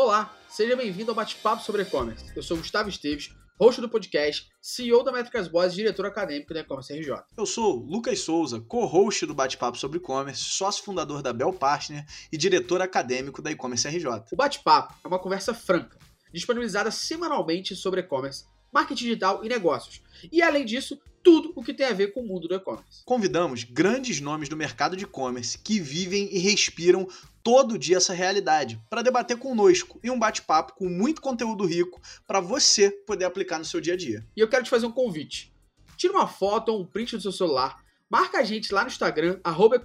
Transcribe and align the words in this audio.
Olá, 0.00 0.32
seja 0.48 0.76
bem-vindo 0.76 1.10
ao 1.10 1.14
Bate-Papo 1.16 1.60
sobre 1.60 1.82
E-Commerce. 1.82 2.24
Eu 2.36 2.40
sou 2.40 2.56
Gustavo 2.56 2.88
Esteves, 2.88 3.34
host 3.58 3.80
do 3.80 3.88
podcast, 3.88 4.48
CEO 4.62 5.02
da 5.02 5.10
Métricas 5.10 5.48
Boas 5.48 5.72
e 5.72 5.76
diretor 5.78 6.06
acadêmico 6.06 6.54
da 6.54 6.60
E-Commerce 6.60 6.96
RJ. 6.96 7.16
Eu 7.36 7.44
sou 7.44 7.80
Lucas 7.80 8.20
Souza, 8.20 8.60
co-host 8.60 9.26
do 9.26 9.34
Bate-Papo 9.34 9.76
sobre 9.76 9.98
E-Commerce, 9.98 10.40
sócio 10.40 10.84
fundador 10.84 11.20
da 11.20 11.32
Bell 11.32 11.52
Partner 11.52 12.06
e 12.30 12.38
diretor 12.38 12.80
acadêmico 12.80 13.42
da 13.42 13.50
E-Commerce 13.50 13.88
RJ. 13.88 14.06
O 14.30 14.36
Bate-Papo 14.36 14.94
é 15.02 15.08
uma 15.08 15.18
conversa 15.18 15.52
franca, 15.52 15.98
disponibilizada 16.32 16.92
semanalmente 16.92 17.74
sobre 17.74 17.98
e-commerce, 17.98 18.44
marketing 18.72 19.04
digital 19.04 19.44
e 19.44 19.48
negócios. 19.48 20.02
E 20.30 20.42
além 20.42 20.64
disso, 20.64 21.00
tudo 21.22 21.52
o 21.54 21.62
que 21.62 21.74
tem 21.74 21.86
a 21.86 21.92
ver 21.92 22.12
com 22.12 22.20
o 22.20 22.26
mundo 22.26 22.48
do 22.48 22.54
e-commerce. 22.54 23.02
Convidamos 23.04 23.64
grandes 23.64 24.20
nomes 24.20 24.48
do 24.48 24.56
mercado 24.56 24.96
de 24.96 25.04
e-commerce 25.04 25.58
que 25.58 25.78
vivem 25.78 26.28
e 26.32 26.38
respiram 26.38 27.06
todo 27.42 27.78
dia 27.78 27.96
essa 27.96 28.12
realidade 28.12 28.80
para 28.88 29.02
debater 29.02 29.36
conosco 29.36 30.00
em 30.02 30.10
um 30.10 30.18
bate-papo 30.18 30.74
com 30.74 30.88
muito 30.88 31.20
conteúdo 31.20 31.66
rico 31.66 32.00
para 32.26 32.40
você 32.40 32.90
poder 32.90 33.24
aplicar 33.24 33.58
no 33.58 33.64
seu 33.64 33.80
dia 33.80 33.94
a 33.94 33.96
dia. 33.96 34.26
E 34.36 34.40
eu 34.40 34.48
quero 34.48 34.64
te 34.64 34.70
fazer 34.70 34.86
um 34.86 34.92
convite. 34.92 35.52
Tira 35.96 36.12
uma 36.12 36.26
foto 36.26 36.70
ou 36.70 36.80
um 36.80 36.86
print 36.86 37.16
do 37.16 37.22
seu 37.22 37.32
celular, 37.32 37.84
marca 38.08 38.38
a 38.38 38.42
gente 38.42 38.72
lá 38.72 38.82
no 38.82 38.88
Instagram, 38.88 39.40
arroba 39.42 39.78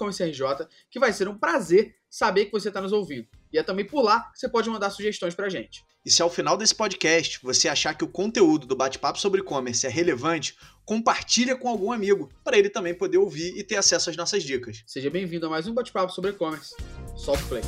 que 0.90 1.00
vai 1.00 1.12
ser 1.12 1.28
um 1.28 1.38
prazer 1.38 1.96
saber 2.10 2.46
que 2.46 2.52
você 2.52 2.68
está 2.68 2.80
nos 2.80 2.94
ouvindo. 2.94 3.28
E 3.54 3.58
é 3.60 3.62
também 3.62 3.86
por 3.86 4.02
lá 4.02 4.32
que 4.32 4.40
você 4.40 4.50
pode 4.50 4.68
mandar 4.68 4.90
sugestões 4.90 5.36
para 5.36 5.46
a 5.46 5.50
gente. 5.50 5.86
E 6.04 6.10
se 6.10 6.24
ao 6.24 6.30
final 6.30 6.58
desse 6.58 6.74
podcast 6.74 7.40
você 7.44 7.70
achar 7.70 7.94
que 7.94 8.04
o 8.04 8.08
conteúdo 8.08 8.66
do 8.66 8.76
bate-papo 8.76 9.20
sobre 9.20 9.42
e-commerce 9.42 9.86
é 9.86 9.90
relevante, 9.92 10.58
compartilha 10.84 11.56
com 11.56 11.70
algum 11.70 11.92
amigo, 11.92 12.32
para 12.44 12.58
ele 12.58 12.68
também 12.68 12.96
poder 12.96 13.20
ouvir 13.20 13.56
e 13.56 13.64
ter 13.64 13.76
acesso 13.76 14.10
às 14.10 14.18
nossas 14.18 14.42
dicas. 14.42 14.84
Seja 14.88 15.08
bem-vindo 15.12 15.46
a 15.46 15.50
mais 15.52 15.68
um 15.68 15.74
bate-papo 15.74 16.12
sobre 16.12 16.32
e-commerce. 16.32 16.76
Soft 17.16 17.48
Play. 17.48 17.62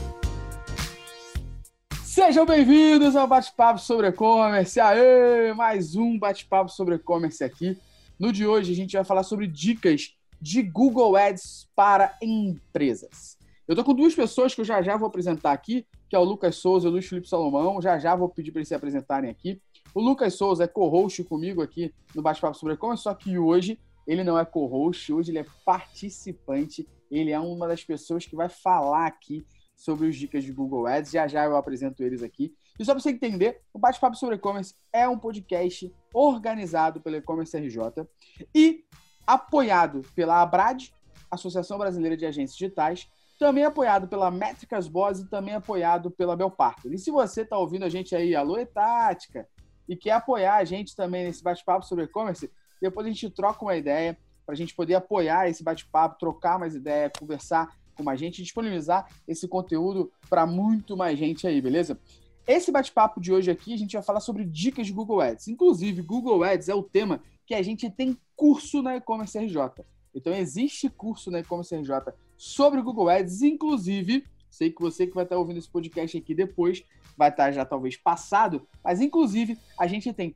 Sejam 2.04 2.48
bem-vindos 2.48 3.16
ao 3.16 3.28
bate-papo 3.28 3.80
sobre 3.80 4.08
e-commerce. 4.08 4.80
Aê, 4.80 5.54
mais 5.54 5.96
um 5.96 6.18
bate-papo 6.18 6.72
sobre 6.72 6.96
e-commerce 6.96 7.44
aqui. 7.44 7.78
No 8.18 8.34
de 8.34 8.48
hoje 8.48 8.72
a 8.72 8.76
gente 8.76 8.94
vai 8.94 9.06
falar 9.06 9.22
sobre 9.22 9.46
dicas 9.46 10.16
de 10.42 10.64
Google 10.64 11.16
Ads 11.16 11.70
para 11.76 12.18
empresas. 12.22 13.38
Eu 13.68 13.76
tô 13.76 13.84
com 13.84 13.96
duas 13.96 14.14
pessoas 14.14 14.54
que 14.54 14.62
eu 14.62 14.66
já 14.66 14.80
já 14.84 14.96
vou 14.96 15.08
apresentar 15.08 15.52
aqui, 15.52 15.88
que 16.08 16.16
é 16.16 16.20
o 16.20 16.24
Lucas 16.24 16.56
Souza 16.58 16.86
e 16.86 16.90
o 16.90 16.92
Luiz 16.92 17.08
Felipe 17.08 17.28
Salomão. 17.28 17.82
Já 17.82 17.98
já 17.98 18.16
vou 18.16 18.30
pedir 18.30 18.52
para 18.52 18.60
eles 18.60 18.68
se 18.68 18.76
apresentarem 18.76 19.30
aqui. 19.30 19.60
O 19.94 20.00
Lucas 20.00 20.36
Souza 20.36 20.66
é 20.66 20.68
co-host 20.68 21.24
comigo 21.24 21.64
aqui 21.64 21.92
no 22.14 22.22
Bate-Papo 22.22 22.56
sobre 22.56 22.76
e-commerce, 22.76 23.02
só 23.02 23.14
que 23.16 23.40
hoje 23.40 23.80
ele 24.06 24.24
não 24.24 24.38
é 24.38 24.46
co-host, 24.46 25.12
hoje 25.12 25.32
ele 25.32 25.40
é 25.40 25.46
participante. 25.66 26.88
Ele 27.10 27.32
é 27.32 27.40
uma 27.40 27.68
das 27.68 27.84
pessoas 27.84 28.26
que 28.26 28.36
vai 28.36 28.50
falar 28.50 29.08
aqui 29.08 29.44
sobre 29.76 30.08
os 30.08 30.16
dicas 30.16 30.44
de 30.44 30.52
Google 30.52 30.86
Ads. 30.86 31.12
Já 31.12 31.28
já 31.28 31.46
eu 31.46 31.56
apresento 31.56 32.04
eles 32.04 32.22
aqui. 32.22 32.54
E 32.80 32.86
só 32.86 32.94
para 32.94 33.02
você 33.02 33.10
entender, 33.10 33.62
o 33.74 33.80
Bate-Papo 33.80 34.16
sobre 34.16 34.36
E-Commerce 34.36 34.76
é 34.94 35.08
um 35.08 35.18
podcast 35.18 35.92
organizado 36.14 37.02
pela 37.02 37.18
E-Commerce 37.18 37.58
RJ 37.58 38.08
e 38.54 38.86
apoiado 39.26 40.04
pela 40.14 40.40
ABRAD, 40.44 40.94
Associação 41.32 41.80
Brasileira 41.80 42.16
de 42.16 42.28
Agências 42.28 42.56
Digitais, 42.56 43.10
também 43.38 43.64
apoiado 43.64 44.08
pela 44.08 44.32
Métricas 44.32 44.88
Boss 44.88 45.20
e 45.20 45.30
também 45.30 45.56
apoiado 45.56 46.10
pela 46.10 46.36
Belpartner. 46.36 46.94
E 46.94 46.98
se 46.98 47.12
você 47.12 47.42
está 47.42 47.58
ouvindo 47.58 47.84
a 47.84 47.90
gente 47.90 48.16
aí, 48.16 48.36
alô 48.36 48.64
Tática, 48.66 49.48
e 49.88 49.96
quer 49.96 50.12
apoiar 50.12 50.56
a 50.56 50.64
gente 50.64 50.96
também 50.96 51.26
nesse 51.26 51.44
bate-papo 51.44 51.86
sobre 51.86 52.06
e-commerce, 52.06 52.50
depois 52.82 53.06
a 53.06 53.10
gente 53.10 53.30
troca 53.30 53.64
uma 53.64 53.76
ideia 53.76 54.18
para 54.46 54.54
a 54.54 54.58
gente 54.58 54.76
poder 54.76 54.96
apoiar 54.96 55.50
esse 55.50 55.64
bate-papo, 55.64 56.20
trocar 56.20 56.60
mais 56.60 56.76
ideia, 56.76 57.12
conversar 57.20 57.76
com 57.96 58.04
mais 58.04 58.20
gente, 58.20 58.44
disponibilizar 58.44 59.08
esse 59.28 59.48
conteúdo 59.48 60.12
para 60.30 60.46
muito 60.46 60.96
mais 60.96 61.18
gente 61.18 61.48
aí, 61.48 61.62
beleza? 61.62 62.00
Esse 62.48 62.72
bate-papo 62.72 63.20
de 63.20 63.34
hoje 63.34 63.50
aqui, 63.50 63.74
a 63.74 63.78
gente 63.78 63.94
vai 63.94 64.04
falar 64.04 64.20
sobre 64.20 64.46
dicas 64.46 64.86
de 64.86 64.94
Google 64.94 65.20
Ads. 65.20 65.48
Inclusive, 65.48 66.02
Google 66.02 66.44
Ads 66.44 66.70
é 66.70 66.76
o 66.76 66.84
tema 66.84 67.22
que 67.46 67.56
a 67.56 67.62
gente 67.62 67.90
tem 67.90 68.18
curso 68.36 68.84
na 68.84 68.98
E-Commerce 68.98 69.38
RJ. 69.38 69.84
Então, 70.14 70.34
existe 70.34 70.90
curso 70.90 71.32
na 71.32 71.40
E-Commerce 71.40 71.76
RJ 71.76 72.14
sobre 72.38 72.82
Google 72.82 73.10
Ads, 73.10 73.42
inclusive, 73.42 74.26
sei 74.50 74.72
que 74.72 74.82
você 74.82 75.08
que 75.08 75.14
vai 75.14 75.24
estar 75.24 75.38
ouvindo 75.38 75.58
esse 75.58 75.70
podcast 75.70 76.18
aqui 76.18 76.34
depois, 76.34 76.84
vai 77.18 77.30
estar 77.30 77.52
já 77.52 77.66
talvez 77.66 77.98
passado, 77.98 78.68
mas 78.84 79.02
inclusive 79.02 79.58
a 79.80 79.88
gente 79.88 80.12
tem 80.14 80.36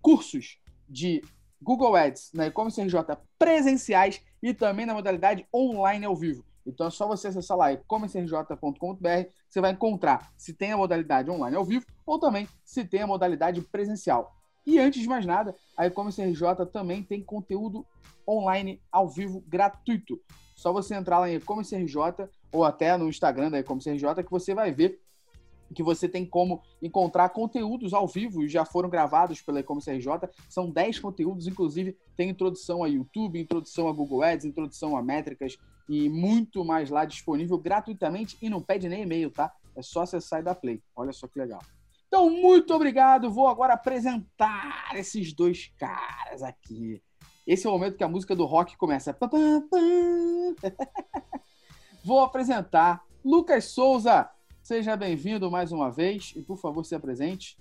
cursos 0.00 0.58
de 0.88 1.22
Google 1.60 1.94
Ads 1.94 2.32
na 2.34 2.46
E-Commerce 2.46 2.80
RJ 2.80 3.16
presenciais 3.38 4.20
e 4.42 4.52
também 4.52 4.84
na 4.84 4.94
modalidade 4.94 5.46
online 5.54 6.04
ao 6.04 6.16
vivo. 6.16 6.44
Então 6.66 6.86
é 6.86 6.90
só 6.90 7.06
você 7.06 7.28
acessar 7.28 7.56
lá 7.56 7.72
e-commercerj.com.br, 7.72 9.30
você 9.48 9.60
vai 9.60 9.72
encontrar 9.72 10.32
se 10.36 10.52
tem 10.52 10.72
a 10.72 10.76
modalidade 10.76 11.30
online 11.30 11.56
ao 11.56 11.64
vivo 11.64 11.86
ou 12.06 12.18
também 12.18 12.48
se 12.64 12.84
tem 12.84 13.02
a 13.02 13.06
modalidade 13.06 13.60
presencial. 13.60 14.34
E 14.64 14.78
antes 14.78 15.02
de 15.02 15.08
mais 15.08 15.26
nada, 15.26 15.56
a 15.76 15.86
E-Commerce 15.86 16.22
RJ 16.22 16.66
também 16.72 17.02
tem 17.02 17.22
conteúdo 17.22 17.84
online 18.26 18.80
ao 18.90 19.08
vivo 19.08 19.42
gratuito. 19.46 20.20
Só 20.62 20.72
você 20.72 20.94
entrar 20.94 21.18
lá 21.18 21.28
em 21.28 21.34
E-Commerce 21.34 21.74
RJ 21.74 22.28
ou 22.52 22.64
até 22.64 22.96
no 22.96 23.08
Instagram 23.08 23.50
da 23.50 23.58
E-Commerce 23.58 23.90
RJ 23.90 24.22
que 24.22 24.30
você 24.30 24.54
vai 24.54 24.70
ver 24.70 25.02
que 25.74 25.82
você 25.82 26.08
tem 26.08 26.24
como 26.24 26.62
encontrar 26.80 27.30
conteúdos 27.30 27.92
ao 27.92 28.06
vivo, 28.06 28.46
já 28.46 28.64
foram 28.64 28.88
gravados 28.88 29.40
pela 29.40 29.58
E-Commerce 29.58 29.90
RJ, 29.90 30.28
são 30.48 30.70
10 30.70 31.00
conteúdos, 31.00 31.48
inclusive 31.48 31.96
tem 32.14 32.30
introdução 32.30 32.84
a 32.84 32.86
YouTube, 32.86 33.40
introdução 33.40 33.88
a 33.88 33.92
Google 33.92 34.22
Ads, 34.22 34.44
introdução 34.44 34.96
a 34.96 35.02
métricas 35.02 35.56
e 35.88 36.08
muito 36.08 36.64
mais 36.64 36.90
lá 36.90 37.04
disponível 37.04 37.58
gratuitamente 37.58 38.36
e 38.40 38.48
não 38.48 38.62
pede 38.62 38.88
nem 38.88 39.02
e-mail, 39.02 39.32
tá? 39.32 39.52
É 39.74 39.82
só 39.82 40.02
acessar 40.02 40.38
e 40.38 40.44
dar 40.44 40.54
play. 40.54 40.80
Olha 40.94 41.12
só 41.12 41.26
que 41.26 41.40
legal. 41.40 41.60
Então, 42.06 42.30
muito 42.30 42.72
obrigado. 42.72 43.32
Vou 43.32 43.48
agora 43.48 43.72
apresentar 43.72 44.92
esses 44.94 45.32
dois 45.32 45.72
caras 45.76 46.40
aqui. 46.40 47.02
Esse 47.46 47.66
é 47.66 47.70
o 47.70 47.72
momento 47.72 47.96
que 47.96 48.04
a 48.04 48.08
música 48.08 48.36
do 48.36 48.44
rock 48.44 48.76
começa. 48.76 49.16
Vou 52.04 52.20
apresentar 52.20 53.04
Lucas 53.24 53.66
Souza, 53.66 54.28
Seja 54.62 54.96
bem-vindo 54.96 55.50
mais 55.50 55.72
uma 55.72 55.90
vez 55.90 56.32
e, 56.36 56.42
por 56.42 56.56
favor, 56.56 56.84
se 56.84 56.94
apresente. 56.94 57.58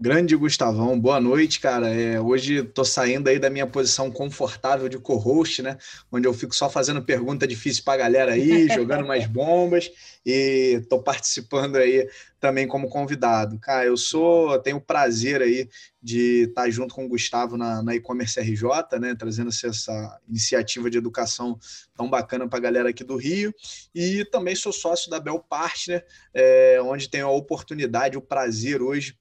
Grande 0.00 0.34
Gustavão, 0.34 0.98
boa 0.98 1.20
noite, 1.20 1.60
cara. 1.60 1.88
É, 1.88 2.20
hoje 2.20 2.56
estou 2.56 2.84
saindo 2.84 3.28
aí 3.28 3.38
da 3.38 3.48
minha 3.48 3.66
posição 3.66 4.10
confortável 4.10 4.88
de 4.88 4.98
co-host, 4.98 5.62
né? 5.62 5.78
Onde 6.10 6.26
eu 6.26 6.34
fico 6.34 6.54
só 6.54 6.68
fazendo 6.68 7.02
pergunta 7.04 7.46
difícil 7.46 7.84
para 7.84 7.94
a 7.94 7.96
galera 7.98 8.32
aí, 8.32 8.66
jogando 8.74 9.06
mais 9.06 9.26
bombas 9.26 9.90
e 10.26 10.80
estou 10.82 11.00
participando 11.00 11.76
aí 11.76 12.08
também 12.40 12.66
como 12.66 12.88
convidado. 12.88 13.58
Cara, 13.60 13.84
eu 13.84 13.96
sou, 13.96 14.58
tenho 14.58 14.78
o 14.78 14.80
prazer 14.80 15.40
aí 15.40 15.68
de 16.02 16.48
estar 16.48 16.68
junto 16.68 16.94
com 16.94 17.04
o 17.04 17.08
Gustavo 17.08 17.56
na, 17.56 17.80
na 17.80 17.94
e-commerce 17.94 18.40
RJ, 18.40 18.98
né? 18.98 19.14
Trazendo 19.14 19.50
essa 19.50 20.18
iniciativa 20.28 20.90
de 20.90 20.98
educação 20.98 21.56
tão 21.94 22.10
bacana 22.10 22.48
para 22.48 22.58
a 22.58 22.62
galera 22.62 22.88
aqui 22.88 23.04
do 23.04 23.16
Rio. 23.16 23.54
E 23.94 24.24
também 24.32 24.56
sou 24.56 24.72
sócio 24.72 25.08
da 25.08 25.20
Bell 25.20 25.38
Partner, 25.38 26.04
é, 26.34 26.80
onde 26.82 27.08
tenho 27.08 27.26
a 27.26 27.30
oportunidade, 27.30 28.18
o 28.18 28.22
prazer 28.22 28.82
hoje 28.82 29.16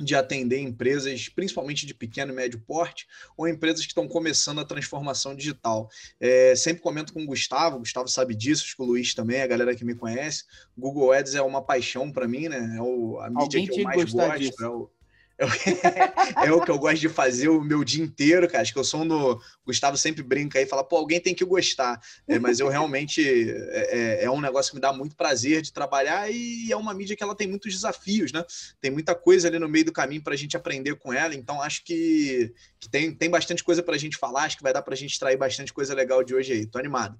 de 0.00 0.14
atender 0.14 0.60
empresas, 0.60 1.28
principalmente 1.28 1.84
de 1.84 1.92
pequeno 1.92 2.32
e 2.32 2.36
médio 2.36 2.60
porte, 2.60 3.06
ou 3.36 3.48
empresas 3.48 3.80
que 3.80 3.90
estão 3.90 4.06
começando 4.06 4.60
a 4.60 4.64
transformação 4.64 5.34
digital. 5.34 5.90
É, 6.20 6.54
sempre 6.54 6.82
comento 6.82 7.12
com 7.12 7.22
o 7.22 7.26
Gustavo, 7.26 7.76
o 7.76 7.80
Gustavo 7.80 8.08
sabe 8.08 8.34
disso, 8.34 8.64
acho 8.64 8.76
que 8.76 8.82
o 8.82 8.86
Luiz 8.86 9.12
também, 9.12 9.42
a 9.42 9.46
galera 9.46 9.74
que 9.74 9.84
me 9.84 9.96
conhece. 9.96 10.44
Google 10.76 11.12
Ads 11.12 11.34
é 11.34 11.42
uma 11.42 11.62
paixão 11.62 12.12
para 12.12 12.28
mim, 12.28 12.48
né? 12.48 12.76
É 12.76 12.80
o, 12.80 13.18
a 13.20 13.28
mídia 13.28 13.42
Alguém 13.42 13.66
que 13.66 13.80
eu 13.80 13.84
mais 13.84 14.12
gosto, 14.12 14.62
é 14.62 14.68
o, 14.68 14.90
é 16.44 16.52
o 16.52 16.60
que 16.60 16.70
eu 16.70 16.78
gosto 16.78 16.98
de 16.98 17.08
fazer 17.08 17.48
o 17.48 17.62
meu 17.62 17.84
dia 17.84 18.02
inteiro, 18.02 18.48
cara. 18.48 18.62
Acho 18.62 18.72
que 18.72 18.78
eu 18.78 18.84
sou 18.84 19.04
no. 19.04 19.40
Gustavo 19.64 19.96
sempre 19.96 20.22
brinca 20.22 20.58
aí 20.58 20.64
e 20.64 20.68
fala, 20.68 20.82
pô, 20.82 20.96
alguém 20.96 21.20
tem 21.20 21.34
que 21.34 21.44
gostar. 21.44 22.00
É, 22.26 22.38
mas 22.40 22.58
eu 22.58 22.68
realmente. 22.68 23.22
É, 23.22 24.22
é, 24.22 24.24
é, 24.24 24.30
um 24.30 24.40
negócio 24.40 24.70
que 24.70 24.76
me 24.76 24.80
dá 24.80 24.92
muito 24.92 25.14
prazer 25.14 25.62
de 25.62 25.72
trabalhar 25.72 26.28
e 26.28 26.72
é 26.72 26.76
uma 26.76 26.92
mídia 26.92 27.14
que 27.14 27.22
ela 27.22 27.36
tem 27.36 27.46
muitos 27.46 27.72
desafios, 27.72 28.32
né? 28.32 28.44
Tem 28.80 28.90
muita 28.90 29.14
coisa 29.14 29.46
ali 29.46 29.60
no 29.60 29.68
meio 29.68 29.84
do 29.84 29.92
caminho 29.92 30.22
para 30.22 30.34
a 30.34 30.36
gente 30.36 30.56
aprender 30.56 30.96
com 30.96 31.12
ela. 31.12 31.34
Então 31.34 31.62
acho 31.62 31.84
que, 31.84 32.52
que 32.80 32.88
tem, 32.88 33.14
tem 33.14 33.30
bastante 33.30 33.62
coisa 33.62 33.82
para 33.82 33.94
a 33.94 33.98
gente 33.98 34.16
falar. 34.16 34.44
Acho 34.44 34.56
que 34.56 34.62
vai 34.62 34.72
dar 34.72 34.82
para 34.82 34.94
a 34.94 34.96
gente 34.96 35.12
extrair 35.12 35.36
bastante 35.36 35.72
coisa 35.72 35.94
legal 35.94 36.24
de 36.24 36.34
hoje 36.34 36.52
aí. 36.52 36.66
Tô 36.66 36.78
animado. 36.78 37.16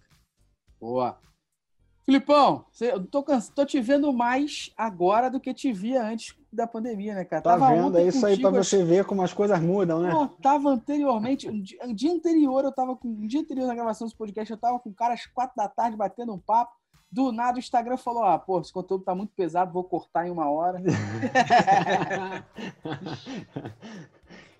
Boa. 0.80 1.20
Filipão, 2.04 2.64
eu 2.80 3.04
tô, 3.04 3.22
tô 3.54 3.66
te 3.66 3.80
vendo 3.80 4.12
mais 4.12 4.72
agora 4.76 5.28
do 5.28 5.38
que 5.38 5.52
te 5.52 5.72
via 5.72 6.02
antes 6.02 6.34
da 6.52 6.66
pandemia, 6.66 7.14
né, 7.14 7.24
cara? 7.24 7.42
Tá 7.42 7.58
tava 7.58 7.74
vendo? 7.74 7.98
É 7.98 8.04
isso 8.04 8.24
aí 8.24 8.40
para 8.40 8.50
você 8.50 8.82
ver 8.82 9.04
como 9.04 9.22
as 9.22 9.32
coisas 9.32 9.60
mudam, 9.60 10.00
né? 10.00 10.10
Pô, 10.10 10.26
tava 10.26 10.70
anteriormente, 10.70 11.48
um 11.48 11.60
dia, 11.60 11.78
um 11.84 11.94
dia, 11.94 12.12
anterior, 12.12 12.64
eu 12.64 12.72
tava 12.72 12.96
com. 12.96 13.08
Um 13.08 13.26
dia 13.26 13.40
anterior 13.40 13.66
na 13.66 13.74
gravação 13.74 14.06
desse 14.06 14.16
podcast, 14.16 14.50
eu 14.50 14.56
tava 14.56 14.78
com 14.78 14.90
o 14.90 14.94
cara 14.94 15.14
às 15.14 15.26
quatro 15.26 15.54
da 15.56 15.68
tarde 15.68 15.96
batendo 15.96 16.32
um 16.32 16.38
papo. 16.38 16.76
Do 17.10 17.32
nada 17.32 17.56
o 17.56 17.58
Instagram 17.58 17.96
falou: 17.96 18.22
Ah, 18.24 18.38
pô, 18.38 18.60
esse 18.60 18.72
conteúdo 18.72 19.04
tá 19.04 19.14
muito 19.14 19.32
pesado, 19.34 19.72
vou 19.72 19.84
cortar 19.84 20.26
em 20.26 20.30
uma 20.30 20.50
hora. 20.50 20.82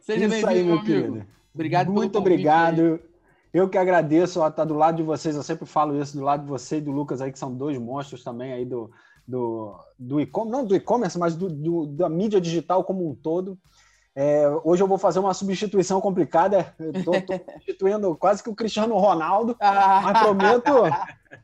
Seja 0.01 0.29
bem-vindo, 0.29 0.65
meu 0.65 0.83
querido. 0.83 1.27
Obrigado 1.55 1.93
Muito 1.93 2.17
obrigado. 2.17 2.81
Aí. 2.81 3.09
Eu 3.53 3.69
que 3.69 3.79
agradeço 3.79 4.41
ó, 4.41 4.49
estar 4.49 4.63
tá 4.63 4.65
do 4.65 4.75
lado 4.75 4.97
de 4.97 5.03
vocês, 5.03 5.35
eu 5.35 5.43
sempre 5.43 5.67
falo 5.67 6.01
isso, 6.01 6.17
do 6.17 6.23
lado 6.23 6.43
de 6.43 6.49
você 6.49 6.77
e 6.79 6.81
do 6.81 6.91
Lucas 6.91 7.21
aí, 7.21 7.33
que 7.33 7.39
são 7.39 7.55
dois 7.55 7.79
monstros 7.79 8.23
também 8.23 8.53
aí 8.53 8.65
do, 8.65 8.91
do, 9.29 9.79
do 9.99 10.19
e-commerce, 10.19 10.59
não 10.59 10.65
do 10.65 10.75
e-commerce, 10.75 11.19
mas 11.19 11.37
do, 11.37 11.51
do, 11.51 11.87
da 11.87 12.09
mídia 12.09 12.41
digital 12.41 12.83
como 12.83 13.07
um 13.07 13.15
todo. 13.15 13.59
É, 14.17 14.49
hoje 14.65 14.83
eu 14.83 14.89
vou 14.89 14.97
fazer 14.97 15.19
uma 15.19 15.35
substituição 15.35 16.01
complicada. 16.01 16.75
Estou 16.95 17.13
substituindo 17.53 18.17
quase 18.17 18.43
que 18.43 18.49
o 18.49 18.55
Cristiano 18.55 18.97
Ronaldo, 18.97 19.55
mas 19.61 20.23
prometo, 20.23 20.73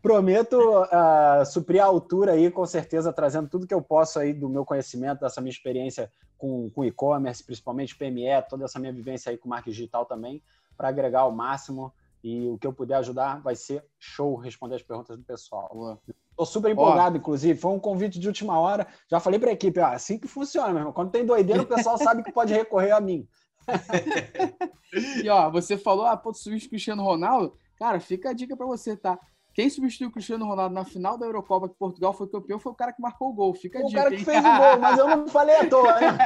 prometo 0.01 0.57
uh, 0.57 1.45
suprir 1.45 1.83
a 1.83 1.87
altura 1.87 2.33
aí, 2.33 2.51
com 2.51 2.65
certeza, 2.65 3.13
trazendo 3.13 3.49
tudo 3.51 3.67
que 3.67 3.75
eu 3.75 3.83
posso 3.83 4.19
aí 4.19 4.33
do 4.33 4.49
meu 4.49 4.65
conhecimento, 4.65 5.21
dessa 5.21 5.43
minha 5.43 5.53
experiência 5.53 6.11
com, 6.39 6.71
com 6.71 6.85
e-commerce, 6.85 7.45
principalmente 7.45 7.97
PME, 7.97 8.43
toda 8.49 8.65
essa 8.65 8.81
minha 8.81 8.93
vivência 8.93 9.31
aí 9.31 9.37
com 9.37 9.49
marketing 9.49 9.77
digital 9.77 10.07
também, 10.07 10.43
para 10.75 10.89
agregar 10.89 11.21
ao 11.21 11.31
máximo. 11.31 11.93
E 12.25 12.49
o 12.49 12.57
que 12.57 12.67
eu 12.67 12.73
puder 12.73 12.95
ajudar 12.95 13.43
vai 13.43 13.55
ser 13.55 13.85
show 13.99 14.35
responder 14.35 14.77
as 14.77 14.83
perguntas 14.83 15.15
do 15.15 15.23
pessoal. 15.23 16.01
Estou 16.31 16.47
super 16.47 16.71
empolgado, 16.71 17.19
inclusive. 17.19 17.61
Foi 17.61 17.71
um 17.71 17.79
convite 17.79 18.19
de 18.19 18.27
última 18.27 18.59
hora. 18.59 18.87
Já 19.11 19.21
falei 19.21 19.39
para 19.39 19.51
a 19.51 19.53
equipe, 19.53 19.79
ó, 19.79 19.89
assim 19.89 20.19
que 20.19 20.27
funciona, 20.27 20.71
meu 20.71 20.79
irmão. 20.79 20.93
Quando 20.95 21.11
tem 21.11 21.27
doideira, 21.27 21.61
o 21.61 21.67
pessoal 21.67 21.99
sabe 21.99 22.23
que 22.23 22.33
pode 22.33 22.55
recorrer 22.55 22.93
a 22.93 23.01
mim. 23.01 23.29
e 25.23 25.29
ó, 25.29 25.51
você 25.51 25.77
falou, 25.77 26.07
ah, 26.07 26.17
pô, 26.17 26.33
substituir 26.33 26.67
o 26.67 26.71
Cristiano 26.71 27.03
Ronaldo. 27.03 27.55
Cara, 27.79 28.01
fica 28.01 28.31
a 28.31 28.33
dica 28.33 28.57
para 28.57 28.65
você, 28.65 28.97
tá? 28.97 29.19
Quem 29.53 29.69
substituiu 29.69 30.09
o 30.09 30.13
Cristiano 30.13 30.47
Ronaldo 30.47 30.75
na 30.75 30.85
final 30.85 31.19
da 31.19 31.27
Eurocopa 31.27 31.69
que 31.69 31.75
Portugal 31.75 32.15
foi 32.15 32.27
campeão 32.27 32.59
foi 32.59 32.73
o 32.73 32.75
cara 32.75 32.93
que 32.95 33.03
marcou 33.03 33.29
o 33.29 33.35
gol. 33.35 33.55
Fica 33.55 33.81
a 33.81 33.83
o 33.83 33.87
dica. 33.87 34.01
O 34.01 34.03
cara 34.03 34.17
que 34.17 34.25
fez 34.25 34.39
o 34.39 34.43
gol, 34.43 34.79
mas 34.81 34.99
eu 34.99 35.09
não 35.09 35.29
falei 35.29 35.57
à 35.57 35.69
toa, 35.69 36.01
né? 36.01 36.19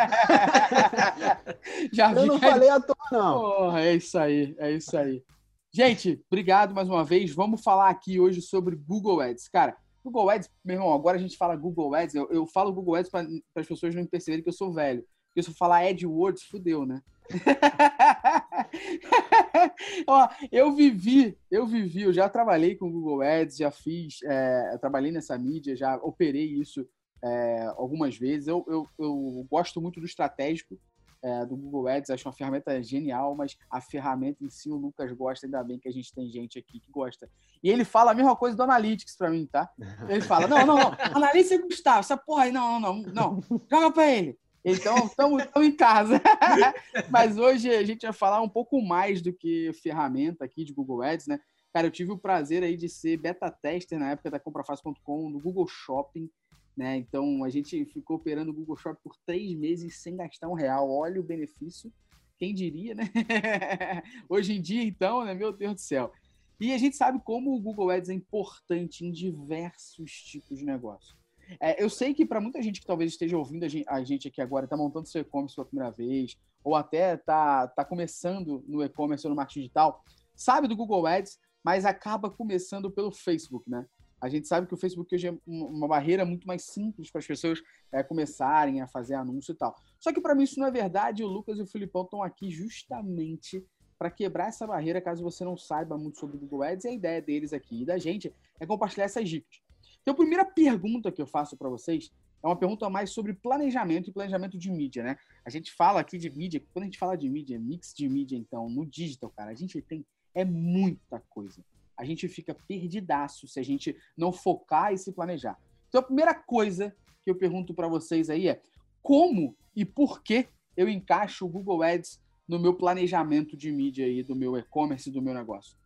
Já 1.92 2.12
eu 2.12 2.24
não 2.24 2.38
falei 2.38 2.68
à 2.68 2.80
toa, 2.80 2.96
não. 3.10 3.40
Porra, 3.40 3.80
é 3.80 3.94
isso 3.96 4.16
aí, 4.16 4.54
é 4.58 4.70
isso 4.70 4.96
aí. 4.96 5.24
Gente, 5.70 6.24
obrigado 6.30 6.74
mais 6.74 6.88
uma 6.88 7.04
vez. 7.04 7.30
Vamos 7.32 7.62
falar 7.62 7.90
aqui 7.90 8.18
hoje 8.18 8.40
sobre 8.40 8.74
Google 8.74 9.20
Ads. 9.20 9.48
Cara, 9.48 9.76
Google 10.02 10.30
Ads, 10.30 10.50
meu 10.64 10.76
irmão, 10.76 10.94
agora 10.94 11.18
a 11.18 11.20
gente 11.20 11.36
fala 11.36 11.54
Google 11.54 11.94
Ads. 11.94 12.14
Eu, 12.14 12.26
eu 12.30 12.46
falo 12.46 12.72
Google 12.72 12.94
Ads 12.94 13.10
para 13.10 13.28
as 13.56 13.66
pessoas 13.66 13.94
não 13.94 14.06
perceberem 14.06 14.42
que 14.42 14.48
eu 14.48 14.54
sou 14.54 14.72
velho. 14.72 15.04
Porque 15.28 15.42
se 15.42 15.50
eu 15.50 15.54
falar 15.54 15.86
AdWords, 15.86 16.44
fudeu, 16.44 16.86
né? 16.86 17.02
Ó, 20.08 20.26
eu 20.50 20.74
vivi, 20.74 21.36
eu 21.50 21.66
vivi, 21.66 22.00
eu 22.02 22.14
já 22.14 22.30
trabalhei 22.30 22.74
com 22.74 22.90
Google 22.90 23.20
Ads, 23.20 23.58
já 23.58 23.70
fiz, 23.70 24.22
é, 24.24 24.78
trabalhei 24.78 25.12
nessa 25.12 25.38
mídia, 25.38 25.76
já 25.76 25.96
operei 25.96 26.46
isso 26.46 26.88
é, 27.22 27.66
algumas 27.76 28.16
vezes. 28.16 28.48
Eu, 28.48 28.64
eu, 28.66 28.88
eu 28.98 29.46
gosto 29.50 29.82
muito 29.82 30.00
do 30.00 30.06
estratégico, 30.06 30.80
é, 31.22 31.44
do 31.44 31.56
Google 31.56 31.88
Ads, 31.88 32.10
acho 32.10 32.28
uma 32.28 32.34
ferramenta 32.34 32.82
genial, 32.82 33.34
mas 33.34 33.56
a 33.70 33.80
ferramenta 33.80 34.44
em 34.44 34.50
si 34.50 34.70
o 34.70 34.76
Lucas 34.76 35.10
gosta, 35.12 35.46
ainda 35.46 35.62
bem 35.62 35.78
que 35.78 35.88
a 35.88 35.92
gente 35.92 36.12
tem 36.12 36.30
gente 36.30 36.58
aqui 36.58 36.80
que 36.80 36.90
gosta. 36.90 37.28
E 37.62 37.70
ele 37.70 37.84
fala 37.84 38.12
a 38.12 38.14
mesma 38.14 38.36
coisa 38.36 38.56
do 38.56 38.62
Analytics 38.62 39.16
para 39.16 39.30
mim, 39.30 39.46
tá? 39.46 39.68
Ele 40.08 40.20
fala: 40.20 40.46
não, 40.46 40.64
não, 40.64 40.76
não, 40.76 40.92
Analytics 41.14 41.52
é 41.52 41.58
Gustavo, 41.58 42.00
essa 42.00 42.16
porra 42.16 42.44
aí, 42.44 42.52
não, 42.52 42.78
não, 42.78 43.02
não, 43.02 43.40
não, 43.50 43.60
joga 43.70 43.90
para 43.90 44.06
ele. 44.10 44.38
Então, 44.64 44.96
estamos 45.06 45.44
em 45.56 45.72
casa. 45.72 46.20
mas 47.10 47.38
hoje 47.38 47.70
a 47.70 47.84
gente 47.84 48.02
vai 48.02 48.12
falar 48.12 48.42
um 48.42 48.48
pouco 48.48 48.82
mais 48.82 49.22
do 49.22 49.32
que 49.32 49.72
ferramenta 49.82 50.44
aqui 50.44 50.64
de 50.64 50.72
Google 50.72 51.02
Ads, 51.02 51.26
né? 51.26 51.38
Cara, 51.72 51.86
eu 51.86 51.90
tive 51.90 52.12
o 52.12 52.18
prazer 52.18 52.62
aí 52.62 52.76
de 52.76 52.88
ser 52.88 53.16
beta 53.18 53.50
tester 53.50 53.98
na 53.98 54.10
época 54.10 54.30
da 54.30 54.40
comprafácil.com, 54.40 55.30
do 55.30 55.38
Google 55.38 55.66
Shopping. 55.68 56.30
Né? 56.78 56.96
Então 56.96 57.42
a 57.42 57.50
gente 57.50 57.84
ficou 57.86 58.18
operando 58.18 58.52
o 58.52 58.54
Google 58.54 58.76
Shopping 58.76 59.00
por 59.02 59.16
três 59.26 59.52
meses 59.58 60.00
sem 60.00 60.16
gastar 60.16 60.48
um 60.48 60.54
real. 60.54 60.88
Olha 60.88 61.20
o 61.20 61.24
benefício, 61.24 61.92
quem 62.38 62.54
diria, 62.54 62.94
né? 62.94 63.10
Hoje 64.30 64.52
em 64.52 64.62
dia, 64.62 64.84
então, 64.84 65.24
né? 65.24 65.34
Meu 65.34 65.52
Deus 65.52 65.74
do 65.74 65.80
céu. 65.80 66.12
E 66.60 66.72
a 66.72 66.78
gente 66.78 66.96
sabe 66.96 67.20
como 67.24 67.52
o 67.52 67.60
Google 67.60 67.90
Ads 67.90 68.10
é 68.10 68.14
importante 68.14 69.04
em 69.04 69.10
diversos 69.10 70.12
tipos 70.22 70.56
de 70.56 70.64
negócio. 70.64 71.16
É, 71.60 71.82
eu 71.82 71.90
sei 71.90 72.14
que 72.14 72.24
para 72.24 72.40
muita 72.40 72.62
gente 72.62 72.80
que 72.80 72.86
talvez 72.86 73.10
esteja 73.10 73.36
ouvindo 73.36 73.66
a 73.88 74.04
gente 74.04 74.28
aqui 74.28 74.40
agora, 74.40 74.64
está 74.64 74.76
montando 74.76 75.08
seu 75.08 75.22
e-commerce 75.22 75.56
pela 75.56 75.66
primeira 75.66 75.90
vez, 75.90 76.36
ou 76.62 76.76
até 76.76 77.14
está 77.14 77.66
tá 77.66 77.84
começando 77.84 78.64
no 78.68 78.84
e-commerce 78.84 79.26
ou 79.26 79.30
no 79.30 79.36
marketing 79.36 79.60
digital, 79.62 80.04
sabe 80.36 80.68
do 80.68 80.76
Google 80.76 81.08
Ads, 81.08 81.40
mas 81.64 81.84
acaba 81.84 82.30
começando 82.30 82.88
pelo 82.88 83.10
Facebook, 83.10 83.68
né? 83.68 83.84
A 84.20 84.28
gente 84.28 84.48
sabe 84.48 84.66
que 84.66 84.74
o 84.74 84.76
Facebook 84.76 85.14
hoje 85.14 85.28
é 85.28 85.38
uma 85.46 85.86
barreira 85.86 86.24
muito 86.24 86.46
mais 86.46 86.64
simples 86.64 87.10
para 87.10 87.20
as 87.20 87.26
pessoas 87.26 87.62
é, 87.92 88.02
começarem 88.02 88.80
a 88.80 88.86
fazer 88.86 89.14
anúncio 89.14 89.52
e 89.52 89.54
tal. 89.54 89.76
Só 89.98 90.12
que 90.12 90.20
para 90.20 90.34
mim 90.34 90.44
isso 90.44 90.58
não 90.58 90.66
é 90.66 90.70
verdade. 90.70 91.22
O 91.22 91.28
Lucas 91.28 91.58
e 91.58 91.62
o 91.62 91.66
Filipão 91.66 92.02
estão 92.02 92.22
aqui 92.22 92.50
justamente 92.50 93.64
para 93.98 94.10
quebrar 94.10 94.48
essa 94.48 94.66
barreira, 94.66 95.00
caso 95.00 95.22
você 95.22 95.44
não 95.44 95.56
saiba 95.56 95.98
muito 95.98 96.18
sobre 96.18 96.36
o 96.36 96.40
Google 96.40 96.62
Ads. 96.62 96.84
E 96.84 96.88
a 96.88 96.92
ideia 96.92 97.22
deles 97.22 97.52
aqui 97.52 97.82
e 97.82 97.84
da 97.84 97.98
gente 97.98 98.32
é 98.58 98.66
compartilhar 98.66 99.04
essas 99.04 99.28
dicas. 99.28 99.60
Então, 100.02 100.14
a 100.14 100.16
primeira 100.16 100.44
pergunta 100.44 101.12
que 101.12 101.20
eu 101.20 101.26
faço 101.26 101.56
para 101.56 101.68
vocês 101.68 102.10
é 102.42 102.46
uma 102.46 102.56
pergunta 102.56 102.88
mais 102.88 103.10
sobre 103.10 103.34
planejamento 103.34 104.10
e 104.10 104.12
planejamento 104.12 104.56
de 104.56 104.70
mídia, 104.70 105.02
né? 105.02 105.16
A 105.44 105.50
gente 105.50 105.72
fala 105.72 106.00
aqui 106.00 106.18
de 106.18 106.30
mídia, 106.30 106.62
quando 106.72 106.84
a 106.84 106.86
gente 106.86 106.98
fala 106.98 107.16
de 107.16 107.28
mídia, 107.28 107.58
mix 107.58 107.92
de 107.92 108.08
mídia, 108.08 108.36
então, 108.36 108.68
no 108.68 108.86
digital, 108.86 109.30
cara, 109.30 109.50
a 109.50 109.54
gente 109.54 109.80
tem 109.82 110.04
é 110.34 110.44
muita 110.44 111.20
coisa 111.28 111.64
a 111.98 112.04
gente 112.04 112.28
fica 112.28 112.56
perdidaço 112.66 113.48
se 113.48 113.58
a 113.58 113.62
gente 113.62 113.96
não 114.16 114.32
focar 114.32 114.92
e 114.92 114.98
se 114.98 115.12
planejar. 115.12 115.58
Então, 115.88 116.00
a 116.00 116.04
primeira 116.04 116.34
coisa 116.34 116.94
que 117.24 117.30
eu 117.30 117.34
pergunto 117.34 117.74
para 117.74 117.88
vocês 117.88 118.30
aí 118.30 118.48
é 118.48 118.62
como 119.02 119.56
e 119.74 119.84
por 119.84 120.22
que 120.22 120.46
eu 120.76 120.88
encaixo 120.88 121.44
o 121.44 121.48
Google 121.48 121.82
Ads 121.82 122.20
no 122.46 122.58
meu 122.58 122.74
planejamento 122.74 123.56
de 123.56 123.70
mídia 123.72 124.06
aí, 124.06 124.22
do 124.22 124.36
meu 124.36 124.56
e-commerce, 124.56 125.10
do 125.10 125.20
meu 125.20 125.34
negócio? 125.34 125.76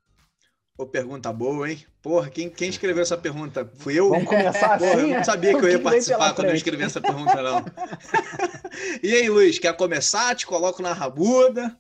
Pô, 0.77 0.87
pergunta 0.87 1.33
boa, 1.33 1.71
hein? 1.71 1.85
Porra, 2.01 2.31
quem, 2.31 2.49
quem 2.49 2.71
escreveu 2.71 3.03
essa 3.03 3.17
pergunta? 3.17 3.71
Fui 3.77 3.99
eu? 3.99 4.09
Vamos 4.09 4.29
começar 4.29 4.75
assim? 4.75 4.87
eu 4.87 5.09
não 5.09 5.25
sabia 5.25 5.53
que 5.59 5.65
eu 5.65 5.71
ia 5.71 5.79
participar 5.79 6.35
quando 6.35 6.49
eu 6.49 6.55
escrevi 6.55 6.83
essa 6.83 7.01
pergunta, 7.01 7.43
não. 7.43 7.65
e 9.03 9.13
aí, 9.15 9.29
Luiz, 9.29 9.59
quer 9.59 9.77
começar? 9.77 10.35
Te 10.35 10.47
coloco 10.47 10.83
na 10.83 10.93
rabuda. 10.93 11.79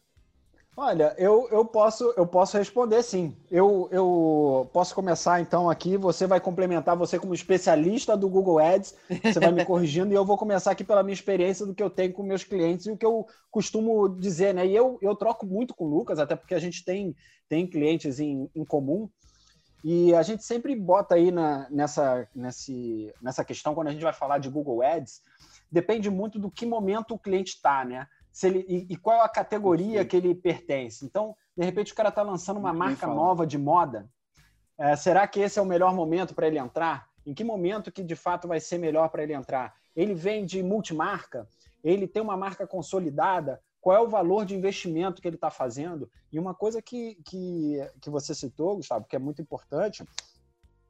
Olha, 0.74 1.14
eu, 1.18 1.48
eu, 1.50 1.66
posso, 1.66 2.14
eu 2.16 2.26
posso 2.26 2.56
responder 2.56 3.02
sim. 3.02 3.36
Eu, 3.50 3.88
eu 3.92 4.70
posso 4.72 4.94
começar 4.94 5.38
então 5.38 5.68
aqui. 5.68 5.98
Você 5.98 6.26
vai 6.26 6.40
complementar, 6.40 6.96
você 6.96 7.18
como 7.18 7.34
especialista 7.34 8.16
do 8.16 8.26
Google 8.28 8.58
Ads, 8.58 8.94
você 9.22 9.38
vai 9.38 9.52
me 9.52 9.64
corrigindo 9.66 10.12
e 10.12 10.16
eu 10.16 10.24
vou 10.24 10.38
começar 10.38 10.70
aqui 10.70 10.82
pela 10.82 11.02
minha 11.02 11.12
experiência 11.12 11.66
do 11.66 11.74
que 11.74 11.82
eu 11.82 11.90
tenho 11.90 12.14
com 12.14 12.22
meus 12.22 12.42
clientes 12.42 12.86
e 12.86 12.90
o 12.90 12.96
que 12.96 13.04
eu 13.04 13.26
costumo 13.50 14.08
dizer, 14.08 14.54
né? 14.54 14.66
E 14.66 14.74
eu, 14.74 14.98
eu 15.02 15.14
troco 15.14 15.44
muito 15.44 15.74
com 15.74 15.84
o 15.84 15.90
Lucas, 15.90 16.18
até 16.18 16.34
porque 16.34 16.54
a 16.54 16.58
gente 16.58 16.82
tem, 16.82 17.14
tem 17.50 17.66
clientes 17.66 18.18
em, 18.18 18.50
em 18.54 18.64
comum. 18.64 19.10
E 19.84 20.14
a 20.14 20.22
gente 20.22 20.42
sempre 20.42 20.74
bota 20.74 21.16
aí 21.16 21.30
na, 21.30 21.68
nessa, 21.68 22.26
nesse, 22.34 23.12
nessa 23.20 23.44
questão, 23.44 23.74
quando 23.74 23.88
a 23.88 23.92
gente 23.92 24.04
vai 24.04 24.12
falar 24.12 24.38
de 24.38 24.48
Google 24.48 24.82
Ads, 24.82 25.20
depende 25.70 26.08
muito 26.08 26.38
do 26.38 26.50
que 26.50 26.64
momento 26.64 27.14
o 27.14 27.18
cliente 27.18 27.56
está, 27.56 27.84
né? 27.84 28.06
Se 28.32 28.46
ele, 28.46 28.64
e, 28.68 28.86
e 28.94 28.96
qual 28.96 29.20
a 29.20 29.28
categoria 29.28 30.04
que 30.04 30.16
ele 30.16 30.34
pertence. 30.34 31.04
Então, 31.04 31.36
de 31.56 31.64
repente, 31.64 31.92
o 31.92 31.94
cara 31.94 32.08
está 32.08 32.22
lançando 32.22 32.58
uma 32.58 32.72
marca 32.72 33.06
nova 33.06 33.46
de 33.46 33.58
moda. 33.58 34.08
É, 34.78 34.96
será 34.96 35.26
que 35.26 35.40
esse 35.40 35.58
é 35.58 35.62
o 35.62 35.66
melhor 35.66 35.94
momento 35.94 36.34
para 36.34 36.46
ele 36.46 36.58
entrar? 36.58 37.06
Em 37.26 37.34
que 37.34 37.44
momento 37.44 37.92
que 37.92 38.02
de 38.02 38.16
fato 38.16 38.48
vai 38.48 38.58
ser 38.58 38.78
melhor 38.78 39.08
para 39.10 39.22
ele 39.22 39.34
entrar? 39.34 39.74
Ele 39.94 40.14
vem 40.14 40.44
de 40.44 40.62
multimarca? 40.62 41.46
Ele 41.84 42.08
tem 42.08 42.22
uma 42.22 42.36
marca 42.36 42.66
consolidada? 42.66 43.60
Qual 43.80 43.96
é 43.96 44.00
o 44.00 44.08
valor 44.08 44.46
de 44.46 44.54
investimento 44.54 45.20
que 45.20 45.28
ele 45.28 45.36
está 45.36 45.50
fazendo? 45.50 46.08
E 46.32 46.38
uma 46.38 46.54
coisa 46.54 46.80
que, 46.80 47.16
que, 47.24 47.78
que 48.00 48.08
você 48.08 48.34
citou, 48.34 48.76
Gustavo, 48.76 49.06
que 49.06 49.16
é 49.16 49.18
muito 49.18 49.42
importante, 49.42 50.04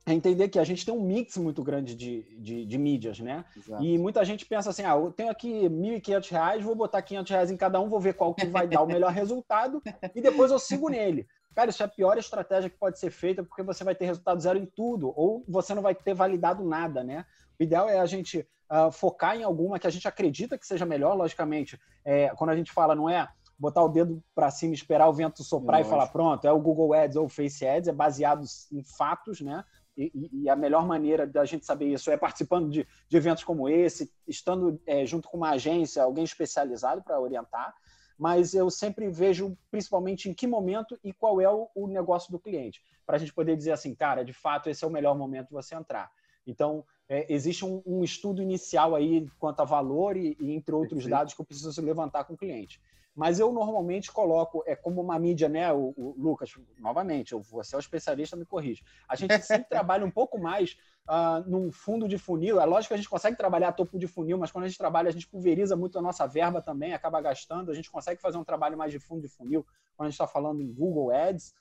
é 0.05 0.13
entender 0.13 0.49
que 0.49 0.59
a 0.59 0.65
gente 0.65 0.85
tem 0.85 0.93
um 0.93 1.01
mix 1.01 1.37
muito 1.37 1.63
grande 1.63 1.95
de, 1.95 2.23
de, 2.39 2.67
de 2.67 2.79
mídias, 2.79 3.21
né? 3.21 3.45
Exato. 3.57 3.85
E 3.85 3.97
muita 3.99 4.25
gente 4.25 4.45
pensa 4.45 4.71
assim, 4.71 4.83
ah, 4.83 4.97
eu 4.97 5.13
tenho 5.13 5.31
aqui 5.31 5.63
R$ 5.63 5.69
1.500, 5.69 6.63
vou 6.63 6.75
botar 6.75 6.99
R$ 6.99 7.05
500 7.05 7.51
em 7.51 7.57
cada 7.57 7.81
um, 7.81 7.89
vou 7.89 8.01
ver 8.01 8.15
qual 8.15 8.35
que 8.35 8.47
vai 8.47 8.67
dar 8.67 8.83
o 8.83 8.87
melhor 8.87 9.13
resultado 9.13 9.81
e 10.15 10.21
depois 10.21 10.51
eu 10.51 10.59
sigo 10.59 10.89
nele. 10.89 11.27
Cara, 11.55 11.71
isso 11.71 11.83
é 11.83 11.87
a 11.87 11.89
pior 11.89 12.19
estratégia 12.19 12.71
que 12.71 12.79
pode 12.79 12.99
ser 12.99 13.11
feita 13.11 13.45
porque 13.45 13.63
você 13.63 13.85
vai 13.85 13.95
ter 13.95 14.07
resultado 14.07 14.41
zero 14.41 14.59
em 14.59 14.67
tudo 14.67 15.13
ou 15.15 15.45
você 15.47 15.75
não 15.75 15.83
vai 15.83 15.95
ter 15.95 16.15
validado 16.15 16.65
nada, 16.65 17.05
né? 17.05 17.25
O 17.61 17.63
ideal 17.63 17.89
é 17.89 18.01
a 18.01 18.07
gente 18.07 18.47
uh, 18.71 18.91
focar 18.91 19.37
em 19.37 19.45
alguma 19.45 19.79
que 19.79 19.87
a 19.87 19.91
gente 19.91 20.09
acredita 20.09 20.59
que 20.59 20.67
seja 20.67 20.87
melhor, 20.87 21.15
logicamente. 21.15 21.79
É, 22.05 22.31
quando 22.31 22.51
a 22.51 22.57
gente 22.57 22.73
fala, 22.73 22.95
não 22.95 23.09
é 23.09 23.29
botar 23.59 23.83
o 23.83 23.89
dedo 23.89 24.21
para 24.35 24.51
cima, 24.51 24.75
esperar 24.75 25.09
o 25.09 25.13
vento 25.13 25.45
soprar 25.45 25.81
e 25.81 25.85
falar 25.85 26.09
pronto, 26.09 26.45
é 26.45 26.51
o 26.51 26.59
Google 26.59 26.95
Ads 26.95 27.17
ou 27.17 27.27
o 27.27 27.29
Face 27.29 27.65
Ads, 27.65 27.89
é 27.89 27.93
baseado 27.93 28.45
em 28.73 28.83
fatos, 28.83 29.41
né? 29.41 29.63
E, 29.97 30.31
e, 30.33 30.49
a 30.49 30.57
melhor 30.57 30.87
maneira 30.87 31.27
da 31.27 31.45
gente 31.45 31.67
saber 31.67 31.87
isso 31.87 32.11
é 32.11 32.17
participando 32.17 32.71
de, 32.71 32.87
de 33.09 33.17
eventos 33.17 33.45
como 33.45 33.69
esse, 33.69 34.11
estando 34.27 34.81
é, 34.87 35.05
junto 35.05 35.29
com 35.29 35.37
uma 35.37 35.51
agência, 35.51 36.03
alguém 36.03 36.25
especializado 36.25 37.03
para 37.03 37.21
orientar. 37.21 37.75
Mas 38.19 38.55
eu 38.55 38.71
sempre 38.71 39.09
vejo, 39.11 39.57
principalmente, 39.71 40.29
em 40.29 40.35
que 40.35 40.47
momento 40.47 40.99
e 41.03 41.13
qual 41.13 41.41
é 41.41 41.51
o, 41.51 41.69
o 41.75 41.87
negócio 41.87 42.31
do 42.31 42.39
cliente, 42.39 42.83
para 43.05 43.17
a 43.17 43.19
gente 43.19 43.35
poder 43.35 43.57
dizer 43.57 43.73
assim, 43.73 43.95
cara, 43.95 44.25
de 44.25 44.33
fato, 44.33 44.71
esse 44.71 44.85
é 44.85 44.87
o 44.87 44.91
melhor 44.91 45.17
momento 45.17 45.49
de 45.49 45.53
você 45.53 45.75
entrar. 45.75 46.11
Então, 46.47 46.85
é, 47.09 47.33
existe 47.33 47.65
um, 47.65 47.83
um, 47.85 48.03
estudo 48.03 48.41
inicial 48.43 48.95
aí 48.95 49.29
quanto 49.39 49.61
a 49.61 49.65
valor 49.65 50.17
e, 50.17 50.37
e 50.41 50.53
entre 50.53 50.75
outros 50.75 51.07
dados 51.07 51.35
que 51.35 51.41
eu 51.41 51.45
preciso 51.45 51.83
levantar 51.83 52.25
com 52.25 52.35
o 52.35 52.37
cliente. 52.37 52.81
Mas 53.15 53.39
eu 53.39 53.53
normalmente 53.53 54.11
coloco, 54.11 54.63
é 54.67 54.75
como 54.75 55.01
uma 55.03 55.19
mídia, 55.19 55.49
né, 55.49 55.71
o, 55.73 55.93
o 55.97 56.15
Lucas, 56.17 56.55
novamente, 56.79 57.33
eu, 57.33 57.43
você 57.43 57.75
é 57.75 57.79
o 57.79 57.81
especialista, 57.81 58.37
me 58.37 58.47
corrige. 58.47 58.83
A 59.07 59.15
gente 59.15 59.39
sempre 59.45 59.69
trabalha 59.69 60.05
um 60.05 60.11
pouco 60.11 60.39
mais 60.39 60.77
uh, 61.09 61.49
num 61.49 61.71
fundo 61.71 62.09
de 62.09 62.17
funil. 62.17 62.59
É 62.59 62.65
lógico 62.65 62.89
que 62.89 62.95
a 62.95 62.97
gente 62.97 63.09
consegue 63.09 63.37
trabalhar 63.37 63.73
topo 63.73 63.99
de 63.99 64.07
funil, 64.07 64.39
mas 64.39 64.51
quando 64.51 64.65
a 64.65 64.69
gente 64.69 64.79
trabalha, 64.79 65.09
a 65.09 65.13
gente 65.13 65.29
pulveriza 65.29 65.77
muito 65.77 65.99
a 65.99 66.03
nossa 66.03 66.27
verba 66.27 66.63
também, 66.63 66.95
acaba 66.95 67.21
gastando. 67.21 67.71
A 67.71 67.75
gente 67.75 67.91
consegue 67.91 68.21
fazer 68.21 68.39
um 68.39 68.45
trabalho 68.45 68.79
mais 68.79 68.91
de 68.91 68.99
fundo 68.99 69.21
de 69.21 69.29
funil 69.29 69.65
quando 69.95 70.07
a 70.07 70.11
gente 70.11 70.15
está 70.15 70.27
falando 70.27 70.63
em 70.63 70.73
Google 70.73 71.11
Ads. 71.11 71.55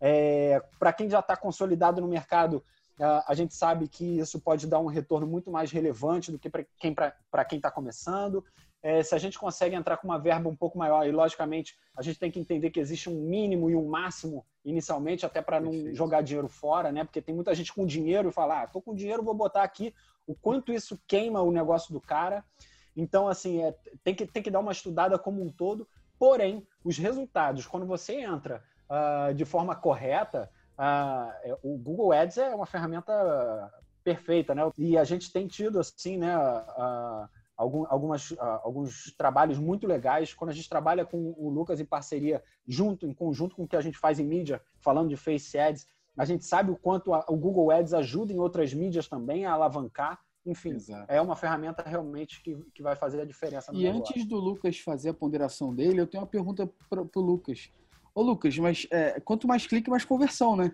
É, 0.00 0.60
Para 0.78 0.92
quem 0.92 1.10
já 1.10 1.20
está 1.20 1.36
consolidado 1.36 2.00
no 2.00 2.08
mercado, 2.08 2.64
a 2.98 3.34
gente 3.34 3.54
sabe 3.54 3.88
que 3.88 4.18
isso 4.18 4.40
pode 4.40 4.66
dar 4.66 4.78
um 4.78 4.86
retorno 4.86 5.26
muito 5.26 5.50
mais 5.50 5.70
relevante 5.70 6.30
do 6.30 6.38
que 6.38 6.48
para 6.48 6.64
quem 6.78 6.94
para 6.94 7.44
quem 7.44 7.56
está 7.56 7.70
começando. 7.70 8.44
É, 8.82 9.00
se 9.02 9.14
a 9.14 9.18
gente 9.18 9.38
consegue 9.38 9.76
entrar 9.76 9.96
com 9.96 10.08
uma 10.08 10.18
verba 10.18 10.48
um 10.48 10.56
pouco 10.56 10.76
maior, 10.76 11.06
e 11.06 11.12
logicamente 11.12 11.76
a 11.96 12.02
gente 12.02 12.18
tem 12.18 12.30
que 12.32 12.40
entender 12.40 12.70
que 12.70 12.80
existe 12.80 13.08
um 13.08 13.14
mínimo 13.14 13.70
e 13.70 13.76
um 13.76 13.86
máximo 13.86 14.44
inicialmente, 14.64 15.24
até 15.24 15.40
para 15.40 15.60
não 15.60 15.70
Perfeito. 15.70 15.96
jogar 15.96 16.20
dinheiro 16.22 16.48
fora, 16.48 16.90
né? 16.90 17.04
Porque 17.04 17.22
tem 17.22 17.34
muita 17.34 17.54
gente 17.54 17.72
com 17.72 17.86
dinheiro 17.86 18.28
e 18.28 18.32
fala, 18.32 18.62
ah, 18.62 18.66
tô 18.66 18.80
com 18.80 18.94
dinheiro, 18.94 19.22
vou 19.22 19.34
botar 19.34 19.62
aqui 19.62 19.94
o 20.26 20.34
quanto 20.34 20.72
isso 20.72 21.00
queima 21.06 21.40
o 21.42 21.52
negócio 21.52 21.92
do 21.92 22.00
cara. 22.00 22.44
Então, 22.96 23.28
assim, 23.28 23.62
é, 23.62 23.74
tem, 24.02 24.14
que, 24.14 24.26
tem 24.26 24.42
que 24.42 24.50
dar 24.50 24.60
uma 24.60 24.72
estudada 24.72 25.16
como 25.16 25.42
um 25.42 25.50
todo. 25.50 25.86
Porém, 26.18 26.66
os 26.84 26.98
resultados, 26.98 27.66
quando 27.66 27.86
você 27.86 28.14
entra 28.14 28.62
uh, 28.88 29.32
de 29.32 29.44
forma 29.44 29.74
correta, 29.74 30.50
uh, 30.78 31.58
o 31.62 31.76
Google 31.78 32.12
Ads 32.12 32.38
é 32.38 32.54
uma 32.54 32.66
ferramenta 32.66 33.12
perfeita, 34.02 34.54
né? 34.54 34.62
E 34.76 34.96
a 34.98 35.04
gente 35.04 35.32
tem 35.32 35.46
tido, 35.46 35.78
assim, 35.78 36.16
né? 36.18 36.34
Algum, 37.56 37.84
algumas, 37.88 38.34
alguns 38.62 39.14
trabalhos 39.16 39.58
muito 39.58 39.86
legais. 39.86 40.34
Quando 40.34 40.50
a 40.50 40.54
gente 40.54 40.68
trabalha 40.68 41.04
com 41.04 41.34
o 41.36 41.48
Lucas 41.48 41.78
em 41.78 41.84
parceria, 41.84 42.42
junto, 42.66 43.06
em 43.06 43.14
conjunto 43.14 43.54
com 43.54 43.64
o 43.64 43.68
que 43.68 43.76
a 43.76 43.80
gente 43.80 43.98
faz 43.98 44.18
em 44.18 44.26
mídia, 44.26 44.60
falando 44.80 45.10
de 45.10 45.16
Face 45.16 45.56
Ads, 45.56 45.86
a 46.16 46.24
gente 46.24 46.44
sabe 46.44 46.70
o 46.70 46.76
quanto 46.76 47.14
a, 47.14 47.24
o 47.28 47.36
Google 47.36 47.70
Ads 47.70 47.94
ajuda 47.94 48.32
em 48.32 48.38
outras 48.38 48.74
mídias 48.74 49.08
também 49.08 49.46
a 49.46 49.52
alavancar. 49.52 50.20
Enfim, 50.44 50.70
Exato. 50.70 51.06
é 51.10 51.20
uma 51.20 51.36
ferramenta 51.36 51.84
realmente 51.86 52.42
que, 52.42 52.56
que 52.74 52.82
vai 52.82 52.96
fazer 52.96 53.20
a 53.20 53.24
diferença 53.24 53.70
no 53.70 53.78
E 53.78 53.84
negócio. 53.84 54.00
antes 54.00 54.26
do 54.26 54.36
Lucas 54.36 54.76
fazer 54.80 55.10
a 55.10 55.14
ponderação 55.14 55.72
dele, 55.72 56.00
eu 56.00 56.06
tenho 56.06 56.24
uma 56.24 56.28
pergunta 56.28 56.68
para 56.90 57.00
o 57.00 57.20
Lucas. 57.20 57.70
Ô, 58.14 58.22
Lucas, 58.22 58.56
mas 58.58 58.86
é, 58.90 59.18
quanto 59.20 59.48
mais 59.48 59.66
clique, 59.66 59.88
mais 59.88 60.04
conversão, 60.04 60.54
né? 60.54 60.72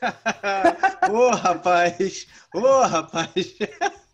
Ô, 1.10 1.14
oh, 1.14 1.30
rapaz! 1.30 2.26
Ô, 2.54 2.58
oh, 2.58 2.86
rapaz! 2.86 3.56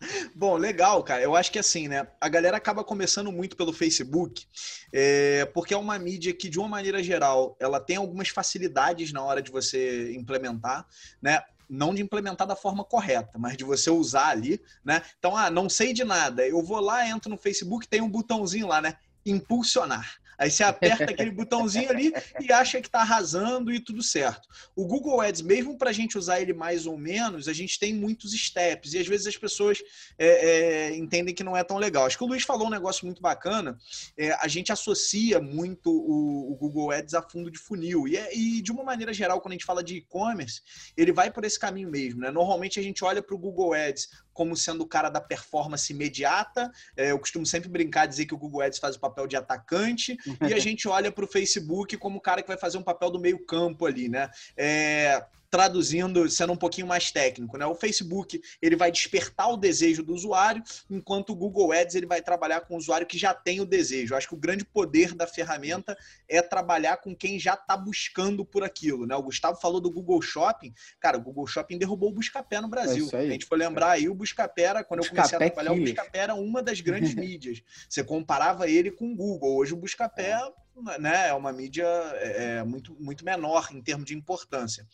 Bom, 0.35 0.57
legal, 0.57 1.03
cara. 1.03 1.21
Eu 1.21 1.35
acho 1.35 1.51
que 1.51 1.59
assim, 1.59 1.87
né? 1.87 2.07
A 2.19 2.27
galera 2.27 2.57
acaba 2.57 2.83
começando 2.83 3.31
muito 3.31 3.55
pelo 3.55 3.71
Facebook, 3.71 4.45
é, 4.91 5.45
porque 5.53 5.73
é 5.73 5.77
uma 5.77 5.97
mídia 5.99 6.33
que, 6.33 6.49
de 6.49 6.59
uma 6.59 6.67
maneira 6.67 7.01
geral, 7.01 7.55
ela 7.59 7.79
tem 7.79 7.95
algumas 7.95 8.29
facilidades 8.29 9.11
na 9.13 9.21
hora 9.23 9.41
de 9.41 9.51
você 9.51 10.13
implementar, 10.13 10.85
né? 11.21 11.41
Não 11.69 11.93
de 11.93 12.01
implementar 12.01 12.47
da 12.47 12.55
forma 12.55 12.83
correta, 12.83 13.37
mas 13.37 13.55
de 13.55 13.63
você 13.63 13.89
usar 13.89 14.29
ali, 14.29 14.61
né? 14.83 15.01
Então, 15.17 15.37
ah, 15.37 15.49
não 15.49 15.69
sei 15.69 15.93
de 15.93 16.03
nada. 16.03 16.45
Eu 16.45 16.61
vou 16.61 16.79
lá, 16.79 17.07
entro 17.07 17.29
no 17.29 17.37
Facebook, 17.37 17.87
tem 17.87 18.01
um 18.01 18.09
botãozinho 18.09 18.67
lá, 18.67 18.81
né? 18.81 18.97
Impulsionar. 19.25 20.22
Aí 20.37 20.49
você 20.49 20.63
aperta 20.63 21.05
aquele 21.05 21.31
botãozinho 21.31 21.89
ali 21.89 22.13
e 22.39 22.51
acha 22.51 22.81
que 22.81 22.87
está 22.87 23.01
arrasando 23.01 23.71
e 23.71 23.79
tudo 23.79 24.01
certo. 24.01 24.47
O 24.75 24.85
Google 24.85 25.21
Ads, 25.21 25.41
mesmo 25.41 25.77
para 25.77 25.89
a 25.89 25.93
gente 25.93 26.17
usar 26.17 26.41
ele 26.41 26.53
mais 26.53 26.85
ou 26.85 26.97
menos, 26.97 27.47
a 27.47 27.53
gente 27.53 27.79
tem 27.79 27.93
muitos 27.93 28.31
steps 28.31 28.93
e 28.93 28.99
às 28.99 29.07
vezes 29.07 29.27
as 29.27 29.37
pessoas 29.37 29.79
é, 30.17 30.27
é, 30.27 30.95
entendem 30.95 31.33
que 31.33 31.43
não 31.43 31.55
é 31.55 31.63
tão 31.63 31.77
legal. 31.77 32.05
Acho 32.05 32.17
que 32.17 32.23
o 32.23 32.27
Luiz 32.27 32.43
falou 32.43 32.67
um 32.67 32.71
negócio 32.71 33.05
muito 33.05 33.21
bacana. 33.21 33.77
É, 34.17 34.31
a 34.33 34.47
gente 34.47 34.71
associa 34.71 35.39
muito 35.39 35.91
o, 35.91 36.51
o, 36.51 36.55
Google 36.55 36.91
Ads 36.91 37.13
a 37.13 37.21
fundo 37.21 37.51
de 37.51 37.59
funil 37.59 38.07
e, 38.07 38.17
é, 38.17 38.35
e, 38.35 38.61
de 38.61 38.71
uma 38.71 38.83
maneira 38.83 39.13
geral, 39.13 39.41
quando 39.41 39.53
a 39.53 39.55
gente 39.55 39.65
fala 39.65 39.83
de 39.83 39.97
e-commerce, 39.97 40.61
ele 40.95 41.11
vai 41.11 41.31
por 41.31 41.43
esse 41.43 41.59
caminho 41.59 41.89
mesmo. 41.89 42.21
Né? 42.21 42.31
Normalmente 42.31 42.79
a 42.79 42.83
gente 42.83 43.03
olha 43.03 43.21
para 43.21 43.35
o 43.35 43.39
Google 43.39 43.73
Ads 43.73 44.09
como 44.33 44.55
sendo 44.55 44.81
o 44.81 44.87
cara 44.87 45.09
da 45.09 45.21
performance 45.21 45.91
imediata. 45.91 46.71
É, 46.97 47.11
eu 47.11 47.19
costumo 47.19 47.45
sempre 47.45 47.69
brincar, 47.69 48.05
dizer 48.05 48.25
que 48.25 48.33
o 48.33 48.37
Google 48.37 48.61
Ads 48.61 48.79
faz 48.79 48.95
o 48.95 48.99
papel 48.99 49.27
de 49.27 49.35
atacante, 49.35 50.17
e 50.41 50.53
a 50.53 50.59
gente 50.59 50.87
olha 50.87 51.11
para 51.11 51.25
o 51.25 51.27
Facebook 51.27 51.97
como 51.97 52.17
o 52.17 52.21
cara 52.21 52.41
que 52.41 52.47
vai 52.47 52.57
fazer 52.57 52.77
um 52.77 52.83
papel 52.83 53.09
do 53.09 53.19
meio 53.19 53.45
campo 53.45 53.85
ali, 53.85 54.09
né? 54.09 54.29
É, 54.57 55.23
traduzindo, 55.53 56.27
sendo 56.31 56.51
um 56.51 56.57
pouquinho 56.57 56.87
mais 56.87 57.11
técnico, 57.11 57.59
né? 57.59 57.65
O 57.67 57.75
Facebook 57.75 58.41
ele 58.59 58.75
vai 58.75 58.91
despertar 58.91 59.49
o 59.49 59.55
desejo 59.55 60.01
do 60.01 60.11
usuário, 60.11 60.63
enquanto 60.89 61.29
o 61.29 61.35
Google 61.35 61.71
Ads 61.71 61.93
ele 61.93 62.07
vai 62.07 62.23
trabalhar 62.23 62.61
com 62.61 62.73
o 62.73 62.77
usuário 62.77 63.05
que 63.05 63.19
já 63.19 63.35
tem 63.35 63.61
o 63.61 63.65
desejo. 63.65 64.15
Eu 64.15 64.17
acho 64.17 64.27
que 64.27 64.33
o 64.33 64.37
grande 64.37 64.65
poder 64.65 65.13
da 65.13 65.27
ferramenta 65.27 65.95
é 66.27 66.41
trabalhar 66.41 66.97
com 66.97 67.15
quem 67.15 67.37
já 67.37 67.53
está 67.53 67.77
buscando 67.77 68.43
por 68.43 68.63
aquilo, 68.63 69.05
né? 69.05 69.15
O 69.15 69.21
Gustavo 69.21 69.61
falou 69.61 69.79
do 69.79 69.91
Google 69.91 70.23
Shopping, 70.23 70.73
cara, 70.99 71.19
o 71.19 71.21
Google 71.21 71.45
Shopping 71.45 71.77
derrubou 71.77 72.09
o 72.09 72.13
Buscapé 72.13 72.59
no 72.59 72.67
Brasil. 72.67 73.07
É 73.13 73.17
a 73.17 73.29
gente 73.29 73.45
for 73.45 73.55
lembrar 73.55 73.91
aí 73.91 74.09
o 74.09 74.15
Buscapé 74.15 74.63
era, 74.63 74.83
quando 74.83 75.01
Buscapé 75.01 75.21
eu 75.21 75.21
comecei 75.21 75.37
a 75.37 75.51
trabalhar, 75.51 75.71
o 75.71 75.79
Buscapé 75.79 76.17
era 76.17 76.33
uma 76.33 76.63
das 76.63 76.81
grandes 76.81 77.13
mídias. 77.13 77.61
Você 77.87 78.03
comparava 78.03 78.67
ele 78.67 78.89
com 78.89 79.11
o 79.11 79.15
Google. 79.15 79.55
Hoje 79.55 79.75
o 79.75 79.77
Buscapé 79.77 80.31
é 80.31 80.62
né, 80.99 81.29
é 81.29 81.33
uma 81.33 81.51
mídia 81.51 81.85
é, 82.15 82.57
é, 82.57 82.63
muito, 82.63 82.95
muito 82.99 83.23
menor 83.23 83.69
em 83.71 83.81
termos 83.81 84.05
de 84.05 84.15
importância. 84.15 84.87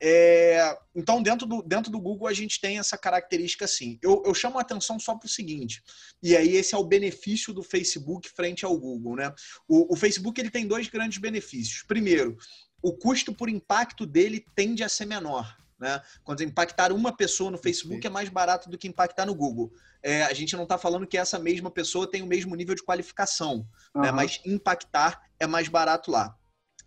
É, 0.00 0.76
então, 0.94 1.22
dentro 1.22 1.46
do, 1.46 1.62
dentro 1.62 1.90
do 1.90 2.00
Google, 2.00 2.26
a 2.26 2.32
gente 2.32 2.60
tem 2.60 2.78
essa 2.78 2.96
característica 2.96 3.64
assim. 3.64 3.98
Eu, 4.02 4.22
eu 4.24 4.34
chamo 4.34 4.58
a 4.58 4.62
atenção 4.62 4.98
só 4.98 5.14
para 5.14 5.26
o 5.26 5.30
seguinte, 5.30 5.82
e 6.22 6.36
aí 6.36 6.56
esse 6.56 6.74
é 6.74 6.78
o 6.78 6.84
benefício 6.84 7.52
do 7.52 7.62
Facebook 7.62 8.28
frente 8.30 8.64
ao 8.64 8.76
Google. 8.78 9.16
Né? 9.16 9.32
O, 9.68 9.92
o 9.94 9.96
Facebook 9.96 10.40
ele 10.40 10.50
tem 10.50 10.66
dois 10.66 10.88
grandes 10.88 11.18
benefícios. 11.18 11.82
Primeiro, 11.82 12.36
o 12.82 12.92
custo 12.92 13.34
por 13.34 13.48
impacto 13.48 14.06
dele 14.06 14.44
tende 14.54 14.82
a 14.82 14.88
ser 14.88 15.06
menor. 15.06 15.56
Né? 15.78 16.00
Quando 16.24 16.42
impactar 16.42 16.92
uma 16.92 17.14
pessoa 17.14 17.50
no 17.50 17.58
Facebook 17.58 18.06
é 18.06 18.10
mais 18.10 18.28
barato 18.28 18.70
do 18.70 18.78
que 18.78 18.88
impactar 18.88 19.26
no 19.26 19.34
Google. 19.34 19.70
É, 20.02 20.22
a 20.22 20.32
gente 20.32 20.56
não 20.56 20.62
está 20.62 20.78
falando 20.78 21.06
que 21.06 21.18
essa 21.18 21.38
mesma 21.38 21.70
pessoa 21.70 22.10
tem 22.10 22.22
o 22.22 22.26
mesmo 22.26 22.54
nível 22.54 22.74
de 22.74 22.82
qualificação, 22.82 23.68
uhum. 23.94 24.02
né? 24.02 24.10
mas 24.10 24.40
impactar 24.46 25.20
é 25.38 25.46
mais 25.46 25.68
barato 25.68 26.10
lá. 26.10 26.34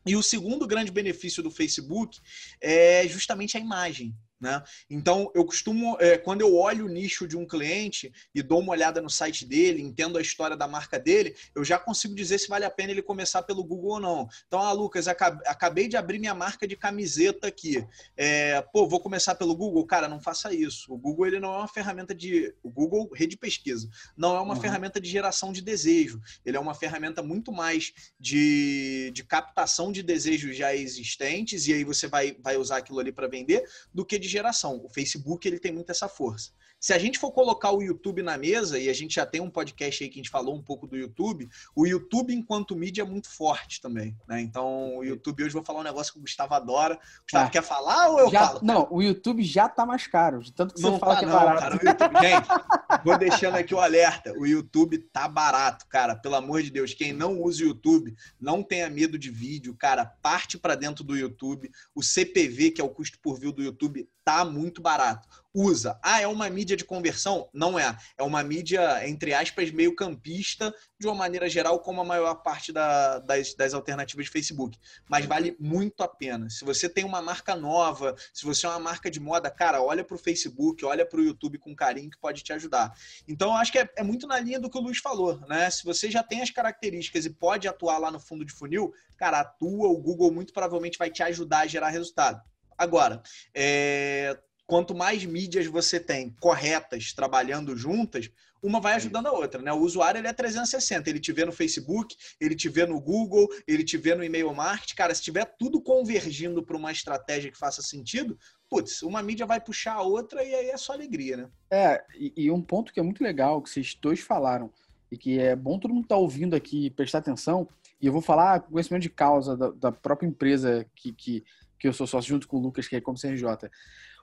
E 0.06 0.16
o 0.16 0.24
segundo 0.24 0.66
grande 0.66 0.92
benefício 0.92 1.44
do 1.44 1.52
Facebook 1.52 2.20
é 2.62 3.08
justamente 3.08 3.58
a 3.58 3.60
imagem. 3.60 4.16
Né? 4.40 4.64
Então, 4.90 5.30
eu 5.36 5.44
costumo, 5.44 5.98
é, 6.00 6.18
quando 6.18 6.42
eu 6.42 6.56
olho 6.56 6.86
o 6.86 6.90
nicho 6.90 7.28
de 7.28 7.36
um 7.36 7.46
cliente 7.46 8.12
e 8.34 8.42
dou 8.42 8.60
uma 8.60 8.72
olhada 8.72 9.02
no 9.02 9.10
site 9.10 9.46
dele, 9.46 9.82
entendo 9.82 10.18
a 10.18 10.22
história 10.22 10.56
da 10.56 10.66
marca 10.66 10.98
dele, 10.98 11.36
eu 11.54 11.64
já 11.64 11.78
consigo 11.78 12.16
dizer 12.16 12.40
se 12.40 12.48
vale 12.48 12.64
a 12.64 12.70
pena 12.70 12.92
ele 12.92 13.02
começar 13.02 13.44
pelo 13.44 13.64
Google 13.64 13.92
ou 13.92 14.00
não. 14.00 14.30
Então, 14.48 14.62
ah, 14.62 14.72
Lucas, 14.72 15.10
acabei 15.10 15.90
de 15.90 15.98
abrir 15.98 16.20
minha 16.20 16.34
marca 16.34 16.66
de 16.66 16.78
camiseta 16.78 17.48
aqui. 17.48 17.86
É, 18.16 18.62
pô, 18.62 18.88
vou 18.88 19.02
começar 19.02 19.36
pelo 19.36 19.56
Google? 19.56 19.86
Cara, 19.86 20.08
não 20.08 20.22
faça 20.22 20.54
isso. 20.54 20.94
O 20.94 20.98
Google 20.98 21.28
ele 21.28 21.40
não 21.40 21.54
é 21.54 21.58
uma 21.58 21.68
ferramenta 21.68 22.16
de. 22.16 22.54
O 22.64 22.70
Google, 22.70 23.10
rede 23.14 23.36
pesquisa, 23.36 23.90
não 24.16 24.38
é 24.38 24.40
uma 24.40 24.54
uhum. 24.54 24.62
ferramenta 24.62 25.02
de 25.02 25.10
geração 25.10 25.52
de 25.52 25.62
desejo. 25.62 26.22
Ele 26.46 26.56
é 26.56 26.60
uma 26.60 26.74
ferramenta 26.74 27.22
muito 27.22 27.52
mais 27.52 27.92
de, 28.18 29.12
de 29.14 29.24
captação 29.26 29.92
de 29.92 30.02
desejos 30.02 30.56
já 30.56 30.74
existentes, 30.74 31.68
e 31.68 31.74
aí 31.74 31.84
você 31.84 32.08
vai, 32.08 32.38
vai 32.42 32.56
usar 32.56 32.78
aquilo 32.78 33.00
ali 33.00 33.12
para 33.12 33.28
vender, 33.28 33.64
do 33.94 34.06
que 34.06 34.18
de 34.18 34.29
geração. 34.30 34.84
O 34.84 34.90
Facebook 34.90 35.48
ele 35.48 35.60
tem 35.60 35.72
muito 35.72 35.92
essa 35.92 36.08
força. 36.08 36.52
Se 36.80 36.94
a 36.94 36.98
gente 36.98 37.20
for 37.20 37.32
colocar 37.32 37.72
o 37.72 37.82
YouTube 37.82 38.24
na 38.24 38.38
mesa, 38.38 38.80
e 38.80 38.90
a 38.90 38.94
gente 38.94 39.16
já 39.16 39.26
tem 39.26 39.42
um 39.42 39.50
podcast 39.50 40.02
aí 40.02 40.10
que 40.10 40.20
a 40.20 40.22
gente 40.22 40.30
falou 40.30 40.56
um 40.56 40.64
pouco 40.64 40.88
do 40.88 40.96
YouTube, 40.96 41.50
o 41.76 41.86
YouTube 41.86 42.34
enquanto 42.34 42.76
mídia 42.76 43.02
é 43.02 43.06
muito 43.06 43.30
forte 43.30 43.82
também, 43.82 44.16
né? 44.28 44.40
Então, 44.42 44.98
o 44.98 45.04
YouTube 45.04 45.44
hoje 45.44 45.54
vou 45.54 45.64
falar 45.64 45.82
um 45.82 45.84
negócio 45.84 46.14
que 46.14 46.20
o 46.20 46.22
Gustavo 46.22 46.54
adora. 46.54 46.96
O 46.96 47.24
Gustavo 47.24 47.48
ah, 47.48 47.50
quer 47.50 47.64
falar 47.64 48.10
ou 48.10 48.20
eu 48.20 48.32
já, 48.32 48.48
falo? 48.48 48.60
Não, 48.64 48.88
o 48.90 49.02
YouTube 49.02 49.44
já 49.44 49.68
tá 49.68 49.86
mais 49.86 50.08
caro, 50.08 50.42
de 50.42 50.54
tanto 50.54 50.74
que 50.74 50.82
não 50.82 50.94
você 50.94 51.00
fala 51.00 51.14
tá, 51.16 51.20
que 51.20 51.26
é 51.26 51.28
não, 51.28 51.36
barato. 51.36 51.80
Cara, 51.80 51.90
YouTube, 51.92 52.20
gente, 52.22 53.04
vou 53.04 53.18
deixando 53.18 53.56
aqui 53.56 53.76
o 53.76 53.80
alerta. 53.80 54.34
O 54.38 54.46
YouTube 54.46 54.98
tá 55.12 55.28
barato, 55.28 55.86
cara. 55.88 56.16
Pelo 56.16 56.36
amor 56.36 56.64
de 56.64 56.70
Deus, 56.70 56.94
quem 56.94 57.12
não 57.12 57.42
usa 57.42 57.64
o 57.64 57.68
YouTube, 57.68 58.16
não 58.40 58.64
tenha 58.64 58.90
medo 58.90 59.20
de 59.20 59.30
vídeo, 59.30 59.76
cara. 59.76 60.06
Parte 60.06 60.58
para 60.58 60.76
dentro 60.76 61.04
do 61.04 61.18
YouTube. 61.18 61.70
O 61.94 62.02
CPV, 62.02 62.72
que 62.72 62.80
é 62.80 62.84
o 62.84 62.90
custo 62.90 63.20
por 63.22 63.38
view 63.38 63.52
do 63.52 63.62
YouTube, 63.62 64.08
tá 64.24 64.46
muito 64.46 64.82
barato. 64.82 65.28
Usa. 65.54 66.00
Ah, 66.04 66.22
é 66.22 66.28
uma 66.28 66.48
mídia 66.50 66.78
de 66.78 66.86
conversão? 66.86 67.50
Não 67.52 67.80
é. 67.80 67.98
É 68.18 68.24
uma 68.24 68.44
mídia, 68.44 69.08
entre 69.08 69.34
aspas, 69.34 69.72
meio 69.72 69.96
campista, 69.96 70.74
de 71.00 71.08
uma 71.08 71.16
maneira 71.16 71.50
geral, 71.50 71.80
como 71.80 72.02
a 72.02 72.06
maior 72.06 72.36
parte 72.36 72.72
da, 72.72 73.18
das, 73.20 73.56
das 73.56 73.74
alternativas 73.74 74.26
de 74.26 74.32
Facebook. 74.32 74.78
Mas 75.10 75.26
vale 75.26 75.56
muito 75.60 76.04
a 76.04 76.08
pena. 76.08 76.50
Se 76.52 76.64
você 76.64 76.88
tem 76.88 77.04
uma 77.04 77.22
marca 77.22 77.56
nova, 77.56 78.16
se 78.32 78.46
você 78.46 78.68
é 78.68 78.70
uma 78.70 78.80
marca 78.80 79.10
de 79.10 79.20
moda, 79.20 79.50
cara, 79.50 79.82
olha 79.82 80.04
para 80.04 80.16
o 80.16 80.20
Facebook, 80.20 80.86
olha 80.86 81.06
para 81.06 81.20
o 81.20 81.24
YouTube 81.24 81.58
com 81.58 81.76
carinho 81.76 82.12
que 82.12 82.20
pode 82.20 82.44
te 82.44 82.54
ajudar. 82.54 82.94
Então, 83.28 83.50
eu 83.50 83.56
acho 83.56 83.72
que 83.72 83.80
é, 83.80 83.90
é 83.98 84.04
muito 84.04 84.28
na 84.28 84.40
linha 84.40 84.60
do 84.60 84.70
que 84.70 84.78
o 84.78 84.82
Luiz 84.82 85.00
falou, 85.00 85.40
né? 85.48 85.70
Se 85.72 85.84
você 85.84 86.12
já 86.12 86.22
tem 86.22 86.42
as 86.42 86.52
características 86.52 87.26
e 87.26 87.30
pode 87.32 87.68
atuar 87.68 87.98
lá 87.98 88.12
no 88.12 88.20
fundo 88.20 88.46
de 88.46 88.54
funil, 88.54 88.94
cara, 89.18 89.40
atua, 89.40 89.88
o 89.88 89.98
Google 89.98 90.32
muito 90.32 90.54
provavelmente 90.54 90.98
vai 90.98 91.10
te 91.10 91.24
ajudar 91.24 91.62
a 91.62 91.68
gerar 91.68 91.90
resultado. 91.90 92.40
Agora, 92.78 93.22
é, 93.54 94.40
quanto 94.70 94.94
mais 94.94 95.26
mídias 95.26 95.66
você 95.66 96.00
tem 96.00 96.30
corretas 96.40 97.12
trabalhando 97.12 97.76
juntas, 97.76 98.30
uma 98.62 98.80
vai 98.80 98.94
ajudando 98.94 99.26
a 99.26 99.32
outra, 99.32 99.60
né? 99.64 99.74
O 99.74 99.80
usuário 99.80 100.20
ele 100.20 100.28
é 100.28 100.34
360, 100.34 101.10
ele 101.10 101.20
te 101.20 101.32
vê 101.32 101.44
no 101.44 101.52
Facebook, 101.52 102.16
ele 102.40 102.56
te 102.56 102.70
vê 102.70 102.86
no 102.86 103.02
Google, 103.02 103.48
ele 103.68 103.84
te 103.84 103.98
vê 103.98 104.14
no 104.14 104.24
e-mail 104.24 104.54
marketing. 104.54 104.94
Cara, 104.94 105.16
se 105.16 105.24
tiver 105.24 105.46
tudo 105.58 105.82
convergindo 105.82 106.62
para 106.62 106.78
uma 106.78 106.92
estratégia 106.92 107.52
que 107.52 107.58
faça 107.58 107.82
sentido, 107.82 108.38
putz, 108.70 109.02
uma 109.02 109.24
mídia 109.24 109.48
vai 109.48 109.60
puxar 109.60 109.94
a 109.94 110.04
outra 110.04 110.44
e 110.44 110.54
aí 110.54 110.70
é 110.70 110.78
só 110.78 110.94
alegria, 110.94 111.36
né? 111.36 111.50
É, 111.72 112.04
e, 112.16 112.32
e 112.38 112.52
um 112.52 112.62
ponto 112.62 112.94
que 112.94 113.00
é 113.00 113.04
muito 113.04 113.24
legal, 113.24 113.64
que 113.64 113.72
vocês 113.72 113.98
dois 114.00 114.20
falaram, 114.20 114.72
e 115.12 115.18
que 115.18 115.40
é 115.40 115.56
bom 115.56 115.80
todo 115.80 115.96
mundo 115.96 116.04
estar 116.04 116.16
tá 116.16 116.22
ouvindo 116.22 116.56
aqui 116.56 116.92
prestar 116.92 117.18
atenção, 117.18 117.68
e 118.00 118.06
eu 118.06 118.14
vou 118.14 118.22
falar 118.22 118.60
com 118.60 118.74
conhecimento 118.74 119.02
de 119.02 119.10
causa 119.10 119.58
da, 119.58 119.72
da 119.72 119.92
própria 119.92 120.28
empresa 120.28 120.86
que, 120.96 121.12
que, 121.12 121.44
que 121.80 121.88
eu 121.88 121.94
sou 121.94 122.06
sócio 122.06 122.30
junto 122.30 122.48
com 122.48 122.58
o 122.58 122.62
Lucas, 122.62 122.88
que 122.88 122.96
é 122.96 123.02
como 123.02 123.18
CRJ. 123.18 123.68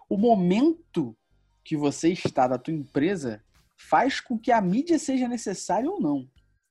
O 0.08 0.16
momento 0.16 1.16
que 1.64 1.76
você 1.76 2.10
está 2.10 2.46
da 2.46 2.58
tua 2.58 2.74
empresa 2.74 3.42
faz 3.76 4.20
com 4.20 4.38
que 4.38 4.52
a 4.52 4.60
mídia 4.60 4.98
seja 4.98 5.28
necessária 5.28 5.90
ou 5.90 6.00
não. 6.00 6.28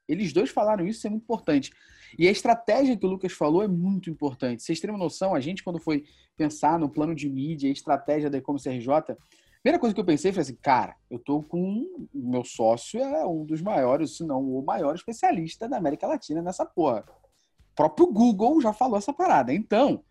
Eles 0.07 0.31
dois 0.31 0.49
falaram 0.49 0.87
isso, 0.87 0.99
isso 0.99 1.07
é 1.07 1.09
muito 1.09 1.23
importante. 1.23 1.71
E 2.17 2.27
a 2.27 2.31
estratégia 2.31 2.95
que 2.95 3.05
o 3.05 3.09
Lucas 3.09 3.33
falou 3.33 3.63
é 3.63 3.67
muito 3.67 4.09
importante. 4.09 4.63
Vocês 4.63 4.79
têm 4.79 4.89
uma 4.89 4.99
noção, 4.99 5.35
a 5.35 5.39
gente, 5.39 5.63
quando 5.63 5.79
foi 5.79 6.05
pensar 6.37 6.79
no 6.79 6.89
plano 6.89 7.13
de 7.13 7.29
mídia, 7.29 7.69
a 7.69 7.73
estratégia 7.73 8.29
da 8.29 8.37
e-commerce 8.37 8.69
RJ, 8.69 8.87
primeira 9.61 9.79
coisa 9.79 9.93
que 9.93 9.99
eu 9.99 10.05
pensei 10.05 10.31
foi 10.31 10.43
assim, 10.43 10.55
cara, 10.61 10.95
eu 11.09 11.19
tô 11.19 11.41
com. 11.41 11.83
O 12.13 12.29
meu 12.29 12.45
sócio 12.45 12.99
é 13.01 13.25
um 13.25 13.43
dos 13.45 13.61
maiores, 13.61 14.15
se 14.15 14.23
não 14.23 14.41
o 14.41 14.63
maior 14.63 14.95
especialista 14.95 15.67
da 15.67 15.77
América 15.77 16.07
Latina 16.07 16.41
nessa 16.41 16.65
porra. 16.65 17.03
O 17.71 17.75
próprio 17.75 18.07
Google 18.07 18.61
já 18.61 18.71
falou 18.71 18.97
essa 18.97 19.11
parada. 19.11 19.53
Então, 19.53 20.03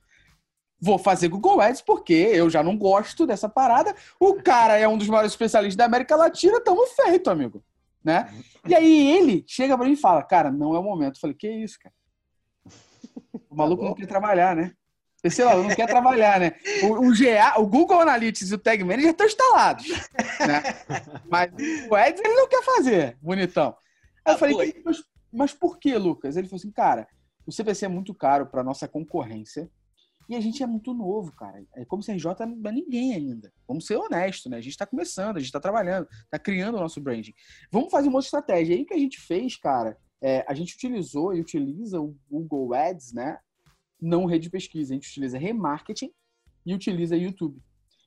vou 0.85 0.99
fazer 0.99 1.29
Google 1.29 1.63
Ads 1.63 1.81
porque 1.81 2.13
eu 2.13 2.51
já 2.51 2.63
não 2.63 2.77
gosto 2.77 3.27
dessa 3.27 3.49
parada. 3.49 3.95
O 4.21 4.35
cara 4.35 4.77
é 4.77 4.87
um 4.87 4.99
dos 4.99 5.09
maiores 5.09 5.33
especialistas 5.33 5.77
da 5.77 5.87
América 5.87 6.15
Latina, 6.15 6.61
tamo 6.61 6.87
feito, 6.89 7.31
amigo. 7.31 7.65
Né? 8.05 8.31
E 8.69 8.75
aí 8.75 9.17
ele 9.17 9.43
chega 9.49 9.79
para 9.79 9.87
mim 9.87 9.95
e 9.95 9.97
fala, 9.97 10.23
cara, 10.23 10.53
não 10.53 10.75
é 10.75 10.79
o 10.79 10.83
momento. 10.83 11.15
Eu 11.15 11.21
falei, 11.21 11.35
que 11.35 11.49
isso, 11.49 11.79
cara? 11.79 11.95
O 13.49 13.57
maluco 13.57 13.83
tá 13.83 13.89
não 13.89 13.95
quer 13.95 14.07
trabalhar, 14.07 14.55
né? 14.55 14.73
Sei 15.31 15.43
lá, 15.43 15.57
não 15.57 15.75
quer 15.75 15.87
trabalhar, 15.87 16.39
né? 16.39 16.53
O, 16.83 17.09
o, 17.09 17.13
GA, 17.17 17.59
o 17.59 17.67
Google 17.67 18.01
Analytics 18.01 18.51
e 18.51 18.55
o 18.55 18.59
Tag 18.59 18.85
Manager 18.85 19.11
estão 19.11 19.27
instalados, 19.27 19.89
né? 19.89 20.63
Mas 21.31 21.51
o 21.89 21.95
Ads 21.95 22.21
ele 22.23 22.35
não 22.35 22.47
quer 22.47 22.63
fazer, 22.63 23.17
bonitão. 23.23 23.75
Aí 24.23 24.35
eu 24.35 24.39
falei, 24.39 24.83
mas, 24.85 25.03
mas 25.33 25.55
por 25.55 25.79
que, 25.79 25.97
Lucas? 25.97 26.37
Ele 26.37 26.47
falou 26.47 26.59
assim, 26.59 26.71
cara, 26.71 27.09
o 27.47 27.53
CPC 27.53 27.87
é 27.87 27.89
muito 27.89 28.13
caro 28.13 28.45
para 28.45 28.63
nossa 28.63 28.87
concorrência 28.87 29.71
e 30.29 30.35
a 30.35 30.41
gente 30.41 30.63
é 30.63 30.67
muito 30.67 30.95
novo, 30.95 31.33
cara. 31.33 31.65
É 31.75 31.85
como 31.85 32.03
CRJ 32.03 32.47
não 32.47 32.71
é 32.71 32.73
ninguém 32.73 33.15
ainda. 33.15 33.53
Vamos 33.67 33.87
ser 33.87 33.97
honestos, 33.97 34.51
né? 34.51 34.57
A 34.57 34.61
gente 34.61 34.73
está 34.73 34.87
começando, 34.87 35.37
a 35.37 35.41
gente 35.41 35.49
está 35.49 35.61
trabalhando, 35.61 36.09
está 36.25 36.39
criando 36.39 36.77
o 36.77 36.81
nosso 36.81 37.01
branding. 37.01 37.35
Vamos 37.71 37.91
fazer 37.91 38.09
uma 38.09 38.17
outra 38.17 38.27
estratégia. 38.27 38.75
E 38.75 38.79
aí 38.79 38.85
que 38.85 38.95
a 38.95 38.99
gente 38.99 39.21
fez, 39.21 39.57
cara, 39.57 39.99
é, 40.23 40.45
a 40.49 40.55
gente 40.55 40.75
utilizou 40.75 41.35
e 41.35 41.41
utiliza 41.41 42.01
o 42.01 42.17
Google 42.31 42.75
Ads, 42.75 43.13
né? 43.13 43.39
Não 44.01 44.25
rede 44.25 44.45
de 44.45 44.51
pesquisa. 44.51 44.93
A 44.93 44.97
gente 44.97 45.09
utiliza 45.09 45.39
remarketing 45.39 46.11
e 46.65 46.75
utiliza 46.75 47.17
YouTube. 47.17 47.61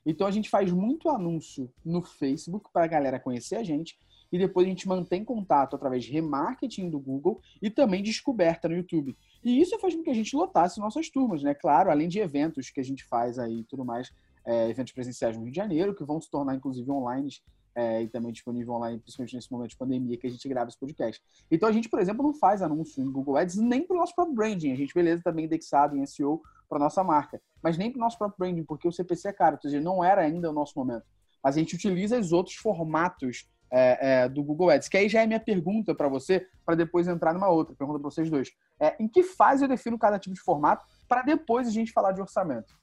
Então 0.04 0.26
a 0.26 0.30
gente 0.30 0.48
faz 0.48 0.72
muito 0.72 1.08
anúncio 1.08 1.72
no 1.84 2.02
Facebook 2.02 2.70
para 2.72 2.84
a 2.84 2.88
galera 2.88 3.20
conhecer 3.20 3.56
a 3.56 3.62
gente 3.62 3.98
e 4.30 4.38
depois 4.38 4.66
a 4.66 4.70
gente 4.70 4.88
mantém 4.88 5.24
contato 5.24 5.74
através 5.74 6.04
de 6.04 6.12
remarketing 6.12 6.90
do 6.90 6.98
Google 6.98 7.40
e 7.62 7.70
também 7.70 8.02
descoberta 8.02 8.68
no 8.68 8.76
YouTube. 8.76 9.16
E 9.42 9.60
isso 9.60 9.78
faz 9.78 9.94
com 9.94 10.02
que 10.02 10.10
a 10.10 10.14
gente 10.14 10.34
lotasse 10.34 10.80
nossas 10.80 11.08
turmas, 11.08 11.42
né? 11.42 11.54
Claro, 11.54 11.90
além 11.90 12.08
de 12.08 12.18
eventos 12.18 12.70
que 12.70 12.80
a 12.80 12.84
gente 12.84 13.04
faz 13.04 13.38
aí 13.38 13.60
e 13.60 13.64
tudo 13.64 13.84
mais, 13.84 14.10
é, 14.44 14.68
eventos 14.68 14.92
presenciais 14.92 15.36
no 15.36 15.44
Rio 15.44 15.52
de 15.52 15.56
Janeiro, 15.56 15.94
que 15.94 16.04
vão 16.04 16.20
se 16.20 16.30
tornar 16.30 16.54
inclusive 16.54 16.90
online 16.90 17.30
é, 17.74 18.02
e 18.02 18.08
também 18.08 18.32
disponível 18.32 18.74
online, 18.74 18.98
principalmente 18.98 19.36
nesse 19.36 19.52
momento 19.52 19.70
de 19.70 19.76
pandemia 19.76 20.16
que 20.16 20.26
a 20.26 20.30
gente 20.30 20.48
grava 20.48 20.68
esse 20.68 20.78
podcast. 20.78 21.22
Então 21.50 21.68
a 21.68 21.72
gente, 21.72 21.88
por 21.88 22.00
exemplo, 22.00 22.24
não 22.24 22.34
faz 22.34 22.60
anúncio 22.60 23.02
em 23.02 23.10
Google 23.10 23.36
Ads 23.36 23.56
nem 23.56 23.86
para 23.86 23.94
o 23.94 23.98
nosso 24.00 24.14
próprio 24.14 24.34
branding. 24.34 24.72
A 24.72 24.76
gente, 24.76 24.92
beleza, 24.92 25.22
também 25.22 25.44
indexado 25.44 25.96
em 25.96 26.04
SEO 26.04 26.42
para 26.68 26.78
nossa 26.78 27.04
marca, 27.04 27.40
mas 27.62 27.78
nem 27.78 27.90
para 27.90 27.98
o 27.98 28.00
nosso 28.00 28.18
próprio 28.18 28.38
branding, 28.38 28.64
porque 28.64 28.88
o 28.88 28.92
CPC 28.92 29.28
é 29.28 29.32
caro, 29.32 29.56
ou 29.56 29.62
seja, 29.62 29.80
não 29.80 30.02
era 30.02 30.22
ainda 30.22 30.50
o 30.50 30.52
nosso 30.52 30.72
momento. 30.76 31.04
Mas 31.42 31.56
a 31.56 31.60
gente 31.60 31.76
utiliza 31.76 32.18
os 32.18 32.32
outros 32.32 32.56
formatos 32.56 33.48
é, 33.70 34.22
é, 34.22 34.28
do 34.28 34.42
Google 34.42 34.70
Ads. 34.70 34.88
Que 34.88 34.96
aí 34.96 35.08
já 35.08 35.22
é 35.22 35.26
minha 35.26 35.40
pergunta 35.40 35.94
para 35.94 36.08
você, 36.08 36.46
para 36.64 36.74
depois 36.74 37.08
entrar 37.08 37.32
numa 37.32 37.48
outra. 37.48 37.74
Pergunta 37.74 37.98
para 37.98 38.10
vocês 38.10 38.30
dois. 38.30 38.50
É, 38.80 38.96
em 39.00 39.08
que 39.08 39.22
fase 39.22 39.64
eu 39.64 39.68
defino 39.68 39.98
cada 39.98 40.18
tipo 40.18 40.34
de 40.34 40.40
formato 40.40 40.84
para 41.08 41.22
depois 41.22 41.66
a 41.66 41.70
gente 41.70 41.92
falar 41.92 42.12
de 42.12 42.20
orçamento? 42.20 42.76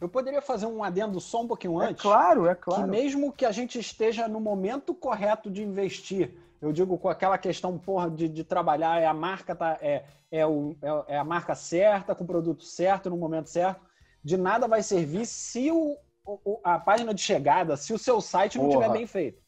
Eu 0.00 0.08
poderia 0.08 0.42
fazer 0.42 0.66
um 0.66 0.82
adendo 0.82 1.20
só 1.20 1.42
um 1.42 1.48
pouquinho 1.48 1.80
é 1.80 1.86
antes? 1.86 2.04
É 2.04 2.08
claro, 2.08 2.46
é 2.46 2.54
claro. 2.54 2.82
Que 2.82 2.90
mesmo 2.90 3.32
que 3.32 3.46
a 3.46 3.52
gente 3.52 3.78
esteja 3.78 4.28
no 4.28 4.40
momento 4.40 4.94
correto 4.94 5.50
de 5.50 5.62
investir, 5.62 6.34
eu 6.60 6.72
digo 6.72 6.98
com 6.98 7.08
aquela 7.08 7.38
questão 7.38 7.78
porra, 7.78 8.10
de, 8.10 8.28
de 8.28 8.44
trabalhar, 8.44 9.00
é 9.00 9.06
a 9.06 9.14
marca 9.14 9.54
tá, 9.54 9.78
é, 9.80 10.04
é, 10.30 10.46
o, 10.46 10.76
é, 10.82 11.14
é 11.14 11.18
a 11.18 11.24
marca 11.24 11.54
certa, 11.54 12.14
com 12.14 12.24
o 12.24 12.26
produto 12.26 12.64
certo, 12.64 13.10
no 13.10 13.16
momento 13.16 13.48
certo, 13.48 13.80
de 14.22 14.36
nada 14.36 14.66
vai 14.66 14.82
servir 14.82 15.26
se 15.26 15.70
o, 15.70 15.96
o 16.24 16.60
a 16.64 16.78
página 16.78 17.14
de 17.14 17.20
chegada, 17.20 17.76
se 17.76 17.92
o 17.92 17.98
seu 17.98 18.20
site 18.20 18.58
não 18.58 18.68
estiver 18.68 18.90
bem 18.90 19.06
feito. 19.06 19.43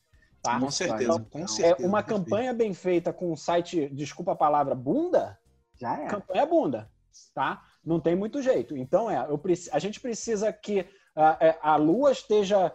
Tá? 0.47 0.61
Com 0.61 0.71
certeza, 0.71 1.03
então, 1.05 1.25
com 1.25 1.47
certeza. 1.49 1.87
É 1.87 1.87
uma 1.87 2.03
campanha 2.03 2.53
bem 2.55 2.73
feita 2.73 3.13
com 3.13 3.33
um 3.33 3.37
site, 3.37 3.89
desculpa 3.89 4.33
a 4.33 4.37
palavra, 4.37 4.75
bunda, 4.75 5.39
já 5.75 6.01
é. 6.01 6.07
Campanha 6.07 6.47
bunda, 6.47 6.91
tá? 7.35 7.63
Não 7.85 8.01
tem 8.01 8.17
muito 8.17 8.41
jeito. 8.41 8.77
Então, 8.77 9.11
é, 9.11 9.19
eu, 9.29 9.41
a 9.73 9.79
gente 9.79 10.01
precisa 10.01 10.53
que 10.53 10.87
a, 11.15 11.37
é, 11.41 11.59
a 11.61 11.77
lua 11.77 12.13
esteja 12.13 12.73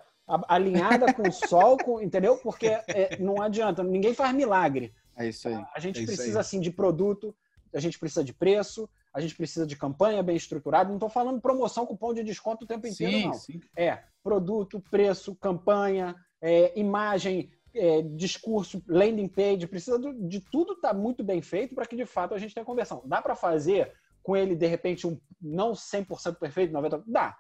alinhada 0.48 1.14
com 1.14 1.28
o 1.28 1.32
sol, 1.32 1.78
com, 1.78 2.02
entendeu? 2.02 2.38
Porque 2.38 2.68
é, 2.68 3.18
não 3.20 3.42
adianta, 3.42 3.84
ninguém 3.84 4.14
faz 4.14 4.34
milagre. 4.34 4.94
É 5.16 5.28
isso 5.28 5.48
aí. 5.48 5.66
A 5.74 5.80
gente 5.80 6.02
é 6.02 6.06
precisa, 6.06 6.40
assim, 6.40 6.60
de 6.60 6.72
produto, 6.72 7.36
a 7.74 7.80
gente 7.80 8.00
precisa 8.00 8.24
de 8.24 8.34
preço, 8.34 8.90
a 9.14 9.20
gente 9.20 9.36
precisa 9.36 9.66
de 9.68 9.76
campanha 9.76 10.24
bem 10.24 10.36
estruturada. 10.36 10.90
Não 10.90 10.96
estou 10.96 11.10
falando 11.10 11.42
promoção, 11.42 11.86
cupom 11.86 12.14
de 12.14 12.24
desconto 12.24 12.64
o 12.66 12.68
tempo 12.68 12.88
inteiro, 12.88 13.14
sim, 13.14 13.26
não. 13.26 13.34
Sim. 13.34 13.62
É 13.76 14.04
produto, 14.24 14.80
preço, 14.90 15.36
campanha, 15.36 16.16
é, 16.42 16.78
imagem, 16.80 17.52
é, 17.74 18.02
discurso, 18.02 18.84
landing 18.88 19.28
page, 19.28 19.68
precisa 19.68 19.98
de 20.00 20.40
tudo 20.40 20.74
estar 20.74 20.90
tá 20.90 20.94
muito 20.94 21.24
bem 21.24 21.42
feito 21.42 21.74
para 21.74 21.86
que 21.86 21.96
de 21.96 22.06
fato 22.06 22.34
a 22.34 22.38
gente 22.38 22.54
tenha 22.54 22.66
conversão. 22.66 23.02
Dá 23.06 23.22
para 23.22 23.36
fazer 23.36 23.94
com 24.22 24.36
ele, 24.36 24.56
de 24.56 24.68
repente, 24.68 25.08
um 25.08 25.20
não 25.42 25.74
100% 25.74 26.36
perfeito, 26.36 26.74
90%? 26.74 27.04
Dá. 27.08 27.36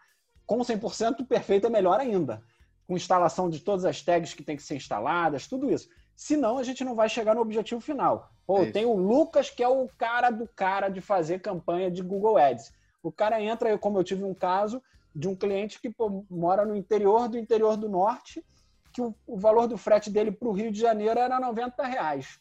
Com 0.45 0.59
100% 0.59 1.27
perfeito 1.27 1.67
é 1.67 1.69
melhor 1.69 1.99
ainda. 1.99 2.43
Com 2.87 2.95
instalação 2.95 3.49
de 3.49 3.59
todas 3.59 3.85
as 3.85 4.01
tags 4.01 4.33
que 4.33 4.43
tem 4.43 4.55
que 4.55 4.63
ser 4.63 4.75
instaladas, 4.75 5.47
tudo 5.47 5.71
isso. 5.71 5.87
Senão 6.15 6.57
a 6.57 6.63
gente 6.63 6.83
não 6.83 6.95
vai 6.95 7.07
chegar 7.07 7.35
no 7.35 7.41
objetivo 7.41 7.79
final. 7.79 8.31
Pô, 8.45 8.63
é 8.63 8.71
tem 8.71 8.85
o 8.85 8.95
Lucas, 8.95 9.49
que 9.49 9.63
é 9.63 9.67
o 9.67 9.87
cara 9.97 10.29
do 10.29 10.47
cara 10.47 10.89
de 10.89 11.01
fazer 11.01 11.39
campanha 11.39 11.89
de 11.89 12.01
Google 12.01 12.37
Ads. 12.37 12.73
O 13.03 13.11
cara 13.11 13.41
entra, 13.41 13.77
como 13.77 13.97
eu 13.97 14.03
tive 14.03 14.23
um 14.23 14.33
caso 14.33 14.81
de 15.15 15.27
um 15.27 15.35
cliente 15.35 15.79
que 15.79 15.89
pô, 15.89 16.25
mora 16.29 16.65
no 16.65 16.75
interior 16.75 17.27
do 17.27 17.37
interior 17.37 17.75
do 17.75 17.89
norte 17.89 18.43
que 18.91 19.01
o, 19.01 19.15
o 19.25 19.37
valor 19.37 19.67
do 19.67 19.77
frete 19.77 20.09
dele 20.09 20.31
para 20.31 20.47
o 20.47 20.51
Rio 20.51 20.71
de 20.71 20.79
Janeiro 20.79 21.19
era 21.19 21.39
90 21.39 21.83
reais. 21.85 22.39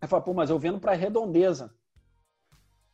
Eu 0.00 0.08
falei, 0.08 0.24
pô, 0.24 0.34
mas 0.34 0.50
eu 0.50 0.58
vendo 0.58 0.78
para 0.78 0.92
redondeza. 0.92 1.74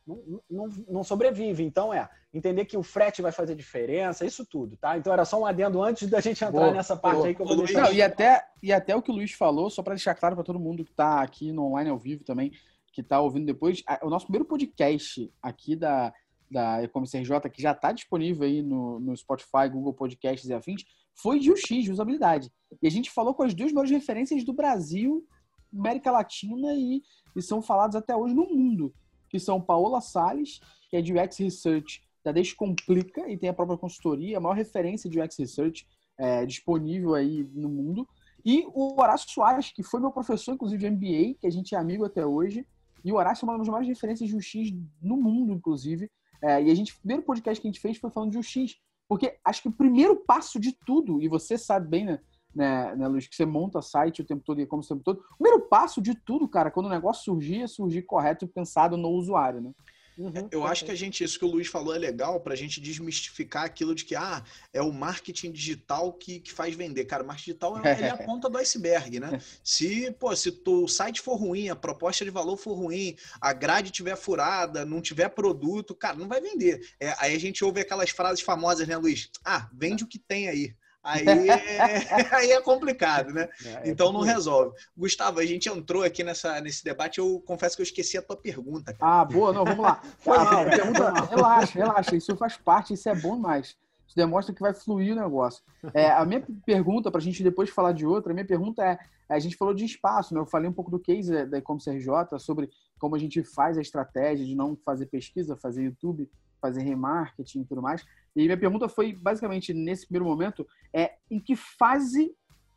Não, 0.05 0.41
não, 0.49 0.69
não, 0.87 1.03
sobrevive. 1.03 1.63
Então, 1.63 1.93
é 1.93 2.09
entender 2.33 2.65
que 2.65 2.77
o 2.77 2.83
frete 2.83 3.21
vai 3.21 3.31
fazer 3.31 3.55
diferença, 3.55 4.25
isso 4.25 4.45
tudo, 4.45 4.75
tá? 4.77 4.97
Então, 4.97 5.13
era 5.13 5.25
só 5.25 5.39
um 5.39 5.45
adendo 5.45 5.81
antes 5.81 6.09
da 6.09 6.19
gente 6.19 6.43
entrar 6.43 6.51
boa, 6.51 6.73
nessa 6.73 6.95
parte 6.95 7.17
boa. 7.17 7.27
aí 7.27 7.35
que 7.35 7.41
eu 7.41 7.45
vou 7.45 7.57
deixar. 7.57 7.83
Não, 7.83 7.93
e, 7.93 8.01
até, 8.01 8.45
e 8.63 8.73
até 8.73 8.95
o 8.95 9.01
que 9.01 9.11
o 9.11 9.13
Luiz 9.13 9.33
falou, 9.33 9.69
só 9.69 9.83
para 9.83 9.93
deixar 9.93 10.15
claro 10.15 10.35
para 10.35 10.43
todo 10.43 10.59
mundo 10.59 10.83
que 10.83 10.91
está 10.91 11.21
aqui 11.21 11.51
no 11.51 11.65
online 11.67 11.89
ao 11.89 11.99
vivo 11.99 12.23
também, 12.23 12.51
que 12.91 13.01
está 13.01 13.21
ouvindo 13.21 13.45
depois, 13.45 13.83
o 14.01 14.09
nosso 14.09 14.25
primeiro 14.25 14.45
podcast 14.45 15.31
aqui 15.41 15.75
da, 15.75 16.13
da 16.49 16.83
E-Commerce 16.83 17.17
RJ, 17.17 17.49
que 17.49 17.61
já 17.61 17.71
está 17.71 17.91
disponível 17.91 18.43
aí 18.43 18.61
no, 18.61 18.99
no 18.99 19.15
Spotify, 19.15 19.69
Google 19.71 19.93
Podcasts 19.93 20.49
e 20.49 20.53
afins, 20.53 20.83
foi 21.15 21.39
de 21.39 21.51
usabilidade. 21.91 22.51
E 22.81 22.87
a 22.87 22.91
gente 22.91 23.11
falou 23.11 23.33
com 23.33 23.43
as 23.43 23.53
duas 23.53 23.71
maiores 23.71 23.91
referências 23.91 24.43
do 24.43 24.53
Brasil, 24.53 25.25
América 25.73 26.11
Latina 26.11 26.73
e, 26.73 27.01
e 27.35 27.41
são 27.41 27.61
falados 27.61 27.95
até 27.95 28.15
hoje 28.15 28.33
no 28.33 28.47
mundo, 28.47 28.93
que 29.29 29.39
são 29.39 29.61
Paola 29.61 30.01
Salles, 30.01 30.59
que 30.89 30.97
é 30.97 31.01
de 31.01 31.13
UX 31.13 31.37
Research 31.37 32.01
da 32.23 32.31
Descomplica 32.31 33.29
e 33.29 33.37
tem 33.37 33.49
a 33.49 33.53
própria 33.53 33.77
consultoria, 33.77 34.37
a 34.37 34.41
maior 34.41 34.55
referência 34.55 35.09
de 35.09 35.19
UX 35.19 35.37
Research 35.37 35.87
é, 36.17 36.45
disponível 36.45 37.15
aí 37.15 37.43
no 37.53 37.69
mundo. 37.69 38.07
E 38.45 38.65
o 38.73 38.99
Horácio 38.99 39.29
Soares, 39.29 39.71
que 39.71 39.83
foi 39.83 39.99
meu 39.99 40.11
professor, 40.11 40.53
inclusive, 40.53 40.79
de 40.79 40.89
MBA, 40.89 41.39
que 41.39 41.47
a 41.47 41.49
gente 41.49 41.75
é 41.75 41.77
amigo 41.77 42.05
até 42.05 42.25
hoje. 42.25 42.65
E 43.03 43.11
o 43.11 43.15
Horácio 43.15 43.45
é 43.45 43.49
uma 43.49 43.57
das 43.57 43.67
maiores 43.67 43.87
referências 43.87 44.29
de 44.29 44.35
UX 44.35 44.53
no 45.01 45.17
mundo, 45.17 45.53
inclusive. 45.53 46.09
É, 46.43 46.61
e 46.61 46.71
a 46.71 46.75
gente, 46.75 46.93
o 46.93 46.97
primeiro 46.97 47.23
podcast 47.23 47.61
que 47.61 47.67
a 47.67 47.71
gente 47.71 47.79
fez 47.79 47.97
foi 47.97 48.09
falando 48.09 48.31
de 48.31 48.37
UX. 48.37 48.75
Porque 49.11 49.37
acho 49.43 49.63
que 49.63 49.67
o 49.67 49.73
primeiro 49.73 50.15
passo 50.15 50.57
de 50.57 50.71
tudo, 50.71 51.21
e 51.21 51.27
você 51.27 51.57
sabe 51.57 51.85
bem, 51.85 52.05
né, 52.05 52.19
né, 52.55 52.95
né 52.95 53.07
Luiz, 53.09 53.27
que 53.27 53.35
você 53.35 53.45
monta 53.45 53.81
site 53.81 54.21
o 54.21 54.25
tempo 54.25 54.41
todo 54.41 54.61
e 54.61 54.65
como 54.65 54.81
o 54.81 54.87
tempo 54.87 55.03
todo. 55.03 55.19
O 55.33 55.43
primeiro 55.43 55.67
passo 55.67 56.01
de 56.01 56.15
tudo, 56.15 56.47
cara, 56.47 56.71
quando 56.71 56.85
o 56.85 56.89
negócio 56.89 57.25
surgir, 57.25 57.61
é 57.61 57.67
surgir 57.67 58.03
correto 58.03 58.45
e 58.45 58.47
pensado 58.47 58.95
no 58.95 59.09
usuário, 59.09 59.59
né? 59.59 59.73
Uhum, 60.21 60.47
eu 60.51 60.67
acho 60.67 60.85
que 60.85 60.91
a 60.91 60.95
gente, 60.95 61.23
isso 61.23 61.39
que 61.39 61.45
o 61.45 61.47
Luiz 61.47 61.67
falou 61.67 61.95
é 61.95 61.97
legal 61.97 62.39
para 62.39 62.53
a 62.53 62.55
gente 62.55 62.79
desmistificar 62.79 63.63
aquilo 63.63 63.95
de 63.95 64.05
que 64.05 64.15
ah, 64.15 64.43
é 64.71 64.79
o 64.79 64.91
marketing 64.91 65.51
digital 65.51 66.13
que, 66.13 66.39
que 66.39 66.51
faz 66.51 66.75
vender. 66.75 67.05
Cara, 67.05 67.23
o 67.23 67.25
marketing 67.25 67.51
digital 67.51 67.83
é, 67.83 68.01
é 68.01 68.09
a 68.09 68.17
ponta 68.23 68.47
do 68.47 68.57
iceberg, 68.59 69.19
né? 69.19 69.41
Se, 69.63 70.11
pô, 70.11 70.35
se 70.35 70.61
o 70.63 70.87
site 70.87 71.21
for 71.21 71.35
ruim, 71.35 71.69
a 71.69 71.75
proposta 71.75 72.23
de 72.23 72.29
valor 72.29 72.55
for 72.55 72.73
ruim, 72.73 73.15
a 73.41 73.51
grade 73.51 73.89
tiver 73.89 74.15
furada, 74.15 74.85
não 74.85 75.01
tiver 75.01 75.29
produto, 75.29 75.95
cara, 75.95 76.15
não 76.15 76.27
vai 76.27 76.39
vender. 76.39 76.87
É, 76.99 77.15
aí 77.17 77.35
a 77.35 77.39
gente 77.39 77.65
ouve 77.65 77.81
aquelas 77.81 78.11
frases 78.11 78.41
famosas, 78.41 78.87
né, 78.87 78.95
Luiz? 78.97 79.29
Ah, 79.43 79.67
vende 79.73 80.03
o 80.03 80.07
que 80.07 80.19
tem 80.19 80.49
aí. 80.49 80.75
Aí 81.03 81.25
é, 81.27 82.35
aí 82.35 82.51
é 82.51 82.61
complicado, 82.61 83.33
né? 83.33 83.49
É, 83.65 83.69
é 83.69 83.89
então 83.89 84.13
não 84.13 84.21
resolve. 84.21 84.75
Gustavo, 84.95 85.39
a 85.39 85.45
gente 85.45 85.67
entrou 85.67 86.03
aqui 86.03 86.23
nessa, 86.23 86.61
nesse 86.61 86.83
debate, 86.83 87.19
eu 87.19 87.41
confesso 87.45 87.75
que 87.75 87.81
eu 87.81 87.85
esqueci 87.85 88.17
a 88.17 88.21
tua 88.21 88.37
pergunta. 88.37 88.93
Cara. 88.93 89.21
Ah, 89.21 89.25
boa, 89.25 89.51
não, 89.51 89.65
vamos 89.65 89.83
lá. 89.83 90.01
Ah. 90.27 90.63
Pergunta, 90.63 91.11
relaxa, 91.25 91.79
relaxa, 91.79 92.15
isso 92.15 92.35
faz 92.37 92.55
parte, 92.57 92.93
isso 92.93 93.09
é 93.09 93.15
bom 93.15 93.35
demais. 93.35 93.75
Isso 94.07 94.15
demonstra 94.15 94.53
que 94.53 94.61
vai 94.61 94.73
fluir 94.73 95.13
o 95.13 95.19
negócio. 95.19 95.63
É, 95.93 96.11
a 96.11 96.25
minha 96.25 96.45
pergunta, 96.65 97.09
para 97.09 97.19
a 97.19 97.23
gente 97.23 97.41
depois 97.41 97.69
falar 97.69 97.93
de 97.93 98.05
outra, 98.05 98.31
a 98.31 98.33
minha 98.33 98.45
pergunta 98.45 98.83
é: 98.83 98.99
a 99.29 99.39
gente 99.39 99.55
falou 99.55 99.73
de 99.73 99.85
espaço, 99.85 100.33
né? 100.33 100.39
Eu 100.39 100.45
falei 100.45 100.69
um 100.69 100.73
pouco 100.73 100.91
do 100.91 100.99
case 100.99 101.45
da 101.45 101.57
RJ 101.59 102.37
sobre 102.39 102.69
como 102.99 103.15
a 103.15 103.19
gente 103.19 103.43
faz 103.43 103.77
a 103.77 103.81
estratégia 103.81 104.45
de 104.45 104.53
não 104.53 104.77
fazer 104.85 105.05
pesquisa, 105.05 105.55
fazer 105.55 105.83
YouTube, 105.83 106.29
fazer 106.59 106.81
remarketing 106.81 107.61
e 107.61 107.65
tudo 107.65 107.81
mais. 107.81 108.05
E 108.35 108.43
minha 108.45 108.57
pergunta 108.57 108.87
foi 108.87 109.13
basicamente 109.13 109.73
nesse 109.73 110.05
primeiro 110.05 110.25
momento 110.25 110.67
é 110.93 111.15
em 111.29 111.39
que 111.39 111.55
fase 111.55 112.33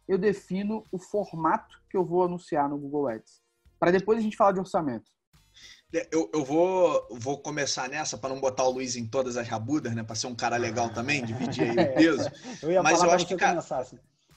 eu 0.07 0.19
defino 0.19 0.85
o 0.91 0.99
formato 0.99 1.81
que 1.89 1.97
eu 1.97 2.05
vou 2.05 2.25
anunciar 2.25 2.69
no 2.69 2.79
Google 2.79 3.09
Ads, 3.09 3.41
para 3.79 3.91
depois 3.91 4.19
a 4.19 4.23
gente 4.23 4.37
falar 4.37 4.53
de 4.53 4.61
orçamento. 4.61 5.11
É, 5.95 6.09
eu, 6.13 6.29
eu 6.35 6.45
vou, 6.45 7.07
vou 7.13 7.39
começar 7.39 7.89
nessa 7.89 8.19
para 8.19 8.31
não 8.35 8.41
botar 8.41 8.65
o 8.65 8.71
Luiz 8.71 8.97
em 8.97 9.07
todas 9.07 9.37
as 9.37 9.47
rabudas, 9.47 9.95
né? 9.95 10.03
Para 10.03 10.17
ser 10.17 10.27
um 10.27 10.35
cara 10.35 10.57
legal 10.57 10.91
também, 10.91 11.25
dividir 11.25 11.71
aí 11.71 11.71
o 11.71 11.95
peso. 11.95 12.31
eu 12.63 12.83
Mas 12.83 13.03
eu 13.03 13.11
acho 13.13 13.27
que, 13.27 13.37
cara, 13.37 13.63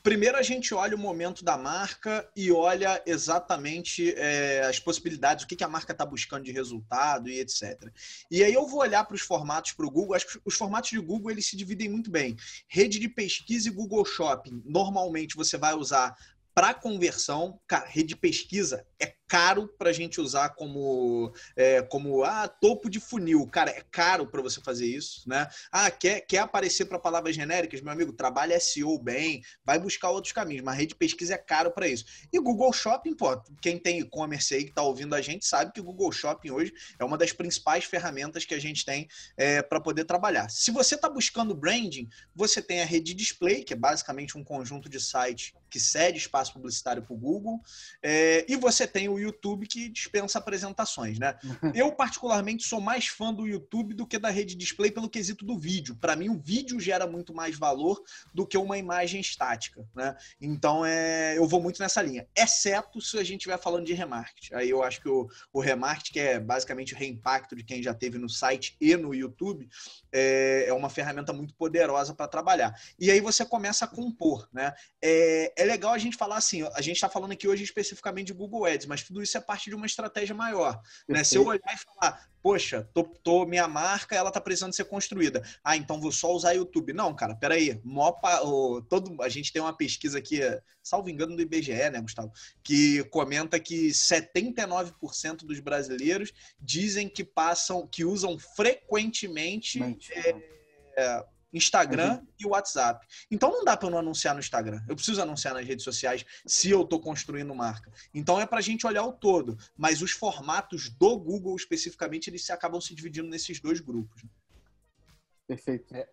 Primeiro 0.08 0.38
a 0.38 0.42
gente 0.42 0.74
olha 0.74 0.96
o 0.96 0.98
momento 0.98 1.44
da 1.44 1.58
marca 1.58 2.26
e 2.34 2.50
olha 2.50 3.04
exatamente 3.06 4.14
é, 4.16 4.62
as 4.62 4.80
possibilidades, 4.80 5.44
o 5.44 5.48
que, 5.50 5.54
que 5.58 5.66
a 5.66 5.68
marca 5.68 5.92
está 5.92 6.06
buscando 6.06 6.46
de 6.46 6.54
resultado 6.54 7.28
e 7.28 7.42
etc. 7.42 7.92
E 8.32 8.42
aí 8.42 8.54
eu 8.54 8.66
vou 8.66 8.80
olhar 8.80 9.04
para 9.04 9.16
os 9.16 9.22
formatos 9.22 9.74
para 9.74 9.86
o 9.86 9.92
Google. 9.92 10.16
Acho 10.16 10.28
que 10.28 10.40
os 10.46 10.56
formatos 10.56 10.92
de 10.92 11.00
Google 11.00 11.30
eles 11.30 11.46
se 11.46 11.58
dividem 11.58 11.90
muito 11.90 12.10
bem. 12.10 12.38
Rede 12.70 13.00
de 13.00 13.10
pesquisa 13.10 13.68
e 13.68 13.72
Google 13.72 14.06
Shopping. 14.06 14.64
Normalmente 14.64 15.36
você 15.36 15.58
vai 15.58 15.74
usar 15.74 16.16
para 16.56 16.74
conversão, 16.74 17.60
cara, 17.68 17.86
rede 17.86 18.08
de 18.08 18.16
pesquisa 18.16 18.88
é 18.98 19.14
caro 19.28 19.68
para 19.68 19.90
a 19.90 19.94
gente 19.94 20.22
usar 20.22 20.50
como, 20.50 21.34
é, 21.56 21.82
como 21.82 22.24
ah, 22.24 22.48
topo 22.48 22.90
de 22.90 23.00
funil. 23.00 23.48
Cara, 23.48 23.72
é 23.72 23.84
caro 23.92 24.28
para 24.28 24.42
você 24.42 24.62
fazer 24.62 24.86
isso, 24.86 25.28
né? 25.28 25.48
Ah, 25.72 25.92
quer, 25.92 26.22
quer 26.22 26.40
aparecer 26.40 26.86
para 26.86 27.00
palavras 27.00 27.36
genéricas? 27.36 27.82
Meu 27.82 27.92
amigo, 27.92 28.14
trabalha 28.14 28.60
SEO 28.60 28.98
bem, 28.98 29.44
vai 29.66 29.78
buscar 29.78 30.10
outros 30.10 30.34
caminhos, 30.34 30.64
mas 30.64 30.78
rede 30.78 30.90
de 30.90 30.96
pesquisa 30.96 31.34
é 31.34 31.38
caro 31.38 31.72
para 31.72 31.88
isso. 31.88 32.06
E 32.32 32.40
Google 32.40 32.72
Shopping, 32.72 33.16
pô, 33.16 33.40
quem 33.62 33.78
tem 33.78 34.00
e-commerce 34.00 34.54
aí 34.54 34.64
que 34.64 34.70
está 34.70 34.82
ouvindo 34.82 35.14
a 35.14 35.22
gente 35.22 35.46
sabe 35.46 35.72
que 35.72 35.82
o 35.82 35.84
Google 35.84 36.12
Shopping 36.12 36.52
hoje 36.52 36.74
é 36.98 37.04
uma 37.04 37.18
das 37.18 37.32
principais 37.32 37.84
ferramentas 37.84 38.46
que 38.46 38.54
a 38.54 38.60
gente 38.60 38.86
tem 38.86 39.08
é, 39.36 39.62
para 39.62 39.82
poder 39.82 40.06
trabalhar. 40.06 40.50
Se 40.50 40.72
você 40.72 40.96
está 40.96 41.10
buscando 41.10 41.54
branding, 41.54 42.08
você 42.34 42.62
tem 42.62 42.82
a 42.82 42.86
rede 42.86 43.14
display, 43.14 43.64
que 43.64 43.74
é 43.74 43.76
basicamente 43.76 44.38
um 44.38 44.44
conjunto 44.44 44.90
de 44.90 45.00
sites 45.00 45.54
que 45.70 45.80
cede 45.80 46.18
espaço 46.18 46.54
publicitário 46.54 47.04
para 47.04 47.14
o 47.14 47.18
Google, 47.18 47.62
é, 48.02 48.46
e 48.48 48.56
você 48.56 48.88
tem 48.88 49.10
o 49.10 49.17
YouTube 49.20 49.68
que 49.68 49.90
dispensa 49.90 50.40
apresentações, 50.40 51.20
né? 51.20 51.36
Eu, 51.76 51.92
particularmente, 51.92 52.68
sou 52.68 52.82
mais 52.82 53.08
fã 53.08 53.34
do 53.34 53.48
YouTube 53.48 53.94
do 53.94 54.06
que 54.06 54.18
da 54.18 54.30
rede 54.30 54.56
display 54.56 54.92
pelo 54.92 55.10
quesito 55.10 55.46
do 55.46 55.58
vídeo. 55.58 55.96
Para 55.96 56.16
mim, 56.16 56.30
o 56.30 56.40
vídeo 56.40 56.80
gera 56.80 57.08
muito 57.08 57.34
mais 57.34 57.58
valor 57.58 58.02
do 58.34 58.46
que 58.46 58.58
uma 58.58 58.78
imagem 58.78 59.22
estática, 59.22 59.88
né? 59.96 60.16
Então, 60.40 60.86
é, 60.86 61.38
eu 61.38 61.48
vou 61.48 61.62
muito 61.62 61.82
nessa 61.82 62.02
linha. 62.02 62.28
Exceto 62.36 63.02
se 63.02 63.18
a 63.18 63.24
gente 63.24 63.42
estiver 63.42 63.58
falando 63.58 63.86
de 63.86 63.94
remarketing. 63.94 64.54
Aí 64.54 64.70
eu 64.70 64.84
acho 64.84 65.02
que 65.02 65.10
o, 65.10 65.28
o 65.52 65.60
remarketing, 65.60 66.14
que 66.14 66.20
é 66.20 66.40
basicamente 66.40 66.94
o 66.94 66.98
reimpacto 66.98 67.56
de 67.56 67.64
quem 67.64 67.82
já 67.82 67.94
teve 67.94 68.18
no 68.18 68.30
site 68.30 68.76
e 68.80 68.96
no 68.96 69.14
YouTube, 69.14 69.68
é, 70.12 70.66
é 70.68 70.74
uma 70.74 70.90
ferramenta 70.90 71.34
muito 71.34 71.54
poderosa 71.54 72.14
para 72.14 72.28
trabalhar. 72.28 72.74
E 73.00 73.12
aí 73.12 73.20
você 73.20 73.46
começa 73.46 73.86
a 73.86 73.88
compor, 73.88 74.48
né? 74.52 74.74
É, 75.02 75.54
é 75.56 75.66
legal 75.66 75.94
a 75.94 75.98
gente 75.98 76.18
falar 76.18 76.38
assim, 76.38 76.64
a 76.74 76.82
gente 76.82 76.96
está 76.96 77.10
falando 77.10 77.32
aqui 77.32 77.48
hoje 77.48 77.64
especificamente 77.64 78.28
de 78.28 78.34
Google 78.34 78.66
Ads, 78.66 78.88
mas 78.88 79.02
tudo 79.08 79.24
isso 79.24 79.38
é 79.38 79.42
parte 79.42 79.70
de 79.70 79.76
uma 79.76 79.86
estratégia 79.86 80.36
maior. 80.36 80.82
Né? 81.08 81.24
Se 81.24 81.38
eu 81.38 81.46
olhar 81.46 81.74
e 81.74 81.78
falar, 81.78 82.30
poxa, 82.42 82.88
tô, 82.94 83.04
tô, 83.04 83.46
minha 83.46 83.68
marca, 83.68 84.16
ela 84.16 84.32
tá 84.32 84.40
precisando 84.40 84.74
ser 84.74 84.86
construída. 84.86 85.42
Ah, 85.64 85.76
então 85.76 86.00
vou 86.00 86.12
só 86.12 86.32
usar 86.34 86.54
YouTube. 86.54 86.94
Não, 86.94 87.14
cara, 87.14 87.36
peraí. 87.36 87.80
Mopa, 87.84 88.42
o, 88.44 88.82
todo, 88.82 89.22
a 89.22 89.30
gente 89.30 89.52
tem 89.52 89.62
uma 89.62 89.76
pesquisa 89.76 90.18
aqui, 90.18 90.40
salvo 90.84 91.10
engano, 91.10 91.36
do 91.36 91.42
IBGE, 91.42 91.90
né, 91.90 92.02
Gustavo? 92.02 92.32
Que 92.64 93.04
comenta 93.06 93.60
que 93.60 93.90
79% 93.90 95.46
dos 95.46 95.60
brasileiros 95.60 96.32
dizem 96.60 97.10
que 97.10 97.24
passam, 97.24 97.88
que 97.88 98.06
usam 98.06 98.38
frequentemente. 98.38 99.82
É, 100.96 101.26
Instagram 101.54 102.16
uhum. 102.16 102.28
e 102.40 102.46
WhatsApp. 102.46 103.06
Então 103.32 103.52
não 103.52 103.64
dá 103.64 103.76
para 103.78 103.88
eu 103.88 103.92
não 103.92 104.00
anunciar 104.00 104.34
no 104.34 104.40
Instagram. 104.40 104.82
Eu 104.88 104.96
preciso 104.96 105.22
anunciar 105.22 105.54
nas 105.54 105.66
redes 105.66 105.84
sociais 105.84 106.26
se 106.46 106.70
eu 106.70 106.82
estou 106.82 107.00
construindo 107.00 107.54
marca. 107.56 107.92
Então 108.14 108.40
é 108.40 108.46
para 108.46 108.60
a 108.60 108.62
gente 108.62 108.86
olhar 108.86 109.04
o 109.04 109.14
todo. 109.14 109.58
Mas 109.76 110.02
os 110.02 110.12
formatos 110.12 110.90
do 110.90 111.18
Google 111.18 111.56
especificamente 111.56 112.30
eles 112.30 112.46
se 112.46 112.52
acabam 112.52 112.82
se 112.82 112.94
dividindo 112.94 113.30
nesses 113.30 113.60
dois 113.60 113.80
grupos. 113.80 114.24
Perfeito. 115.48 115.96
É, 115.96 116.08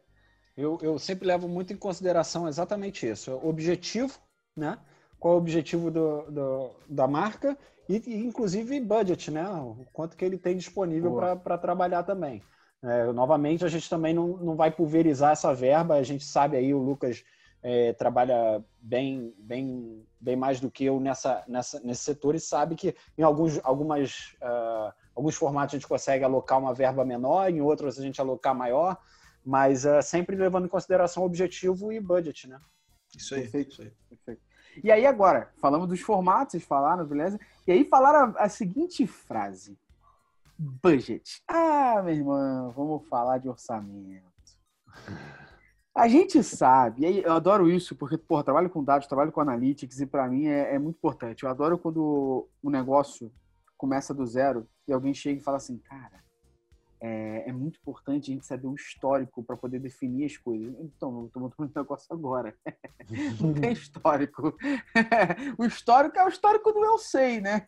eu, 0.57 0.79
eu 0.81 0.99
sempre 0.99 1.27
levo 1.27 1.49
muito 1.49 1.73
em 1.73 1.77
consideração 1.77 2.47
exatamente 2.47 3.07
isso. 3.07 3.33
O 3.33 3.49
objetivo, 3.49 4.19
né? 4.57 4.79
Qual 5.19 5.35
é 5.35 5.37
o 5.37 5.41
objetivo 5.41 5.91
do, 5.91 6.31
do 6.31 6.71
da 6.89 7.09
marca 7.09 7.59
e, 7.89 7.97
e, 8.07 8.15
inclusive 8.25 8.79
budget, 8.81 9.31
né? 9.31 9.49
O 9.49 9.85
quanto 9.93 10.17
que 10.17 10.25
ele 10.25 10.39
tem 10.39 10.57
disponível 10.57 11.17
para 11.43 11.59
trabalhar 11.59 12.05
também. 12.05 12.43
É, 12.85 13.11
novamente, 13.13 13.65
a 13.65 13.69
gente 13.69 13.89
também 13.89 14.13
não, 14.13 14.37
não 14.37 14.55
vai 14.55 14.71
pulverizar 14.71 15.33
essa 15.33 15.55
verba. 15.55 15.95
A 15.95 16.03
gente 16.03 16.23
sabe 16.23 16.57
aí, 16.59 16.75
o 16.75 16.79
Lucas 16.79 17.25
é, 17.63 17.95
trabalha 17.95 18.63
bem, 18.79 19.35
bem, 19.39 20.07
bem 20.21 20.37
mais 20.37 20.61
do 20.61 20.71
que 20.71 20.85
eu 20.85 21.01
nessa, 21.01 21.43
nessa, 21.49 21.81
nesse 21.81 22.03
setor 22.03 22.35
e 22.35 22.41
sabe 22.41 22.75
que 22.75 22.95
em 23.17 23.23
alguns, 23.23 23.59
algumas, 23.65 24.37
uh, 24.43 24.93
alguns 25.15 25.35
formatos 25.35 25.75
a 25.75 25.79
gente 25.79 25.89
consegue 25.89 26.25
alocar 26.25 26.59
uma 26.59 26.75
verba 26.75 27.07
menor, 27.07 27.49
em 27.49 27.63
outros 27.63 27.99
a 27.99 28.03
gente 28.03 28.21
alocar 28.21 28.55
maior, 28.55 29.01
mas 29.43 29.87
uh, 29.87 30.03
sempre 30.03 30.37
levando 30.37 30.67
em 30.67 30.71
consideração 30.71 31.25
objetivo 31.25 31.91
e 31.91 31.99
budget, 31.99 32.47
né? 32.47 32.61
Isso 33.17 33.35
aí. 33.35 33.43
Perfeito. 33.43 33.73
Isso 33.73 33.83
aí. 33.83 33.93
Perfeito. 34.11 34.43
E 34.83 34.91
aí 34.91 35.07
agora, 35.07 35.51
falamos 35.59 35.89
dos 35.89 36.01
formatos, 36.01 36.53
vocês 36.53 36.65
falaram, 36.65 37.07
beleza? 37.07 37.41
E 37.67 37.73
aí 37.73 37.85
falaram 37.85 38.35
a, 38.37 38.45
a 38.45 38.49
seguinte 38.51 39.07
frase 39.07 39.79
budget. 40.59 41.43
Ah, 41.49 42.03
meu 42.03 42.15
irmão, 42.15 42.71
vamos 42.73 43.09
falar 43.09 43.39
de 43.39 43.49
orçamento. 43.49 44.25
A 45.95 46.09
gente 46.09 46.43
sabe, 46.43 47.23
eu 47.23 47.33
adoro 47.33 47.71
isso, 47.71 47.95
porque, 47.95 48.19
porra, 48.19 48.43
trabalho 48.43 48.69
com 48.69 48.83
dados, 48.83 49.07
trabalho 49.07 49.31
com 49.31 49.41
analytics, 49.41 50.01
e 50.01 50.07
para 50.07 50.29
mim 50.29 50.47
é, 50.47 50.75
é, 50.75 50.79
muito 50.79 50.97
importante. 50.97 51.45
Eu 51.45 51.51
adoro 51.51 51.79
quando 51.79 52.49
o 52.61 52.71
negócio 52.71 53.33
começa 53.77 54.13
do 54.13 54.27
zero 54.27 54.67
e 54.89 54.93
alguém 54.93 55.15
chega 55.15 55.39
e 55.39 55.43
fala 55.43 55.59
assim, 55.59 55.79
cara, 55.79 56.24
é, 57.07 57.51
é, 57.51 57.53
muito 57.53 57.79
importante 57.79 58.31
a 58.31 58.35
gente 58.35 58.47
saber 58.47 58.67
um 58.67 58.75
histórico 58.75 59.45
para 59.45 59.59
poder 59.59 59.79
definir 59.79 60.25
as 60.25 60.39
coisas. 60.39 60.75
Então, 60.81 61.21
eu 61.21 61.27
estou 61.27 61.43
montando 61.43 61.71
um 61.71 61.79
negócio 61.79 62.07
agora. 62.11 62.57
Não 63.39 63.53
tem 63.53 63.73
histórico. 63.73 64.57
o 65.59 65.67
histórico 65.67 66.19
é 66.19 66.25
o 66.25 66.31
histórico 66.31 66.73
do 66.73 66.83
eu 66.83 66.97
sei, 66.97 67.43
né? 67.43 67.61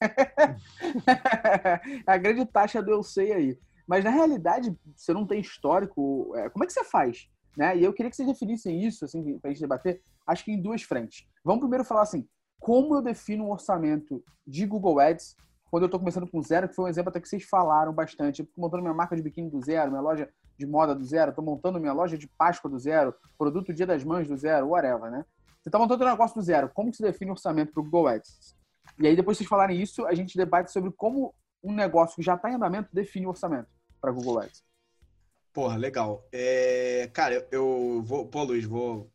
a 2.07 2.17
grande 2.17 2.47
taxa 2.47 2.83
do 2.83 2.91
eu 2.91 3.03
sei 3.03 3.33
aí. 3.35 3.59
Mas, 3.87 4.03
na 4.03 4.11
realidade, 4.11 4.75
você 4.97 5.13
não 5.13 5.27
tem 5.27 5.41
histórico. 5.41 6.33
É, 6.35 6.49
como 6.49 6.65
é 6.65 6.67
que 6.67 6.73
você 6.73 6.83
faz? 6.83 7.29
Né? 7.57 7.77
E 7.77 7.85
eu 7.85 7.93
queria 7.93 8.09
que 8.09 8.17
vocês 8.17 8.27
definissem 8.27 8.83
isso, 8.85 9.05
assim, 9.05 9.39
para 9.39 9.51
a 9.51 9.53
gente 9.53 9.61
debater, 9.61 10.03
acho 10.27 10.45
que 10.47 10.51
em 10.51 10.63
duas 10.63 10.83
frentes. 10.83 11.29
Vamos 11.45 11.61
primeiro 11.61 11.85
falar 11.85 12.03
assim, 12.03 12.27
como 12.59 12.97
eu 12.97 13.03
defino 13.03 13.45
um 13.45 13.51
orçamento 13.51 14.25
de 14.47 14.67
Google 14.67 14.99
Ads 14.99 15.37
quando 15.77 15.83
eu 15.83 15.89
estou 15.89 16.01
começando 16.01 16.27
com 16.27 16.41
zero, 16.41 16.71
que 16.71 16.75
foi 16.75 16.87
um 16.87 16.89
exemplo 16.89 17.11
até 17.11 17.21
que 17.21 17.29
vocês 17.29 17.45
falaram 17.45 17.93
bastante. 17.93 18.41
Estou 18.41 18.63
montando 18.63 18.83
minha 18.83 18.95
marca 18.95 19.15
de 19.15 19.21
biquíni 19.21 19.51
do 19.51 19.63
zero, 19.63 19.91
minha 19.91 20.01
loja 20.01 20.27
de 20.57 20.67
moda 20.67 20.95
do 20.95 21.05
zero, 21.05 21.29
estou 21.29 21.45
montando 21.45 21.79
minha 21.79 21.93
loja 21.93 22.17
de 22.17 22.27
Páscoa 22.27 22.71
do 22.71 22.79
zero, 22.79 23.15
produto 23.37 23.75
Dia 23.75 23.87
das 23.87 24.03
Mães 24.03 24.27
do 24.27 24.39
zero, 24.39 24.69
whatever, 24.69 25.11
né? 25.11 25.23
Você 25.61 25.69
está 25.69 25.79
montando 25.79 26.03
um 26.03 26.09
negócio 26.09 26.35
do 26.35 26.41
zero. 26.41 26.71
Como 26.73 26.91
que 26.91 26.97
se 26.97 27.03
define 27.03 27.31
orçamento 27.31 27.75
para 27.75 27.83
o 27.83 27.85
Google 27.85 28.09
Ads? 28.09 28.57
E 28.99 29.07
aí, 29.07 29.15
depois 29.15 29.37
de 29.37 29.41
vocês 29.41 29.51
falarem 29.51 29.79
isso, 29.79 30.07
a 30.07 30.15
gente 30.15 30.35
debate 30.35 30.73
sobre 30.73 30.91
como 30.93 31.35
um 31.63 31.75
negócio 31.75 32.17
que 32.17 32.23
já 32.23 32.37
está 32.37 32.51
em 32.51 32.55
andamento 32.55 32.89
define 32.91 33.27
o 33.27 33.29
orçamento 33.29 33.69
para 34.01 34.11
Google 34.11 34.39
Ads. 34.39 34.65
Porra, 35.53 35.77
legal. 35.77 36.27
É, 36.33 37.11
cara, 37.13 37.47
eu 37.53 38.01
vou. 38.03 38.27
Pô, 38.27 38.45
Luiz, 38.45 38.65
vou 38.65 39.11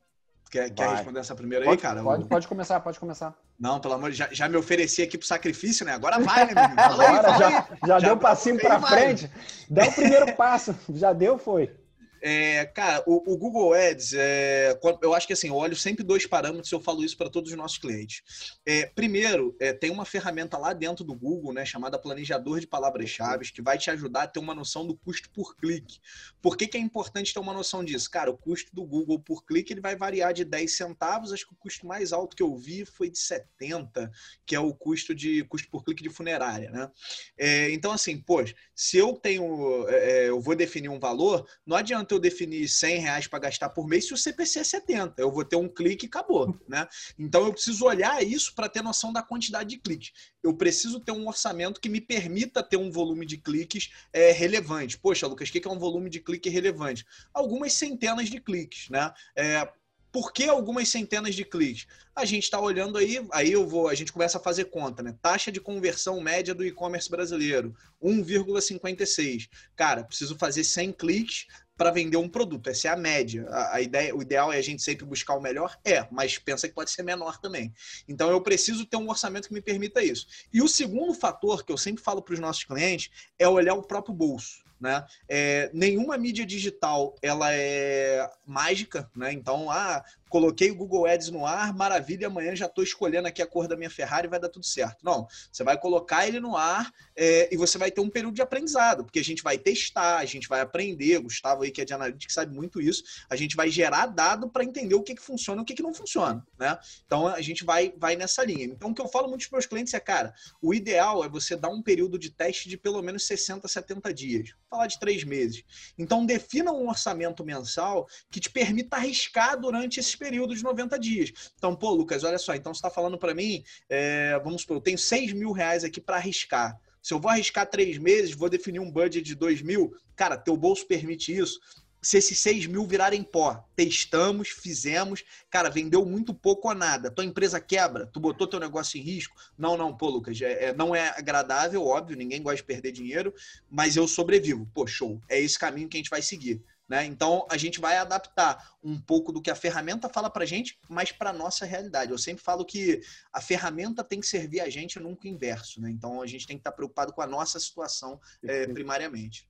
Quer, 0.52 0.70
quer 0.70 0.90
responder 0.90 1.22
essa 1.22 1.34
primeira 1.34 1.64
pode, 1.64 1.78
aí, 1.78 1.82
cara? 1.82 2.04
Pode, 2.04 2.26
pode 2.26 2.46
começar, 2.46 2.78
pode 2.82 3.00
começar. 3.00 3.34
Não, 3.58 3.80
pelo 3.80 3.94
amor 3.94 4.12
de 4.12 4.18
já, 4.18 4.28
já 4.34 4.50
me 4.50 4.58
ofereci 4.58 5.02
aqui 5.02 5.18
pro 5.18 5.26
sacrifício, 5.26 5.86
né? 5.86 5.94
Agora 5.94 6.20
vai, 6.20 6.46
né, 6.46 6.54
menino? 6.54 6.82
Agora 6.82 7.38
já, 7.38 7.50
já, 7.50 7.68
já, 7.88 8.00
deu 8.00 8.18
passinho 8.18 8.60
para 8.60 8.82
frente. 8.82 9.32
Dá 9.70 9.86
o 9.86 9.94
primeiro 9.94 10.30
passo. 10.36 10.76
Já 10.90 11.14
deu, 11.14 11.38
foi. 11.38 11.74
É, 12.22 12.66
cara, 12.66 13.04
o, 13.08 13.34
o, 13.34 13.38
Google 13.38 13.74
Ads, 13.74 14.14
é, 14.14 14.80
eu 15.02 15.14
acho 15.14 15.26
que 15.26 15.34
assim, 15.34 15.48
eu 15.48 15.56
olho 15.56 15.76
sempre 15.76 16.04
dois 16.04 16.28
parâmetros, 16.28 16.72
eu 16.72 16.80
falo 16.80 17.04
isso 17.04 17.18
para 17.18 17.32
todos 17.32 17.50
os 17.50 17.58
nossos 17.58 17.80
clientes. 17.80 18.22
É, 18.64 18.86
primeiro, 18.86 19.56
é, 19.60 19.74
tem 19.74 19.90
uma 19.90 20.06
ferramenta 20.06 20.56
lá 20.56 20.72
dentro 20.72 21.04
do 21.04 21.16
Google, 21.16 21.52
né, 21.52 21.66
chamada 21.66 21.98
Planejador 21.98 22.60
de 22.60 22.68
Palavras-Chave, 22.68 23.52
que 23.52 23.62
vai 23.62 23.78
te 23.78 23.90
ajudar 23.90 24.24
a 24.24 24.28
ter 24.28 24.40
uma 24.40 24.54
noção 24.54 24.86
do 24.86 24.96
custo 24.96 25.32
por 25.32 25.56
clique. 25.56 26.00
Por 26.42 26.56
que, 26.56 26.68
que 26.68 26.78
é 26.78 26.80
importante 26.80 27.34
ter 27.34 27.40
uma 27.40 27.54
noção 27.54 27.84
disso? 27.84 28.10
Cara, 28.12 28.30
o 28.30 28.38
custo 28.38 28.70
do 28.76 28.86
Google 28.86 29.20
por 29.20 29.44
clique 29.44 29.74
ele 29.74 29.82
vai 29.82 29.96
variar 29.96 30.32
de 30.32 30.46
10 30.46 30.78
centavos, 30.78 31.34
acho 31.34 31.48
que 31.48 31.54
o 31.54 31.58
custo 31.58 31.88
mais 31.88 32.14
alto 32.14 32.36
que 32.36 32.44
eu 32.44 32.56
vi 32.56 32.86
foi 32.86 33.10
de 33.10 33.18
70, 33.18 34.12
que 34.46 34.56
é 34.56 34.60
o 34.60 34.76
custo 34.76 35.16
de 35.16 35.44
custo 35.46 35.68
por 35.72 35.84
clique 35.84 36.04
de 36.04 36.10
funerária, 36.10 36.70
né? 36.70 36.92
É, 37.36 37.72
então, 37.72 37.92
assim, 37.92 38.20
poxa, 38.20 38.54
se 38.76 38.98
eu 38.98 39.14
tenho, 39.14 39.88
é, 39.90 40.30
eu 40.30 40.40
vou 40.40 40.56
definir 40.56 40.90
um 40.90 41.00
valor, 41.00 41.48
não 41.66 41.76
adianta 41.76 42.11
adianta 42.12 42.14
eu 42.14 42.20
definir 42.20 42.68
100 42.68 43.00
reais 43.00 43.28
para 43.28 43.40
gastar 43.40 43.70
por 43.70 43.88
mês 43.88 44.06
se 44.06 44.14
o 44.14 44.18
CPC 44.18 44.60
é 44.60 44.64
70. 44.64 45.22
Eu 45.22 45.32
vou 45.32 45.46
ter 45.46 45.56
um 45.56 45.68
clique 45.68 46.06
e 46.06 46.08
acabou. 46.08 46.58
Né? 46.72 46.88
Então 47.20 47.46
eu 47.46 47.52
preciso 47.52 47.84
olhar 47.86 48.24
isso 48.24 48.56
para 48.56 48.70
ter 48.70 48.82
noção 48.82 49.12
da 49.12 49.22
quantidade 49.22 49.72
de 49.72 49.78
cliques. 49.78 50.14
Eu 50.42 50.56
preciso 50.56 51.02
ter 51.02 51.12
um 51.12 51.28
orçamento 51.28 51.82
que 51.82 51.90
me 51.90 52.00
permita 52.00 52.64
ter 52.64 52.78
um 52.78 52.90
volume 52.90 53.26
de 53.26 53.38
cliques 53.38 53.90
é, 54.14 54.32
relevante. 54.32 54.98
Poxa, 54.98 55.28
Lucas, 55.28 55.50
o 55.50 55.52
que 55.52 55.68
é 55.68 55.72
um 55.72 55.78
volume 55.78 56.10
de 56.10 56.22
clique 56.22 56.50
relevante? 56.50 57.06
Algumas 57.34 57.74
centenas 57.74 58.30
de 58.30 58.40
cliques. 58.40 58.88
Né? 58.90 59.12
É, 59.36 59.68
por 60.12 60.34
que 60.34 60.48
algumas 60.48 60.90
centenas 60.90 61.34
de 61.34 61.46
cliques? 61.46 61.88
A 62.14 62.26
gente 62.26 62.44
está 62.44 62.60
olhando 62.60 62.98
aí, 62.98 63.26
aí 63.32 63.52
eu 63.52 63.66
vou, 63.66 63.88
a 63.88 63.96
gente 63.96 64.12
começa 64.12 64.38
a 64.38 64.42
fazer 64.42 64.66
conta, 64.66 65.02
né? 65.02 65.16
Taxa 65.22 65.52
de 65.52 65.62
conversão 65.62 66.20
média 66.20 66.54
do 66.54 66.66
e-commerce 66.66 67.10
brasileiro, 67.10 67.74
1,56. 68.04 69.50
Cara, 69.76 70.04
preciso 70.04 70.38
fazer 70.38 70.66
100 70.66 70.92
cliques 70.94 71.48
para 71.82 71.90
vender 71.90 72.18
um 72.18 72.30
produto. 72.30 72.70
Essa 72.70 72.90
é 72.90 72.92
a 72.92 72.96
média. 72.96 73.48
A, 73.50 73.78
a, 73.78 73.82
ideia, 73.82 74.16
o 74.16 74.22
ideal 74.22 74.54
é 74.54 74.58
a 74.60 74.62
gente 74.62 74.84
sempre 74.84 75.04
buscar 75.04 75.34
o 75.34 75.42
melhor? 75.42 75.80
É, 75.84 76.08
mas 76.12 76.38
pensa 76.38 76.68
que 76.68 76.76
pode 76.76 76.92
ser 76.92 77.02
menor 77.02 77.40
também. 77.40 77.74
Então 78.08 78.30
eu 78.30 78.40
preciso 78.40 78.86
ter 78.86 78.98
um 78.98 79.10
orçamento 79.10 79.48
que 79.48 79.54
me 79.56 79.64
permita 79.64 80.04
isso. 80.04 80.28
E 80.54 80.62
o 80.62 80.68
segundo 80.68 81.12
fator 81.16 81.66
que 81.66 81.72
eu 81.72 81.78
sempre 81.80 82.04
falo 82.04 82.22
para 82.22 82.36
os 82.36 82.40
nossos 82.40 82.66
clientes 82.66 83.10
é 83.40 83.48
olhar 83.48 83.74
o 83.74 83.82
próprio 83.82 84.14
bolso. 84.14 84.64
Né? 84.80 85.04
É, 85.28 85.72
nenhuma 85.74 86.20
mídia 86.20 86.46
digital 86.46 87.16
ela 87.20 87.52
é 87.52 88.30
mágica, 88.46 89.10
né? 89.16 89.34
Então, 89.34 89.72
ah, 89.72 90.04
coloquei 90.32 90.72
o 90.72 90.76
Google 90.76 91.06
Ads 91.06 91.30
no 91.30 91.46
ar, 91.46 91.74
maravilha, 91.76 92.28
amanhã 92.28 92.56
já 92.56 92.66
estou 92.66 92.84
escolhendo 92.84 93.28
aqui 93.28 93.42
a 93.42 93.46
cor 93.46 93.68
da 93.68 93.76
minha 93.76 93.90
Ferrari 93.90 94.28
e 94.28 94.30
vai 94.30 94.40
dar 94.40 94.48
tudo 94.48 94.66
certo. 94.66 95.04
Não, 95.04 95.28
você 95.52 95.62
vai 95.62 95.78
colocar 95.78 96.26
ele 96.26 96.40
no 96.40 96.56
ar 96.56 96.90
é, 97.14 97.54
e 97.54 97.58
você 97.58 97.78
vai 97.78 97.92
ter 97.92 98.00
um 98.00 98.10
período 98.10 98.36
de 98.36 98.42
aprendizado, 98.42 99.04
porque 99.04 99.20
a 99.20 99.24
gente 99.24 99.44
vai 99.44 99.58
testar, 99.58 100.20
a 100.20 100.26
gente 100.26 100.48
vai 100.48 100.62
aprender, 100.62 101.20
Gustavo 101.20 101.64
aí 101.64 101.70
que 101.70 101.82
é 101.82 101.86
de 101.86 101.94
analítica 101.94 102.34
sabe 102.34 102.56
muito 102.56 102.80
isso, 102.80 103.04
a 103.30 103.36
gente 103.36 103.58
vai 103.58 103.70
gerar 103.70 104.06
dado 104.06 104.50
para 104.50 104.64
entender 104.64 104.96
o 104.96 105.04
que, 105.04 105.14
que 105.14 105.22
funciona 105.22 105.60
e 105.60 105.64
o 105.64 105.66
que, 105.66 105.74
que 105.74 105.84
não 105.84 105.94
funciona, 105.94 106.48
né? 106.58 106.80
Então 107.06 107.28
a 107.28 107.42
gente 107.42 107.66
vai, 107.66 107.94
vai 107.98 108.16
nessa 108.16 108.42
linha. 108.46 108.64
Então 108.64 108.92
o 108.92 108.96
que 108.96 109.02
eu 109.02 109.10
falo 109.10 109.28
muito 109.28 109.42
para 109.42 109.48
os 109.48 109.52
meus 109.52 109.66
clientes 109.66 109.94
é, 109.94 110.00
cara, 110.00 110.34
o 110.62 110.74
ideal 110.74 111.26
é 111.26 111.30
você 111.30 111.58
dar 111.58 111.70
um 111.70 111.82
período 111.82 112.18
de 112.18 112.30
teste 112.30 112.70
de 112.70 112.78
pelo 112.78 113.02
menos 113.02 113.28
60, 113.28 113.68
70 113.68 114.14
dias, 114.14 114.50
Vou 114.52 114.78
falar 114.78 114.88
de 114.88 114.98
três 114.98 115.26
meses. 115.26 115.66
Então 115.98 116.26
defina 116.26 116.72
um 116.72 116.88
orçamento 116.88 117.44
mensal 117.44 118.08
que 118.30 118.40
te 118.40 118.50
permita 118.50 118.96
arriscar 118.96 119.60
durante 119.60 120.00
esses 120.00 120.16
período 120.22 120.56
de 120.56 120.64
90 120.64 121.00
dias. 121.00 121.52
Então, 121.58 121.76
pô, 121.76 121.90
Lucas, 121.90 122.24
olha 122.24 122.38
só, 122.38 122.54
então 122.54 122.72
você 122.72 122.78
está 122.78 122.92
falando 122.92 123.18
para 123.18 123.34
mim, 123.34 123.64
é, 123.90 124.40
vamos 124.44 124.62
supor, 124.62 124.78
eu 124.78 124.82
tenho 124.82 124.98
6 124.98 125.34
mil 125.34 125.52
reais 125.52 125.84
aqui 125.84 126.00
para 126.00 126.18
arriscar. 126.18 126.80
Se 127.02 127.12
eu 127.12 127.20
vou 127.20 127.32
arriscar 127.32 127.68
três 127.68 127.98
meses, 127.98 128.36
vou 128.36 128.48
definir 128.48 128.80
um 128.80 128.92
budget 128.92 129.24
de 129.24 129.34
2 129.34 129.64
mil, 129.64 129.96
cara, 130.16 130.38
teu 130.38 130.56
bolso 130.56 130.86
permite 130.86 131.36
isso. 131.36 131.60
Se 132.04 132.18
esses 132.18 132.38
6 132.40 132.68
mil 132.68 132.86
virarem 132.86 133.24
pó, 133.24 133.68
testamos, 133.76 134.50
fizemos, 134.50 135.24
cara, 135.50 135.70
vendeu 135.70 136.06
muito 136.06 136.36
pouco 136.36 136.68
ou 136.68 136.76
nada. 136.76 137.10
Tua 137.10 137.26
empresa 137.26 137.60
quebra, 137.60 138.06
tu 138.06 138.20
botou 138.20 138.48
teu 138.48 138.60
negócio 138.60 139.00
em 139.00 139.04
risco. 139.04 139.36
Não, 139.58 139.76
não, 139.76 139.96
pô, 139.96 140.10
Lucas, 140.10 140.40
é, 140.42 140.66
é, 140.66 140.74
não 140.74 140.96
é 140.96 141.10
agradável, 141.18 141.84
óbvio, 141.84 142.18
ninguém 142.18 142.44
gosta 142.44 142.58
de 142.58 142.64
perder 142.64 142.92
dinheiro, 142.92 143.34
mas 143.70 143.96
eu 143.96 144.08
sobrevivo. 144.08 144.70
Pô, 144.72 144.86
show. 144.86 145.20
É 145.28 145.40
esse 145.40 145.58
caminho 145.58 145.90
que 145.90 145.98
a 145.98 146.00
gente 146.00 146.10
vai 146.10 146.22
seguir. 146.22 146.64
Né? 146.92 147.06
Então, 147.06 147.48
a 147.50 147.56
gente 147.56 147.80
vai 147.80 147.96
adaptar 147.96 148.76
um 148.84 149.00
pouco 149.00 149.32
do 149.32 149.42
que 149.42 149.50
a 149.50 149.56
ferramenta 149.56 150.10
fala 150.10 150.30
para 150.30 150.44
a 150.44 150.46
gente, 150.46 150.78
mas 150.90 151.10
para 151.10 151.30
a 151.30 151.34
nossa 151.34 151.66
realidade. 151.66 152.12
Eu 152.12 152.18
sempre 152.18 152.44
falo 152.44 152.66
que 152.66 153.00
a 153.32 153.40
ferramenta 153.40 154.04
tem 154.04 154.20
que 154.20 154.28
servir 154.28 154.60
a 154.60 154.70
gente, 154.70 155.00
nunca 155.00 155.26
o 155.26 155.30
inverso. 155.30 155.80
Né? 155.80 155.90
Então, 155.90 156.22
a 156.22 156.28
gente 156.28 156.46
tem 156.46 156.58
que 156.58 156.60
estar 156.60 156.74
preocupado 156.74 157.14
com 157.14 157.22
a 157.22 157.26
nossa 157.26 157.58
situação 157.62 158.20
é, 158.44 158.68
primariamente. 158.68 159.48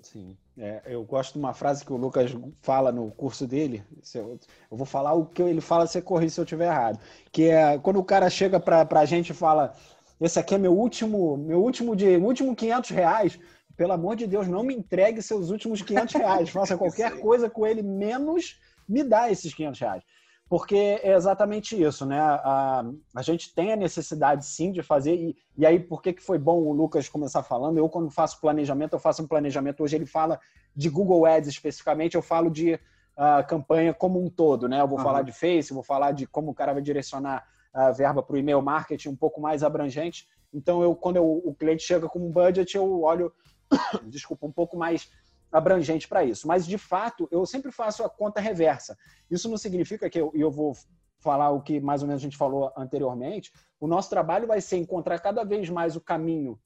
Sim, 0.00 0.36
é, 0.58 0.82
eu 0.86 1.04
gosto 1.04 1.34
de 1.34 1.38
uma 1.38 1.54
frase 1.54 1.84
que 1.84 1.92
o 1.92 1.96
Lucas 1.96 2.32
fala 2.60 2.90
no 2.90 3.12
curso 3.12 3.46
dele. 3.46 3.84
Eu, 4.12 4.40
eu 4.68 4.76
vou 4.76 4.84
falar 4.84 5.12
o 5.12 5.26
que 5.26 5.40
ele 5.40 5.60
fala, 5.60 5.86
você 5.86 6.02
corrige 6.02 6.34
se 6.34 6.40
eu 6.40 6.44
estiver 6.44 6.66
errado. 6.66 6.98
Que 7.30 7.44
é 7.44 7.78
quando 7.78 8.00
o 8.00 8.04
cara 8.04 8.28
chega 8.28 8.58
para 8.58 8.88
a 8.98 9.04
gente 9.04 9.30
e 9.30 9.34
fala: 9.34 9.72
Esse 10.20 10.40
aqui 10.40 10.56
é 10.56 10.58
meu 10.58 10.76
último, 10.76 11.36
meu 11.36 11.62
último 11.62 11.94
de 11.94 12.16
último 12.16 12.56
500 12.56 12.90
reais 12.90 13.38
pelo 13.76 13.92
amor 13.92 14.16
de 14.16 14.26
Deus, 14.26 14.48
não 14.48 14.62
me 14.62 14.74
entregue 14.74 15.22
seus 15.22 15.50
últimos 15.50 15.82
500 15.82 16.14
reais. 16.14 16.50
Faça 16.50 16.76
qualquer 16.76 17.18
coisa 17.20 17.48
com 17.48 17.66
ele, 17.66 17.82
menos 17.82 18.60
me 18.88 19.02
dá 19.02 19.30
esses 19.30 19.54
500 19.54 19.80
reais. 19.80 20.02
Porque 20.48 21.00
é 21.02 21.14
exatamente 21.14 21.80
isso, 21.80 22.04
né? 22.04 22.20
A, 22.20 22.84
a 23.14 23.22
gente 23.22 23.54
tem 23.54 23.72
a 23.72 23.76
necessidade, 23.76 24.44
sim, 24.44 24.70
de 24.70 24.82
fazer. 24.82 25.14
E, 25.14 25.36
e 25.56 25.64
aí, 25.64 25.80
por 25.80 26.02
que, 26.02 26.12
que 26.12 26.22
foi 26.22 26.36
bom 26.36 26.58
o 26.58 26.72
Lucas 26.72 27.08
começar 27.08 27.42
falando? 27.42 27.78
Eu, 27.78 27.88
quando 27.88 28.10
faço 28.10 28.38
planejamento, 28.38 28.92
eu 28.92 28.98
faço 28.98 29.22
um 29.22 29.26
planejamento. 29.26 29.82
Hoje 29.82 29.96
ele 29.96 30.04
fala 30.04 30.38
de 30.76 30.90
Google 30.90 31.24
Ads 31.24 31.48
especificamente, 31.48 32.16
eu 32.16 32.22
falo 32.22 32.50
de 32.50 32.74
uh, 32.74 33.46
campanha 33.48 33.94
como 33.94 34.22
um 34.22 34.28
todo, 34.28 34.68
né? 34.68 34.80
Eu 34.80 34.88
vou 34.88 34.98
uhum. 34.98 35.04
falar 35.04 35.22
de 35.22 35.32
Face, 35.32 35.72
vou 35.72 35.82
falar 35.82 36.12
de 36.12 36.26
como 36.26 36.50
o 36.50 36.54
cara 36.54 36.74
vai 36.74 36.82
direcionar 36.82 37.46
a 37.72 37.90
verba 37.90 38.22
para 38.22 38.34
o 38.34 38.38
e-mail 38.38 38.60
marketing 38.60 39.08
um 39.08 39.16
pouco 39.16 39.40
mais 39.40 39.62
abrangente. 39.62 40.28
Então, 40.52 40.82
eu, 40.82 40.94
quando 40.94 41.16
eu, 41.16 41.24
o 41.24 41.54
cliente 41.54 41.82
chega 41.82 42.06
com 42.08 42.18
um 42.18 42.30
budget, 42.30 42.76
eu 42.76 43.02
olho 43.02 43.32
desculpa, 44.06 44.46
um 44.46 44.52
pouco 44.52 44.76
mais 44.76 45.10
abrangente 45.50 46.08
para 46.08 46.24
isso. 46.24 46.48
Mas, 46.48 46.66
de 46.66 46.78
fato, 46.78 47.28
eu 47.30 47.44
sempre 47.44 47.70
faço 47.70 48.02
a 48.04 48.08
conta 48.08 48.40
reversa. 48.40 48.96
Isso 49.30 49.48
não 49.48 49.58
significa 49.58 50.08
que 50.08 50.18
eu, 50.18 50.30
eu 50.34 50.50
vou 50.50 50.74
falar 51.18 51.50
o 51.50 51.62
que 51.62 51.80
mais 51.80 52.02
ou 52.02 52.08
menos 52.08 52.22
a 52.22 52.24
gente 52.24 52.36
falou 52.36 52.72
anteriormente. 52.76 53.52
O 53.78 53.86
nosso 53.86 54.10
trabalho 54.10 54.46
vai 54.46 54.60
ser 54.60 54.78
encontrar 54.78 55.18
cada 55.20 55.44
vez 55.44 55.68
mais 55.68 55.94
o 55.94 56.00
caminho 56.00 56.58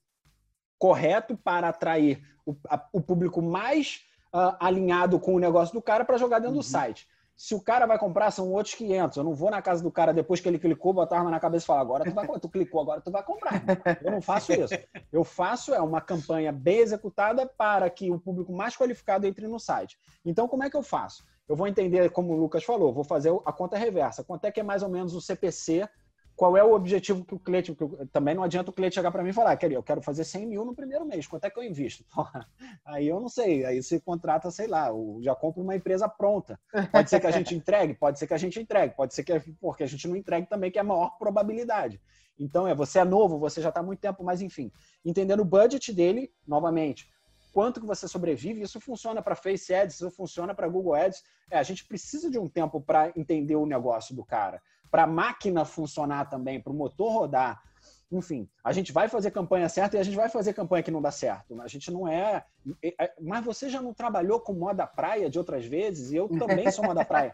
correto 0.78 1.36
para 1.36 1.68
atrair 1.68 2.22
o, 2.44 2.56
a, 2.68 2.88
o 2.92 3.00
público 3.00 3.42
mais 3.42 4.02
uh, 4.34 4.56
alinhado 4.60 5.18
com 5.18 5.34
o 5.34 5.38
negócio 5.38 5.74
do 5.74 5.82
cara 5.82 6.04
para 6.04 6.18
jogar 6.18 6.38
dentro 6.38 6.54
uhum. 6.54 6.60
do 6.60 6.64
site. 6.64 7.06
Se 7.36 7.54
o 7.54 7.60
cara 7.60 7.84
vai 7.84 7.98
comprar, 7.98 8.30
são 8.30 8.50
outros 8.50 8.74
500. 8.74 9.18
Eu 9.18 9.24
não 9.24 9.34
vou 9.34 9.50
na 9.50 9.60
casa 9.60 9.82
do 9.82 9.90
cara 9.90 10.14
depois 10.14 10.40
que 10.40 10.48
ele 10.48 10.58
clicou, 10.58 10.94
botar 10.94 11.16
a 11.16 11.18
arma 11.18 11.30
na 11.30 11.38
cabeça 11.38 11.64
e 11.64 11.66
falar: 11.66 11.80
agora 11.80 12.04
tu 12.04 12.14
vai 12.14 12.26
Tu 12.40 12.48
clicou, 12.48 12.80
agora 12.80 13.00
tu 13.02 13.10
vai 13.10 13.22
comprar. 13.22 13.62
Eu 14.02 14.10
não 14.10 14.22
faço 14.22 14.52
isso. 14.52 14.74
Eu 15.12 15.22
faço 15.22 15.74
é 15.74 15.80
uma 15.80 16.00
campanha 16.00 16.50
bem 16.50 16.78
executada 16.78 17.46
para 17.46 17.90
que 17.90 18.10
o 18.10 18.18
público 18.18 18.52
mais 18.52 18.74
qualificado 18.74 19.26
entre 19.26 19.46
no 19.46 19.58
site. 19.58 19.98
Então, 20.24 20.48
como 20.48 20.64
é 20.64 20.70
que 20.70 20.76
eu 20.76 20.82
faço? 20.82 21.24
Eu 21.46 21.54
vou 21.54 21.66
entender, 21.66 22.10
como 22.10 22.32
o 22.32 22.36
Lucas 22.36 22.64
falou, 22.64 22.92
vou 22.92 23.04
fazer 23.04 23.30
a 23.44 23.52
conta 23.52 23.76
reversa. 23.76 24.24
Quanto 24.24 24.46
é 24.46 24.50
que 24.50 24.60
é 24.60 24.62
mais 24.62 24.82
ou 24.82 24.88
menos 24.88 25.14
o 25.14 25.20
CPC 25.20 25.88
qual 26.36 26.54
é 26.54 26.62
o 26.62 26.74
objetivo 26.74 27.24
que 27.24 27.34
o 27.34 27.38
cliente. 27.38 27.74
também 28.12 28.34
não 28.34 28.42
adianta 28.42 28.70
o 28.70 28.72
cliente 28.72 28.94
chegar 28.94 29.10
para 29.10 29.22
mim 29.22 29.30
e 29.30 29.32
falar, 29.32 29.56
querido, 29.56 29.78
eu 29.78 29.82
quero 29.82 30.02
fazer 30.02 30.22
100 30.22 30.46
mil 30.46 30.64
no 30.66 30.74
primeiro 30.74 31.06
mês, 31.06 31.26
quanto 31.26 31.44
é 31.44 31.50
que 31.50 31.58
eu 31.58 31.64
invisto? 31.64 32.04
Aí 32.84 33.08
eu 33.08 33.18
não 33.18 33.28
sei, 33.28 33.64
aí 33.64 33.82
você 33.82 33.98
contrata, 33.98 34.50
sei 34.50 34.66
lá, 34.66 34.90
já 35.22 35.34
compra 35.34 35.62
uma 35.62 35.74
empresa 35.74 36.08
pronta. 36.08 36.60
Pode 36.92 37.08
ser 37.08 37.20
que 37.20 37.26
a 37.26 37.30
gente 37.30 37.54
entregue, 37.56 37.94
pode 37.94 38.18
ser 38.18 38.26
que 38.26 38.34
a 38.34 38.38
gente 38.38 38.60
entregue, 38.60 38.94
pode 38.94 39.14
ser 39.14 39.24
que 39.24 39.40
porque 39.60 39.82
a 39.82 39.86
gente 39.86 40.06
não 40.06 40.14
entregue 40.14 40.46
também, 40.46 40.70
que 40.70 40.78
é 40.78 40.82
a 40.82 40.84
maior 40.84 41.16
probabilidade. 41.18 42.00
Então, 42.38 42.68
é, 42.68 42.74
você 42.74 42.98
é 42.98 43.04
novo, 43.04 43.38
você 43.38 43.62
já 43.62 43.70
está 43.70 43.80
há 43.80 43.82
muito 43.82 44.00
tempo, 44.00 44.22
mas 44.22 44.42
enfim, 44.42 44.70
entendendo 45.04 45.40
o 45.40 45.44
budget 45.44 45.92
dele, 45.92 46.30
novamente, 46.46 47.10
quanto 47.52 47.80
que 47.80 47.86
você 47.86 48.06
sobrevive, 48.06 48.60
isso 48.60 48.78
funciona 48.78 49.22
para 49.22 49.34
Face 49.34 49.74
Ads, 49.74 49.94
isso 49.96 50.10
funciona 50.10 50.54
para 50.54 50.68
Google 50.68 50.94
Ads. 50.94 51.22
É, 51.50 51.58
a 51.58 51.62
gente 51.62 51.86
precisa 51.86 52.30
de 52.30 52.38
um 52.38 52.46
tempo 52.46 52.80
para 52.80 53.10
entender 53.16 53.56
o 53.56 53.64
negócio 53.64 54.14
do 54.14 54.24
cara 54.24 54.60
para 54.96 55.02
a 55.02 55.06
máquina 55.06 55.62
funcionar 55.66 56.24
também, 56.24 56.58
para 56.58 56.72
o 56.72 56.74
motor 56.74 57.12
rodar. 57.12 57.62
Enfim, 58.10 58.48
a 58.64 58.72
gente 58.72 58.94
vai 58.94 59.10
fazer 59.10 59.30
campanha 59.30 59.68
certa 59.68 59.94
e 59.94 60.00
a 60.00 60.02
gente 60.02 60.16
vai 60.16 60.30
fazer 60.30 60.54
campanha 60.54 60.82
que 60.82 60.90
não 60.90 61.02
dá 61.02 61.10
certo. 61.10 61.60
A 61.60 61.68
gente 61.68 61.90
não 61.90 62.08
é. 62.08 62.46
é 62.82 63.12
mas 63.20 63.44
você 63.44 63.68
já 63.68 63.82
não 63.82 63.92
trabalhou 63.92 64.40
com 64.40 64.54
moda 64.54 64.86
praia 64.86 65.28
de 65.28 65.38
outras 65.38 65.66
vezes? 65.66 66.12
E 66.12 66.16
eu 66.16 66.30
também 66.30 66.70
sou 66.72 66.82
moda 66.82 67.04
praia. 67.04 67.30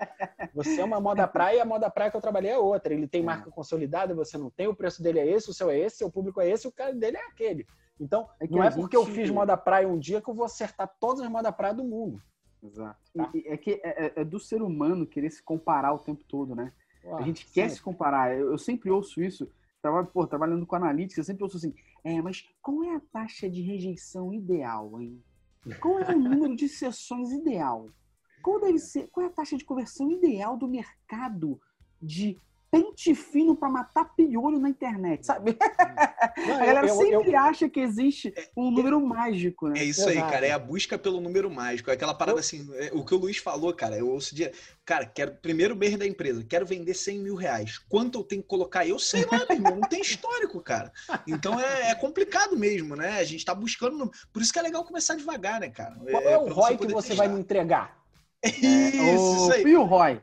Você 0.53 0.81
é 0.81 0.85
uma 0.85 1.01
moda 1.01 1.29
praia 1.29 1.59
e 1.59 1.61
a 1.61 1.64
moda 1.64 1.88
praia 1.88 2.11
que 2.11 2.16
eu 2.16 2.20
trabalhei 2.20 2.51
é 2.51 2.59
outra. 2.59 2.92
Ele 2.92 3.07
tem 3.07 3.20
é. 3.20 3.25
marca 3.25 3.48
consolidada, 3.48 4.12
você 4.12 4.37
não 4.37 4.51
tem, 4.51 4.66
o 4.66 4.75
preço 4.75 5.01
dele 5.01 5.20
é 5.20 5.31
esse, 5.31 5.48
o 5.48 5.55
seu 5.55 5.70
é 5.70 5.79
esse, 5.79 5.98
seu 5.98 6.11
público 6.11 6.40
é 6.40 6.51
esse, 6.51 6.66
o 6.66 6.72
cara 6.72 6.92
dele 6.92 7.16
é 7.16 7.27
aquele. 7.27 7.64
Então, 8.01 8.29
é 8.40 8.48
não 8.48 8.64
é 8.64 8.72
porque 8.72 8.96
gente... 8.96 9.09
eu 9.09 9.14
fiz 9.14 9.31
moda 9.31 9.57
praia 9.57 9.87
um 9.87 10.01
dia 10.01 10.20
que 10.20 10.29
eu 10.29 10.35
vou 10.35 10.46
acertar 10.46 10.92
todas 10.98 11.22
as 11.22 11.31
moda 11.31 11.53
praia 11.53 11.75
do 11.75 11.85
mundo. 11.85 12.20
Exato. 12.61 12.98
Tá? 13.16 13.31
É 13.46 13.57
que 13.57 13.81
é, 13.85 14.07
é, 14.07 14.12
é, 14.16 14.25
do 14.25 14.40
ser 14.40 14.62
humano 14.62 15.07
querer 15.07 15.31
se 15.31 15.42
comparar 15.42 15.92
o 15.92 15.98
tempo 15.98 16.25
todo, 16.25 16.55
né? 16.55 16.72
Uau, 17.05 17.19
a 17.19 17.23
gente 17.23 17.47
quer 17.53 17.69
se 17.71 17.81
comparar. 17.81 18.37
Eu, 18.37 18.53
eu, 18.53 18.59
sempre 18.59 18.91
ouço 18.91 19.23
isso. 19.23 19.49
Trabalho, 19.81 20.07
pô, 20.07 20.27
trabalhando 20.27 20.65
com 20.65 20.77
analítica, 20.77 21.21
eu 21.21 21.25
sempre 21.25 21.43
ouço 21.43 21.57
assim, 21.57 21.75
é, 22.05 22.23
mas 22.23 22.49
qual 22.62 22.85
é 22.85 22.95
a 22.95 23.01
taxa 23.01 23.51
de 23.51 23.61
rejeição 23.62 24.33
ideal, 24.33 25.01
hein? 25.01 25.21
Qual 25.81 25.99
é 25.99 26.15
o 26.15 26.19
número 26.19 26.55
de 26.55 26.69
sessões 26.69 27.33
ideal? 27.33 27.88
Qual 28.43 28.61
deve 28.61 28.79
ser, 28.81 29.09
qual 29.09 29.27
é 29.27 29.29
a 29.29 29.33
taxa 29.33 29.57
de 29.57 29.65
conversão 29.65 30.11
ideal 30.11 30.57
do 30.57 30.69
mercado 30.69 31.61
de 32.01 32.38
pente 32.72 33.14
fino 33.14 33.54
para 33.54 33.68
matar 33.68 34.06
piolho 34.16 34.58
na 34.58 34.70
internet, 34.70 35.26
sabe? 35.26 35.58
Não, 36.38 36.54
a 36.56 36.64
galera 36.64 36.87
eu, 36.87 36.96
sempre 36.96 37.32
eu, 37.32 37.38
acha 37.38 37.68
que 37.68 37.78
existe 37.78 38.32
é, 38.35 38.48
um 38.56 38.70
número 38.70 38.96
é, 38.96 39.02
mágico, 39.02 39.68
né? 39.68 39.80
É 39.80 39.85
isso 39.85 40.08
Exato. 40.08 40.24
aí, 40.24 40.32
cara. 40.32 40.46
É 40.46 40.52
a 40.52 40.58
busca 40.58 40.96
pelo 40.96 41.20
número 41.20 41.50
mágico. 41.50 41.90
É 41.90 41.92
aquela 41.92 42.14
parada 42.14 42.40
assim, 42.40 42.66
é, 42.76 42.90
o 42.94 43.04
que 43.04 43.14
o 43.14 43.18
Luiz 43.18 43.37
falou, 43.37 43.74
cara. 43.74 43.98
Eu 43.98 44.08
ouço 44.08 44.35
dia, 44.35 44.52
cara, 44.87 45.04
quero 45.04 45.35
primeiro 45.35 45.76
mês 45.76 45.98
da 45.98 46.06
empresa, 46.06 46.42
quero 46.48 46.64
vender 46.64 46.94
100 46.94 47.18
mil 47.18 47.35
reais. 47.35 47.76
Quanto 47.76 48.20
eu 48.20 48.24
tenho 48.24 48.40
que 48.40 48.48
colocar? 48.48 48.87
Eu 48.87 48.98
sei 48.98 49.26
lá, 49.30 49.44
meu 49.46 49.58
irmão, 49.58 49.76
não 49.76 49.88
tem 49.88 50.00
histórico, 50.00 50.58
cara. 50.62 50.90
Então 51.26 51.61
é, 51.61 51.90
é, 51.90 51.94
complicado 51.94 52.56
mesmo, 52.56 52.96
né? 52.96 53.18
A 53.18 53.24
gente 53.24 53.44
tá 53.44 53.54
buscando. 53.54 54.11
Por 54.32 54.40
isso 54.40 54.50
que 54.50 54.58
é 54.58 54.62
legal 54.62 54.82
começar 54.82 55.14
devagar, 55.14 55.61
né, 55.61 55.68
cara? 55.68 55.94
Qual 56.11 56.22
é, 56.22 56.38
o 56.38 56.50
ROI 56.50 56.78
que 56.78 56.87
você 56.87 57.08
testar. 57.08 57.26
vai 57.26 57.28
me 57.28 57.38
entregar? 57.38 58.00
Isso, 58.42 59.37
isso 59.37 59.52
aí. 59.52 59.62
E 59.62 59.76
o 59.76 59.85
ROI? 59.85 60.20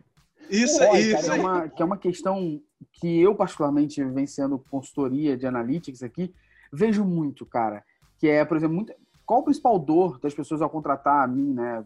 Isso, 0.50 0.82
é 0.84 1.00
isso. 1.00 1.28
Cara, 1.28 1.38
é 1.38 1.40
uma, 1.40 1.70
que 1.70 1.82
é 1.82 1.86
uma 1.86 1.98
questão 1.98 2.62
que 2.94 3.20
eu, 3.22 3.36
particularmente, 3.36 4.04
vivenciando 4.04 4.64
consultoria 4.70 5.38
de 5.38 5.46
analytics 5.46 6.04
aqui, 6.04 6.34
vejo 6.72 7.04
muito, 7.04 7.46
cara. 7.46 7.84
Que 8.18 8.28
é, 8.28 8.44
por 8.44 8.58
exemplo, 8.58 8.76
muito, 8.76 8.94
qual 9.26 9.42
o 9.42 9.44
principal 9.44 9.78
dor 9.78 10.20
das 10.20 10.34
pessoas 10.34 10.62
ao 10.62 10.70
contratar 10.70 11.24
a 11.24 11.28
mim, 11.28 11.54
né? 11.54 11.86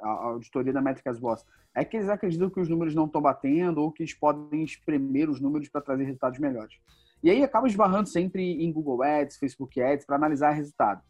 A, 0.00 0.08
auditoria 0.08 0.72
da 0.72 0.80
Métricas 0.80 1.18
Boss? 1.18 1.44
É 1.74 1.84
que 1.84 1.96
eles 1.96 2.08
acreditam 2.08 2.48
que 2.48 2.60
os 2.60 2.68
números 2.68 2.94
não 2.94 3.06
estão 3.06 3.20
batendo 3.20 3.82
ou 3.82 3.90
que 3.90 4.02
eles 4.02 4.14
podem 4.14 4.62
espremer 4.62 5.28
os 5.28 5.40
números 5.40 5.68
para 5.68 5.80
trazer 5.80 6.04
resultados 6.04 6.38
melhores. 6.38 6.76
E 7.22 7.30
aí 7.30 7.42
acaba 7.42 7.66
esbarrando 7.66 8.08
sempre 8.08 8.62
em 8.62 8.70
Google 8.70 9.02
Ads, 9.02 9.38
Facebook 9.38 9.80
Ads, 9.80 10.04
para 10.06 10.16
analisar 10.16 10.50
resultado. 10.50 11.02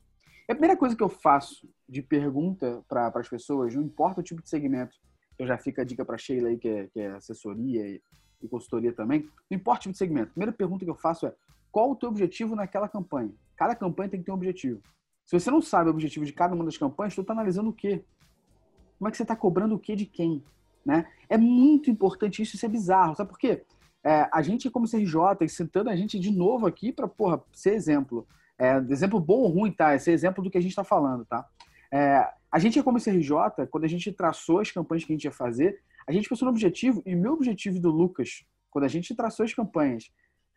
E 0.48 0.52
a 0.52 0.54
primeira 0.54 0.76
coisa 0.76 0.94
que 0.94 1.02
eu 1.02 1.08
faço 1.08 1.68
de 1.88 2.02
pergunta 2.02 2.82
para 2.88 3.10
as 3.14 3.28
pessoas, 3.28 3.74
não 3.74 3.82
importa 3.82 4.20
o 4.20 4.22
tipo 4.22 4.42
de 4.42 4.48
segmento, 4.48 4.94
eu 5.38 5.46
já 5.46 5.58
fica 5.58 5.82
a 5.82 5.84
dica 5.84 6.04
para 6.04 6.18
Sheila 6.18 6.48
aí, 6.48 6.58
que 6.58 6.68
é, 6.68 6.86
que 6.86 7.00
é 7.00 7.10
assessoria 7.12 7.86
e, 7.86 8.02
e, 8.42 8.48
consultoria 8.48 8.92
também. 8.92 9.28
Não 9.50 9.56
importa 9.56 9.80
o 9.80 9.82
tipo 9.82 9.92
de 9.92 9.98
segmento. 9.98 10.28
A 10.28 10.32
primeira 10.32 10.52
pergunta 10.52 10.84
que 10.84 10.90
eu 10.90 10.94
faço 10.94 11.26
é: 11.26 11.34
qual 11.70 11.90
o 11.90 11.96
teu 11.96 12.08
objetivo 12.08 12.54
naquela 12.54 12.88
campanha? 12.88 13.32
Cada 13.56 13.74
campanha 13.74 14.08
tem 14.08 14.20
que 14.20 14.26
ter 14.26 14.32
um 14.32 14.36
objetivo. 14.36 14.80
Se 15.24 15.38
você 15.38 15.50
não 15.50 15.62
sabe 15.62 15.88
o 15.88 15.92
objetivo 15.92 16.24
de 16.24 16.32
cada 16.32 16.54
uma 16.54 16.64
das 16.64 16.76
campanhas, 16.76 17.14
tu 17.14 17.22
está 17.22 17.32
analisando 17.32 17.70
o 17.70 17.72
quê? 17.72 18.04
Como 18.98 19.08
é 19.08 19.10
que 19.10 19.16
você 19.16 19.22
está 19.22 19.34
cobrando 19.34 19.74
o 19.74 19.78
quê 19.78 19.96
de 19.96 20.06
quem? 20.06 20.42
Né? 20.84 21.06
É 21.28 21.38
muito 21.38 21.90
importante 21.90 22.42
isso, 22.42 22.56
isso 22.56 22.66
é 22.66 22.68
bizarro. 22.68 23.14
Sabe 23.14 23.30
por 23.30 23.38
quê? 23.38 23.64
É, 24.04 24.28
a 24.30 24.42
gente, 24.42 24.68
como 24.70 24.88
CRJ, 24.88 25.48
citando 25.48 25.88
a 25.88 25.96
gente 25.96 26.18
de 26.18 26.30
novo 26.30 26.66
aqui 26.66 26.92
para, 26.92 27.08
porra, 27.08 27.42
ser 27.52 27.72
exemplo. 27.72 28.26
É, 28.58 28.76
exemplo 28.90 29.18
bom 29.18 29.38
ou 29.38 29.48
ruim, 29.48 29.72
tá? 29.72 29.92
É 29.92 29.98
ser 29.98 30.12
exemplo 30.12 30.44
do 30.44 30.50
que 30.50 30.58
a 30.58 30.60
gente 30.60 30.70
está 30.70 30.84
falando, 30.84 31.24
tá? 31.24 31.46
É, 31.90 32.30
a 32.54 32.58
gente, 32.60 32.80
como 32.84 33.02
CRJ, 33.02 33.66
quando 33.68 33.82
a 33.82 33.88
gente 33.88 34.12
traçou 34.12 34.60
as 34.60 34.70
campanhas 34.70 35.04
que 35.04 35.12
a 35.12 35.16
gente 35.16 35.24
ia 35.24 35.32
fazer, 35.32 35.82
a 36.06 36.12
gente 36.12 36.28
pensou 36.28 36.46
no 36.46 36.52
objetivo, 36.52 37.02
e 37.04 37.12
o 37.12 37.18
meu 37.18 37.32
objetivo 37.32 37.80
do 37.80 37.90
Lucas, 37.90 38.44
quando 38.70 38.84
a 38.84 38.88
gente 38.88 39.12
traçou 39.12 39.42
as 39.42 39.52
campanhas, 39.52 40.12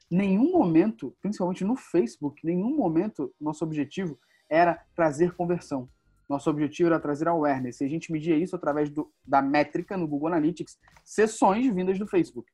nenhum 0.07 0.51
momento, 0.51 1.17
principalmente 1.23 1.65
no 1.65 1.75
Facebook, 1.75 2.45
nenhum 2.45 2.77
momento 2.77 3.33
nosso 3.41 3.65
objetivo 3.65 4.15
era 4.47 4.79
trazer 4.95 5.33
conversão. 5.33 5.89
Nosso 6.29 6.51
objetivo 6.51 6.89
era 6.89 6.99
trazer 6.99 7.29
awareness. 7.29 7.81
E 7.81 7.85
a 7.85 7.89
gente 7.89 8.11
media 8.11 8.37
isso 8.37 8.55
através 8.55 8.91
do, 8.91 9.11
da 9.25 9.41
métrica 9.41 9.97
no 9.97 10.07
Google 10.07 10.27
Analytics, 10.27 10.77
sessões 11.03 11.65
vindas 11.73 11.97
do 11.97 12.05
Facebook. 12.05 12.47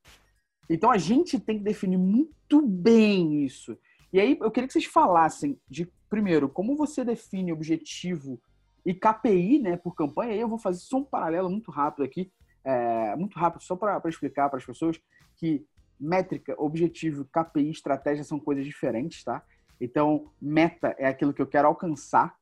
Então 0.69 0.89
a 0.89 0.97
gente 0.97 1.37
tem 1.37 1.57
que 1.57 1.65
definir 1.65 1.97
muito 1.97 2.61
bem 2.65 3.43
isso. 3.43 3.77
E 4.13 4.21
aí 4.21 4.37
eu 4.39 4.49
queria 4.49 4.67
que 4.67 4.73
vocês 4.73 4.85
falassem 4.85 5.59
de, 5.69 5.91
primeiro, 6.09 6.47
como 6.47 6.77
você 6.77 7.03
define 7.03 7.51
objetivo 7.51 8.39
e 8.85 8.93
KPI, 8.93 9.59
né, 9.59 9.77
por 9.77 9.95
campanha, 9.95 10.33
eu 10.35 10.47
vou 10.47 10.57
fazer 10.57 10.79
só 10.79 10.97
um 10.97 11.03
paralelo 11.03 11.49
muito 11.49 11.71
rápido 11.71 12.03
aqui, 12.03 12.31
é, 12.63 13.15
muito 13.15 13.37
rápido, 13.37 13.61
só 13.61 13.75
para 13.75 14.01
explicar 14.07 14.49
para 14.49 14.57
as 14.57 14.65
pessoas 14.65 14.99
que 15.35 15.65
métrica, 15.99 16.55
objetivo, 16.57 17.25
KPI, 17.25 17.69
estratégia 17.69 18.23
são 18.23 18.39
coisas 18.39 18.65
diferentes, 18.65 19.23
tá? 19.23 19.41
Então, 19.79 20.31
meta 20.41 20.95
é 20.97 21.07
aquilo 21.07 21.33
que 21.33 21.41
eu 21.41 21.47
quero 21.47 21.67
alcançar, 21.67 22.35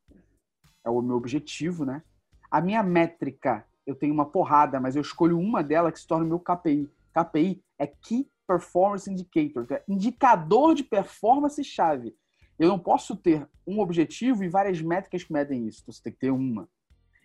é 0.84 0.90
o 0.90 1.02
meu 1.02 1.16
objetivo, 1.16 1.86
né? 1.86 2.04
A 2.50 2.60
minha 2.60 2.84
métrica, 2.84 3.66
eu 3.86 3.96
tenho 3.96 4.14
uma 4.14 4.26
porrada, 4.26 4.80
mas 4.80 4.96
eu 4.96 5.02
escolho 5.02 5.40
uma 5.40 5.64
dela 5.64 5.92
que 5.92 6.00
se 6.00 6.08
torna 6.08 6.26
o 6.26 6.28
meu 6.28 6.40
KPI. 6.40 6.90
KPI 7.14 7.64
é 7.78 7.88
Key 7.88 8.30
Performance 8.48 9.10
Indicator, 9.10 9.66
é 9.72 9.84
indicador 9.88 10.76
de 10.76 10.84
performance 10.84 11.64
chave. 11.64 12.16
Eu 12.62 12.68
não 12.68 12.78
posso 12.78 13.16
ter 13.16 13.50
um 13.66 13.80
objetivo 13.80 14.44
e 14.44 14.48
várias 14.48 14.80
métricas 14.80 15.24
que 15.24 15.34
medem 15.34 15.68
isso. 15.68 15.80
Então, 15.82 15.92
você 15.92 16.04
tem 16.04 16.14
que 16.14 16.20
ter 16.20 16.30
uma. 16.30 16.70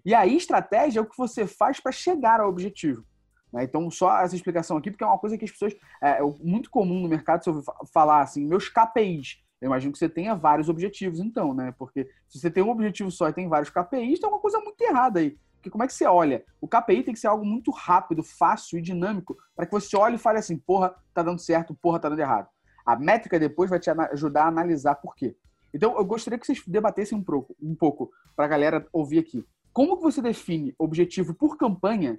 E 0.02 0.14
aí, 0.14 0.34
estratégia 0.34 0.98
é 0.98 1.02
o 1.02 1.06
que 1.06 1.16
você 1.16 1.46
faz 1.46 1.78
para 1.78 1.92
chegar 1.92 2.40
ao 2.40 2.48
objetivo. 2.48 3.04
Né? 3.52 3.64
Então, 3.64 3.90
só 3.90 4.18
essa 4.22 4.34
explicação 4.34 4.78
aqui, 4.78 4.90
porque 4.90 5.04
é 5.04 5.06
uma 5.06 5.18
coisa 5.18 5.36
que 5.36 5.44
as 5.44 5.50
pessoas. 5.50 5.76
É, 6.02 6.12
é 6.12 6.22
muito 6.40 6.70
comum 6.70 7.02
no 7.02 7.08
mercado 7.08 7.44
se 7.44 7.50
eu 7.50 7.62
falar 7.92 8.22
assim, 8.22 8.46
meus 8.46 8.70
KPIs. 8.70 9.44
Eu 9.60 9.66
imagino 9.66 9.92
que 9.92 9.98
você 9.98 10.08
tenha 10.08 10.34
vários 10.34 10.70
objetivos, 10.70 11.20
então, 11.20 11.52
né? 11.52 11.74
Porque 11.78 12.08
se 12.30 12.38
você 12.38 12.50
tem 12.50 12.62
um 12.62 12.70
objetivo 12.70 13.10
só 13.10 13.28
e 13.28 13.34
tem 13.34 13.46
vários 13.46 13.68
KPIs, 13.68 14.18
tem 14.18 14.30
uma 14.30 14.40
coisa 14.40 14.58
muito 14.60 14.80
errada 14.80 15.20
aí. 15.20 15.38
Porque 15.56 15.68
como 15.68 15.84
é 15.84 15.86
que 15.86 15.92
você 15.92 16.06
olha? 16.06 16.46
O 16.62 16.66
KPI 16.66 17.02
tem 17.02 17.12
que 17.12 17.20
ser 17.20 17.26
algo 17.26 17.44
muito 17.44 17.70
rápido, 17.70 18.22
fácil 18.22 18.78
e 18.78 18.82
dinâmico, 18.82 19.36
para 19.54 19.66
que 19.66 19.72
você 19.72 19.98
olhe 19.98 20.14
e 20.14 20.18
fale 20.18 20.38
assim, 20.38 20.56
porra, 20.56 20.94
tá 21.12 21.22
dando 21.22 21.40
certo, 21.40 21.74
porra, 21.74 21.98
tá 21.98 22.08
dando 22.08 22.20
errado. 22.20 22.48
A 22.86 22.96
métrica 22.96 23.38
depois 23.38 23.68
vai 23.68 23.80
te 23.80 23.90
ajudar 23.90 24.44
a 24.44 24.48
analisar 24.48 24.94
por 24.94 25.14
quê. 25.14 25.36
Então, 25.74 25.96
eu 25.98 26.04
gostaria 26.04 26.38
que 26.38 26.46
vocês 26.46 26.62
debatessem 26.66 27.18
um 27.18 27.22
pouco, 27.22 27.54
um 27.60 27.74
pouco 27.74 28.10
para 28.34 28.44
a 28.44 28.48
galera 28.48 28.86
ouvir 28.92 29.18
aqui. 29.18 29.44
Como 29.72 29.96
que 29.96 30.02
você 30.02 30.22
define 30.22 30.74
objetivo 30.78 31.34
por 31.34 31.58
campanha 31.58 32.18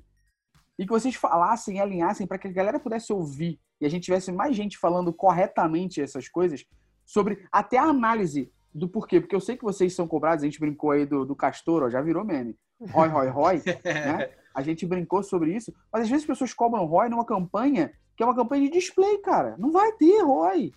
e 0.77 0.85
que 0.85 0.91
vocês 0.91 1.15
falassem 1.15 1.77
e 1.77 1.79
alinhassem 1.79 2.27
para 2.27 2.37
que 2.37 2.47
a 2.47 2.51
galera 2.51 2.79
pudesse 2.79 3.11
ouvir 3.11 3.59
e 3.81 3.85
a 3.85 3.89
gente 3.89 4.03
tivesse 4.03 4.31
mais 4.31 4.55
gente 4.55 4.77
falando 4.77 5.11
corretamente 5.11 6.01
essas 6.01 6.27
coisas 6.27 6.65
sobre 7.05 7.47
até 7.51 7.77
a 7.77 7.85
análise 7.85 8.51
do 8.73 8.87
porquê. 8.87 9.19
Porque 9.19 9.35
eu 9.35 9.41
sei 9.41 9.57
que 9.57 9.63
vocês 9.63 9.95
são 9.95 10.07
cobrados, 10.07 10.43
a 10.43 10.45
gente 10.45 10.59
brincou 10.59 10.91
aí 10.91 11.05
do, 11.05 11.25
do 11.25 11.35
Castor, 11.35 11.83
ó, 11.83 11.89
já 11.89 12.01
virou 12.01 12.23
meme. 12.23 12.55
Roy, 12.91 13.07
Roy, 13.07 13.27
Roy, 13.29 13.63
né? 13.83 14.29
A 14.53 14.61
gente 14.61 14.85
brincou 14.85 15.23
sobre 15.23 15.55
isso, 15.55 15.73
mas 15.91 16.03
às 16.03 16.09
vezes 16.09 16.23
as 16.23 16.27
pessoas 16.27 16.53
cobram 16.53 16.85
Roy 16.85 17.09
numa 17.09 17.25
campanha 17.25 17.91
que 18.17 18.23
é 18.23 18.25
uma 18.25 18.35
campanha 18.35 18.63
de 18.63 18.71
display, 18.71 19.19
cara. 19.19 19.55
Não 19.59 19.71
vai 19.71 19.91
ter 19.93 20.23
ROI. 20.23 20.73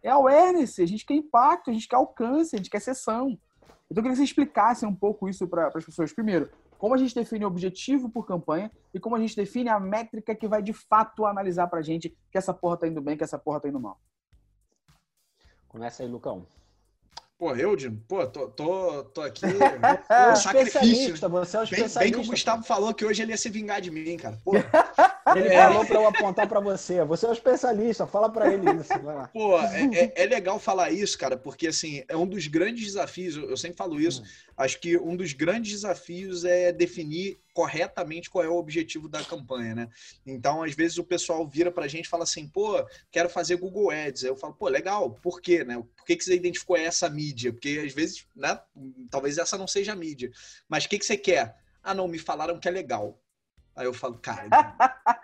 É 0.00 0.10
awareness, 0.10 0.78
a 0.78 0.86
gente 0.86 1.04
quer 1.04 1.14
impacto, 1.14 1.70
a 1.70 1.72
gente 1.72 1.88
quer 1.88 1.96
alcance, 1.96 2.54
a 2.54 2.58
gente 2.58 2.70
quer 2.70 2.80
sessão. 2.80 3.36
Então 3.90 4.00
eu 4.00 4.02
queria 4.02 4.12
que 4.12 4.16
você 4.16 4.24
explicasse 4.24 4.86
um 4.86 4.94
pouco 4.94 5.28
isso 5.28 5.46
para 5.48 5.66
as 5.66 5.84
pessoas. 5.84 6.12
Primeiro, 6.12 6.48
como 6.78 6.94
a 6.94 6.98
gente 6.98 7.14
define 7.14 7.44
o 7.44 7.48
objetivo 7.48 8.08
por 8.08 8.26
campanha 8.26 8.70
e 8.94 9.00
como 9.00 9.16
a 9.16 9.20
gente 9.20 9.36
define 9.36 9.68
a 9.68 9.78
métrica 9.78 10.34
que 10.34 10.48
vai 10.48 10.62
de 10.62 10.72
fato 10.72 11.26
analisar 11.26 11.66
para 11.66 11.80
a 11.80 11.82
gente 11.82 12.16
que 12.30 12.38
essa 12.38 12.54
porra 12.54 12.76
tá 12.76 12.86
indo 12.86 13.00
bem, 13.00 13.16
que 13.16 13.24
essa 13.24 13.38
porra 13.38 13.60
tá 13.60 13.68
indo 13.68 13.80
mal. 13.80 14.00
Começa 15.68 16.02
aí, 16.02 16.08
Lucão. 16.08 16.46
Pô, 17.38 17.56
eu, 17.56 17.76
Jim, 17.76 17.96
pô, 18.08 18.24
tô, 18.26 18.48
tô, 18.48 19.04
tô 19.04 19.20
aqui. 19.20 19.42
É 20.08 20.34
sacrifício. 20.36 21.16
Você 21.16 21.56
é 21.56 21.60
um 21.60 21.64
especialista. 21.64 21.98
Bem, 21.98 22.12
bem, 22.12 22.20
que 22.20 22.26
o 22.26 22.30
Gustavo 22.30 22.62
falou 22.62 22.94
que 22.94 23.04
hoje 23.04 23.22
ele 23.22 23.32
ia 23.32 23.36
se 23.36 23.50
vingar 23.50 23.80
de 23.80 23.90
mim, 23.90 24.16
cara. 24.16 24.40
Pô. 24.44 24.52
Ele 25.36 25.48
é. 25.48 25.62
falou 25.62 25.84
para 25.84 25.96
eu 25.96 26.06
apontar 26.08 26.48
para 26.48 26.58
você. 26.60 27.04
Você 27.04 27.26
é 27.26 27.28
um 27.28 27.32
especialista, 27.32 28.06
fala 28.06 28.28
para 28.28 28.52
ele 28.52 28.68
isso. 28.72 28.92
Pô, 29.32 29.58
é, 29.60 29.84
é, 29.94 30.12
é, 30.22 30.26
legal 30.26 30.58
falar 30.58 30.90
isso, 30.90 31.16
cara, 31.16 31.36
porque 31.36 31.68
assim, 31.68 32.02
é 32.08 32.16
um 32.16 32.26
dos 32.26 32.46
grandes 32.48 32.84
desafios, 32.84 33.36
eu 33.36 33.56
sempre 33.56 33.76
falo 33.76 34.00
isso. 34.00 34.22
Hum. 34.22 34.26
Acho 34.56 34.80
que 34.80 34.98
um 34.98 35.16
dos 35.16 35.32
grandes 35.32 35.72
desafios 35.72 36.44
é 36.44 36.72
definir 36.72 37.40
corretamente 37.54 38.30
qual 38.30 38.44
é 38.44 38.48
o 38.48 38.56
objetivo 38.56 39.08
da 39.08 39.22
campanha, 39.22 39.74
né? 39.74 39.88
Então, 40.26 40.62
às 40.62 40.74
vezes 40.74 40.98
o 40.98 41.04
pessoal 41.04 41.46
vira 41.46 41.70
pra 41.70 41.88
gente 41.88 42.06
e 42.06 42.08
fala 42.08 42.24
assim, 42.24 42.48
pô, 42.48 42.84
quero 43.10 43.28
fazer 43.28 43.56
Google 43.56 43.90
Ads. 43.90 44.24
Aí 44.24 44.30
eu 44.30 44.36
falo, 44.36 44.54
pô, 44.54 44.68
legal, 44.68 45.10
por 45.22 45.40
quê, 45.40 45.64
né? 45.64 45.76
Por 45.96 46.04
que, 46.04 46.16
que 46.16 46.24
você 46.24 46.34
identificou 46.34 46.76
essa 46.76 47.08
mídia? 47.08 47.52
Porque 47.52 47.82
às 47.84 47.92
vezes, 47.92 48.26
né, 48.34 48.58
talvez 49.10 49.38
essa 49.38 49.56
não 49.56 49.66
seja 49.66 49.92
a 49.92 49.96
mídia. 49.96 50.30
Mas 50.68 50.84
o 50.84 50.88
que, 50.88 50.98
que 50.98 51.06
você 51.06 51.16
quer? 51.16 51.56
Ah, 51.82 51.94
não, 51.94 52.08
me 52.08 52.18
falaram 52.18 52.58
que 52.58 52.68
é 52.68 52.70
legal. 52.70 53.18
Aí 53.74 53.86
eu 53.86 53.94
falo, 53.94 54.18
cara, 54.18 54.76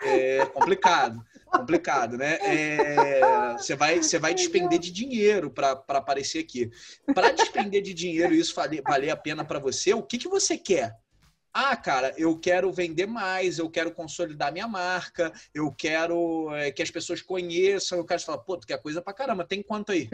é 0.02 0.46
complicado, 0.46 1.22
complicado, 1.44 2.16
né? 2.16 2.38
É, 2.40 3.52
você, 3.52 3.76
vai, 3.76 4.02
você 4.02 4.18
vai 4.18 4.32
despender 4.32 4.78
de 4.78 4.90
dinheiro 4.90 5.50
para 5.50 5.82
aparecer 5.88 6.38
aqui. 6.38 6.70
Para 7.14 7.30
despender 7.30 7.82
de 7.82 7.92
dinheiro 7.92 8.34
e 8.34 8.40
isso 8.40 8.54
valer, 8.54 9.10
a 9.10 9.16
pena 9.16 9.44
para 9.44 9.58
você, 9.58 9.92
o 9.92 10.02
que, 10.02 10.16
que 10.16 10.28
você 10.28 10.56
quer? 10.56 10.96
Ah, 11.52 11.76
cara, 11.76 12.14
eu 12.16 12.38
quero 12.38 12.72
vender 12.72 13.06
mais, 13.06 13.58
eu 13.58 13.68
quero 13.68 13.90
consolidar 13.90 14.52
minha 14.52 14.68
marca, 14.68 15.32
eu 15.52 15.72
quero 15.72 16.54
é, 16.54 16.70
que 16.70 16.82
as 16.82 16.90
pessoas 16.90 17.20
conheçam, 17.20 17.98
eu 17.98 18.04
quero 18.04 18.20
falar, 18.22 18.38
pô, 18.38 18.56
tu 18.56 18.66
quer 18.66 18.80
coisa 18.80 19.02
pra 19.02 19.12
caramba, 19.12 19.44
tem 19.44 19.62
quanto 19.62 19.92
aí? 19.92 20.08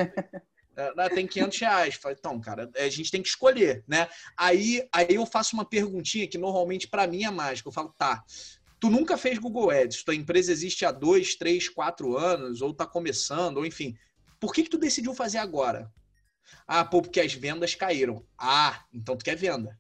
É, 0.76 1.08
tem 1.08 1.26
500 1.26 1.58
reais. 1.60 2.00
Então, 2.18 2.40
cara, 2.40 2.70
a 2.76 2.88
gente 2.88 3.10
tem 3.10 3.22
que 3.22 3.28
escolher, 3.28 3.84
né? 3.86 4.08
Aí, 4.36 4.86
aí 4.92 5.14
eu 5.14 5.24
faço 5.26 5.54
uma 5.54 5.64
perguntinha 5.64 6.26
que 6.26 6.38
normalmente 6.38 6.88
para 6.88 7.06
mim 7.06 7.24
é 7.24 7.30
mágica. 7.30 7.68
Eu 7.68 7.72
falo, 7.72 7.94
tá, 7.96 8.24
tu 8.80 8.90
nunca 8.90 9.16
fez 9.16 9.38
Google 9.38 9.70
Ads, 9.70 10.02
tua 10.02 10.14
empresa 10.14 10.52
existe 10.52 10.84
há 10.84 10.92
dois, 10.92 11.36
três, 11.36 11.68
quatro 11.68 12.16
anos, 12.16 12.60
ou 12.60 12.74
tá 12.74 12.86
começando, 12.86 13.58
ou 13.58 13.66
enfim. 13.66 13.96
Por 14.40 14.52
que, 14.52 14.64
que 14.64 14.70
tu 14.70 14.78
decidiu 14.78 15.14
fazer 15.14 15.38
agora? 15.38 15.90
Ah, 16.66 16.84
pô, 16.84 17.00
porque 17.00 17.20
as 17.20 17.32
vendas 17.32 17.74
caíram. 17.74 18.24
Ah, 18.38 18.84
então 18.92 19.16
tu 19.16 19.24
quer 19.24 19.36
venda. 19.36 19.78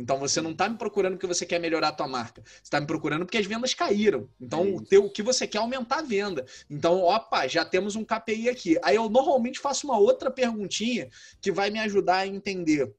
Então 0.00 0.18
você 0.18 0.40
não 0.40 0.52
está 0.52 0.68
me 0.68 0.78
procurando 0.78 1.12
porque 1.12 1.26
você 1.26 1.44
quer 1.44 1.60
melhorar 1.60 1.88
a 1.88 1.92
tua 1.92 2.08
marca. 2.08 2.42
Você 2.44 2.62
está 2.62 2.80
me 2.80 2.86
procurando 2.86 3.26
porque 3.26 3.36
as 3.36 3.46
vendas 3.46 3.74
caíram. 3.74 4.28
Então 4.40 4.64
é 4.64 4.70
o, 4.70 4.80
teu, 4.80 5.04
o 5.04 5.10
que 5.10 5.22
você 5.22 5.46
quer 5.46 5.58
é 5.58 5.60
aumentar 5.60 5.98
a 5.98 6.02
venda. 6.02 6.46
Então, 6.70 7.02
opa, 7.02 7.46
já 7.46 7.64
temos 7.64 7.96
um 7.96 8.04
KPI 8.04 8.48
aqui. 8.48 8.78
Aí 8.82 8.96
eu 8.96 9.08
normalmente 9.10 9.58
faço 9.58 9.86
uma 9.86 9.98
outra 9.98 10.30
perguntinha 10.30 11.10
que 11.40 11.52
vai 11.52 11.70
me 11.70 11.78
ajudar 11.80 12.18
a 12.18 12.26
entender 12.26 12.90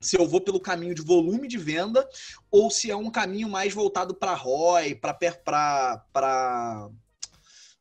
se 0.00 0.16
eu 0.16 0.26
vou 0.26 0.40
pelo 0.40 0.60
caminho 0.60 0.94
de 0.94 1.02
volume 1.02 1.48
de 1.48 1.58
venda 1.58 2.08
ou 2.50 2.70
se 2.70 2.90
é 2.90 2.96
um 2.96 3.10
caminho 3.10 3.48
mais 3.48 3.74
voltado 3.74 4.14
para 4.14 4.32
ROI, 4.32 4.94
para 4.94 6.88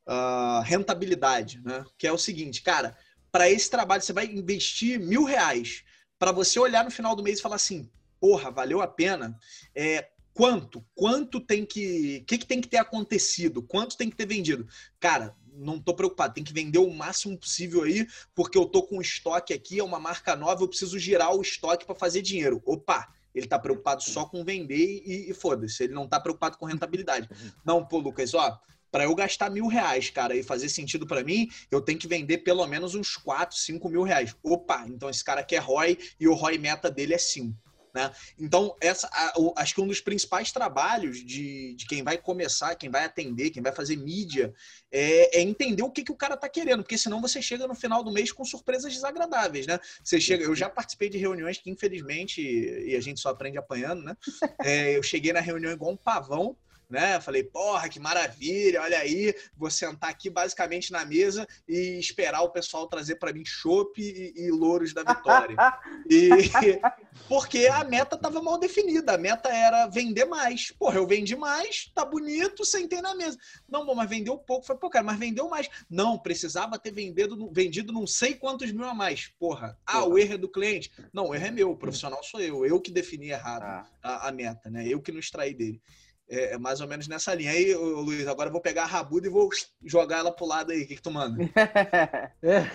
uh, 0.07 0.61
rentabilidade, 0.63 1.61
né? 1.63 1.85
Que 1.97 2.07
é 2.07 2.11
o 2.11 2.17
seguinte, 2.17 2.61
cara, 2.61 2.97
para 3.31 3.49
esse 3.49 3.69
trabalho 3.69 4.01
você 4.01 4.11
vai 4.11 4.25
investir 4.25 4.99
mil 4.99 5.23
reais 5.23 5.83
para 6.17 6.31
você 6.31 6.59
olhar 6.59 6.83
no 6.83 6.91
final 6.91 7.15
do 7.15 7.23
mês 7.23 7.39
e 7.39 7.41
falar 7.41 7.55
assim, 7.55 7.87
porra, 8.19 8.51
valeu 8.51 8.81
a 8.81 8.87
pena. 8.87 9.37
É, 9.75 10.09
quanto? 10.33 10.85
Quanto 10.93 11.39
tem 11.39 11.65
que. 11.65 12.19
O 12.21 12.25
que, 12.25 12.37
que 12.37 12.45
tem 12.45 12.61
que 12.61 12.67
ter 12.67 12.77
acontecido? 12.77 13.61
Quanto 13.61 13.97
tem 13.97 14.09
que 14.09 14.15
ter 14.15 14.27
vendido? 14.27 14.67
Cara, 14.99 15.35
não 15.57 15.79
tô 15.79 15.93
preocupado, 15.93 16.33
tem 16.33 16.43
que 16.43 16.53
vender 16.53 16.79
o 16.79 16.93
máximo 16.93 17.37
possível 17.37 17.83
aí, 17.83 18.07
porque 18.35 18.57
eu 18.57 18.65
tô 18.65 18.83
com 18.83 19.01
estoque 19.01 19.53
aqui, 19.53 19.79
é 19.79 19.83
uma 19.83 19.99
marca 19.99 20.35
nova, 20.35 20.63
eu 20.63 20.67
preciso 20.67 20.99
girar 20.99 21.35
o 21.35 21.41
estoque 21.41 21.85
para 21.85 21.95
fazer 21.95 22.21
dinheiro. 22.21 22.61
Opa, 22.65 23.07
ele 23.33 23.47
tá 23.47 23.57
preocupado 23.57 24.03
só 24.03 24.25
com 24.25 24.43
vender 24.43 25.01
e, 25.05 25.29
e 25.29 25.33
foda-se, 25.33 25.83
ele 25.83 25.93
não 25.93 26.07
tá 26.07 26.19
preocupado 26.19 26.57
com 26.57 26.65
rentabilidade. 26.65 27.29
Não, 27.65 27.83
pô, 27.85 27.97
Lucas, 27.97 28.33
ó, 28.33 28.59
para 28.91 29.03
eu 29.03 29.15
gastar 29.15 29.49
mil 29.49 29.67
reais, 29.67 30.09
cara, 30.09 30.35
e 30.35 30.43
fazer 30.43 30.69
sentido 30.69 31.05
para 31.05 31.23
mim, 31.23 31.49
eu 31.69 31.81
tenho 31.81 31.99
que 31.99 32.07
vender 32.07 32.39
pelo 32.39 32.65
menos 32.67 32.95
uns 32.95 33.15
4, 33.15 33.57
5 33.57 33.89
mil 33.89 34.03
reais. 34.03 34.35
Opa, 34.41 34.85
então 34.87 35.09
esse 35.09 35.23
cara 35.23 35.43
quer 35.43 35.59
ROI 35.59 35.97
e 36.19 36.27
o 36.27 36.33
ROI 36.33 36.57
meta 36.57 36.89
dele 36.89 37.13
é 37.13 37.17
5. 37.17 37.55
Né? 37.97 38.11
Então, 38.37 38.75
essa, 38.79 39.09
a, 39.11 39.33
o, 39.39 39.51
acho 39.57 39.73
que 39.73 39.81
um 39.81 39.87
dos 39.87 39.99
principais 39.99 40.51
trabalhos 40.51 41.17
de, 41.17 41.73
de 41.73 41.87
quem 41.87 42.03
vai 42.03 42.15
começar, 42.15 42.75
quem 42.75 42.91
vai 42.91 43.03
atender, 43.03 43.49
quem 43.49 43.63
vai 43.63 43.71
fazer 43.71 43.95
mídia, 43.95 44.53
é, 44.91 45.39
é 45.39 45.41
entender 45.41 45.81
o 45.81 45.89
que, 45.89 46.03
que 46.03 46.11
o 46.11 46.15
cara 46.15 46.35
está 46.35 46.47
querendo, 46.47 46.83
porque 46.83 46.95
senão 46.95 47.19
você 47.19 47.41
chega 47.41 47.65
no 47.65 47.73
final 47.73 48.03
do 48.03 48.11
mês 48.11 48.31
com 48.31 48.45
surpresas 48.45 48.93
desagradáveis, 48.93 49.65
né? 49.65 49.79
Você 50.03 50.21
chega, 50.21 50.43
eu 50.43 50.55
já 50.55 50.69
participei 50.69 51.09
de 51.09 51.17
reuniões 51.17 51.57
que, 51.57 51.71
infelizmente, 51.71 52.39
e 52.39 52.95
a 52.95 53.01
gente 53.01 53.19
só 53.19 53.29
aprende 53.29 53.57
apanhando, 53.57 54.03
né? 54.03 54.15
É, 54.63 54.95
eu 54.95 55.01
cheguei 55.01 55.33
na 55.33 55.39
reunião 55.39 55.71
igual 55.71 55.91
um 55.91 55.97
pavão, 55.97 56.55
né? 56.89 57.19
Falei, 57.19 57.43
porra, 57.43 57.89
que 57.89 57.99
maravilha, 57.99 58.81
olha 58.81 58.99
aí, 58.99 59.35
vou 59.55 59.69
sentar 59.69 60.09
aqui 60.09 60.29
basicamente 60.29 60.91
na 60.91 61.05
mesa 61.05 61.47
e 61.67 61.99
esperar 61.99 62.41
o 62.41 62.49
pessoal 62.49 62.87
trazer 62.87 63.15
para 63.15 63.33
mim 63.33 63.43
chopp 63.45 64.01
e, 64.01 64.33
e, 64.35 64.51
louros 64.51 64.93
da 64.93 65.03
vitória. 65.03 65.55
e 66.09 66.29
porque 67.27 67.67
a 67.67 67.83
meta 67.83 68.15
estava 68.15 68.41
mal 68.41 68.57
definida, 68.57 69.13
a 69.13 69.17
meta 69.17 69.49
era 69.49 69.87
vender 69.87 70.25
mais. 70.25 70.71
Porra, 70.71 70.97
eu 70.97 71.07
vendi 71.07 71.35
mais, 71.35 71.91
tá 71.93 72.05
bonito, 72.05 72.63
sentei 72.65 73.01
na 73.01 73.15
mesa. 73.15 73.37
Não, 73.67 73.85
bom, 73.85 73.95
mas 73.95 74.09
vendeu 74.09 74.37
pouco. 74.37 74.65
Foi, 74.65 74.77
pô, 74.77 74.89
cara, 74.89 75.03
mas 75.03 75.19
vendeu 75.19 75.49
mais. 75.49 75.69
Não, 75.89 76.17
precisava 76.17 76.79
ter 76.79 76.91
vendido, 76.91 77.51
vendido 77.51 77.91
não 77.91 78.07
sei 78.07 78.33
quantos 78.33 78.71
mil 78.71 78.85
a 78.85 78.93
mais. 78.93 79.27
Porra, 79.39 79.77
ah, 79.85 79.93
Porra. 79.93 80.07
o 80.07 80.17
erro 80.17 80.33
é 80.33 80.37
do 80.37 80.49
cliente. 80.49 80.91
Não, 81.11 81.27
o 81.27 81.35
erro 81.35 81.47
é 81.47 81.51
meu, 81.51 81.71
o 81.71 81.77
profissional 81.77 82.23
sou 82.23 82.39
eu, 82.39 82.65
eu 82.65 82.79
que 82.79 82.91
defini 82.91 83.29
errado 83.29 83.63
ah. 83.63 83.85
a, 84.01 84.29
a 84.29 84.31
meta, 84.31 84.69
né? 84.69 84.87
Eu 84.87 85.01
que 85.01 85.11
não 85.11 85.19
extraí 85.19 85.53
dele. 85.53 85.81
É, 86.29 86.55
é, 86.55 86.57
mais 86.57 86.81
ou 86.81 86.87
menos 86.87 87.07
nessa 87.07 87.33
linha. 87.33 87.51
Aí, 87.51 87.73
Luiz, 87.73 88.27
agora 88.27 88.49
eu 88.49 88.51
vou 88.51 88.61
pegar 88.61 88.83
a 88.83 88.87
rabuda 88.87 89.27
e 89.27 89.29
vou 89.29 89.49
jogar 89.85 90.17
ela 90.17 90.31
pro 90.31 90.45
lado 90.45 90.71
aí. 90.71 90.83
O 90.83 90.87
que, 90.87 90.95
que 90.97 91.01
tu 91.01 91.09
manda? 91.09 91.37
é. 92.43 92.69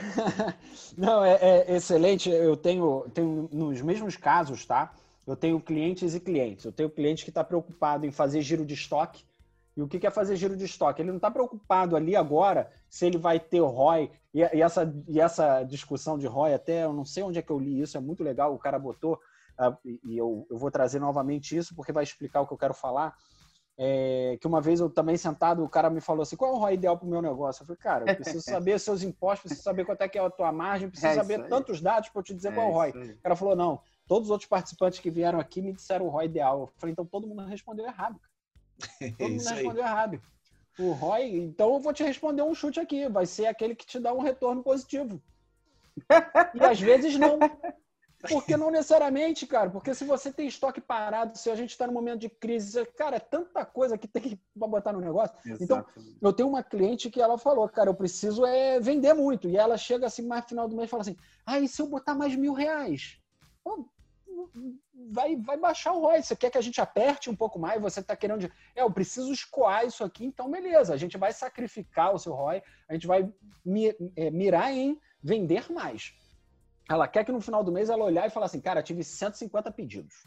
Não, 0.97 1.23
é, 1.23 1.35
é, 1.35 1.77
excelente. 1.77 2.31
Eu 2.31 2.57
tenho, 2.57 3.07
tenho, 3.13 3.51
nos 3.53 3.83
mesmos 3.83 4.17
casos, 4.17 4.65
tá? 4.65 4.95
Eu 5.27 5.37
tenho 5.37 5.61
clientes 5.61 6.15
e 6.15 6.21
clientes. 6.21 6.65
Eu 6.65 6.73
tenho 6.73 6.89
cliente 6.89 7.25
que 7.25 7.31
está 7.31 7.45
preocupado 7.45 8.07
em 8.07 8.11
fazer 8.11 8.41
giro 8.41 8.65
de 8.65 8.73
estoque. 8.73 9.23
E 9.77 9.83
o 9.83 9.89
que 9.89 10.07
é 10.07 10.11
fazer 10.11 10.37
giro 10.37 10.57
de 10.57 10.65
estoque? 10.65 11.03
Ele 11.03 11.11
não 11.11 11.17
está 11.17 11.31
preocupado 11.31 11.95
ali 11.95 12.17
agora 12.17 12.71
se 12.89 13.07
ele 13.07 13.19
vai 13.19 13.39
ter 13.39 13.61
ROI. 13.61 14.11
E, 14.33 14.41
e, 14.41 14.63
essa, 14.63 14.91
e 15.07 15.21
essa 15.21 15.63
discussão 15.63 16.19
de 16.19 16.27
ROI, 16.27 16.55
até 16.55 16.85
eu 16.85 16.93
não 16.93 17.05
sei 17.05 17.23
onde 17.23 17.39
é 17.39 17.43
que 17.43 17.51
eu 17.51 17.59
li 17.59 17.81
isso, 17.81 17.99
é 17.99 18.01
muito 18.01 18.25
legal. 18.25 18.55
O 18.55 18.59
cara 18.59 18.79
botou, 18.79 19.15
uh, 19.61 19.77
e 19.85 20.17
eu, 20.17 20.47
eu 20.51 20.57
vou 20.57 20.71
trazer 20.71 20.99
novamente 21.01 21.55
isso 21.55 21.75
porque 21.75 21.93
vai 21.93 22.03
explicar 22.03 22.41
o 22.41 22.47
que 22.47 22.53
eu 22.55 22.59
quero 22.59 22.75
falar 22.75 23.15
é, 23.85 24.39
que 24.41 24.47
uma 24.47 24.61
vez 24.61 24.79
eu 24.79 24.89
também 24.89 25.17
sentado, 25.17 25.65
o 25.65 25.69
cara 25.69 25.91
me 25.91 26.01
falou 26.01 26.23
assim: 26.23 26.37
qual 26.37 26.53
é 26.53 26.55
o 26.55 26.59
ROI 26.59 26.75
ideal 26.75 26.97
para 26.97 27.05
o 27.05 27.11
meu 27.11 27.21
negócio? 27.21 27.63
Eu 27.63 27.67
falei, 27.67 27.83
cara, 27.83 28.05
eu 28.09 28.15
preciso 28.15 28.41
saber 28.49 28.79
seus 28.79 29.03
impostos, 29.03 29.41
preciso 29.41 29.65
saber 29.65 29.85
quanto 29.85 30.03
é 30.03 30.09
que 30.09 30.17
é 30.17 30.25
a 30.25 30.31
tua 30.31 30.53
margem, 30.53 30.89
preciso 30.89 31.11
é 31.11 31.15
saber 31.17 31.49
tantos 31.49 31.81
dados 31.81 32.09
para 32.09 32.21
eu 32.21 32.23
te 32.23 32.33
dizer 32.33 32.51
é 32.51 32.53
qual 32.53 32.67
é 32.67 32.71
o 32.71 32.73
ROI. 32.73 32.91
O 32.91 33.23
cara 33.23 33.35
falou: 33.35 33.57
não, 33.57 33.81
todos 34.07 34.29
os 34.29 34.31
outros 34.31 34.49
participantes 34.49 35.01
que 35.01 35.11
vieram 35.11 35.41
aqui 35.41 35.61
me 35.61 35.73
disseram 35.73 36.07
o 36.07 36.11
ROI 36.11 36.27
ideal. 36.27 36.61
Eu 36.61 36.73
falei, 36.77 36.93
então 36.93 37.05
todo 37.05 37.27
mundo 37.27 37.45
respondeu 37.45 37.85
errado. 37.85 38.21
Todo 39.19 39.31
mundo 39.31 39.49
respondeu 39.49 39.83
errado. 39.83 40.23
O 40.79 40.93
ROI, 40.93 41.37
então 41.39 41.75
eu 41.75 41.81
vou 41.81 41.93
te 41.93 42.05
responder 42.05 42.43
um 42.43 42.55
chute 42.55 42.79
aqui, 42.79 43.09
vai 43.09 43.27
ser 43.27 43.47
aquele 43.47 43.75
que 43.75 43.85
te 43.85 43.99
dá 43.99 44.13
um 44.13 44.21
retorno 44.21 44.63
positivo. 44.63 45.21
E 46.55 46.65
às 46.65 46.81
vezes 46.81 47.19
não. 47.19 47.39
Porque 48.29 48.57
não 48.57 48.71
necessariamente, 48.71 49.47
cara. 49.47 49.71
Porque 49.71 49.95
se 49.95 50.05
você 50.05 50.33
tem 50.33 50.47
estoque 50.47 50.81
parado, 50.81 51.37
se 51.37 51.51
a 51.51 51.57
gente 51.57 51.71
está 51.71 51.87
no 51.87 51.93
momento 51.93 52.21
de 52.21 52.29
crise, 52.29 52.85
cara, 52.97 53.17
é 53.17 53.21
tanta 53.21 53.65
coisa 53.65 53.99
que 53.99 54.07
tem 54.07 54.23
que 54.37 54.41
botar 54.55 54.93
no 54.93 55.01
negócio. 55.01 55.37
Então. 55.45 55.63
Então, 55.63 55.85
eu 56.21 56.33
tenho 56.33 56.49
uma 56.49 56.63
cliente 56.63 57.11
que 57.11 57.21
ela 57.21 57.39
falou, 57.39 57.69
cara, 57.69 57.91
eu 57.91 57.95
preciso 57.95 58.45
é 58.47 58.79
vender 58.81 59.15
muito. 59.15 59.49
E 59.49 59.57
ela 59.57 59.77
chega 59.77 60.07
assim, 60.07 60.23
mais 60.23 60.45
final 60.45 60.69
do 60.69 60.77
mês 60.77 60.91
fala 60.91 61.03
assim: 61.03 61.17
ah, 61.47 61.59
e 61.59 61.67
se 61.67 61.81
eu 61.81 61.87
botar 61.87 62.15
mais 62.15 62.35
mil 62.37 62.53
reais? 62.53 63.19
vai, 65.11 65.37
vai 65.37 65.57
baixar 65.57 65.93
o 65.93 66.01
ROI. 66.01 66.23
Você 66.23 66.37
quer 66.37 66.51
que 66.51 66.59
a 66.59 66.63
gente 66.63 66.81
aperte 66.81 67.31
um 67.31 67.37
pouco 67.37 67.59
mais? 67.59 67.81
Você 67.81 68.01
está 68.01 68.17
querendo. 68.17 68.51
É, 68.75 68.83
eu 68.83 68.91
preciso 68.91 69.33
escoar 69.33 69.85
isso 69.87 70.05
aqui, 70.05 70.25
então 70.25 70.51
beleza. 70.51 70.95
A 70.95 70.97
gente 70.97 71.19
vai 71.19 71.33
sacrificar 71.33 72.15
o 72.15 72.19
seu 72.19 72.33
ROI, 72.33 72.63
a 72.89 72.95
gente 72.95 73.07
vai 73.07 73.29
é, 74.17 74.31
mirar 74.31 74.73
em 74.73 74.99
vender 75.23 75.71
mais. 75.71 76.15
Ela 76.89 77.09
quer 77.09 77.25
que 77.25 77.33
no 77.33 77.41
final 77.41 77.63
do 77.63 77.73
mês 77.73 77.89
ela 77.89 78.05
olhar 78.05 78.27
e 78.27 78.31
falar 78.31 78.47
assim, 78.47 78.61
cara, 78.61 78.83
tive 78.83 79.05
150 79.05 79.71
pedidos. 79.73 80.27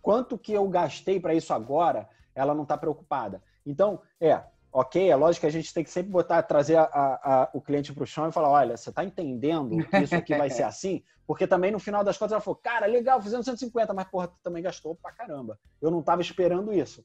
Quanto 0.00 0.38
que 0.38 0.52
eu 0.52 0.68
gastei 0.68 1.18
para 1.18 1.34
isso 1.34 1.52
agora? 1.52 2.08
Ela 2.34 2.54
não 2.54 2.62
está 2.62 2.76
preocupada. 2.76 3.42
Então, 3.64 4.00
é, 4.20 4.40
ok, 4.72 5.10
é 5.10 5.16
lógico 5.16 5.40
que 5.40 5.46
a 5.46 5.52
gente 5.52 5.72
tem 5.72 5.82
que 5.82 5.90
sempre 5.90 6.12
botar, 6.12 6.42
trazer 6.42 6.76
a, 6.76 6.84
a, 6.84 7.50
o 7.52 7.60
cliente 7.60 7.92
para 7.92 8.04
o 8.04 8.06
chão 8.06 8.28
e 8.28 8.32
falar, 8.32 8.50
olha, 8.50 8.76
você 8.76 8.90
está 8.90 9.02
entendendo 9.02 9.76
que 9.88 9.98
isso 9.98 10.14
aqui 10.14 10.36
vai 10.36 10.50
ser 10.50 10.62
assim? 10.64 11.02
Porque 11.26 11.46
também 11.46 11.72
no 11.72 11.78
final 11.78 12.04
das 12.04 12.16
contas 12.16 12.32
ela 12.32 12.40
falou, 12.40 12.60
cara, 12.62 12.86
legal, 12.86 13.20
fizemos 13.20 13.46
150, 13.46 13.92
mas 13.92 14.08
porra, 14.08 14.28
tu 14.28 14.36
também 14.42 14.62
gastou 14.62 14.94
pra 14.94 15.10
caramba. 15.10 15.58
Eu 15.80 15.90
não 15.90 16.00
estava 16.00 16.20
esperando 16.22 16.72
isso. 16.72 17.04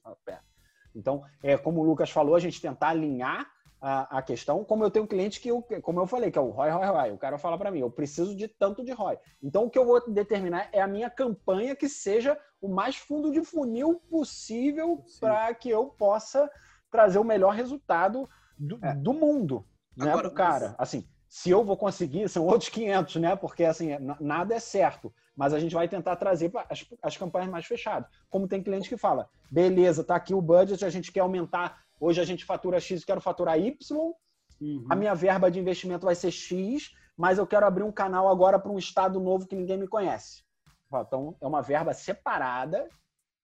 Então, 0.94 1.24
é, 1.42 1.56
como 1.56 1.80
o 1.80 1.84
Lucas 1.84 2.10
falou, 2.10 2.36
a 2.36 2.40
gente 2.40 2.60
tentar 2.60 2.90
alinhar 2.90 3.50
a, 3.82 4.18
a, 4.18 4.22
questão, 4.22 4.62
como 4.62 4.84
eu 4.84 4.90
tenho 4.92 5.04
um 5.04 5.08
cliente 5.08 5.40
que, 5.40 5.48
eu, 5.48 5.60
como 5.82 5.98
eu 5.98 6.06
falei, 6.06 6.30
que 6.30 6.38
é 6.38 6.40
o 6.40 6.50
ROI, 6.50 6.70
ROI, 6.70 6.86
ROI. 6.86 7.10
O 7.10 7.18
cara 7.18 7.36
fala 7.36 7.58
para 7.58 7.68
mim, 7.68 7.80
eu 7.80 7.90
preciso 7.90 8.36
de 8.36 8.46
tanto 8.46 8.84
de 8.84 8.92
ROI. 8.92 9.18
Então, 9.42 9.64
o 9.64 9.70
que 9.70 9.76
eu 9.76 9.84
vou 9.84 10.08
determinar 10.08 10.68
é 10.72 10.80
a 10.80 10.86
minha 10.86 11.10
campanha 11.10 11.74
que 11.74 11.88
seja 11.88 12.38
o 12.60 12.68
mais 12.68 12.94
fundo 12.96 13.32
de 13.32 13.42
funil 13.44 14.00
possível 14.08 15.04
para 15.18 15.52
que 15.52 15.68
eu 15.68 15.86
possa 15.86 16.48
trazer 16.92 17.18
o 17.18 17.24
melhor 17.24 17.54
resultado 17.54 18.28
do, 18.56 18.78
é. 18.80 18.94
do 18.94 19.12
mundo. 19.12 19.66
Né, 19.96 20.16
pro 20.16 20.30
cara. 20.30 20.76
Assim, 20.78 21.04
se 21.28 21.50
eu 21.50 21.64
vou 21.64 21.76
conseguir, 21.76 22.28
são 22.28 22.46
outros 22.46 22.70
500, 22.70 23.16
né? 23.16 23.34
Porque, 23.34 23.64
assim, 23.64 23.88
nada 24.20 24.54
é 24.54 24.60
certo. 24.60 25.12
Mas 25.34 25.52
a 25.52 25.58
gente 25.58 25.74
vai 25.74 25.88
tentar 25.88 26.14
trazer 26.14 26.52
as, 26.70 26.86
as 27.02 27.16
campanhas 27.16 27.50
mais 27.50 27.66
fechadas. 27.66 28.08
Como 28.30 28.46
tem 28.46 28.62
cliente 28.62 28.88
que 28.88 28.96
fala, 28.96 29.28
beleza, 29.50 30.04
tá 30.04 30.14
aqui 30.14 30.34
o 30.34 30.40
budget, 30.40 30.84
a 30.84 30.90
gente 30.90 31.10
quer 31.10 31.20
aumentar 31.20 31.82
Hoje 32.02 32.20
a 32.20 32.24
gente 32.24 32.44
fatura 32.44 32.80
X, 32.80 33.04
quero 33.04 33.20
faturar 33.20 33.56
Y. 33.60 33.76
Uhum. 34.60 34.86
A 34.90 34.96
minha 34.96 35.14
verba 35.14 35.48
de 35.48 35.60
investimento 35.60 36.04
vai 36.04 36.16
ser 36.16 36.32
X, 36.32 36.90
mas 37.16 37.38
eu 37.38 37.46
quero 37.46 37.64
abrir 37.64 37.84
um 37.84 37.92
canal 37.92 38.26
agora 38.26 38.58
para 38.58 38.72
um 38.72 38.78
estado 38.78 39.20
novo 39.20 39.46
que 39.46 39.54
ninguém 39.54 39.78
me 39.78 39.86
conhece. 39.86 40.42
Então, 40.92 41.36
é 41.40 41.46
uma 41.46 41.62
verba 41.62 41.94
separada. 41.94 42.88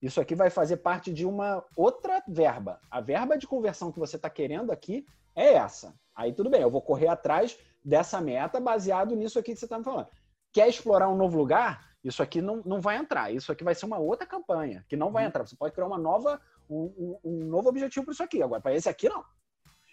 Isso 0.03 0.21
aqui 0.21 0.35
vai 0.35 0.51
fazer 0.51 0.79
parte 0.79 1.13
de 1.13 1.25
uma 1.25 1.65
outra 1.77 2.21
verba. 2.27 2.81
A 2.91 3.01
verba 3.01 3.39
de 3.39 3.47
conversão 3.47 3.93
que 3.93 3.99
você 4.01 4.17
está 4.17 4.29
querendo 4.29 4.73
aqui 4.73 5.07
é 5.37 5.55
essa. 5.55 5.95
Aí 6.13 6.33
tudo 6.33 6.51
bem, 6.51 6.61
eu 6.61 6.71
vou 6.71 6.83
correr 6.83 7.07
atrás 7.07 7.57
dessa 7.85 8.21
meta 8.21 8.59
baseado 8.59 9.15
nisso 9.15 9.39
aqui 9.39 9.53
que 9.53 9.61
você 9.61 9.67
está 9.67 9.79
me 9.79 9.85
falando. 9.85 10.09
Quer 10.53 10.69
explorar 10.69 11.09
um 11.09 11.17
novo 11.17 11.39
lugar? 11.39 11.89
Isso 12.03 12.25
aqui 12.25 12.43
não, 12.43 12.61
não 12.65 12.81
vai 12.81 12.97
entrar. 12.97 13.33
Isso 13.33 13.53
aqui 13.53 13.63
vai 13.63 13.77
ser 13.77 13.87
uma 13.87 13.99
outra 13.99 14.27
campanha 14.27 14.85
que 14.89 14.97
não 14.97 15.13
vai 15.13 15.23
uhum. 15.23 15.29
entrar. 15.29 15.47
Você 15.47 15.55
pode 15.55 15.73
criar 15.73 15.87
uma 15.87 15.99
nova, 15.99 16.41
um, 16.69 17.19
um 17.25 17.45
novo 17.47 17.69
objetivo 17.69 18.05
para 18.05 18.12
isso 18.12 18.23
aqui. 18.23 18.43
Agora, 18.43 18.61
para 18.61 18.75
esse 18.75 18.89
aqui, 18.89 19.09
não. 19.09 19.25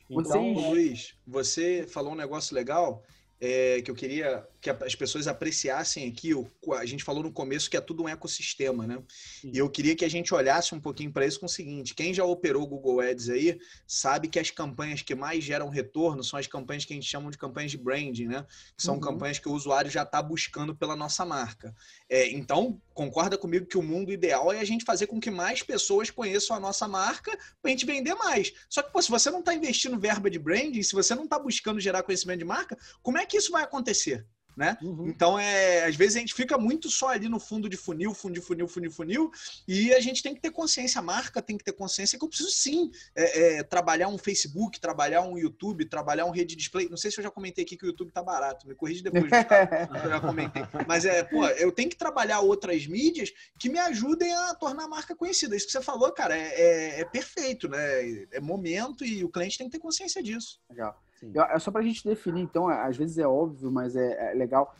Então, 0.10 0.54
Luiz, 0.54 1.18
você 1.26 1.88
falou 1.88 2.14
um 2.14 2.16
negócio 2.16 2.56
legal. 2.56 3.04
É, 3.40 3.82
que 3.82 3.92
eu 3.92 3.96
queria 3.96 4.48
que 4.62 4.70
as 4.70 4.96
pessoas 4.96 5.28
apreciassem 5.28 6.08
aqui. 6.08 6.32
A 6.74 6.86
gente 6.86 7.04
falou 7.04 7.22
no 7.22 7.32
começo 7.32 7.70
que 7.70 7.78
é 7.78 7.82
tudo 7.82 8.04
um 8.04 8.10
ecossistema, 8.10 8.88
né? 8.88 8.98
Sim. 9.08 9.52
E 9.54 9.58
eu 9.58 9.70
queria 9.70 9.96
que 9.96 10.04
a 10.04 10.10
gente 10.10 10.34
olhasse 10.34 10.74
um 10.74 10.80
pouquinho 10.80 11.12
para 11.12 11.26
isso 11.26 11.40
com 11.40 11.46
o 11.46 11.50
seguinte: 11.50 11.94
quem 11.94 12.14
já 12.14 12.26
operou 12.26 12.66
Google 12.66 13.02
Ads 13.02 13.30
aí 13.30 13.60
sabe 13.86 14.28
que 14.28 14.40
as 14.40 14.50
campanhas 14.50 15.02
que 15.02 15.14
mais 15.14 15.44
geram 15.44 15.70
retorno 15.70 16.24
são 16.24 16.40
as 16.40 16.48
campanhas 16.48 16.86
que 16.86 16.94
a 16.94 16.96
gente 16.96 17.08
chama 17.08 17.30
de 17.30 17.38
campanhas 17.38 17.72
de 17.72 17.78
branding, 17.78 18.28
né? 18.28 18.46
Que 18.76 18.82
são 18.82 18.96
uhum. 18.96 19.02
campanhas 19.02 19.38
que 19.38 19.48
o 19.48 19.54
usuário 19.54 19.92
já 19.92 20.04
está 20.04 20.22
buscando 20.22 20.76
pela 20.76 20.96
nossa 20.96 21.24
marca. 21.26 21.76
É, 22.10 22.30
então, 22.32 22.82
concorda 22.94 23.38
comigo 23.38 23.66
que 23.66 23.78
o 23.78 23.84
mundo 23.84 24.12
ideal 24.12 24.52
é 24.52 24.60
a 24.60 24.66
gente 24.66 24.86
fazer 24.86 25.08
com 25.08 25.20
que 25.20 25.30
mais 25.30 25.62
pessoas 25.62 26.10
conheçam 26.10 26.56
a 26.56 26.60
nossa 26.60 26.88
marca 26.88 27.38
para 27.62 27.70
a 27.70 27.70
gente 27.70 27.86
vender 27.86 28.16
mais. 28.16 28.52
Só 28.70 28.82
que, 28.82 28.92
pô, 28.92 29.02
se 29.02 29.12
você 29.12 29.30
não 29.30 29.40
está 29.40 29.54
investindo 29.54 30.00
verba 30.00 30.30
de 30.30 30.40
branding, 30.40 30.82
se 30.82 30.94
você 30.94 31.14
não 31.14 31.26
está 31.26 31.38
buscando 31.38 31.80
gerar 31.80 32.02
conhecimento 32.02 32.40
de 32.40 32.46
marca, 32.46 32.78
como 33.04 33.18
é 33.18 33.25
que 33.26 33.38
isso 33.38 33.52
vai 33.52 33.64
acontecer? 33.64 34.26
né? 34.56 34.78
Uhum. 34.82 35.08
Então, 35.08 35.38
é, 35.38 35.86
às 35.86 35.96
vezes 35.96 36.16
a 36.16 36.20
gente 36.20 36.34
fica 36.34 36.58
muito 36.58 36.90
só 36.90 37.10
ali 37.10 37.28
no 37.28 37.40
fundo 37.40 37.68
de 37.68 37.76
funil, 37.76 38.14
fundo 38.14 38.34
de 38.34 38.42
funil, 38.42 38.68
funil, 38.68 38.92
funil, 38.92 39.32
e 39.68 39.94
a 39.94 40.00
gente 40.00 40.24
tem 40.24 40.34
que 40.34 40.40
ter 40.40 40.52
consciência, 40.52 41.00
a 41.00 41.04
marca 41.04 41.42
tem 41.42 41.58
que 41.58 41.64
ter 41.64 41.74
consciência 41.74 42.18
que 42.18 42.24
eu 42.24 42.30
preciso 42.30 42.50
sim 42.50 42.90
é, 43.16 43.58
é, 43.58 43.64
trabalhar 43.64 44.08
um 44.08 44.18
Facebook, 44.18 44.80
trabalhar 44.80 45.22
um 45.22 45.38
YouTube, 45.38 45.86
trabalhar 45.86 46.26
um 46.26 46.32
rede 46.32 46.56
display. 46.56 46.88
Não 46.90 46.98
sei 46.98 47.12
se 47.12 47.20
eu 47.20 47.24
já 47.24 47.32
comentei 47.32 47.64
aqui 47.64 47.76
que 47.76 47.86
o 47.86 47.88
YouTube 47.88 48.12
tá 48.12 48.24
barato, 48.24 48.68
me 48.68 48.76
corrige 48.76 49.04
depois, 49.04 49.26
eu 50.04 50.10
já 50.10 50.20
comentei. 50.22 50.64
Mas 50.88 51.06
é, 51.06 51.24
pô, 51.24 51.46
eu 51.48 51.72
tenho 51.72 51.90
que 51.90 51.98
trabalhar 51.98 52.40
outras 52.40 52.88
mídias 52.88 53.32
que 53.60 53.70
me 53.70 53.80
ajudem 53.80 54.34
a 54.34 54.56
tornar 54.56 54.86
a 54.86 54.88
marca 54.88 55.16
conhecida. 55.16 55.56
Isso 55.56 55.66
que 55.66 55.72
você 55.72 55.82
falou, 55.82 56.12
cara, 56.12 56.38
é, 56.38 56.62
é, 56.62 57.00
é 57.02 57.06
perfeito, 57.06 57.68
né? 57.68 58.26
É 58.32 58.40
momento 58.40 59.04
e 59.04 59.24
o 59.24 59.30
cliente 59.30 59.58
tem 59.58 59.68
que 59.68 59.78
ter 59.78 59.82
consciência 59.82 60.24
disso. 60.24 60.60
Legal. 60.70 61.02
É 61.24 61.60
só 61.60 61.72
para 61.72 61.82
a 61.82 61.84
gente 61.84 62.04
definir, 62.04 62.42
então, 62.42 62.70
é, 62.70 62.88
às 62.88 62.98
vezes 62.98 63.18
é 63.18 63.28
óbvio, 63.28 63.72
mas 63.72 63.96
é, 63.96 64.32
é 64.32 64.34
legal. 64.34 64.76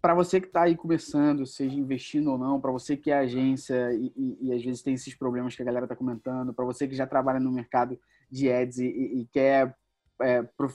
Para 0.00 0.14
você 0.14 0.40
que 0.40 0.46
está 0.46 0.62
aí 0.62 0.76
começando, 0.76 1.44
seja 1.44 1.74
investindo 1.74 2.30
ou 2.30 2.38
não, 2.38 2.60
para 2.60 2.70
você 2.70 2.96
que 2.96 3.10
é 3.10 3.18
agência 3.18 3.92
e, 3.92 4.12
e, 4.16 4.48
e, 4.48 4.52
às 4.52 4.62
vezes 4.62 4.82
tem 4.82 4.94
esses 4.94 5.14
problemas 5.14 5.56
que 5.56 5.62
a 5.62 5.64
galera 5.64 5.86
está 5.86 5.96
comentando, 5.96 6.54
para 6.54 6.64
você 6.64 6.86
que 6.86 6.94
já 6.94 7.06
trabalha 7.06 7.40
no 7.40 7.50
mercado 7.50 7.98
de 8.30 8.50
ads 8.50 8.78
e, 8.78 8.86
e 8.86 9.28
quer 9.32 9.76
é, 10.20 10.42
pro, 10.42 10.72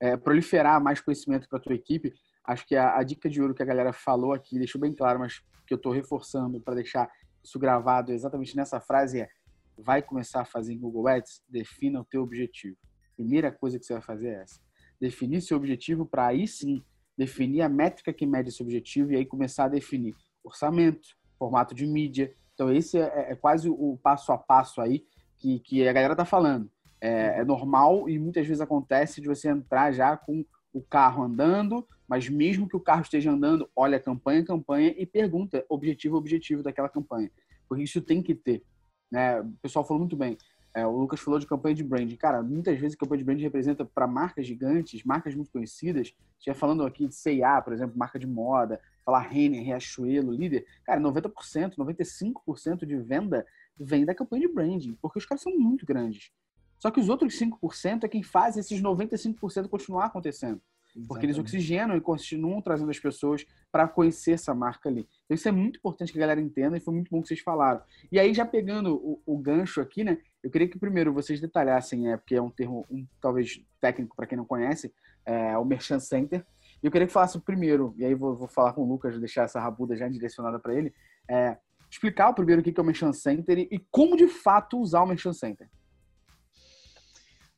é, 0.00 0.16
proliferar 0.16 0.80
mais 0.80 1.00
conhecimento 1.00 1.48
para 1.48 1.58
a 1.58 1.62
tua 1.62 1.74
equipe, 1.74 2.12
acho 2.44 2.66
que 2.66 2.76
a, 2.76 2.96
a, 2.96 3.02
dica 3.02 3.28
de 3.28 3.42
ouro 3.42 3.54
que 3.54 3.62
a 3.62 3.66
galera 3.66 3.92
falou 3.92 4.32
aqui, 4.32 4.58
deixou 4.58 4.80
bem 4.80 4.92
claro, 4.92 5.18
mas 5.18 5.42
que 5.66 5.74
eu 5.74 5.76
estou 5.76 5.92
reforçando 5.92 6.60
para 6.60 6.74
deixar 6.74 7.10
isso 7.42 7.58
gravado 7.58 8.12
exatamente 8.12 8.56
nessa 8.56 8.80
frase 8.80 9.20
é 9.20 9.28
vai 9.76 10.00
começar 10.00 10.42
a 10.42 10.44
fazer 10.44 10.76
Google 10.76 11.08
Ads, 11.08 11.42
defina 11.48 12.00
o 12.00 12.04
teu 12.04 12.22
objetivo. 12.22 12.76
Primeira 13.16 13.50
coisa 13.50 13.78
que 13.78 13.84
você 13.84 13.92
vai 13.94 14.02
fazer 14.02 14.28
é 14.28 14.42
essa. 14.42 14.60
Definir 15.00 15.40
seu 15.40 15.56
objetivo 15.56 16.06
para 16.06 16.26
aí 16.26 16.46
sim 16.46 16.82
definir 17.16 17.62
a 17.62 17.68
métrica 17.68 18.12
que 18.12 18.26
mede 18.26 18.48
esse 18.48 18.62
objetivo 18.62 19.12
e 19.12 19.16
aí 19.16 19.24
começar 19.24 19.64
a 19.64 19.68
definir 19.68 20.14
orçamento, 20.42 21.08
formato 21.38 21.74
de 21.74 21.86
mídia. 21.86 22.34
Então, 22.54 22.72
esse 22.72 22.98
é, 22.98 23.32
é 23.32 23.36
quase 23.36 23.68
o 23.68 23.98
passo 24.02 24.32
a 24.32 24.38
passo 24.38 24.80
aí 24.80 25.04
que, 25.38 25.60
que 25.60 25.88
a 25.88 25.92
galera 25.92 26.16
tá 26.16 26.24
falando. 26.24 26.70
É, 27.00 27.40
é, 27.40 27.44
normal 27.44 28.08
e 28.08 28.18
muitas 28.18 28.46
vezes 28.46 28.60
acontece 28.60 29.20
de 29.20 29.28
você 29.28 29.48
entrar 29.48 29.92
já 29.92 30.16
com 30.16 30.44
o 30.72 30.80
carro 30.80 31.22
andando, 31.22 31.86
mas 32.08 32.28
mesmo 32.28 32.68
que 32.68 32.76
o 32.76 32.80
carro 32.80 33.02
esteja 33.02 33.30
andando, 33.30 33.68
olha 33.76 34.00
campanha, 34.00 34.44
campanha 34.44 34.94
e 34.96 35.04
pergunta 35.04 35.64
objetivo, 35.68 36.16
objetivo 36.16 36.62
daquela 36.62 36.88
campanha. 36.88 37.30
Porque 37.68 37.84
isso 37.84 38.00
tem 38.00 38.22
que 38.22 38.34
ter. 38.34 38.62
Né? 39.10 39.40
O 39.40 39.52
pessoal 39.62 39.84
falou 39.84 40.00
muito 40.00 40.16
bem. 40.16 40.36
É, 40.74 40.84
o 40.84 40.90
Lucas 40.90 41.20
falou 41.20 41.38
de 41.38 41.46
campanha 41.46 41.74
de 41.74 41.84
branding. 41.84 42.16
Cara, 42.16 42.42
muitas 42.42 42.78
vezes 42.78 42.96
campanha 42.96 43.18
de 43.18 43.24
branding 43.24 43.44
representa 43.44 43.84
para 43.84 44.08
marcas 44.08 44.44
gigantes, 44.44 45.04
marcas 45.04 45.34
muito 45.34 45.52
conhecidas. 45.52 46.12
Já 46.44 46.52
falando 46.52 46.84
aqui 46.84 47.06
de 47.06 47.14
C&A, 47.14 47.62
por 47.62 47.72
exemplo, 47.72 47.96
marca 47.96 48.18
de 48.18 48.26
moda, 48.26 48.80
falar 49.04 49.20
Renner, 49.20 49.62
Riachuelo, 49.62 50.32
líder. 50.32 50.66
Cara, 50.84 51.00
90%, 51.00 51.76
95% 51.76 52.84
de 52.84 52.96
venda 52.96 53.46
vem 53.78 54.04
da 54.04 54.14
campanha 54.14 54.48
de 54.48 54.52
branding, 54.52 54.98
porque 55.00 55.18
os 55.18 55.24
caras 55.24 55.42
são 55.42 55.56
muito 55.56 55.86
grandes. 55.86 56.32
Só 56.80 56.90
que 56.90 57.00
os 57.00 57.08
outros 57.08 57.38
5% 57.38 58.04
é 58.04 58.08
quem 58.08 58.22
faz 58.22 58.56
esses 58.56 58.82
95% 58.82 59.68
continuar 59.68 60.06
acontecendo. 60.06 60.60
Exatamente. 60.94 61.08
Porque 61.08 61.26
eles 61.26 61.38
oxigenam 61.38 61.96
e 61.96 62.00
continuam 62.00 62.60
trazendo 62.60 62.90
as 62.90 62.98
pessoas 62.98 63.46
para 63.70 63.88
conhecer 63.88 64.32
essa 64.32 64.54
marca 64.54 64.88
ali. 64.88 65.08
Então, 65.24 65.34
isso 65.34 65.48
é 65.48 65.52
muito 65.52 65.78
importante 65.78 66.12
que 66.12 66.18
a 66.18 66.20
galera 66.20 66.40
entenda 66.40 66.76
e 66.76 66.80
foi 66.80 66.94
muito 66.94 67.10
bom 67.10 67.20
que 67.20 67.28
vocês 67.28 67.40
falaram. 67.40 67.80
E 68.12 68.18
aí, 68.18 68.32
já 68.32 68.44
pegando 68.44 68.94
o, 68.94 69.20
o 69.26 69.38
gancho 69.38 69.80
aqui, 69.80 70.04
né? 70.04 70.18
Eu 70.44 70.50
queria 70.50 70.68
que 70.68 70.78
primeiro 70.78 71.10
vocês 71.10 71.40
detalhassem, 71.40 72.12
é, 72.12 72.18
porque 72.18 72.34
é 72.34 72.42
um 72.42 72.50
termo 72.50 72.84
um, 72.90 73.06
talvez 73.18 73.64
técnico 73.80 74.14
para 74.14 74.26
quem 74.26 74.36
não 74.36 74.44
conhece, 74.44 74.94
é, 75.24 75.56
o 75.56 75.64
Merchant 75.64 76.00
Center. 76.00 76.44
Eu 76.82 76.90
queria 76.90 77.06
que 77.06 77.12
falasse 77.14 77.40
primeiro, 77.40 77.94
e 77.96 78.04
aí 78.04 78.14
vou, 78.14 78.36
vou 78.36 78.46
falar 78.46 78.74
com 78.74 78.82
o 78.82 78.86
Lucas, 78.86 79.18
deixar 79.18 79.44
essa 79.44 79.58
rabuda 79.58 79.96
já 79.96 80.06
direcionada 80.06 80.58
para 80.58 80.74
ele, 80.74 80.92
é, 81.26 81.56
explicar 81.90 82.28
o 82.28 82.34
primeiro 82.34 82.60
o 82.60 82.64
que 82.64 82.78
é 82.78 82.82
o 82.82 82.84
Merchant 82.84 83.14
Center 83.14 83.58
e, 83.58 83.68
e 83.72 83.78
como 83.90 84.18
de 84.18 84.28
fato 84.28 84.78
usar 84.78 85.02
o 85.02 85.06
Merchant 85.06 85.32
Center. 85.32 85.66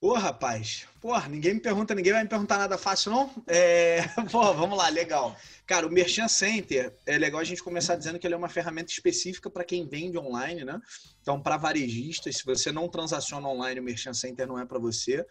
Ô, 0.00 0.12
rapaz, 0.12 0.86
porra, 1.06 1.28
ninguém 1.28 1.54
me 1.54 1.60
pergunta, 1.60 1.94
ninguém 1.94 2.12
vai 2.12 2.24
me 2.24 2.28
perguntar 2.28 2.58
nada 2.58 2.76
fácil, 2.76 3.12
não? 3.12 3.30
É, 3.46 4.00
pô, 4.32 4.52
vamos 4.52 4.76
lá, 4.76 4.88
legal. 4.88 5.36
Cara, 5.64 5.86
o 5.86 5.90
Merchant 5.90 6.28
Center, 6.28 6.92
é 7.06 7.16
legal 7.16 7.40
a 7.40 7.44
gente 7.44 7.62
começar 7.62 7.94
dizendo 7.94 8.18
que 8.18 8.26
ele 8.26 8.34
é 8.34 8.36
uma 8.36 8.48
ferramenta 8.48 8.90
específica 8.90 9.48
para 9.48 9.64
quem 9.64 9.86
vende 9.86 10.18
online, 10.18 10.64
né? 10.64 10.80
Então, 11.22 11.40
para 11.40 11.56
varejistas, 11.56 12.38
se 12.38 12.44
você 12.44 12.72
não 12.72 12.88
transaciona 12.88 13.48
online, 13.48 13.80
o 13.80 13.82
Merchant 13.84 14.14
Center 14.14 14.48
não 14.48 14.58
é 14.58 14.64
para 14.64 14.80
você. 14.80 15.24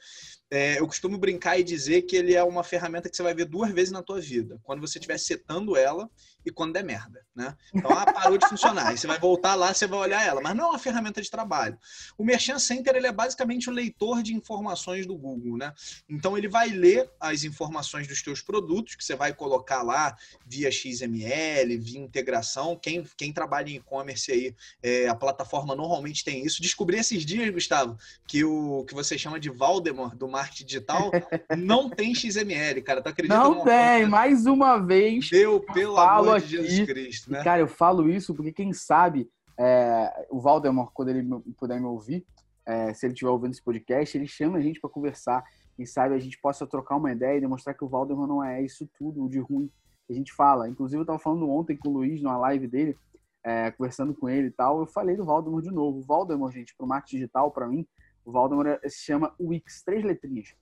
É, 0.52 0.80
eu 0.80 0.86
costumo 0.86 1.18
brincar 1.18 1.58
e 1.58 1.64
dizer 1.64 2.04
que 2.04 2.16
ele 2.16 2.34
é 2.34 2.44
uma 2.44 2.64
ferramenta 2.64 3.10
que 3.10 3.16
você 3.16 3.24
vai 3.24 3.34
ver 3.34 3.46
duas 3.46 3.72
vezes 3.72 3.92
na 3.92 4.04
tua 4.04 4.22
vida. 4.22 4.60
Quando 4.64 4.80
você 4.82 4.98
estiver 4.98 5.18
setando 5.18 5.76
ela 5.76 6.10
e 6.46 6.52
quando 6.52 6.74
der 6.74 6.84
merda, 6.84 7.26
né? 7.36 7.56
Então, 7.74 7.92
ah, 7.92 8.06
parou 8.06 8.38
de 8.38 8.48
funcionar. 8.48 8.90
Aí 8.90 8.98
você 8.98 9.08
vai 9.08 9.18
voltar 9.18 9.56
lá, 9.56 9.74
você 9.74 9.88
vai 9.88 10.00
olhar 10.00 10.26
ela. 10.26 10.42
Mas 10.42 10.56
não 10.56 10.66
é 10.66 10.70
uma 10.72 10.80
ferramenta 10.80 11.22
de 11.22 11.32
trabalho. 11.32 11.78
O 12.18 12.24
Merchant 12.24 12.60
Center, 12.60 12.96
ele 12.96 13.08
é 13.08 13.12
basicamente 13.12 13.70
o 13.70 13.74
leitor 13.74 14.22
de 14.22 14.36
informações 14.36 15.08
do 15.08 15.18
Google, 15.18 15.58
né? 15.58 15.65
Então, 16.10 16.38
ele 16.38 16.48
vai 16.48 16.70
ler 16.70 17.10
as 17.20 17.44
informações 17.44 18.08
dos 18.08 18.22
teus 18.22 18.42
produtos, 18.42 18.96
que 18.96 19.04
você 19.04 19.16
vai 19.16 19.34
colocar 19.34 19.82
lá 19.82 20.16
via 20.46 20.72
XML, 20.72 21.78
via 21.78 22.00
integração. 22.00 22.78
Quem, 22.82 23.04
quem 23.18 23.32
trabalha 23.32 23.70
em 23.70 23.76
e-commerce 23.76 24.32
aí, 24.32 24.56
é, 24.82 25.08
a 25.08 25.16
plataforma 25.16 25.76
normalmente 25.76 26.24
tem 26.24 26.46
isso. 26.46 26.62
Descobri 26.62 26.98
esses 26.98 27.26
dias, 27.26 27.50
Gustavo, 27.50 27.98
que 28.28 28.44
o 28.44 28.86
que 28.86 28.94
você 28.94 29.18
chama 29.18 29.40
de 29.40 29.50
Valdemar, 29.50 30.16
do 30.16 30.28
marketing 30.28 30.66
digital, 30.66 31.12
não 31.58 31.90
tem 31.90 32.14
XML, 32.14 32.82
cara. 32.82 33.02
Tu 33.02 33.10
acredita? 33.10 33.38
Não 33.38 33.64
tem, 33.64 34.06
mais 34.08 34.46
uma 34.46 34.78
vez. 34.78 35.30
Deu, 35.30 35.60
pelo 35.60 35.98
amor 35.98 36.42
de 36.42 36.48
Jesus 36.48 36.86
Cristo, 36.86 37.32
né? 37.32 37.44
Cara, 37.44 37.62
eu 37.62 37.68
falo 37.68 38.10
isso 38.10 38.34
porque 38.34 38.52
quem 38.52 38.74
sabe, 38.74 39.30
é, 39.58 40.28
o 40.30 40.40
Valdemar, 40.40 40.88
quando 40.94 41.10
ele 41.10 41.24
puder 41.58 41.80
me 41.80 41.86
ouvir, 41.86 42.26
é, 42.66 42.94
se 42.94 43.06
ele 43.06 43.14
estiver 43.14 43.30
ouvindo 43.30 43.52
esse 43.52 43.64
podcast, 43.64 44.18
ele 44.18 44.28
chama 44.28 44.58
a 44.58 44.62
gente 44.62 44.80
para 44.80 44.90
conversar. 44.90 45.44
Quem 45.76 45.86
sabe 45.86 46.16
a 46.16 46.20
gente 46.20 46.40
possa 46.40 46.66
trocar 46.66 46.96
uma 46.96 47.12
ideia 47.12 47.38
e 47.38 47.42
demonstrar 47.42 47.76
que 47.76 47.84
o 47.84 47.88
Valdemar 47.88 48.28
não 48.28 48.44
é 48.44 48.62
isso 48.62 48.90
tudo 48.98 49.30
de 49.30 49.40
ruim 49.40 49.70
que 50.08 50.14
a 50.14 50.16
gente 50.16 50.34
fala. 50.34 50.70
Inclusive, 50.70 51.00
eu 51.00 51.04
estava 51.04 51.20
falando 51.20 51.50
ontem 51.50 51.78
com 51.78 51.90
o 51.90 51.94
Luiz 51.94 52.22
numa 52.22 52.38
live 52.38 52.68
dele, 52.68 52.98
é, 53.44 53.72
conversando 53.72 54.14
com 54.14 54.30
ele 54.30 54.48
e 54.48 54.52
tal. 54.52 54.80
Eu 54.80 54.88
falei 54.88 55.16
do 55.16 55.26
Valdemar 55.26 55.62
de 55.62 55.72
novo. 55.72 56.00
O 56.00 56.02
Valdemar, 56.02 56.52
gente, 56.52 56.76
para 56.76 56.86
o 56.86 56.88
marketing 56.88 57.18
digital, 57.18 57.52
para 57.52 57.68
mim, 57.68 57.86
o 58.24 58.32
Valdemar 58.32 58.80
se 58.88 59.04
chama 59.04 59.34
Wix, 59.40 59.84
três 59.84 60.04
letrinhas. 60.04 60.56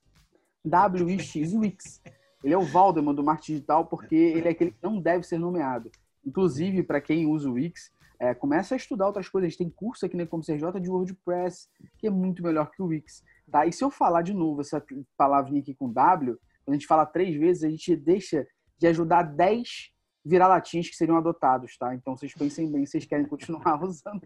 W-I-X, 0.65 1.53
Wix. 1.53 2.01
Ele 2.43 2.53
é 2.53 2.57
o 2.57 2.65
Valdemar 2.65 3.13
do 3.13 3.23
marketing 3.23 3.53
digital 3.53 3.85
porque 3.85 4.15
ele 4.15 4.47
é 4.47 4.51
aquele 4.51 4.71
que 4.71 4.83
não 4.83 4.99
deve 4.99 5.23
ser 5.23 5.37
nomeado. 5.37 5.89
Inclusive, 6.25 6.83
para 6.83 6.99
quem 6.99 7.25
usa 7.25 7.49
o 7.49 7.53
Wix, 7.53 7.91
é, 8.23 8.33
começa 8.33 8.73
a 8.73 8.77
estudar 8.77 9.07
outras 9.07 9.27
coisas. 9.27 9.57
Tem 9.57 9.69
curso 9.69 10.05
aqui 10.05 10.15
na 10.15 10.25
Como 10.25 10.41
CJ 10.41 10.79
de 10.79 10.89
WordPress, 10.89 11.67
que 11.97 12.07
é 12.07 12.09
muito 12.09 12.41
melhor 12.41 12.71
que 12.71 12.81
o 12.81 12.85
Wix. 12.85 13.21
Tá? 13.51 13.65
E 13.65 13.73
se 13.73 13.83
eu 13.83 13.91
falar 13.91 14.21
de 14.21 14.33
novo 14.33 14.61
essa 14.61 14.81
palavrinha 15.17 15.59
aqui 15.59 15.75
com 15.75 15.91
W, 15.91 16.37
quando 16.63 16.75
a 16.75 16.77
gente 16.77 16.87
fala 16.87 17.05
três 17.05 17.35
vezes, 17.35 17.65
a 17.65 17.69
gente 17.69 17.93
deixa 17.97 18.47
de 18.77 18.87
ajudar 18.87 19.23
10 19.23 19.91
vira-latinhas 20.25 20.87
que 20.87 20.95
seriam 20.95 21.17
adotados, 21.17 21.75
tá? 21.77 21.93
Então 21.93 22.15
vocês 22.15 22.33
pensem 22.33 22.71
bem, 22.71 22.85
vocês 22.85 23.05
querem 23.05 23.25
continuar 23.25 23.75
usando. 23.83 24.21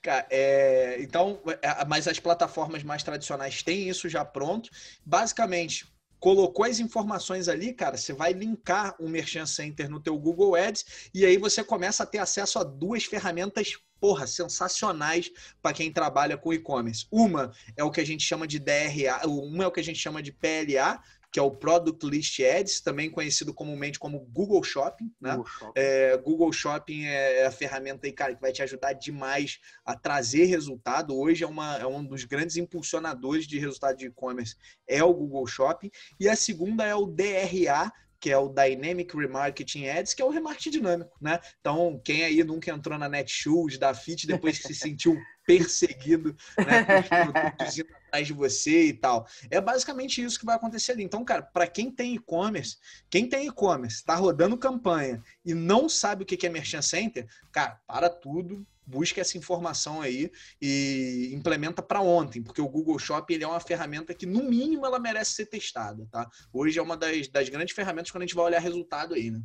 Cara, 0.00 0.24
é, 0.30 1.02
então, 1.02 1.40
é, 1.60 1.84
mas 1.86 2.06
as 2.06 2.20
plataformas 2.20 2.84
mais 2.84 3.02
tradicionais 3.02 3.64
têm 3.64 3.88
isso 3.88 4.08
já 4.08 4.24
pronto. 4.24 4.70
Basicamente, 5.04 5.92
colocou 6.26 6.64
as 6.64 6.80
informações 6.80 7.46
ali, 7.46 7.72
cara, 7.72 7.96
você 7.96 8.12
vai 8.12 8.32
linkar 8.32 8.96
o 8.98 9.08
Merchant 9.08 9.46
Center 9.46 9.88
no 9.88 10.00
teu 10.00 10.18
Google 10.18 10.56
Ads 10.56 11.08
e 11.14 11.24
aí 11.24 11.36
você 11.36 11.62
começa 11.62 12.02
a 12.02 12.06
ter 12.06 12.18
acesso 12.18 12.58
a 12.58 12.64
duas 12.64 13.04
ferramentas 13.04 13.76
porra, 14.00 14.26
sensacionais 14.26 15.30
para 15.62 15.72
quem 15.72 15.92
trabalha 15.92 16.36
com 16.36 16.52
e-commerce. 16.52 17.06
Uma 17.12 17.52
é 17.76 17.84
o 17.84 17.92
que 17.92 18.00
a 18.00 18.04
gente 18.04 18.24
chama 18.24 18.44
de 18.44 18.58
DRA, 18.58 19.24
uma 19.24 19.62
é 19.62 19.66
o 19.68 19.70
que 19.70 19.78
a 19.78 19.84
gente 19.84 20.00
chama 20.00 20.20
de 20.20 20.32
PLA, 20.32 21.00
que 21.36 21.40
é 21.40 21.42
o 21.42 21.50
Product 21.50 22.06
List 22.06 22.40
Ads, 22.40 22.80
também 22.80 23.10
conhecido 23.10 23.52
comumente 23.52 23.98
como 23.98 24.20
Google 24.20 24.62
Shopping. 24.64 25.12
Né? 25.20 25.32
Google 25.32 25.46
Shopping, 25.46 25.72
é, 25.74 26.16
Google 26.16 26.52
Shopping 26.52 27.04
é 27.04 27.44
a 27.44 27.50
ferramenta 27.50 28.06
aí, 28.06 28.12
cara, 28.14 28.34
que 28.34 28.40
vai 28.40 28.52
te 28.52 28.62
ajudar 28.62 28.94
demais 28.94 29.60
a 29.84 29.94
trazer 29.94 30.46
resultado. 30.46 31.14
Hoje 31.14 31.44
é, 31.44 31.46
uma, 31.46 31.76
é 31.76 31.86
um 31.86 32.02
dos 32.02 32.24
grandes 32.24 32.56
impulsionadores 32.56 33.46
de 33.46 33.58
resultado 33.58 33.98
de 33.98 34.06
e-commerce, 34.06 34.56
é 34.88 35.04
o 35.04 35.12
Google 35.12 35.46
Shopping. 35.46 35.90
E 36.18 36.26
a 36.26 36.34
segunda 36.34 36.86
é 36.86 36.94
o 36.94 37.04
DRA, 37.04 37.92
que 38.26 38.32
é 38.32 38.36
o 38.36 38.48
Dynamic 38.48 39.16
Remarketing 39.16 39.86
Ads, 39.86 40.12
que 40.12 40.20
é 40.20 40.24
o 40.24 40.30
remarketing 40.30 40.70
dinâmico, 40.70 41.16
né? 41.20 41.38
Então, 41.60 42.00
quem 42.04 42.24
aí 42.24 42.42
nunca 42.42 42.72
entrou 42.72 42.98
na 42.98 43.08
Netshoes, 43.08 43.78
da 43.78 43.94
Fit, 43.94 44.26
depois 44.26 44.58
que 44.58 44.66
se 44.66 44.74
sentiu 44.74 45.16
perseguido, 45.46 46.36
né, 46.58 46.84
indo 47.22 47.30
atrás 47.38 48.26
de 48.26 48.32
você 48.32 48.86
e 48.86 48.92
tal. 48.94 49.28
É 49.48 49.60
basicamente 49.60 50.20
isso 50.20 50.40
que 50.40 50.44
vai 50.44 50.56
acontecer 50.56 50.90
ali. 50.90 51.04
Então, 51.04 51.24
cara, 51.24 51.40
para 51.40 51.68
quem 51.68 51.88
tem 51.88 52.16
e-commerce, 52.16 52.78
quem 53.08 53.28
tem 53.28 53.46
e-commerce, 53.46 53.98
está 53.98 54.16
rodando 54.16 54.58
campanha 54.58 55.22
e 55.44 55.54
não 55.54 55.88
sabe 55.88 56.24
o 56.24 56.26
que 56.26 56.44
é 56.44 56.50
Merchant 56.50 56.82
Center, 56.82 57.28
cara, 57.52 57.80
para 57.86 58.10
tudo, 58.10 58.66
busca 58.86 59.20
essa 59.20 59.36
informação 59.36 60.00
aí 60.00 60.30
e 60.60 61.30
implementa 61.34 61.82
para 61.82 62.00
ontem, 62.00 62.42
porque 62.42 62.60
o 62.60 62.68
Google 62.68 62.98
Shopping 62.98 63.34
ele 63.34 63.44
é 63.44 63.48
uma 63.48 63.60
ferramenta 63.60 64.14
que, 64.14 64.26
no 64.26 64.44
mínimo, 64.44 64.86
ela 64.86 64.98
merece 64.98 65.32
ser 65.32 65.46
testada, 65.46 66.06
tá? 66.10 66.28
Hoje 66.52 66.78
é 66.78 66.82
uma 66.82 66.96
das, 66.96 67.28
das 67.28 67.48
grandes 67.48 67.74
ferramentas 67.74 68.10
quando 68.10 68.22
a 68.22 68.26
gente 68.26 68.36
vai 68.36 68.44
olhar 68.44 68.60
resultado 68.60 69.14
aí, 69.14 69.30
né? 69.30 69.42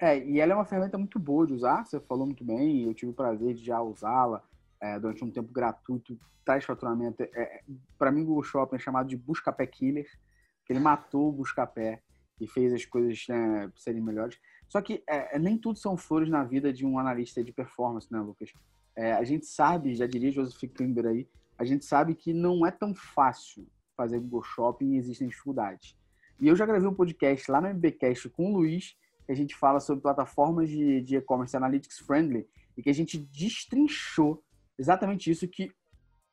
É, 0.00 0.18
e 0.18 0.38
ela 0.38 0.52
é 0.52 0.54
uma 0.54 0.64
ferramenta 0.64 0.96
muito 0.96 1.18
boa 1.18 1.46
de 1.46 1.52
usar, 1.52 1.84
você 1.84 1.98
falou 2.00 2.24
muito 2.24 2.44
bem, 2.44 2.84
eu 2.84 2.94
tive 2.94 3.10
o 3.10 3.14
prazer 3.14 3.54
de 3.54 3.64
já 3.64 3.80
usá-la 3.80 4.42
é, 4.80 4.98
durante 4.98 5.24
um 5.24 5.30
tempo 5.30 5.52
gratuito, 5.52 6.18
traz 6.44 6.64
faturamento. 6.64 7.22
É, 7.22 7.62
para 7.98 8.12
mim, 8.12 8.22
o 8.22 8.26
Google 8.26 8.44
Shopping 8.44 8.76
é 8.76 8.78
chamado 8.78 9.08
de 9.08 9.16
Buscapé 9.16 9.66
Killer, 9.66 10.08
que 10.64 10.72
ele 10.72 10.80
matou 10.80 11.28
o 11.28 11.32
Buscapé 11.32 12.00
e 12.40 12.46
fez 12.46 12.72
as 12.72 12.84
coisas 12.84 13.24
né, 13.28 13.70
serem 13.76 14.00
melhores. 14.00 14.38
Só 14.68 14.82
que 14.82 15.02
é, 15.08 15.36
é, 15.36 15.38
nem 15.38 15.56
tudo 15.56 15.78
são 15.78 15.96
flores 15.96 16.28
na 16.28 16.44
vida 16.44 16.72
de 16.72 16.84
um 16.84 16.98
analista 16.98 17.42
de 17.42 17.52
performance, 17.52 18.12
né, 18.12 18.20
Lucas? 18.20 18.52
É, 18.94 19.12
a 19.12 19.24
gente 19.24 19.46
sabe, 19.46 19.94
já 19.94 20.06
diria 20.06 20.30
Joseph 20.30 20.70
Klimber 20.74 21.06
aí, 21.06 21.28
a 21.56 21.64
gente 21.64 21.84
sabe 21.84 22.14
que 22.14 22.32
não 22.32 22.66
é 22.66 22.70
tão 22.70 22.94
fácil 22.94 23.66
fazer 23.96 24.20
Google 24.20 24.42
Shopping 24.42 24.92
e 24.92 24.96
existem 24.98 25.28
dificuldades. 25.28 25.96
E 26.40 26.46
eu 26.46 26.54
já 26.54 26.66
gravei 26.66 26.88
um 26.88 26.94
podcast 26.94 27.50
lá 27.50 27.60
no 27.60 27.68
MBcast 27.68 28.28
com 28.28 28.52
o 28.52 28.56
Luiz, 28.58 28.96
que 29.26 29.32
a 29.32 29.34
gente 29.34 29.56
fala 29.56 29.80
sobre 29.80 30.02
plataformas 30.02 30.68
de 30.68 31.16
e-commerce 31.16 31.56
analytics 31.56 31.98
friendly 31.98 32.46
e 32.76 32.82
que 32.82 32.90
a 32.90 32.94
gente 32.94 33.18
destrinchou 33.18 34.42
exatamente 34.78 35.30
isso 35.30 35.48
que 35.48 35.72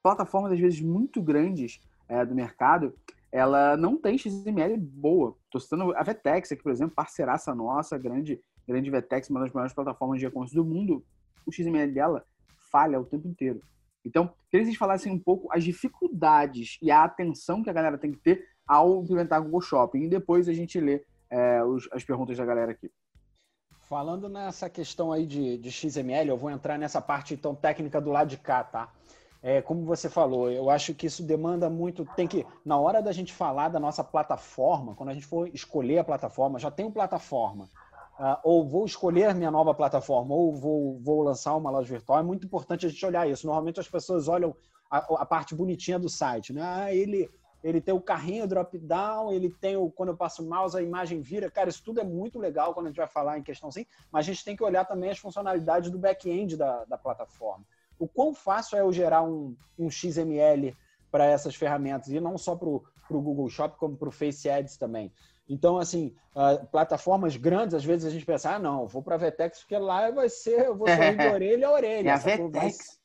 plataformas 0.04 0.52
às 0.52 0.60
vezes 0.60 0.80
muito 0.80 1.22
grandes 1.22 1.82
é, 2.08 2.24
do 2.24 2.36
mercado 2.36 2.94
ela 3.36 3.76
não 3.76 3.98
tem 3.98 4.18
XML 4.18 4.78
boa. 4.78 5.36
Estou 5.44 5.60
citando 5.60 5.94
a 5.98 6.04
Vetex 6.04 6.54
aqui, 6.54 6.64
por 6.64 6.72
exemplo, 6.72 6.96
parceiraça 6.96 7.54
nossa, 7.54 7.98
grande, 7.98 8.40
grande 8.66 8.90
Vetex, 8.90 9.30
uma 9.30 9.42
das 9.42 9.52
maiores 9.52 9.74
plataformas 9.74 10.22
de 10.22 10.26
e-commerce 10.26 10.56
do 10.56 10.64
mundo. 10.64 11.04
O 11.46 11.52
XML 11.52 11.92
dela 11.92 12.26
falha 12.72 12.98
o 12.98 13.04
tempo 13.04 13.28
inteiro. 13.28 13.60
Então, 14.06 14.28
queria 14.50 14.64
que 14.64 14.68
vocês 14.68 14.78
falassem 14.78 15.12
um 15.12 15.20
pouco 15.20 15.50
as 15.52 15.66
dificuldades 15.66 16.78
e 16.82 16.90
a 16.90 17.04
atenção 17.04 17.62
que 17.62 17.70
a 17.70 17.74
galera 17.74 17.98
tem 17.98 18.14
que 18.14 18.20
ter 18.20 18.42
ao 18.66 19.04
implementar 19.04 19.44
Google 19.44 19.60
Shopping. 19.60 20.04
E 20.04 20.10
depois 20.10 20.48
a 20.48 20.54
gente 20.54 20.80
lê 20.80 21.04
é, 21.30 21.62
os, 21.62 21.90
as 21.92 22.06
perguntas 22.06 22.38
da 22.38 22.46
galera 22.46 22.72
aqui. 22.72 22.90
Falando 23.82 24.30
nessa 24.30 24.70
questão 24.70 25.12
aí 25.12 25.26
de, 25.26 25.58
de 25.58 25.72
XML, 25.72 26.30
eu 26.30 26.38
vou 26.38 26.50
entrar 26.50 26.78
nessa 26.78 27.02
parte 27.02 27.34
então 27.34 27.54
técnica 27.54 28.00
do 28.00 28.12
lado 28.12 28.30
de 28.30 28.38
cá, 28.38 28.64
tá? 28.64 28.94
É, 29.46 29.62
como 29.62 29.86
você 29.86 30.10
falou, 30.10 30.50
eu 30.50 30.72
acho 30.72 30.96
que 30.96 31.06
isso 31.06 31.22
demanda 31.22 31.70
muito. 31.70 32.04
Tem 32.16 32.28
que, 32.28 32.44
na 32.66 32.80
hora 32.80 33.00
da 33.00 33.12
gente 33.12 33.32
falar 33.32 33.70
da 33.70 33.80
nossa 33.80 34.04
plataforma, 34.04 34.96
quando 34.96 35.10
a 35.10 35.14
gente 35.14 35.28
for 35.28 35.48
escolher 35.54 36.00
a 36.00 36.04
plataforma, 36.04 36.58
já 36.58 36.72
tenho 36.72 36.92
plataforma, 36.92 37.70
uh, 38.20 38.38
ou 38.44 38.68
vou 38.68 38.88
escolher 38.88 39.36
minha 39.36 39.52
nova 39.52 39.72
plataforma, 39.72 40.34
ou 40.34 40.52
vou, 40.52 41.00
vou 41.00 41.22
lançar 41.22 41.56
uma 41.56 41.70
loja 41.70 41.88
virtual, 41.88 42.18
é 42.18 42.24
muito 42.24 42.48
importante 42.48 42.88
a 42.88 42.90
gente 42.90 43.06
olhar 43.06 43.30
isso. 43.30 43.46
Normalmente 43.46 43.80
as 43.80 43.88
pessoas 43.88 44.28
olham 44.28 44.56
a, 44.90 44.98
a 44.98 45.26
parte 45.28 45.54
bonitinha 45.54 46.00
do 46.00 46.10
site, 46.10 46.52
né? 46.52 46.64
Ah, 46.64 46.92
ele, 46.92 47.30
ele 47.64 47.80
tem 47.80 47.94
o 47.94 48.02
carrinho 48.02 48.48
drop-down, 48.48 49.32
ele 49.32 49.52
tem 49.52 49.78
o. 49.78 49.92
Quando 49.92 50.10
eu 50.10 50.18
passo 50.18 50.44
o 50.44 50.50
mouse, 50.50 50.76
a 50.76 50.82
imagem 50.82 51.22
vira. 51.22 51.52
Cara, 51.52 51.70
isso 51.70 51.84
tudo 51.84 52.02
é 52.02 52.04
muito 52.04 52.40
legal 52.40 52.74
quando 52.74 52.88
a 52.88 52.90
gente 52.90 52.98
vai 52.98 53.08
falar 53.08 53.38
em 53.38 53.44
questão 53.44 53.70
assim, 53.70 53.86
mas 54.12 54.26
a 54.26 54.32
gente 54.32 54.44
tem 54.44 54.56
que 54.56 54.64
olhar 54.64 54.86
também 54.86 55.12
as 55.12 55.20
funcionalidades 55.20 55.92
do 55.92 56.00
back-end 56.00 56.58
da, 56.58 56.84
da 56.86 56.98
plataforma 56.98 57.64
o 58.00 58.08
quão 58.08 58.34
fácil 58.34 58.78
é 58.78 58.82
eu 58.82 58.92
gerar 58.92 59.24
um, 59.24 59.56
um 59.78 59.90
XML 59.90 60.76
para 61.12 61.26
essas 61.26 61.56
ferramentas, 61.56 62.10
e 62.10 62.20
não 62.20 62.38
só 62.38 62.56
para 62.56 62.68
o 62.68 62.82
Google 63.10 63.50
Shop, 63.50 63.78
como 63.78 63.96
para 63.96 64.10
o 64.10 64.12
Face 64.12 64.50
Ads 64.50 64.78
também. 64.78 65.12
Então, 65.48 65.78
assim, 65.78 66.14
uh, 66.36 66.66
plataformas 66.68 67.38
grandes, 67.38 67.76
às 67.76 67.86
vezes 67.86 68.06
a 68.06 68.10
gente 68.10 68.26
pensa, 68.26 68.56
ah, 68.56 68.60
não, 68.60 68.88
vou 68.88 69.02
para 69.02 69.16
a 69.16 69.18
Vetex, 69.18 69.60
porque 69.60 69.78
lá 69.78 70.10
vai 70.12 70.28
ser, 70.28 70.66
eu 70.66 70.76
vou 70.76 70.88
sair 70.88 71.16
de 71.16 71.26
orelha 71.30 71.68
a 71.68 71.72
orelha. 71.72 72.10
É 72.10 72.12
a 72.12 72.18
Vetex. 72.18 73.00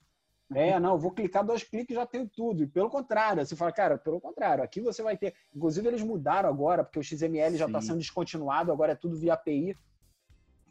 É, 0.53 0.81
não, 0.81 0.99
vou 0.99 1.13
clicar 1.13 1.45
dois 1.45 1.63
cliques 1.63 1.95
já 1.95 2.05
tenho 2.05 2.29
tudo. 2.29 2.65
E 2.65 2.67
pelo 2.67 2.91
contrário, 2.91 3.45
você 3.45 3.55
fala, 3.55 3.71
cara, 3.71 3.97
pelo 3.97 4.21
contrário, 4.21 4.65
aqui 4.65 4.81
você 4.81 5.03
vai 5.03 5.17
ter. 5.17 5.35
Inclusive, 5.55 5.87
eles 5.87 6.03
mudaram 6.03 6.49
agora, 6.49 6.83
porque 6.83 6.99
o 6.99 7.05
XML 7.05 7.57
já 7.57 7.67
está 7.67 7.81
sendo 7.81 7.99
descontinuado, 7.99 8.73
agora 8.73 8.93
é 8.93 8.97
tudo 8.97 9.17
via 9.17 9.35
API, 9.35 9.77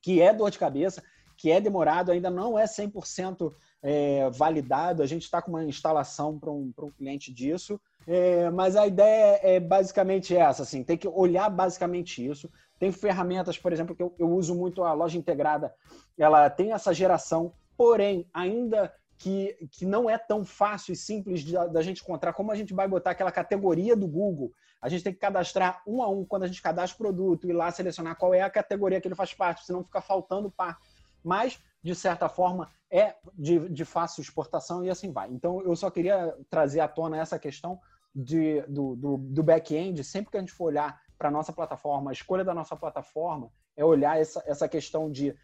que 0.01 0.21
é 0.21 0.33
dor 0.33 0.51
de 0.51 0.59
cabeça, 0.59 1.01
que 1.37 1.49
é 1.49 1.61
demorado, 1.61 2.11
ainda 2.11 2.29
não 2.29 2.59
é 2.59 2.65
100% 2.65 3.53
é, 3.81 4.29
validado. 4.29 5.01
A 5.01 5.05
gente 5.05 5.23
está 5.23 5.41
com 5.41 5.51
uma 5.51 5.63
instalação 5.63 6.37
para 6.37 6.51
um, 6.51 6.73
um 6.77 6.91
cliente 6.91 7.33
disso. 7.33 7.79
É, 8.07 8.49
mas 8.49 8.75
a 8.75 8.87
ideia 8.87 9.39
é 9.43 9.59
basicamente 9.59 10.35
essa, 10.35 10.63
assim, 10.63 10.83
tem 10.83 10.97
que 10.97 11.07
olhar 11.07 11.47
basicamente 11.49 12.25
isso. 12.25 12.49
Tem 12.79 12.91
ferramentas, 12.91 13.57
por 13.57 13.71
exemplo, 13.71 13.95
que 13.95 14.01
eu, 14.01 14.15
eu 14.17 14.31
uso 14.31 14.55
muito 14.55 14.83
a 14.83 14.93
loja 14.93 15.17
integrada, 15.17 15.73
ela 16.17 16.49
tem 16.49 16.71
essa 16.71 16.93
geração, 16.93 17.53
porém, 17.77 18.27
ainda 18.33 18.91
que, 19.17 19.55
que 19.71 19.85
não 19.85 20.09
é 20.09 20.17
tão 20.17 20.45
fácil 20.45 20.93
e 20.93 20.95
simples 20.95 21.43
da 21.43 21.81
gente 21.81 22.01
encontrar, 22.01 22.33
como 22.33 22.51
a 22.51 22.55
gente 22.55 22.73
vai 22.73 22.87
botar 22.87 23.11
aquela 23.11 23.31
categoria 23.31 23.95
do 23.95 24.07
Google. 24.07 24.51
A 24.81 24.87
gente 24.87 25.03
tem 25.03 25.13
que 25.13 25.19
cadastrar 25.19 25.83
um 25.85 26.01
a 26.01 26.09
um 26.09 26.23
quando 26.23 26.43
a 26.43 26.47
gente 26.47 26.61
cadastra 26.61 26.95
o 26.95 26.97
produto 26.97 27.47
e 27.47 27.53
lá 27.53 27.69
selecionar 27.69 28.17
qual 28.17 28.33
é 28.33 28.41
a 28.41 28.49
categoria 28.49 29.01
que 29.01 29.09
ele 29.09 29.15
faz 29.15 29.33
parte, 29.33 29.65
senão 29.65 29.83
fica 29.83 29.99
faltando 29.99 30.49
parte. 30.49 30.81
Mas 31.21 31.59
de 31.81 31.95
certa 31.95 32.27
forma, 32.27 32.69
é 32.91 33.15
de, 33.33 33.69
de 33.69 33.85
fácil 33.85 34.21
exportação 34.21 34.83
e 34.83 34.89
assim 34.89 35.11
vai. 35.11 35.29
Então, 35.31 35.61
eu 35.61 35.75
só 35.75 35.89
queria 35.89 36.35
trazer 36.49 36.79
à 36.79 36.87
tona 36.87 37.17
essa 37.17 37.39
questão 37.39 37.79
de, 38.13 38.61
do, 38.63 38.95
do, 38.95 39.17
do 39.17 39.43
back-end. 39.43 40.03
Sempre 40.03 40.31
que 40.31 40.37
a 40.37 40.39
gente 40.39 40.51
for 40.51 40.65
olhar 40.65 41.01
para 41.17 41.29
a 41.29 41.31
nossa 41.31 41.53
plataforma, 41.53 42.11
a 42.11 42.13
escolha 42.13 42.43
da 42.43 42.53
nossa 42.53 42.75
plataforma 42.75 43.51
é 43.75 43.85
olhar 43.85 44.19
essa, 44.19 44.43
essa 44.45 44.67
questão 44.67 45.11
de 45.11 45.35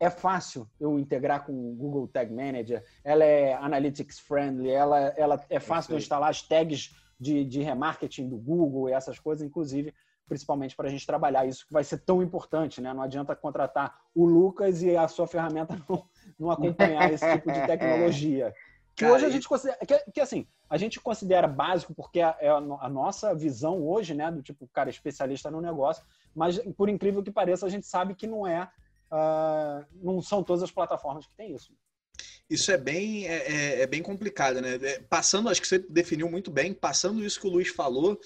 é 0.00 0.10
fácil 0.10 0.68
eu 0.78 0.98
integrar 0.98 1.46
com 1.46 1.52
o 1.52 1.74
Google 1.74 2.08
Tag 2.08 2.32
Manager, 2.32 2.84
ela 3.02 3.24
é 3.24 3.54
analytics 3.54 4.18
friendly, 4.18 4.70
ela, 4.70 4.98
ela 5.16 5.42
é 5.48 5.60
fácil 5.60 5.94
de 5.94 6.02
instalar 6.02 6.30
as 6.30 6.42
tags 6.42 6.94
de, 7.18 7.44
de 7.44 7.62
remarketing 7.62 8.28
do 8.28 8.36
Google 8.36 8.88
e 8.88 8.92
essas 8.92 9.18
coisas, 9.18 9.46
inclusive 9.46 9.94
principalmente 10.26 10.74
para 10.74 10.88
a 10.88 10.90
gente 10.90 11.06
trabalhar 11.06 11.46
isso 11.46 11.66
que 11.66 11.72
vai 11.72 11.84
ser 11.84 11.98
tão 11.98 12.22
importante, 12.22 12.80
né? 12.80 12.92
Não 12.92 13.02
adianta 13.02 13.36
contratar 13.36 13.98
o 14.14 14.24
Lucas 14.24 14.82
e 14.82 14.96
a 14.96 15.06
sua 15.08 15.26
ferramenta 15.26 15.76
não, 15.88 16.08
não 16.38 16.50
acompanhar 16.50 17.12
esse 17.12 17.30
tipo 17.32 17.52
de 17.52 17.60
tecnologia. 17.66 18.54
Que 18.96 19.04
hoje 19.04 19.24
a 19.24 19.30
gente 19.30 19.48
considera, 19.48 19.76
que, 19.84 20.12
que, 20.12 20.20
assim, 20.20 20.46
a 20.70 20.76
gente 20.76 21.00
considera 21.00 21.48
básico 21.48 21.92
porque 21.92 22.20
é, 22.20 22.34
é 22.40 22.48
a, 22.48 22.56
a, 22.56 22.88
nossa 22.88 23.34
visão 23.34 23.84
hoje, 23.84 24.14
né, 24.14 24.30
do 24.30 24.40
tipo, 24.40 24.68
cara, 24.68 24.88
especialista 24.88 25.50
no 25.50 25.60
negócio, 25.60 26.04
mas 26.34 26.58
por 26.76 26.88
incrível 26.88 27.22
que 27.22 27.30
pareça, 27.30 27.66
a 27.66 27.68
gente 27.68 27.86
sabe 27.86 28.14
que 28.14 28.26
não 28.26 28.46
é, 28.46 28.70
uh, 29.10 29.84
não 29.94 30.22
são 30.22 30.44
todas 30.44 30.62
as 30.62 30.70
plataformas 30.70 31.26
que 31.26 31.34
têm 31.34 31.52
isso. 31.52 31.72
Isso 32.48 32.70
é 32.70 32.78
bem, 32.78 33.26
é, 33.26 33.36
é, 33.36 33.80
é 33.82 33.86
bem 33.86 34.02
complicado, 34.02 34.60
né? 34.60 34.74
É, 34.80 35.00
passando, 35.00 35.48
acho 35.48 35.60
que 35.60 35.66
você 35.66 35.78
definiu 35.78 36.30
muito 36.30 36.50
bem, 36.50 36.72
passando 36.72 37.24
isso 37.24 37.40
que 37.40 37.48
o 37.48 37.50
Luiz 37.50 37.68
falou, 37.68 38.20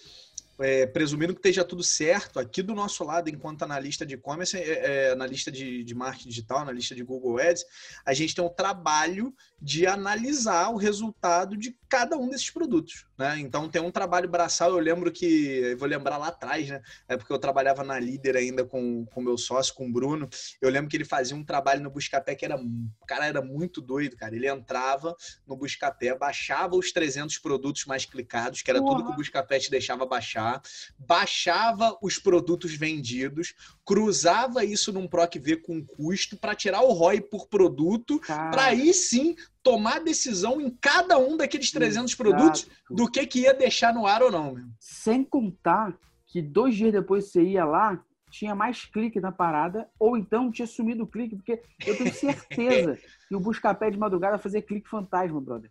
é, 0.58 0.86
presumindo 0.86 1.32
que 1.32 1.38
esteja 1.38 1.64
tudo 1.64 1.82
certo, 1.82 2.38
aqui 2.38 2.62
do 2.62 2.74
nosso 2.74 3.04
lado, 3.04 3.28
enquanto 3.28 3.62
analista 3.62 4.04
de 4.04 4.14
e-commerce, 4.14 4.56
é, 4.56 5.06
é, 5.06 5.10
analista 5.12 5.50
de, 5.50 5.84
de 5.84 5.94
marketing 5.94 6.28
digital, 6.28 6.58
analista 6.58 6.94
de 6.94 7.02
Google 7.02 7.38
Ads, 7.38 7.64
a 8.04 8.12
gente 8.12 8.34
tem 8.34 8.44
o 8.44 8.50
trabalho 8.50 9.34
de 9.60 9.86
analisar 9.86 10.70
o 10.70 10.76
resultado 10.76 11.56
de 11.56 11.76
cada 11.88 12.16
um 12.16 12.28
desses 12.28 12.50
produtos. 12.50 13.07
Né? 13.18 13.40
Então 13.40 13.68
tem 13.68 13.82
um 13.82 13.90
trabalho 13.90 14.28
braçal, 14.28 14.70
eu 14.70 14.78
lembro 14.78 15.10
que, 15.10 15.26
eu 15.26 15.76
vou 15.76 15.88
lembrar 15.88 16.16
lá 16.18 16.28
atrás, 16.28 16.68
né? 16.68 16.80
É 17.08 17.16
porque 17.16 17.32
eu 17.32 17.38
trabalhava 17.38 17.82
na 17.82 17.98
líder 17.98 18.36
ainda 18.36 18.64
com 18.64 19.04
o 19.12 19.20
meu 19.20 19.36
sócio, 19.36 19.74
com 19.74 19.88
o 19.88 19.92
Bruno. 19.92 20.28
Eu 20.62 20.70
lembro 20.70 20.88
que 20.88 20.96
ele 20.96 21.04
fazia 21.04 21.36
um 21.36 21.44
trabalho 21.44 21.82
no 21.82 21.90
Buscapé 21.90 22.36
que 22.36 22.44
era, 22.44 22.56
o 22.56 23.06
cara 23.08 23.26
era 23.26 23.42
muito 23.42 23.80
doido, 23.80 24.16
cara. 24.16 24.36
Ele 24.36 24.48
entrava 24.48 25.16
no 25.44 25.56
Buscapé, 25.56 26.16
baixava 26.16 26.76
os 26.76 26.92
300 26.92 27.38
produtos 27.38 27.86
mais 27.86 28.04
clicados, 28.04 28.62
que 28.62 28.70
era 28.70 28.78
tudo 28.78 29.04
que 29.04 29.10
o 29.10 29.16
Buscapé 29.16 29.58
te 29.58 29.68
deixava 29.68 30.06
baixar, 30.06 30.62
baixava 30.96 31.98
os 32.00 32.20
produtos 32.20 32.76
vendidos, 32.76 33.52
cruzava 33.84 34.64
isso 34.64 34.92
num 34.92 35.08
PROC 35.08 35.40
V 35.40 35.56
com 35.56 35.84
custo 35.84 36.36
para 36.36 36.54
tirar 36.54 36.82
o 36.82 36.92
ROI 36.92 37.20
por 37.20 37.48
produto, 37.48 38.20
para 38.20 38.66
aí 38.66 38.94
sim 38.94 39.34
tomar 39.68 40.00
decisão 40.00 40.60
em 40.60 40.70
cada 40.70 41.18
um 41.18 41.36
daqueles 41.36 41.70
300 41.70 42.12
Exato. 42.12 42.16
produtos 42.16 42.70
do 42.90 43.10
que, 43.10 43.26
que 43.26 43.40
ia 43.40 43.52
deixar 43.52 43.92
no 43.92 44.06
ar 44.06 44.22
ou 44.22 44.32
não. 44.32 44.54
Meu. 44.54 44.64
Sem 44.80 45.22
contar 45.22 45.94
que 46.26 46.40
dois 46.40 46.74
dias 46.74 46.92
depois 46.92 47.30
você 47.30 47.42
ia 47.42 47.66
lá, 47.66 48.02
tinha 48.30 48.54
mais 48.54 48.86
clique 48.86 49.20
na 49.20 49.30
parada, 49.30 49.88
ou 49.98 50.16
então 50.16 50.50
tinha 50.50 50.66
sumido 50.66 51.04
o 51.04 51.06
clique, 51.06 51.36
porque 51.36 51.60
eu 51.86 51.96
tenho 51.96 52.12
certeza 52.14 52.98
que 53.28 53.36
o 53.36 53.40
Buscapé 53.40 53.90
de 53.90 53.98
madrugada 53.98 54.38
fazia 54.38 54.62
clique 54.62 54.88
fantasma, 54.88 55.40
brother. 55.40 55.70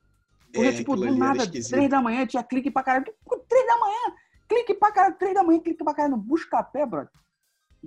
Porque, 0.54 0.68
é, 0.68 0.74
tipo, 0.74 0.96
do 0.96 1.16
nada, 1.16 1.46
três 1.50 1.90
da 1.90 2.02
manhã 2.02 2.26
tinha 2.26 2.44
clique 2.44 2.72
pra 2.72 2.84
caralho. 2.84 3.06
Três 3.50 3.68
da 3.68 3.78
manhã, 3.78 4.16
clique 4.48 4.74
pra 4.76 4.92
caralho, 4.92 5.16
três 5.18 5.34
da 5.34 5.44
manhã, 5.44 5.60
clique 5.60 5.84
pra 5.84 5.94
caralho 5.94 6.16
no 6.16 6.22
Buscapé, 6.22 6.86
brother. 6.86 7.12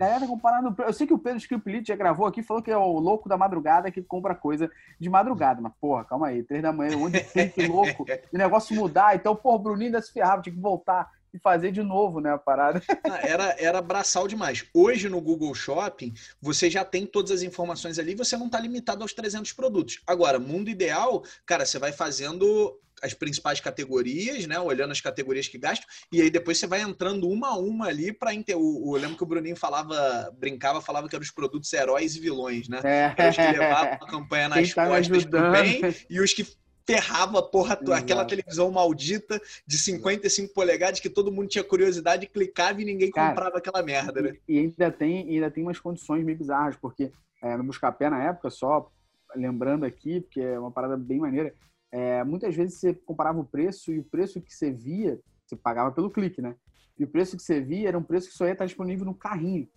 Galera 0.01 0.26
comparando. 0.26 0.74
Eu 0.82 0.94
sei 0.94 1.07
que 1.07 1.12
o 1.12 1.18
Pedro 1.18 1.36
Scriplit 1.36 1.86
já 1.86 1.94
gravou 1.94 2.26
aqui, 2.26 2.42
falou 2.42 2.62
que 2.62 2.70
é 2.70 2.76
o 2.76 2.98
louco 2.98 3.28
da 3.28 3.36
madrugada 3.36 3.90
que 3.90 4.01
compra 4.01 4.34
coisa 4.34 4.70
de 4.98 5.11
madrugada. 5.11 5.61
Mas, 5.61 5.74
porra, 5.78 6.07
calma 6.07 6.28
aí, 6.28 6.42
três 6.42 6.62
da 6.62 6.72
manhã, 6.72 6.96
onde 6.96 7.20
clique 7.20 7.66
louco, 7.66 8.07
o 8.32 8.38
negócio 8.38 8.74
mudar. 8.74 9.14
Então, 9.14 9.36
porra, 9.36 9.57
o 9.57 9.59
Bruninho 9.59 9.88
ainda 9.88 10.01
se 10.01 10.11
ferrava, 10.11 10.40
tinha 10.40 10.55
que 10.55 10.61
voltar 10.61 11.11
e 11.34 11.38
fazer 11.38 11.70
de 11.70 11.82
novo, 11.82 12.18
né, 12.18 12.32
a 12.32 12.38
parada. 12.38 12.82
Era, 13.20 13.55
era 13.59 13.82
braçal 13.82 14.26
demais. 14.26 14.64
Hoje 14.72 15.07
no 15.07 15.20
Google 15.20 15.55
Shopping, 15.55 16.14
você 16.40 16.70
já 16.70 16.82
tem 16.82 17.05
todas 17.05 17.30
as 17.30 17.42
informações 17.42 17.98
ali, 17.98 18.14
você 18.14 18.38
não 18.38 18.46
está 18.46 18.59
limitado 18.59 19.03
aos 19.03 19.12
300 19.12 19.53
produtos. 19.53 20.01
Agora, 20.07 20.38
mundo 20.38 20.70
ideal, 20.70 21.22
cara, 21.44 21.66
você 21.66 21.78
vai 21.78 21.92
fazendo 21.92 22.74
as 23.03 23.14
principais 23.14 23.61
categorias, 23.61 24.46
né? 24.46 24.59
Olhando 24.59 24.92
as 24.92 25.01
categorias 25.01 25.48
que 25.48 25.59
gastam, 25.59 25.86
e 26.12 26.20
aí 26.20 26.30
depois 26.30 26.59
você 26.59 26.66
vai 26.66 26.80
entrando 26.80 27.28
uma 27.28 27.48
a 27.48 27.59
uma 27.59 27.86
ali 27.86 28.12
para 28.12 28.30
o, 28.57 28.96
eu 28.96 29.01
lembro 29.01 29.16
que 29.16 29.22
o 29.22 29.26
Bruninho 29.26 29.57
falava, 29.57 30.34
brincava, 30.38 30.80
falava 30.80 31.09
que 31.09 31.14
eram 31.14 31.22
os 31.22 31.30
produtos 31.30 31.72
heróis 31.72 32.16
e 32.16 32.20
vilões, 32.20 32.68
né? 32.68 32.80
É. 32.84 33.28
Os 33.28 33.36
que 33.36 33.42
levavam 33.42 33.94
a 33.94 34.07
campanha 34.07 34.48
nas 34.51 34.72
tá 34.72 34.86
costas 34.86 35.24
bem 35.24 35.80
e 36.09 36.20
os 36.20 36.32
que 36.32 36.46
ferrava 36.86 37.42
porra, 37.42 37.74
Exato. 37.74 37.92
aquela 37.92 38.24
televisão 38.24 38.70
maldita 38.70 39.40
de 39.64 39.78
55 39.78 40.53
polegadas 40.53 40.98
que 40.98 41.09
todo 41.09 41.30
mundo 41.30 41.48
tinha 41.48 41.62
curiosidade, 41.62 42.26
clicava 42.26 42.82
e 42.82 42.84
ninguém 42.84 43.11
Cara, 43.11 43.28
comprava 43.28 43.59
aquela 43.59 43.82
merda, 43.82 44.20
né? 44.20 44.34
E 44.48 44.59
ainda 44.59 44.90
tem, 44.90 45.28
ainda 45.28 45.51
tem 45.51 45.62
umas 45.62 45.78
condições 45.78 46.24
meio 46.24 46.36
bizarras, 46.36 46.76
porque 46.76 47.12
é, 47.42 47.57
no 47.57 47.64
Buscapé, 47.64 48.11
na 48.11 48.24
época, 48.24 48.51
só 48.51 48.90
lembrando 49.36 49.84
aqui, 49.84 50.20
porque 50.20 50.40
é 50.40 50.59
uma 50.59 50.72
parada 50.72 50.96
bem 50.96 51.18
maneira, 51.18 51.55
é, 51.93 52.24
muitas 52.24 52.55
vezes 52.55 52.78
você 52.78 52.95
comparava 52.95 53.41
o 53.41 53.45
preço 53.45 53.93
e 53.93 53.99
o 53.99 54.05
preço 54.05 54.41
que 54.41 54.55
você 54.55 54.70
via, 54.70 55.20
você 55.47 55.57
pagava 55.57 55.93
pelo 55.93 56.11
clique, 56.11 56.41
né? 56.41 56.55
E 56.99 57.05
o 57.05 57.09
preço 57.09 57.36
que 57.36 57.43
você 57.43 57.61
via 57.61 57.88
era 57.88 57.99
um 57.99 58.03
preço 58.03 58.28
que 58.28 58.34
só 58.34 58.47
ia 58.47 58.53
estar 58.53 58.66
disponível 58.66 59.05
no 59.05 59.14
carrinho. 59.14 59.68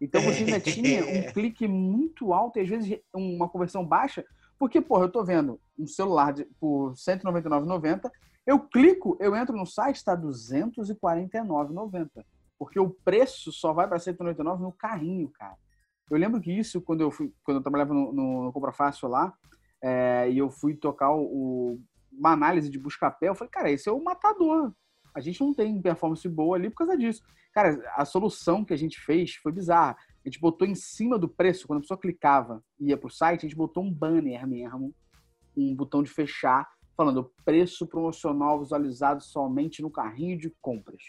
Então 0.00 0.22
você 0.22 0.44
ainda 0.44 0.60
tinha 0.60 1.04
um 1.04 1.24
clique 1.32 1.66
muito 1.66 2.32
alto 2.32 2.58
e 2.58 2.62
às 2.62 2.68
vezes 2.68 2.98
uma 3.12 3.48
conversão 3.48 3.84
baixa, 3.84 4.24
porque, 4.58 4.80
porra, 4.80 5.04
eu 5.04 5.10
tô 5.10 5.24
vendo 5.24 5.60
um 5.78 5.86
celular 5.86 6.32
de, 6.32 6.44
por 6.58 6.90
R$ 6.90 6.94
199,90, 6.94 8.10
eu 8.46 8.58
clico, 8.58 9.16
eu 9.20 9.36
entro 9.36 9.56
no 9.56 9.66
site, 9.66 9.96
está 9.96 10.14
R$ 10.14 10.22
249,90. 10.22 12.24
Porque 12.58 12.80
o 12.80 12.90
preço 12.90 13.52
só 13.52 13.72
vai 13.72 13.86
para 13.86 13.98
199 13.98 14.62
no 14.62 14.72
carrinho, 14.72 15.28
cara. 15.28 15.56
Eu 16.10 16.16
lembro 16.16 16.40
que 16.40 16.50
isso, 16.50 16.80
quando 16.80 17.02
eu 17.02 17.10
fui, 17.10 17.32
quando 17.44 17.58
eu 17.58 17.62
trabalhava 17.62 17.92
no, 17.92 18.12
no, 18.12 18.44
no 18.44 18.52
Compra 18.52 18.72
Fácil 18.72 19.08
lá, 19.08 19.32
é, 19.82 20.30
e 20.30 20.38
eu 20.38 20.50
fui 20.50 20.74
tocar 20.74 21.12
o, 21.12 21.80
uma 22.12 22.32
análise 22.32 22.68
de 22.68 22.78
busca-pé, 22.78 23.28
eu 23.28 23.34
falei, 23.34 23.50
cara, 23.50 23.70
esse 23.70 23.88
é 23.88 23.92
o 23.92 24.02
matador. 24.02 24.72
A 25.14 25.20
gente 25.20 25.40
não 25.40 25.54
tem 25.54 25.80
performance 25.80 26.28
boa 26.28 26.56
ali 26.56 26.70
por 26.70 26.76
causa 26.76 26.96
disso. 26.96 27.22
Cara, 27.52 27.80
a 27.96 28.04
solução 28.04 28.64
que 28.64 28.72
a 28.72 28.76
gente 28.76 29.00
fez 29.00 29.34
foi 29.34 29.52
bizarra. 29.52 29.96
A 30.24 30.28
gente 30.28 30.40
botou 30.40 30.66
em 30.66 30.74
cima 30.74 31.18
do 31.18 31.28
preço, 31.28 31.66
quando 31.66 31.78
a 31.78 31.82
pessoa 31.82 31.98
clicava 31.98 32.62
e 32.78 32.88
ia 32.88 32.96
para 32.96 33.06
o 33.06 33.10
site, 33.10 33.46
a 33.46 33.48
gente 33.48 33.56
botou 33.56 33.82
um 33.82 33.92
banner 33.92 34.46
mesmo, 34.46 34.94
um 35.56 35.74
botão 35.74 36.02
de 36.02 36.10
fechar, 36.10 36.68
falando 36.96 37.32
preço 37.44 37.86
promocional 37.86 38.60
visualizado 38.60 39.22
somente 39.22 39.80
no 39.80 39.90
carrinho 39.90 40.38
de 40.38 40.50
compras. 40.60 41.02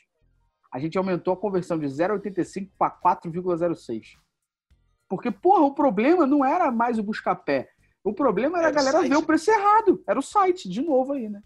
A 0.71 0.79
gente 0.79 0.97
aumentou 0.97 1.33
a 1.33 1.37
conversão 1.37 1.77
de 1.79 1.87
0,85 1.87 2.69
para 2.77 2.91
4,06. 2.91 4.17
Porque, 5.07 5.31
porra, 5.31 5.63
o 5.63 5.73
problema 5.73 6.27
não 6.27 6.45
era 6.45 6.71
mais 6.71 6.99
o 6.99 7.03
busca-pé. 7.03 7.69
O 8.03 8.13
problema 8.13 8.57
era, 8.59 8.69
era 8.69 8.79
a 8.79 8.83
galera 8.83 9.07
ver 9.07 9.17
o 9.17 9.25
preço 9.25 9.51
errado. 9.51 10.03
Era 10.07 10.19
o 10.19 10.23
site, 10.23 10.69
de 10.69 10.81
novo 10.81 11.13
aí, 11.13 11.29
né? 11.29 11.41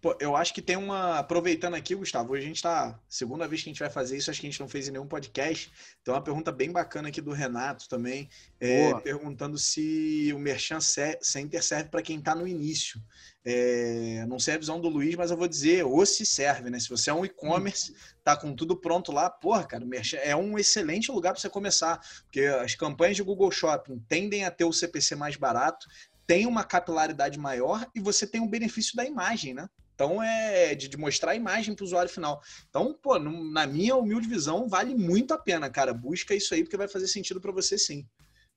Pô, 0.00 0.16
eu 0.20 0.36
acho 0.36 0.52
que 0.54 0.62
tem 0.62 0.76
uma. 0.76 1.18
Aproveitando 1.18 1.74
aqui, 1.74 1.94
Gustavo, 1.94 2.32
hoje 2.32 2.44
a 2.44 2.46
gente 2.46 2.62
tá. 2.62 2.98
Segunda 3.08 3.46
vez 3.48 3.62
que 3.62 3.68
a 3.68 3.72
gente 3.72 3.80
vai 3.80 3.90
fazer 3.90 4.16
isso, 4.16 4.30
acho 4.30 4.40
que 4.40 4.46
a 4.46 4.50
gente 4.50 4.60
não 4.60 4.68
fez 4.68 4.88
em 4.88 4.92
nenhum 4.92 5.06
podcast. 5.06 5.70
Então, 6.02 6.14
uma 6.14 6.22
pergunta 6.22 6.52
bem 6.52 6.70
bacana 6.70 7.08
aqui 7.08 7.20
do 7.20 7.32
Renato 7.32 7.88
também, 7.88 8.28
é, 8.60 8.94
perguntando 9.00 9.58
se 9.58 10.30
o 10.34 10.38
Merchan 10.38 10.80
Center 10.80 11.62
serve 11.62 11.90
para 11.90 12.02
quem 12.02 12.18
está 12.18 12.34
no 12.34 12.46
início. 12.46 13.00
É, 13.48 14.26
não 14.26 14.40
sei 14.40 14.54
a 14.54 14.58
visão 14.58 14.80
do 14.80 14.88
Luiz, 14.88 15.14
mas 15.14 15.30
eu 15.30 15.36
vou 15.36 15.46
dizer, 15.46 15.84
ou 15.84 16.04
se 16.04 16.26
serve, 16.26 16.68
né? 16.68 16.80
Se 16.80 16.88
você 16.88 17.10
é 17.10 17.14
um 17.14 17.24
e-commerce, 17.24 17.94
tá 18.24 18.36
com 18.36 18.52
tudo 18.52 18.76
pronto 18.76 19.12
lá, 19.12 19.30
porra, 19.30 19.64
cara, 19.64 19.86
é 20.20 20.34
um 20.34 20.58
excelente 20.58 21.12
lugar 21.12 21.32
para 21.32 21.40
você 21.40 21.48
começar, 21.48 22.00
porque 22.24 22.40
as 22.40 22.74
campanhas 22.74 23.14
de 23.14 23.22
Google 23.22 23.52
Shopping 23.52 24.04
tendem 24.08 24.44
a 24.44 24.50
ter 24.50 24.64
o 24.64 24.72
CPC 24.72 25.14
mais 25.14 25.36
barato, 25.36 25.86
tem 26.26 26.46
uma 26.46 26.64
capilaridade 26.64 27.38
maior 27.38 27.86
e 27.94 28.00
você 28.00 28.26
tem 28.26 28.40
o 28.40 28.48
benefício 28.48 28.96
da 28.96 29.04
imagem, 29.04 29.54
né? 29.54 29.68
Então 29.94 30.22
é 30.22 30.74
de, 30.74 30.88
de 30.88 30.96
mostrar 30.96 31.32
a 31.32 31.36
imagem 31.36 31.74
para 31.74 31.82
o 31.82 31.86
usuário 31.86 32.10
final. 32.10 32.42
Então, 32.68 32.92
pô, 32.92 33.18
no, 33.18 33.50
na 33.50 33.66
minha 33.66 33.96
humilde 33.96 34.28
visão, 34.28 34.68
vale 34.68 34.94
muito 34.94 35.32
a 35.32 35.38
pena, 35.38 35.70
cara. 35.70 35.94
Busca 35.94 36.34
isso 36.34 36.52
aí 36.52 36.62
porque 36.62 36.76
vai 36.76 36.88
fazer 36.88 37.08
sentido 37.08 37.40
para 37.40 37.52
você 37.52 37.78
sim. 37.78 38.06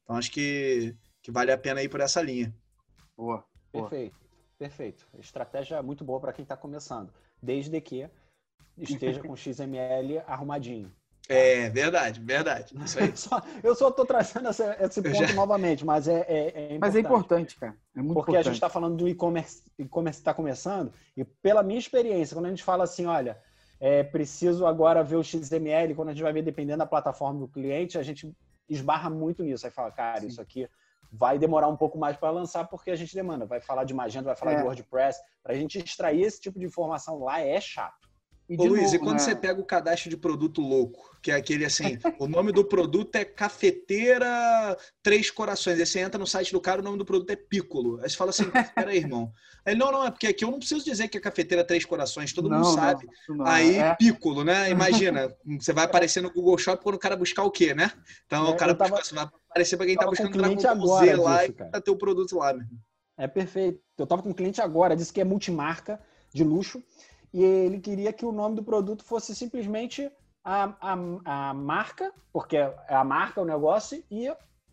Então 0.03 0.17
acho 0.17 0.31
que, 0.31 0.95
que 1.21 1.31
vale 1.31 1.51
a 1.51 1.57
pena 1.57 1.81
ir 1.81 1.89
por 1.89 2.01
essa 2.01 2.21
linha. 2.21 2.53
Boa. 3.15 3.45
Perfeito, 3.71 4.17
perfeito. 4.57 5.07
Estratégia 5.17 5.81
muito 5.83 6.03
boa 6.03 6.19
para 6.19 6.33
quem 6.33 6.43
está 6.43 6.57
começando, 6.57 7.13
desde 7.41 7.79
que 7.79 8.09
esteja 8.77 9.21
com 9.21 9.35
XML 9.37 10.19
arrumadinho. 10.25 10.91
É, 11.31 11.69
verdade, 11.69 12.19
verdade. 12.19 12.75
Isso 12.83 12.99
aí. 12.99 13.13
eu 13.63 13.75
só 13.75 13.89
estou 13.89 14.03
trazendo 14.03 14.49
esse, 14.49 14.63
esse 14.79 14.99
ponto 14.99 15.27
já... 15.27 15.33
novamente, 15.33 15.85
mas 15.85 16.07
é, 16.07 16.21
é, 16.21 16.23
é, 16.27 16.75
importante. 16.75 16.79
Mas 16.79 16.95
é 16.95 16.99
importante, 16.99 17.55
cara. 17.55 17.75
É 17.95 18.01
muito 18.01 18.13
Porque 18.15 18.31
importante. 18.31 18.39
a 18.39 18.43
gente 18.43 18.53
está 18.55 18.67
falando 18.67 18.97
do 18.97 19.07
e-commerce 19.07 19.61
e-commerce 19.77 20.19
está 20.19 20.33
começando, 20.33 20.91
e 21.15 21.23
pela 21.23 21.61
minha 21.61 21.77
experiência, 21.77 22.35
quando 22.35 22.47
a 22.47 22.49
gente 22.49 22.63
fala 22.63 22.83
assim, 22.83 23.05
olha, 23.05 23.39
é 23.79 24.01
preciso 24.01 24.65
agora 24.65 25.03
ver 25.03 25.17
o 25.17 25.23
XML, 25.23 25.93
quando 25.93 26.09
a 26.09 26.13
gente 26.13 26.23
vai 26.23 26.33
ver, 26.33 26.41
dependendo 26.41 26.79
da 26.79 26.87
plataforma 26.87 27.39
do 27.39 27.47
cliente, 27.47 27.99
a 27.99 28.03
gente 28.03 28.35
esbarra 28.67 29.09
muito 29.09 29.43
nisso. 29.43 29.67
Aí 29.67 29.71
fala, 29.71 29.91
cara, 29.91 30.21
Sim. 30.21 30.27
isso 30.27 30.41
aqui 30.41 30.67
vai 31.11 31.37
demorar 31.37 31.67
um 31.67 31.77
pouco 31.77 31.97
mais 31.97 32.17
para 32.17 32.31
lançar, 32.31 32.67
porque 32.67 32.89
a 32.89 32.95
gente 32.95 33.13
demanda. 33.13 33.45
Vai 33.45 33.61
falar 33.61 33.83
de 33.83 33.93
Magento, 33.93 34.25
vai 34.25 34.35
falar 34.35 34.53
é. 34.53 34.55
de 34.57 34.63
WordPress. 34.63 35.19
Para 35.43 35.53
a 35.53 35.55
gente 35.55 35.77
extrair 35.77 36.21
esse 36.21 36.41
tipo 36.41 36.57
de 36.57 36.65
informação 36.65 37.19
lá 37.19 37.39
é 37.39 37.61
chato. 37.61 38.08
E 38.49 38.57
Ô, 38.59 38.65
Luiz, 38.65 38.85
novo, 38.85 38.95
e 38.95 38.99
quando 38.99 39.13
né? 39.13 39.19
você 39.19 39.35
pega 39.35 39.61
o 39.61 39.63
cadastro 39.63 40.09
de 40.09 40.17
produto 40.17 40.59
louco, 40.59 41.15
que 41.21 41.29
é 41.29 41.35
aquele 41.35 41.65
assim, 41.65 41.99
o 42.17 42.27
nome 42.27 42.51
do 42.51 42.65
produto 42.65 43.15
é 43.15 43.23
Cafeteira 43.23 44.75
Três 45.03 45.29
Corações. 45.29 45.79
Aí 45.79 45.85
você 45.85 45.99
entra 45.99 46.17
no 46.17 46.25
site 46.25 46.51
do 46.51 46.59
cara, 46.59 46.81
o 46.81 46.83
nome 46.83 46.97
do 46.97 47.05
produto 47.05 47.29
é 47.29 47.35
Piccolo. 47.35 47.99
Aí 48.01 48.09
você 48.09 48.17
fala 48.17 48.31
assim, 48.31 48.45
peraí, 48.73 48.97
irmão. 48.97 49.31
Aí, 49.63 49.75
não, 49.75 49.91
não, 49.91 50.03
é 50.03 50.09
porque 50.09 50.25
aqui 50.25 50.43
eu 50.43 50.49
não 50.49 50.57
preciso 50.57 50.83
dizer 50.83 51.07
que 51.09 51.17
é 51.19 51.21
Cafeteira 51.21 51.63
Três 51.63 51.85
Corações, 51.85 52.33
todo 52.33 52.49
não, 52.49 52.57
mundo 52.57 52.73
sabe. 52.73 53.07
Não, 53.27 53.35
não, 53.35 53.45
Aí, 53.45 53.77
é. 53.77 53.93
Piccolo, 53.93 54.43
né? 54.43 54.71
Imagina, 54.71 55.31
você 55.59 55.71
vai 55.71 55.85
aparecer 55.85 56.23
no 56.23 56.31
Google 56.31 56.57
Shop 56.57 56.81
quando 56.81 56.95
o 56.95 56.99
cara 56.99 57.15
buscar 57.15 57.43
o 57.43 57.51
quê, 57.51 57.75
né? 57.75 57.91
Então, 58.25 58.47
é, 58.47 58.49
o 58.49 58.55
cara 58.55 58.73
tava, 58.73 58.97
busca, 58.97 59.13
vai 59.13 59.25
aparecer 59.51 59.77
para 59.77 59.85
quem 59.85 59.95
tá 59.95 60.07
buscando 60.07 60.35
Dragon 60.35 60.77
Ball 60.79 60.99
Z 60.99 61.15
lá 61.17 61.45
disso, 61.45 61.51
e 61.51 61.71
tá 61.71 61.79
ter 61.79 61.91
o 61.91 61.97
produto 61.97 62.35
lá, 62.35 62.51
mesmo. 62.51 62.79
É 63.15 63.27
perfeito. 63.27 63.79
Eu 63.95 64.07
tava 64.07 64.23
com 64.23 64.29
um 64.29 64.33
cliente 64.33 64.59
agora, 64.59 64.95
disse 64.95 65.13
que 65.13 65.21
é 65.21 65.23
multimarca 65.23 65.99
de 66.33 66.43
luxo 66.43 66.81
e 67.33 67.43
ele 67.43 67.79
queria 67.79 68.11
que 68.11 68.25
o 68.25 68.31
nome 68.31 68.55
do 68.55 68.63
produto 68.63 69.03
fosse 69.03 69.35
simplesmente 69.35 70.11
a, 70.43 70.73
a, 70.81 71.49
a 71.49 71.53
marca, 71.53 72.11
porque 72.33 72.57
é 72.57 72.73
a 72.89 73.03
marca, 73.03 73.41
o 73.41 73.45
negócio, 73.45 74.03
e 74.09 74.31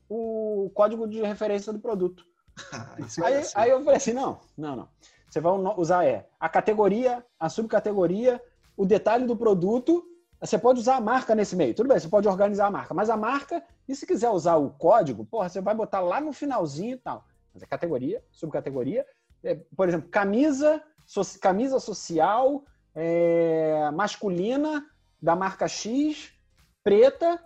o 0.08 0.70
código 0.74 1.06
de 1.06 1.20
referência 1.22 1.72
do 1.72 1.78
produto. 1.78 2.24
Ah, 2.72 2.96
aí, 3.24 3.34
é 3.34 3.38
assim. 3.38 3.52
aí 3.54 3.70
eu 3.70 3.82
falei 3.82 3.96
assim, 3.96 4.12
não, 4.12 4.40
não, 4.56 4.76
não. 4.76 4.88
Você 5.28 5.40
vai 5.40 5.52
usar 5.76 6.06
é 6.06 6.26
a 6.40 6.48
categoria, 6.48 7.24
a 7.38 7.48
subcategoria, 7.48 8.40
o 8.76 8.86
detalhe 8.86 9.26
do 9.26 9.36
produto. 9.36 10.04
Você 10.40 10.58
pode 10.58 10.80
usar 10.80 10.96
a 10.96 11.00
marca 11.00 11.34
nesse 11.34 11.56
meio. 11.56 11.74
Tudo 11.74 11.88
bem, 11.88 11.98
você 11.98 12.08
pode 12.08 12.28
organizar 12.28 12.66
a 12.66 12.70
marca. 12.70 12.94
Mas 12.94 13.10
a 13.10 13.16
marca, 13.16 13.62
e 13.88 13.94
se 13.94 14.06
quiser 14.06 14.30
usar 14.30 14.56
o 14.56 14.70
código, 14.70 15.24
porra, 15.24 15.48
você 15.48 15.60
vai 15.60 15.74
botar 15.74 16.00
lá 16.00 16.20
no 16.20 16.32
finalzinho 16.32 16.94
e 16.94 16.98
tal. 16.98 17.24
Mas 17.52 17.62
é 17.62 17.66
categoria, 17.66 18.22
subcategoria. 18.30 19.04
É, 19.42 19.54
por 19.76 19.88
exemplo, 19.88 20.08
camisa 20.08 20.82
so, 21.06 21.22
camisa 21.40 21.78
social 21.78 22.64
é, 22.94 23.90
masculina 23.92 24.84
da 25.20 25.36
marca 25.36 25.68
X, 25.68 26.32
preta 26.82 27.38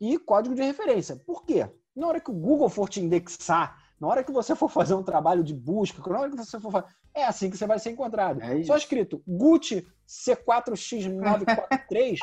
e 0.00 0.18
código 0.18 0.54
de 0.54 0.62
referência. 0.62 1.16
Por 1.16 1.44
quê? 1.44 1.68
Na 1.94 2.06
hora 2.06 2.20
que 2.20 2.30
o 2.30 2.34
Google 2.34 2.68
for 2.68 2.88
te 2.88 3.00
indexar, 3.00 3.76
na 4.00 4.08
hora 4.08 4.24
que 4.24 4.32
você 4.32 4.54
for 4.54 4.70
fazer 4.70 4.94
um 4.94 5.02
trabalho 5.02 5.44
de 5.44 5.54
busca, 5.54 6.02
na 6.08 6.20
hora 6.20 6.30
que 6.30 6.36
você 6.36 6.60
for 6.60 6.70
fazer, 6.70 6.86
é 7.14 7.24
assim 7.24 7.50
que 7.50 7.56
você 7.56 7.66
vai 7.66 7.78
ser 7.78 7.90
encontrado. 7.90 8.42
É 8.42 8.62
Só 8.62 8.76
escrito 8.76 9.22
Gucci 9.26 9.86
C4X943 10.08 12.18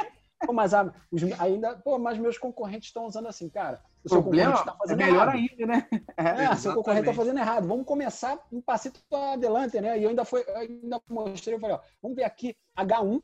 Pô, 0.45 0.53
mas 0.53 0.73
a, 0.73 0.93
os, 1.11 1.23
ainda, 1.39 1.75
pô, 1.77 1.97
mas 1.97 2.17
meus 2.17 2.38
concorrentes 2.38 2.89
estão 2.89 3.05
usando 3.05 3.27
assim, 3.27 3.49
cara. 3.49 3.81
O 4.03 4.09
seu 4.09 4.21
Problema, 4.21 4.51
concorrente 4.51 4.69
está 4.69 4.77
fazendo 4.77 5.01
é 5.01 5.05
melhor 5.05 5.27
errado. 5.27 5.35
ainda, 5.35 5.65
né? 5.65 5.88
É, 6.15 6.43
é 6.45 6.55
seu 6.55 6.73
concorrente 6.73 7.01
está 7.09 7.13
fazendo 7.13 7.39
errado. 7.39 7.67
Vamos 7.67 7.85
começar 7.85 8.39
um 8.51 8.61
passito 8.61 8.99
adelante, 9.11 9.81
né? 9.81 9.99
E 9.99 10.03
eu 10.03 10.09
ainda, 10.09 10.23
foi, 10.23 10.43
eu 10.47 10.57
ainda 10.57 11.01
mostrei, 11.09 11.55
eu 11.55 11.59
falei, 11.59 11.75
ó, 11.75 11.79
vamos 12.01 12.15
ver 12.15 12.23
aqui 12.23 12.55
H1, 12.77 13.21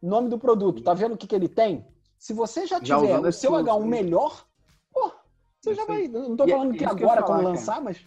nome 0.00 0.28
do 0.28 0.38
produto, 0.38 0.82
tá 0.82 0.94
vendo 0.94 1.14
o 1.14 1.18
que, 1.18 1.26
que 1.26 1.34
ele 1.34 1.48
tem? 1.48 1.86
Se 2.18 2.32
você 2.32 2.66
já 2.66 2.78
Já 2.80 2.96
tiver 2.96 3.14
usando 3.14 3.26
o 3.26 3.32
seu 3.32 3.50
tool, 3.50 3.62
H1 3.64 3.82
sim. 3.82 3.88
melhor, 3.88 4.46
pô, 4.92 5.12
você 5.60 5.74
já 5.74 5.84
vai. 5.84 6.08
Não 6.08 6.36
tô 6.36 6.46
E 6.46 6.52
é 6.52 6.56
falando 6.56 6.76
que 6.76 6.84
agora, 6.84 7.22
quando 7.22 7.38
falar, 7.38 7.50
lançar, 7.50 7.82
mas. 7.82 8.06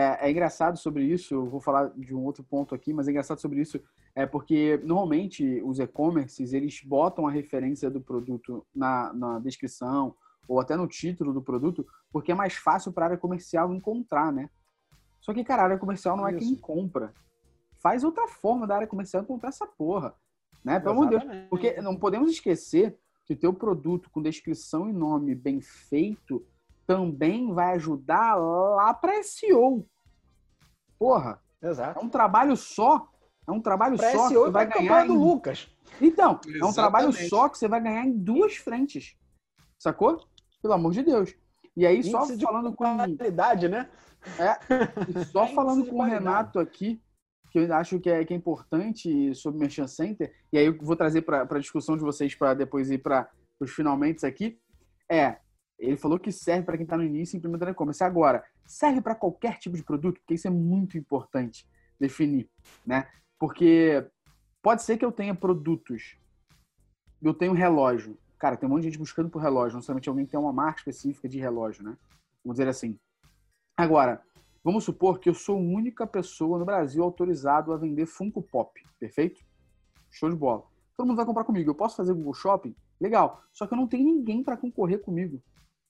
É, 0.00 0.28
é 0.28 0.30
engraçado 0.30 0.78
sobre 0.78 1.04
isso, 1.04 1.34
eu 1.34 1.46
vou 1.46 1.60
falar 1.60 1.90
de 1.94 2.14
um 2.14 2.24
outro 2.24 2.42
ponto 2.42 2.74
aqui, 2.74 2.90
mas 2.90 3.06
é 3.06 3.10
engraçado 3.10 3.38
sobre 3.38 3.60
isso, 3.60 3.78
é 4.14 4.24
porque 4.24 4.80
normalmente 4.82 5.60
os 5.62 5.78
e-commerces, 5.78 6.54
eles 6.54 6.80
botam 6.82 7.26
a 7.26 7.30
referência 7.30 7.90
do 7.90 8.00
produto 8.00 8.66
na, 8.74 9.12
na 9.12 9.38
descrição 9.38 10.16
ou 10.48 10.58
até 10.58 10.74
no 10.74 10.86
título 10.86 11.34
do 11.34 11.42
produto, 11.42 11.86
porque 12.10 12.32
é 12.32 12.34
mais 12.34 12.54
fácil 12.54 12.92
para 12.92 13.04
a 13.04 13.08
área 13.08 13.18
comercial 13.18 13.74
encontrar, 13.74 14.32
né? 14.32 14.48
Só 15.20 15.34
que, 15.34 15.44
cara, 15.44 15.62
a 15.62 15.64
área 15.66 15.78
comercial 15.78 16.16
não 16.16 16.26
é 16.26 16.32
quem 16.32 16.56
compra. 16.56 17.12
Faz 17.78 18.02
outra 18.02 18.26
forma 18.26 18.66
da 18.66 18.76
área 18.76 18.86
comercial 18.86 19.22
encontrar 19.22 19.50
essa 19.50 19.66
porra, 19.66 20.14
né? 20.64 20.80
Pelo 20.80 20.92
amor 20.92 21.10
de 21.10 21.18
Deus. 21.18 21.46
Porque 21.50 21.78
não 21.82 21.94
podemos 21.94 22.30
esquecer 22.30 22.98
que 23.26 23.34
o 23.34 23.36
teu 23.36 23.52
produto 23.52 24.10
com 24.10 24.22
descrição 24.22 24.88
e 24.88 24.92
nome 24.92 25.34
bem 25.34 25.60
feito 25.60 26.44
também 26.90 27.54
vai 27.54 27.74
ajudar 27.76 28.34
lá 28.34 28.92
para 28.92 29.22
SEO. 29.22 29.86
Porra, 30.98 31.40
é 31.62 31.68
Exato. 31.68 32.04
um 32.04 32.08
trabalho 32.08 32.56
só. 32.56 33.08
É 33.46 33.52
um 33.52 33.60
trabalho 33.60 33.96
Pra 33.96 34.10
só 34.10 34.22
que 34.24 34.28
SEO 34.30 34.42
você 34.42 34.48
e 34.48 34.52
vai 34.52 34.66
pra 34.66 34.78
ganhar. 34.80 35.06
do 35.06 35.14
Em... 35.14 35.16
Lucas. 35.16 35.68
Então, 36.00 36.40
é 36.60 36.64
um 36.64 36.72
trabalho 36.72 37.10
Exatamente. 37.10 37.30
só 37.30 37.48
que 37.48 37.58
você 37.58 37.68
vai 37.68 37.80
ganhar 37.80 38.04
em 38.04 38.12
duas 38.12 38.56
frentes. 38.56 39.16
Sacou? 39.78 40.20
Pelo 40.60 40.74
amor 40.74 40.92
de 40.92 41.04
Deus. 41.04 41.32
E 41.76 41.86
aí, 41.86 42.02
só 42.02 42.24
Índice 42.24 42.40
falando 42.40 42.74
com. 42.74 42.96
qualidade, 42.96 43.68
né? 43.68 43.88
E 45.08 45.24
só 45.30 45.42
Índice 45.42 45.54
falando 45.54 45.86
com 45.86 46.00
o. 46.00 46.02
Renato 46.02 46.58
aqui, 46.58 47.00
que 47.52 47.60
eu 47.60 47.72
acho 47.72 48.00
que 48.00 48.10
é, 48.10 48.24
que 48.24 48.34
é 48.34 48.36
importante 48.36 49.32
sobre 49.36 49.58
o 49.58 49.60
Merchant 49.60 49.86
Center, 49.88 50.34
e 50.52 50.58
aí 50.58 50.66
eu 50.66 50.76
vou 50.80 50.96
trazer 50.96 51.22
para 51.22 51.42
a 51.42 51.58
discussão 51.60 51.96
de 51.96 52.02
vocês 52.02 52.34
para 52.34 52.52
depois 52.52 52.90
ir 52.90 52.98
para 52.98 53.30
os 53.60 53.70
finalmente 53.70 54.26
aqui, 54.26 54.58
é, 55.08 55.38
ele 55.80 55.96
falou 55.96 56.18
que 56.18 56.30
serve 56.30 56.64
para 56.64 56.76
quem 56.76 56.84
está 56.84 56.96
no 56.96 57.02
início 57.02 57.36
implementando 57.36 57.70
e-commerce. 57.70 58.04
Agora, 58.04 58.44
serve 58.66 59.00
para 59.00 59.14
qualquer 59.14 59.58
tipo 59.58 59.76
de 59.76 59.82
produto? 59.82 60.20
Porque 60.20 60.34
isso 60.34 60.46
é 60.46 60.50
muito 60.50 60.98
importante 60.98 61.66
definir, 61.98 62.48
né? 62.86 63.08
Porque 63.38 64.06
pode 64.62 64.82
ser 64.82 64.98
que 64.98 65.04
eu 65.04 65.10
tenha 65.10 65.34
produtos, 65.34 66.18
eu 67.22 67.32
tenho 67.32 67.54
relógio. 67.54 68.18
Cara, 68.38 68.56
tem 68.56 68.68
um 68.68 68.72
monte 68.72 68.82
de 68.82 68.88
gente 68.88 68.98
buscando 68.98 69.30
por 69.30 69.40
relógio, 69.40 69.74
não 69.74 69.82
somente 69.82 70.08
alguém 70.08 70.26
que 70.26 70.30
tem 70.30 70.40
uma 70.40 70.52
marca 70.52 70.80
específica 70.80 71.28
de 71.28 71.38
relógio, 71.38 71.82
né? 71.82 71.96
Vamos 72.44 72.56
dizer 72.56 72.68
assim. 72.68 72.98
Agora, 73.76 74.22
vamos 74.62 74.84
supor 74.84 75.18
que 75.18 75.30
eu 75.30 75.34
sou 75.34 75.56
a 75.56 75.60
única 75.60 76.06
pessoa 76.06 76.58
no 76.58 76.64
Brasil 76.64 77.02
autorizado 77.02 77.72
a 77.72 77.78
vender 77.78 78.04
Funko 78.04 78.42
Pop, 78.42 78.82
perfeito? 78.98 79.42
Show 80.10 80.28
de 80.28 80.36
bola. 80.36 80.62
Todo 80.94 81.06
mundo 81.06 81.16
vai 81.16 81.24
comprar 81.24 81.44
comigo. 81.44 81.70
Eu 81.70 81.74
posso 81.74 81.96
fazer 81.96 82.12
Google 82.12 82.34
Shopping? 82.34 82.74
Legal. 83.00 83.42
Só 83.52 83.66
que 83.66 83.72
eu 83.72 83.78
não 83.78 83.86
tenho 83.86 84.04
ninguém 84.04 84.42
para 84.42 84.56
concorrer 84.56 85.00
comigo 85.00 85.42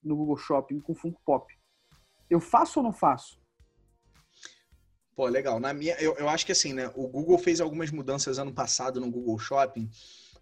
no 0.02 0.16
Google 0.16 0.36
Shopping 0.36 0.80
com 0.80 0.94
Funko 0.94 1.20
Pop. 1.24 1.52
Eu 2.28 2.40
faço 2.40 2.80
ou 2.80 2.84
não 2.84 2.92
faço? 2.92 3.40
Pô, 5.14 5.26
legal. 5.26 5.60
Na 5.60 5.74
minha, 5.74 5.94
eu, 5.96 6.14
eu 6.16 6.28
acho 6.28 6.46
que 6.46 6.52
assim, 6.52 6.72
né? 6.72 6.90
O 6.94 7.08
Google 7.08 7.38
fez 7.38 7.60
algumas 7.60 7.90
mudanças 7.90 8.38
ano 8.38 8.52
passado 8.52 9.00
no 9.00 9.10
Google 9.10 9.38
Shopping 9.38 9.90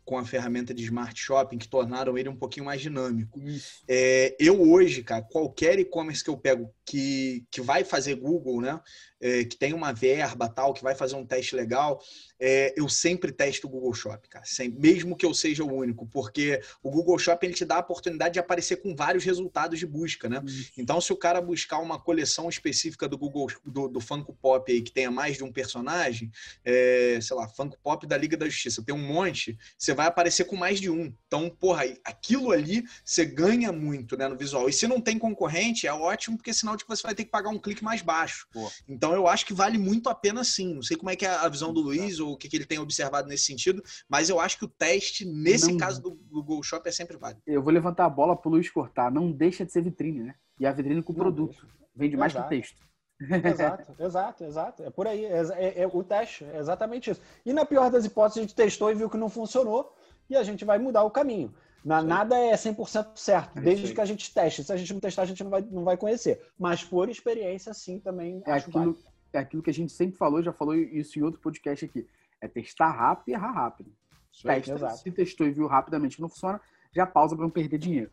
com 0.04 0.16
a 0.16 0.24
ferramenta 0.24 0.72
de 0.72 0.84
Smart 0.84 1.20
Shopping 1.20 1.58
que 1.58 1.68
tornaram 1.68 2.16
ele 2.16 2.30
um 2.30 2.36
pouquinho 2.36 2.64
mais 2.64 2.80
dinâmico. 2.80 3.38
É, 3.86 4.34
eu 4.38 4.58
hoje, 4.70 5.02
cara, 5.02 5.22
qualquer 5.22 5.78
e-commerce 5.78 6.24
que 6.24 6.30
eu 6.30 6.36
pego 6.38 6.74
que, 6.88 7.44
que 7.50 7.60
vai 7.60 7.84
fazer 7.84 8.14
Google, 8.14 8.60
né? 8.60 8.80
é, 9.20 9.44
que 9.44 9.56
tem 9.56 9.72
uma 9.72 9.92
verba 9.92 10.48
tal, 10.48 10.72
que 10.72 10.82
vai 10.82 10.94
fazer 10.94 11.16
um 11.16 11.26
teste 11.26 11.56
legal, 11.56 12.02
é, 12.40 12.72
eu 12.76 12.88
sempre 12.88 13.32
testo 13.32 13.66
o 13.66 13.70
Google 13.70 13.92
Shopping, 13.92 14.28
cara. 14.28 14.44
Sempre, 14.44 14.80
mesmo 14.80 15.16
que 15.16 15.26
eu 15.26 15.34
seja 15.34 15.64
o 15.64 15.72
único, 15.72 16.06
porque 16.06 16.60
o 16.82 16.90
Google 16.90 17.18
Shopping 17.18 17.48
ele 17.48 17.54
te 17.54 17.64
dá 17.64 17.76
a 17.76 17.80
oportunidade 17.80 18.34
de 18.34 18.38
aparecer 18.38 18.76
com 18.76 18.94
vários 18.94 19.24
resultados 19.24 19.78
de 19.78 19.86
busca, 19.86 20.28
né? 20.28 20.40
Então, 20.76 21.00
se 21.00 21.12
o 21.12 21.16
cara 21.16 21.40
buscar 21.40 21.78
uma 21.78 21.98
coleção 21.98 22.48
específica 22.48 23.08
do 23.08 23.18
Google, 23.18 23.48
do, 23.64 23.88
do 23.88 24.00
Funko 24.00 24.32
Pop 24.32 24.70
aí, 24.70 24.80
que 24.80 24.92
tenha 24.92 25.10
mais 25.10 25.36
de 25.36 25.44
um 25.44 25.52
personagem, 25.52 26.30
é, 26.64 27.18
sei 27.20 27.36
lá, 27.36 27.48
Funko 27.48 27.78
Pop 27.82 28.06
da 28.06 28.16
Liga 28.16 28.36
da 28.36 28.48
Justiça, 28.48 28.84
tem 28.84 28.94
um 28.94 28.98
monte, 28.98 29.58
você 29.76 29.92
vai 29.92 30.06
aparecer 30.06 30.44
com 30.44 30.56
mais 30.56 30.80
de 30.80 30.88
um. 30.88 31.12
Então, 31.26 31.50
porra, 31.50 31.84
aquilo 32.04 32.52
ali 32.52 32.84
você 33.04 33.24
ganha 33.24 33.72
muito 33.72 34.16
né, 34.16 34.28
no 34.28 34.36
visual. 34.36 34.68
E 34.68 34.72
se 34.72 34.86
não 34.86 35.00
tem 35.00 35.18
concorrente, 35.18 35.86
é 35.86 35.92
ótimo, 35.92 36.36
porque 36.36 36.52
sinal 36.52 36.76
de 36.78 36.84
que 36.84 36.88
você 36.88 37.02
vai 37.02 37.14
ter 37.14 37.24
que 37.24 37.30
pagar 37.30 37.50
um 37.50 37.58
clique 37.58 37.84
mais 37.84 38.00
baixo. 38.00 38.46
Pô. 38.52 38.70
Então, 38.88 39.12
eu 39.12 39.28
acho 39.28 39.44
que 39.44 39.52
vale 39.52 39.76
muito 39.76 40.08
a 40.08 40.14
pena 40.14 40.42
sim. 40.44 40.74
Não 40.74 40.82
sei 40.82 40.96
como 40.96 41.10
é 41.10 41.16
que 41.16 41.26
é 41.26 41.30
a 41.30 41.48
visão 41.48 41.72
do 41.72 41.80
Luiz 41.80 42.18
ou 42.20 42.32
o 42.32 42.36
que, 42.36 42.48
que 42.48 42.56
ele 42.56 42.64
tem 42.66 42.78
observado 42.78 43.28
nesse 43.28 43.44
sentido, 43.44 43.82
mas 44.08 44.30
eu 44.30 44.40
acho 44.40 44.58
que 44.58 44.64
o 44.64 44.68
teste, 44.68 45.24
nesse 45.26 45.70
Não. 45.72 45.76
caso 45.76 46.00
do 46.00 46.14
Google 46.14 46.62
Shop, 46.62 46.88
é 46.88 46.92
sempre 46.92 47.16
válido. 47.16 47.42
Eu 47.46 47.62
vou 47.62 47.72
levantar 47.72 48.06
a 48.06 48.10
bola 48.10 48.34
pro 48.36 48.50
Luiz 48.50 48.70
cortar. 48.70 49.10
Não 49.10 49.30
deixa 49.30 49.66
de 49.66 49.72
ser 49.72 49.82
vitrine, 49.82 50.22
né? 50.22 50.34
E 50.58 50.66
a 50.66 50.72
vitrine 50.72 51.02
com 51.02 51.12
o 51.12 51.16
produto. 51.16 51.66
Vende 51.94 52.16
mais 52.16 52.32
que 52.32 52.38
o 52.38 52.40
Exato. 52.40 52.50
texto. 52.50 52.88
Exato, 53.20 53.94
exato, 53.98 54.44
exato. 54.44 54.82
É 54.84 54.90
por 54.90 55.06
aí. 55.06 55.24
É, 55.24 55.40
é- 55.54 55.82
é 55.82 55.86
o 55.92 56.02
teste, 56.04 56.44
é 56.44 56.58
exatamente 56.58 57.10
isso. 57.10 57.20
E 57.44 57.52
na 57.52 57.64
pior 57.66 57.90
das 57.90 58.04
hipóteses, 58.04 58.38
a 58.38 58.40
gente 58.42 58.54
testou 58.54 58.90
e 58.90 58.94
viu 58.94 59.10
que 59.10 59.16
não 59.16 59.28
funcionou 59.28 59.92
e 60.30 60.36
a 60.36 60.42
gente 60.42 60.64
vai 60.64 60.78
mudar 60.78 61.02
o 61.02 61.10
caminho. 61.10 61.52
Na, 61.84 62.02
nada 62.02 62.36
é 62.36 62.52
100% 62.54 63.16
certo, 63.16 63.58
É 63.58 63.60
desde 63.60 63.94
que 63.94 64.00
a 64.00 64.04
gente 64.04 64.32
teste. 64.32 64.64
Se 64.64 64.72
a 64.72 64.76
gente 64.76 64.92
não 64.92 65.00
testar, 65.00 65.22
a 65.22 65.26
gente 65.26 65.42
não 65.42 65.50
vai, 65.50 65.62
não 65.62 65.84
vai 65.84 65.96
conhecer. 65.96 66.40
Mas 66.58 66.82
por 66.82 67.08
experiência, 67.08 67.72
sim, 67.72 67.98
também 68.00 68.42
É 68.44 68.52
acho 68.52 68.70
válido. 68.70 68.98
aquilo, 68.98 69.12
é 69.32 69.38
aquilo 69.38 69.62
que 69.62 69.70
a 69.70 69.74
gente 69.74 69.92
sempre 69.92 70.16
falou, 70.16 70.42
já 70.42 70.52
falou 70.52 70.74
isso 70.74 71.18
em 71.18 71.22
outro 71.22 71.40
podcast 71.40 71.84
aqui. 71.84 72.06
É 72.40 72.48
testar 72.48 72.90
rápido 72.90 73.28
e 73.28 73.32
errar 73.32 73.52
rápido. 73.52 73.92
Isso. 74.32 74.42
Testa, 74.42 74.90
se 74.90 75.10
testou 75.10 75.46
e 75.46 75.50
viu 75.50 75.66
rapidamente 75.66 76.16
que 76.16 76.22
não 76.22 76.28
funciona, 76.28 76.60
já 76.94 77.06
pausa 77.06 77.34
para 77.34 77.44
não 77.44 77.50
perder 77.50 77.78
dinheiro. 77.78 78.10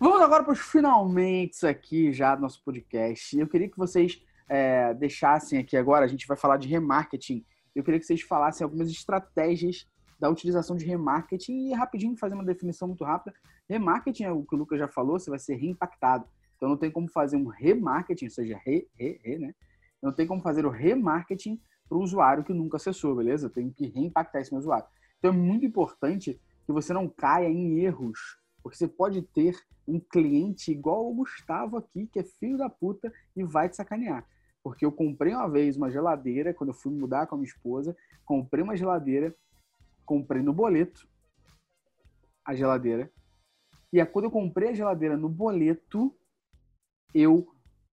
Vamos 0.00 0.20
agora 0.20 0.44
para 0.44 0.52
os 0.52 0.60
finalmente 0.60 1.66
aqui 1.66 2.12
já 2.12 2.34
do 2.34 2.42
nosso 2.42 2.62
podcast. 2.62 3.38
Eu 3.38 3.46
queria 3.46 3.68
que 3.68 3.76
vocês 3.76 4.22
é, 4.48 4.94
deixassem 4.94 5.58
aqui 5.58 5.76
agora, 5.76 6.04
a 6.04 6.08
gente 6.08 6.26
vai 6.26 6.36
falar 6.36 6.56
de 6.56 6.68
remarketing. 6.68 7.44
Eu 7.74 7.82
queria 7.84 8.00
que 8.00 8.06
vocês 8.06 8.22
falassem 8.22 8.64
algumas 8.64 8.90
estratégias 8.90 9.86
da 10.18 10.30
utilização 10.30 10.76
de 10.76 10.84
remarketing 10.84 11.68
e 11.68 11.72
rapidinho 11.74 12.16
fazer 12.16 12.34
uma 12.34 12.44
definição 12.44 12.88
muito 12.88 13.04
rápida. 13.04 13.36
Remarketing 13.68 14.24
é 14.24 14.32
o 14.32 14.44
que 14.44 14.54
o 14.54 14.58
Lucas 14.58 14.78
já 14.78 14.88
falou, 14.88 15.18
você 15.18 15.30
vai 15.30 15.38
ser 15.38 15.56
reimpactado. 15.56 16.26
Então 16.56 16.68
não 16.68 16.76
tem 16.76 16.90
como 16.90 17.08
fazer 17.08 17.36
um 17.36 17.46
remarketing, 17.46 18.26
ou 18.26 18.30
seja, 18.30 18.60
re, 18.64 18.88
re, 18.94 19.20
re, 19.22 19.38
né? 19.38 19.54
Não 20.02 20.12
tem 20.12 20.26
como 20.26 20.40
fazer 20.40 20.64
o 20.64 20.70
remarketing 20.70 21.60
para 21.88 21.98
o 21.98 22.02
usuário 22.02 22.44
que 22.44 22.52
nunca 22.52 22.76
acessou, 22.76 23.16
beleza? 23.16 23.50
Tenho 23.50 23.72
que 23.72 23.86
reimpactar 23.86 24.40
esse 24.40 24.52
meu 24.52 24.60
usuário. 24.60 24.86
Então 25.18 25.30
é 25.30 25.36
muito 25.36 25.64
importante 25.66 26.40
que 26.64 26.72
você 26.72 26.92
não 26.92 27.08
caia 27.08 27.48
em 27.48 27.78
erros, 27.80 28.38
porque 28.62 28.76
você 28.76 28.88
pode 28.88 29.22
ter 29.22 29.56
um 29.86 30.00
cliente 30.00 30.72
igual 30.72 31.08
o 31.08 31.14
Gustavo 31.14 31.76
aqui, 31.76 32.06
que 32.06 32.18
é 32.18 32.24
filho 32.24 32.58
da 32.58 32.68
puta 32.68 33.12
e 33.36 33.44
vai 33.44 33.68
te 33.68 33.76
sacanear. 33.76 34.26
Porque 34.62 34.84
eu 34.84 34.90
comprei 34.90 35.32
uma 35.32 35.48
vez 35.48 35.76
uma 35.76 35.90
geladeira, 35.90 36.52
quando 36.52 36.70
eu 36.70 36.74
fui 36.74 36.92
mudar 36.92 37.26
com 37.26 37.36
a 37.36 37.38
minha 37.38 37.48
esposa, 37.48 37.96
comprei 38.24 38.64
uma 38.64 38.76
geladeira, 38.76 39.32
comprei 40.06 40.40
no 40.40 40.52
boleto 40.52 41.06
a 42.44 42.54
geladeira. 42.54 43.12
E 43.92 44.04
quando 44.06 44.26
eu 44.26 44.30
comprei 44.30 44.70
a 44.70 44.74
geladeira 44.74 45.16
no 45.16 45.28
boleto, 45.28 46.16
eu 47.12 47.46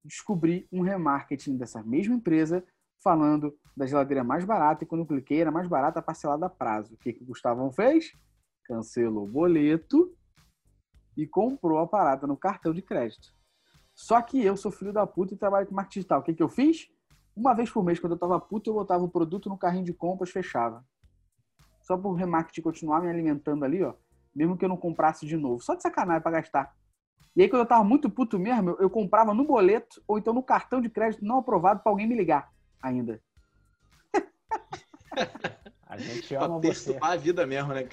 descobri 0.04 0.68
um 0.72 0.82
remarketing 0.82 1.58
dessa 1.58 1.82
mesma 1.82 2.16
empresa 2.16 2.64
falando 3.02 3.58
da 3.76 3.86
geladeira 3.86 4.24
mais 4.24 4.46
barata 4.46 4.84
e 4.84 4.88
quando 4.88 5.02
eu 5.02 5.08
cliquei 5.08 5.42
era 5.42 5.52
mais 5.52 5.68
barata 5.68 6.02
parcelada 6.02 6.46
a 6.46 6.50
prazo. 6.50 6.94
O 6.94 6.98
que, 6.98 7.14
que 7.14 7.24
o 7.24 7.26
Gustavão 7.26 7.72
fez? 7.72 8.14
Cancelou 8.66 9.26
o 9.26 9.32
boleto 9.32 10.16
e 11.18 11.28
comprou 11.28 11.80
a 11.80 11.88
parada 11.88 12.28
no 12.28 12.38
cartão 12.38 12.74
de 12.74 12.82
crédito. 12.82 13.34
Só 13.96 14.22
que 14.22 14.44
eu 14.44 14.56
sou 14.58 14.72
filho 14.72 14.94
da 14.94 15.06
puta 15.06 15.34
e 15.34 15.38
trabalho 15.38 15.68
com 15.68 15.76
marketing 15.76 16.00
digital. 16.00 16.20
O 16.20 16.24
que, 16.24 16.34
que 16.34 16.44
eu 16.44 16.50
fiz? 16.50 16.88
Uma 17.36 17.54
vez 17.54 17.70
por 17.70 17.84
mês, 17.84 18.00
quando 18.00 18.14
eu 18.14 18.20
tava 18.20 18.40
puto, 18.40 18.70
eu 18.70 18.74
botava 18.76 19.04
o 19.04 19.10
produto 19.10 19.50
no 19.50 19.58
carrinho 19.58 19.86
de 19.86 19.94
compras, 19.94 20.30
fechava. 20.30 20.86
Só 21.84 21.98
por 21.98 22.14
remarketing 22.14 22.62
continuar 22.62 23.02
me 23.02 23.10
alimentando 23.10 23.64
ali, 23.66 23.84
ó. 23.84 23.94
Mesmo 24.36 24.58
que 24.58 24.66
eu 24.66 24.70
não 24.70 24.78
comprasse 24.78 25.26
de 25.28 25.38
novo. 25.38 25.62
Só 25.62 25.76
de 25.76 25.84
sacanagem 25.84 26.22
pra 26.24 26.32
gastar. 26.32 26.74
E 27.36 27.42
aí, 27.42 27.50
quando 27.50 27.62
eu 27.62 27.68
tava 27.68 27.84
muito 27.84 28.10
puto 28.10 28.40
mesmo, 28.40 28.72
eu, 28.72 28.78
eu 28.82 28.90
comprava 28.90 29.34
no 29.34 29.44
boleto 29.44 30.02
ou 30.08 30.18
então 30.18 30.34
no 30.34 30.42
cartão 30.42 30.82
de 30.82 30.90
crédito 30.90 31.26
não 31.26 31.38
aprovado 31.40 31.82
pra 31.82 31.92
alguém 31.92 32.08
me 32.08 32.16
ligar 32.16 32.50
ainda. 32.82 33.20
A 35.88 35.98
gente 35.98 36.28
Pra 36.36 36.46
ama 36.46 36.60
você. 36.60 36.68
perturbar 36.70 37.12
a 37.12 37.16
vida 37.16 37.46
mesmo, 37.46 37.74
né? 37.74 37.88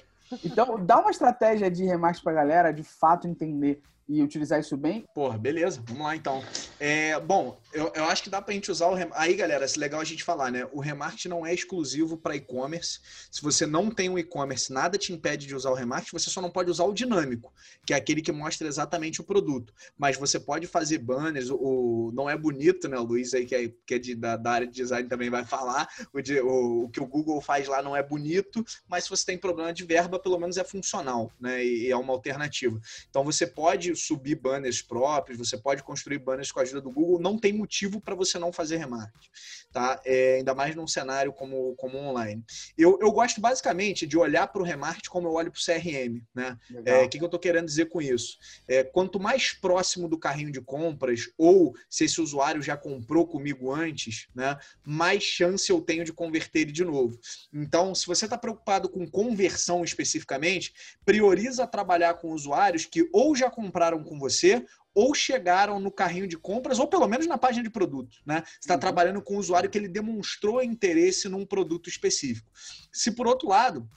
Então, 0.45 0.83
dá 0.85 1.01
uma 1.01 1.11
estratégia 1.11 1.71
de 1.71 1.85
remarketing 1.85 2.25
pra 2.25 2.33
galera, 2.33 2.73
de 2.73 2.83
fato 2.83 3.27
entender 3.29 3.83
e 4.11 4.23
utilizar 4.23 4.59
isso 4.59 4.77
bem? 4.77 5.05
Porra, 5.15 5.39
beleza, 5.39 5.81
vamos 5.87 6.03
lá 6.03 6.17
então. 6.17 6.43
É, 6.81 7.19
bom, 7.21 7.61
eu, 7.73 7.93
eu 7.95 8.05
acho 8.07 8.25
que 8.25 8.31
dá 8.31 8.43
para 8.43 8.51
a 8.51 8.55
gente 8.55 8.71
usar 8.71 8.87
o 8.89 8.95
remarketing. 8.95 9.31
Aí, 9.31 9.37
galera, 9.37 9.65
é 9.65 9.79
legal 9.79 10.01
a 10.01 10.05
gente 10.05 10.25
falar, 10.25 10.51
né? 10.51 10.67
O 10.73 10.81
remarketing 10.81 11.29
não 11.29 11.47
é 11.47 11.55
exclusivo 11.55 12.17
para 12.17 12.35
e-commerce. 12.35 12.99
Se 13.31 13.41
você 13.41 13.67
não 13.67 13.89
tem 13.89 14.11
um 14.11 14.19
e-commerce, 14.19 14.73
nada 14.73 14.99
te 14.99 15.13
impede 15.13 15.47
de 15.47 15.55
usar 15.55 15.71
o 15.71 15.75
remarketing, 15.75 16.19
você 16.19 16.29
só 16.29 16.41
não 16.41 16.51
pode 16.51 16.71
usar 16.71 16.85
o 16.85 16.93
dinâmico, 16.93 17.53
que 17.87 17.95
é 17.95 17.97
aquele 17.97 18.21
que 18.21 18.33
mostra 18.33 18.67
exatamente 18.67 19.21
o 19.21 19.25
produto. 19.25 19.73
Mas 19.97 20.17
você 20.17 20.41
pode 20.41 20.67
fazer 20.67 20.99
banners, 20.99 21.49
o, 21.49 22.11
não 22.13 22.29
é 22.29 22.37
bonito, 22.37 22.89
né? 22.89 22.99
O 22.99 23.05
Luiz 23.05 23.33
aí, 23.33 23.47
que 23.47 23.55
é, 23.55 23.73
que 23.87 23.95
é 23.95 23.99
de, 23.99 24.17
da, 24.17 24.37
da, 24.37 24.51
área 24.51 24.67
de 24.67 24.75
design 24.75 25.09
também 25.09 25.31
vai 25.31 25.45
falar. 25.45 25.89
O, 26.13 26.21
de, 26.21 26.41
o, 26.41 26.85
o, 26.85 26.89
que 26.89 27.01
o 27.01 27.07
Google 27.07 27.41
faz 27.41 27.69
lá 27.69 27.81
não 27.81 27.97
é 27.97 28.03
bonito, 28.03 28.65
mas 28.89 29.05
se 29.05 29.11
você 29.11 29.25
tem 29.25 29.39
problema 29.39 29.73
de 29.73 29.85
verba, 29.85 30.19
pelo 30.19 30.39
menos 30.39 30.57
é 30.57 30.65
funcional, 30.65 31.31
né? 31.41 31.65
E, 31.65 31.87
e 31.87 31.91
é 31.91 31.97
uma 31.97 32.13
alternativa. 32.13 32.81
Então 33.09 33.23
você 33.23 33.47
pode 33.47 34.00
subir 34.01 34.37
banners 34.37 34.83
próprios, 34.83 35.39
você 35.39 35.57
pode 35.57 35.83
construir 35.83 36.19
banners 36.19 36.51
com 36.51 36.61
a 36.61 36.63
ajuda 36.63 36.81
do 36.81 36.91
Google, 36.91 37.21
não 37.21 37.39
tem 37.39 37.53
motivo 37.53 38.01
para 38.01 38.15
você 38.15 38.39
não 38.39 38.53
fazer 38.53 38.77
remarketing, 38.77 39.29
tá? 39.73 40.01
É, 40.05 40.37
ainda 40.37 40.55
mais 40.55 40.75
num 40.75 40.87
cenário 40.87 41.33
como, 41.33 41.75
como 41.77 41.99
online. 41.99 42.45
Eu, 42.77 42.99
eu 43.01 43.13
gosto 43.13 43.41
basicamente 43.41 44.07
de 44.07 44.17
olhar 44.17 44.47
para 44.49 44.63
o 44.63 44.65
remarketing 44.65 45.11
como 45.11 45.29
eu 45.29 45.33
olho 45.33 45.51
para 45.51 45.59
o 45.59 45.65
CRM, 45.65 46.23
né? 46.35 46.59
O 46.71 46.83
é, 46.85 47.09
que, 47.09 47.19
que 47.19 47.25
eu 47.25 47.27
estou 47.27 47.41
querendo 47.41 47.67
dizer 47.67 47.87
com 47.87 48.01
isso? 48.01 48.39
É, 48.69 48.83
quanto 48.83 49.21
mais 49.21 49.53
próximo 49.53 50.09
do 50.09 50.19
carrinho 50.19 50.53
de 50.53 50.61
compras, 50.61 51.31
ou 51.37 51.75
se 51.89 52.05
esse 52.05 52.21
usuário 52.21 52.63
já 52.63 52.77
comprou 52.77 53.27
comigo 53.27 53.73
antes, 53.73 54.29
né? 54.35 54.59
Mais 54.85 55.23
chance 55.23 55.71
eu 55.71 55.81
tenho 55.81 56.05
de 56.05 56.13
converter 56.13 56.61
ele 56.61 56.73
de 56.73 56.85
novo. 56.85 57.19
Então, 57.53 57.95
se 57.95 58.07
você 58.07 58.25
está 58.25 58.39
preocupado 58.39 58.89
com 58.89 59.07
conversão 59.09 59.85
especificamente, 59.85 60.73
prioriza 61.05 61.67
trabalhar 61.67 62.15
com 62.15 62.33
usuários 62.33 62.85
que 62.85 63.09
ou 63.13 63.35
já 63.35 63.51
compraram 63.51 63.90
com 63.99 64.19
você 64.19 64.65
ou 64.95 65.15
chegaram 65.15 65.79
no 65.79 65.91
carrinho 65.91 66.27
de 66.27 66.37
compras, 66.37 66.79
ou 66.79 66.87
pelo 66.87 67.07
menos 67.07 67.27
na 67.27 67.39
página 67.39 67.63
de 67.63 67.71
produto. 67.71 68.19
Né? 68.27 68.43
Você 68.45 68.59
está 68.61 68.75
uhum. 68.75 68.81
trabalhando 68.81 69.23
com 69.23 69.35
um 69.35 69.39
usuário 69.39 69.71
que 69.71 69.79
ele 69.79 69.89
demonstrou 69.89 70.63
interesse 70.63 71.29
num 71.29 71.47
produto 71.47 71.89
específico. 71.89 72.51
Se 72.93 73.13
por 73.13 73.27
outro 73.27 73.49
lado, 73.49 73.89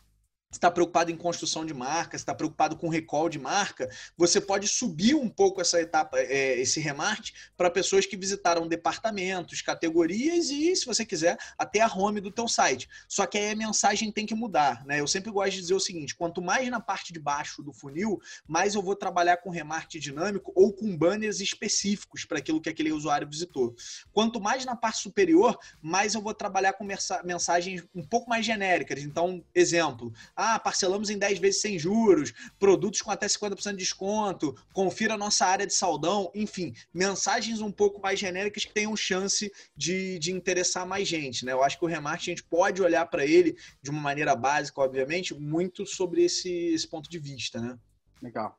está 0.54 0.70
preocupado 0.72 1.12
em 1.12 1.18
construção 1.18 1.66
de 1.66 1.74
marca, 1.74 2.16
está 2.16 2.34
preocupado 2.34 2.78
com 2.78 2.88
recall 2.88 3.28
de 3.28 3.40
marca, 3.40 3.90
você 4.18 4.40
pode 4.40 4.68
subir 4.68 5.16
um 5.16 5.30
pouco 5.30 5.60
essa 5.62 5.82
etapa, 5.82 6.20
é, 6.20 6.60
esse 6.60 6.80
remate 6.80 7.34
para 7.58 7.70
pessoas 7.70 8.06
que 8.06 8.16
visitaram 8.16 8.68
departamentos, 8.68 9.62
categorias 9.62 10.50
e, 10.50 10.76
se 10.76 10.86
você 10.86 11.06
quiser, 11.06 11.38
até 11.58 11.82
a 11.82 11.88
home 11.88 12.22
do 12.22 12.32
teu 12.32 12.48
site. 12.48 12.88
Só 13.08 13.26
que 13.26 13.38
aí 13.38 13.52
a 13.52 13.56
mensagem 13.56 14.12
tem 14.12 14.26
que 14.26 14.36
mudar, 14.36 14.86
né? 14.86 15.00
Eu 15.00 15.08
sempre 15.08 15.32
gosto 15.32 15.52
de 15.52 15.62
dizer 15.62 15.74
o 15.74 15.80
seguinte: 15.80 16.16
quanto 16.16 16.42
mais 16.42 16.70
na 16.70 16.80
parte 16.80 17.12
de 17.12 17.20
baixo 17.20 17.62
do 17.64 17.74
funil, 17.74 18.22
mais 18.48 18.76
eu 18.76 18.82
vou 18.82 18.96
trabalhar 18.96 19.38
com 19.38 19.50
remate 19.50 20.00
dinâmico 20.00 20.52
ou 20.56 20.72
com 20.72 20.96
banners 20.96 21.40
específicos 21.40 22.26
para 22.26 22.38
aquilo 22.38 22.62
que 22.62 22.70
aquele 22.70 22.92
usuário 22.92 23.28
visitou. 23.28 23.76
Quanto 24.12 24.40
mais 24.40 24.66
na 24.66 24.76
parte 24.76 25.02
superior, 25.02 25.58
mais 25.82 26.14
eu 26.14 26.22
vou 26.22 26.34
trabalhar 26.34 26.74
com 26.74 26.86
mensagens 27.24 27.84
um 27.96 28.04
pouco 28.04 28.30
mais 28.30 28.46
genéricas. 28.46 29.02
Então, 29.02 29.44
exemplo, 29.54 30.14
ah, 30.44 30.60
parcelamos 30.60 31.10
em 31.10 31.18
10 31.18 31.40
vezes 31.40 31.62
sem 31.62 31.80
juros, 31.80 32.34
produtos 32.60 33.02
com 33.02 33.12
até 33.12 33.28
50% 33.28 33.72
de 33.72 33.78
desconto, 33.78 34.56
confira 34.74 35.14
a 35.14 35.18
nossa 35.18 35.46
área 35.46 35.66
de 35.66 35.74
saldão, 35.74 36.32
enfim, 36.36 36.74
mensagens 36.94 37.62
um 37.62 37.72
pouco 37.72 38.02
mais 38.02 38.20
genéricas 38.20 38.66
que 38.66 38.74
tenham 38.74 38.96
chance 38.96 39.52
de, 39.76 40.20
de 40.20 40.32
interessar 40.32 40.86
mais 40.86 41.08
gente, 41.08 41.46
né? 41.46 41.52
Eu 41.54 41.64
acho 41.64 41.78
que 41.78 41.86
o 41.86 41.88
remarketing 41.88 42.32
a 42.32 42.36
gente 42.36 42.44
pode 42.44 42.82
olhar 42.82 43.06
para 43.06 43.26
ele 43.26 43.58
de 43.82 43.90
uma 43.90 44.02
maneira 44.02 44.36
básica, 44.36 44.82
obviamente, 44.82 45.34
muito 45.34 45.86
sobre 45.86 46.24
esse, 46.24 46.50
esse 46.50 46.88
ponto 46.88 47.10
de 47.10 47.20
vista, 47.20 47.60
né? 47.60 47.78
Legal. 48.22 48.58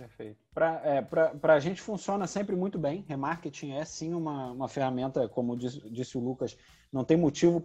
Perfeito. 0.00 0.38
Para 0.54 0.80
é, 0.82 1.52
a 1.52 1.60
gente 1.60 1.82
funciona 1.82 2.26
sempre 2.26 2.56
muito 2.56 2.78
bem. 2.78 3.04
Remarketing 3.06 3.72
é 3.72 3.84
sim 3.84 4.14
uma, 4.14 4.50
uma 4.50 4.66
ferramenta, 4.66 5.28
como 5.28 5.54
disse, 5.54 5.78
disse 5.90 6.16
o 6.16 6.20
Lucas, 6.20 6.56
não 6.90 7.04
tem 7.04 7.18
motivo 7.18 7.60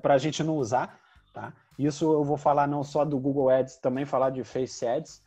para 0.00 0.14
a 0.14 0.18
gente 0.18 0.44
não 0.44 0.56
usar. 0.56 1.00
Tá? 1.32 1.52
Isso 1.78 2.04
eu 2.12 2.24
vou 2.24 2.36
falar 2.36 2.66
não 2.66 2.82
só 2.82 3.04
do 3.04 3.18
Google 3.18 3.50
Ads, 3.50 3.76
também 3.76 4.04
falar 4.04 4.30
de 4.30 4.42
Face 4.44 4.86
Ads. 4.86 5.22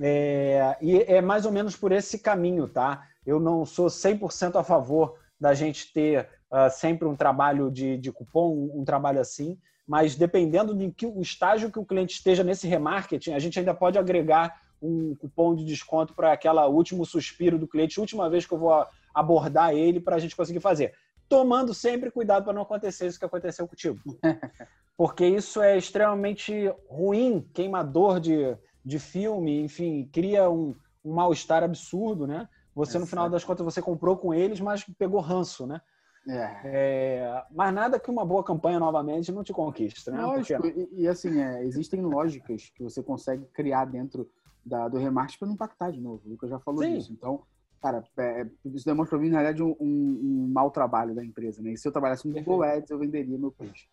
É, 0.00 0.76
e 0.80 1.02
é 1.02 1.20
mais 1.20 1.44
ou 1.44 1.52
menos 1.52 1.76
por 1.76 1.90
esse 1.90 2.18
caminho, 2.18 2.68
tá? 2.68 3.06
Eu 3.26 3.40
não 3.40 3.64
sou 3.66 3.86
100% 3.86 4.56
a 4.56 4.62
favor 4.62 5.16
da 5.40 5.54
gente 5.54 5.92
ter 5.92 6.28
uh, 6.50 6.70
sempre 6.70 7.06
um 7.06 7.16
trabalho 7.16 7.70
de, 7.70 7.96
de 7.96 8.12
cupom, 8.12 8.70
um, 8.74 8.84
trabalho 8.84 9.20
assim, 9.20 9.58
mas 9.86 10.14
dependendo 10.14 10.74
do 10.74 10.94
o 11.14 11.20
estágio 11.20 11.70
que 11.70 11.78
o 11.78 11.84
cliente 11.84 12.14
esteja 12.14 12.44
nesse 12.44 12.68
remarketing, 12.68 13.32
a 13.32 13.38
gente 13.38 13.58
ainda 13.58 13.74
pode 13.74 13.98
agregar 13.98 14.60
um 14.80 15.16
cupom 15.16 15.54
de 15.54 15.64
desconto 15.64 16.14
para 16.14 16.32
aquela 16.32 16.66
último 16.68 17.04
suspiro 17.04 17.58
do 17.58 17.66
cliente, 17.66 18.00
última 18.00 18.30
vez 18.30 18.46
que 18.46 18.54
eu 18.54 18.58
vou 18.58 18.86
abordar 19.12 19.74
ele 19.74 19.98
para 19.98 20.16
a 20.16 20.18
gente 20.18 20.36
conseguir 20.36 20.60
fazer 20.60 20.94
tomando 21.28 21.74
sempre 21.74 22.10
cuidado 22.10 22.44
para 22.44 22.52
não 22.52 22.62
acontecer 22.62 23.06
isso 23.06 23.18
que 23.18 23.24
aconteceu 23.24 23.68
contigo. 23.68 23.98
Porque 24.98 25.24
isso 25.24 25.62
é 25.62 25.78
extremamente 25.78 26.52
ruim, 26.90 27.48
queimador 27.54 28.18
de, 28.18 28.58
de 28.84 28.98
filme, 28.98 29.62
enfim, 29.62 30.10
cria 30.12 30.50
um, 30.50 30.74
um 31.04 31.14
mal-estar 31.14 31.62
absurdo, 31.62 32.26
né? 32.26 32.48
Você, 32.74 32.96
é 32.96 33.00
no 33.00 33.06
final 33.06 33.30
das 33.30 33.44
contas, 33.44 33.64
você 33.64 33.80
comprou 33.80 34.16
com 34.16 34.34
eles, 34.34 34.58
mas 34.58 34.82
pegou 34.98 35.20
ranço, 35.20 35.68
né? 35.68 35.80
É. 36.28 36.60
É, 36.64 37.44
mas 37.52 37.72
nada 37.72 38.00
que 38.00 38.10
uma 38.10 38.26
boa 38.26 38.42
campanha 38.42 38.80
novamente 38.80 39.30
não 39.30 39.44
te 39.44 39.52
conquista, 39.52 40.10
né? 40.10 40.20
Lógico, 40.20 40.62
Porque... 40.62 40.88
e, 40.92 41.02
e, 41.02 41.08
assim, 41.08 41.40
é, 41.40 41.64
existem 41.64 42.02
lógicas 42.02 42.68
que 42.74 42.82
você 42.82 43.00
consegue 43.00 43.44
criar 43.54 43.84
dentro 43.84 44.28
da, 44.66 44.88
do 44.88 44.98
remarketing 44.98 45.38
para 45.38 45.46
não 45.46 45.54
impactar 45.54 45.92
de 45.92 46.00
novo. 46.00 46.22
O 46.26 46.30
Lucas 46.30 46.50
já 46.50 46.58
falou 46.58 46.82
Sim. 46.82 46.94
disso. 46.94 47.12
Então, 47.12 47.44
Cara, 47.80 48.02
é, 48.18 48.46
isso 48.64 48.84
demonstra 48.84 49.16
para 49.16 49.24
mim, 49.24 49.30
na 49.30 49.38
verdade, 49.38 49.62
um, 49.62 49.76
um, 49.78 50.20
um, 50.22 50.50
mau 50.52 50.70
trabalho 50.70 51.14
da 51.14 51.24
empresa, 51.24 51.62
né? 51.62 51.72
E 51.72 51.76
se 51.76 51.86
eu 51.86 51.92
trabalhasse 51.92 52.24
com 52.24 52.32
Google 52.32 52.64
Ads, 52.64 52.90
eu 52.90 52.98
venderia 52.98 53.38
meu 53.38 53.52
peixe. 53.52 53.86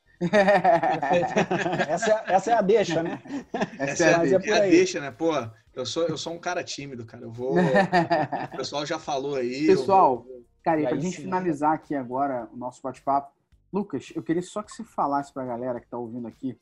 essa, 1.88 2.10
é, 2.10 2.34
essa 2.34 2.52
é 2.52 2.54
a 2.56 2.62
deixa, 2.62 3.04
né? 3.04 3.22
Essa, 3.78 4.06
essa 4.06 4.06
é, 4.06 4.16
a, 4.16 4.26
é, 4.26 4.50
é 4.50 4.58
a 4.58 4.70
deixa, 4.70 5.02
né? 5.02 5.12
Pô, 5.12 5.34
eu 5.76 5.86
sou, 5.86 6.08
eu 6.08 6.18
sou 6.18 6.34
um 6.34 6.40
cara 6.40 6.64
tímido, 6.64 7.06
cara. 7.06 7.24
Eu 7.24 7.32
vou. 7.32 7.56
o 8.54 8.58
pessoal 8.58 8.86
já 8.86 8.98
falou 8.98 9.36
aí. 9.36 9.68
Pessoal, 9.68 10.24
vou... 10.24 10.46
cara, 10.64 10.82
e 10.82 10.88
pra 10.88 10.96
gente 10.96 11.18
sim, 11.18 11.24
finalizar 11.24 11.74
aqui 11.74 11.94
agora 11.94 12.48
o 12.54 12.58
nosso 12.58 12.82
bate-papo, 12.82 13.34
Lucas, 13.72 14.14
eu 14.16 14.24
queria 14.24 14.42
só 14.42 14.64
que 14.64 14.72
você 14.72 14.84
falasse 14.84 15.34
pra 15.34 15.46
galera 15.46 15.82
que 15.82 15.88
tá 15.88 15.98
ouvindo 15.98 16.28
aqui. 16.28 16.58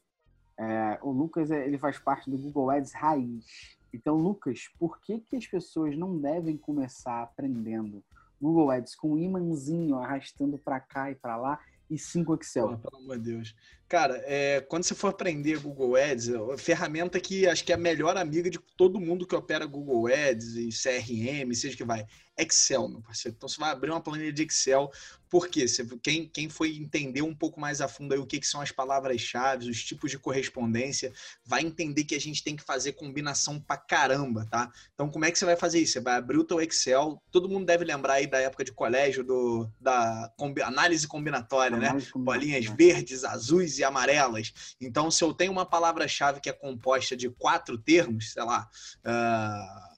É, 0.57 0.97
o 1.01 1.11
Lucas, 1.11 1.51
ele 1.51 1.77
faz 1.77 1.99
parte 1.99 2.29
do 2.29 2.37
Google 2.37 2.71
Ads 2.71 2.93
Raiz. 2.93 3.45
Então, 3.93 4.15
Lucas, 4.17 4.69
por 4.79 4.99
que, 4.99 5.19
que 5.19 5.35
as 5.35 5.45
pessoas 5.45 5.95
não 5.95 6.17
devem 6.17 6.57
começar 6.57 7.21
aprendendo 7.21 8.03
Google 8.41 8.71
Ads 8.71 8.95
com 8.95 9.13
um 9.13 9.17
imãzinho 9.17 9.95
arrastando 9.95 10.57
para 10.57 10.79
cá 10.79 11.11
e 11.11 11.15
para 11.15 11.37
lá 11.37 11.59
e 11.89 11.97
cinco 11.97 12.33
Excel? 12.33 12.77
Pelo 12.79 13.03
amor 13.03 13.19
de 13.19 13.31
Deus. 13.31 13.55
Cara, 13.87 14.23
é, 14.25 14.61
quando 14.61 14.83
você 14.83 14.95
for 14.95 15.09
aprender 15.09 15.59
Google 15.59 15.95
Ads, 15.95 16.29
é 16.29 16.57
ferramenta 16.57 17.19
que 17.19 17.47
acho 17.47 17.63
que 17.63 17.71
é 17.71 17.75
a 17.75 17.77
melhor 17.77 18.17
amiga 18.17 18.49
de 18.49 18.59
todo 18.75 18.99
mundo 18.99 19.27
que 19.27 19.35
opera 19.35 19.65
Google 19.65 20.07
Ads 20.07 20.55
e 20.55 20.69
CRM, 20.69 21.53
seja 21.53 21.77
que 21.77 21.83
vai. 21.83 22.05
Excel, 22.37 22.87
meu 22.87 23.01
parceiro. 23.01 23.35
Então 23.35 23.47
você 23.47 23.59
vai 23.59 23.71
abrir 23.71 23.91
uma 23.91 24.01
planilha 24.01 24.33
de 24.33 24.43
Excel, 24.43 24.91
porque 25.29 25.67
você, 25.67 25.85
quem, 26.01 26.27
quem 26.27 26.49
foi 26.49 26.75
entender 26.75 27.21
um 27.21 27.33
pouco 27.33 27.59
mais 27.59 27.81
a 27.81 27.87
fundo 27.87 28.13
aí 28.13 28.19
o 28.19 28.25
que, 28.25 28.39
que 28.39 28.47
são 28.47 28.61
as 28.61 28.71
palavras-chave, 28.71 29.69
os 29.69 29.83
tipos 29.83 30.11
de 30.11 30.19
correspondência, 30.19 31.11
vai 31.45 31.61
entender 31.61 32.03
que 32.03 32.15
a 32.15 32.19
gente 32.19 32.43
tem 32.43 32.55
que 32.55 32.63
fazer 32.63 32.93
combinação 32.93 33.59
pra 33.59 33.77
caramba, 33.77 34.47
tá? 34.49 34.71
Então, 34.93 35.09
como 35.09 35.25
é 35.25 35.31
que 35.31 35.37
você 35.37 35.45
vai 35.45 35.55
fazer 35.55 35.79
isso? 35.79 35.93
Você 35.93 36.01
vai 36.01 36.15
abrir 36.15 36.37
o 36.37 36.43
teu 36.43 36.61
Excel, 36.61 37.21
todo 37.31 37.49
mundo 37.49 37.65
deve 37.65 37.85
lembrar 37.85 38.13
aí 38.13 38.27
da 38.27 38.39
época 38.39 38.63
de 38.63 38.71
colégio, 38.71 39.23
do, 39.23 39.69
da 39.79 40.31
combi, 40.37 40.61
análise 40.61 41.07
combinatória, 41.07 41.77
né? 41.77 41.87
análise 41.87 42.07
né? 42.07 42.11
Combinatória. 42.11 42.39
Bolinhas 42.39 42.65
verdes, 42.65 43.23
azuis 43.23 43.72
e 43.79 43.83
amarelas. 43.83 44.75
Então, 44.79 45.09
se 45.09 45.23
eu 45.23 45.33
tenho 45.33 45.51
uma 45.51 45.65
palavra-chave 45.65 46.39
que 46.39 46.49
é 46.49 46.53
composta 46.53 47.15
de 47.15 47.29
quatro 47.29 47.77
termos, 47.77 48.31
sei 48.33 48.43
lá, 48.43 48.69
uh, 49.05 49.93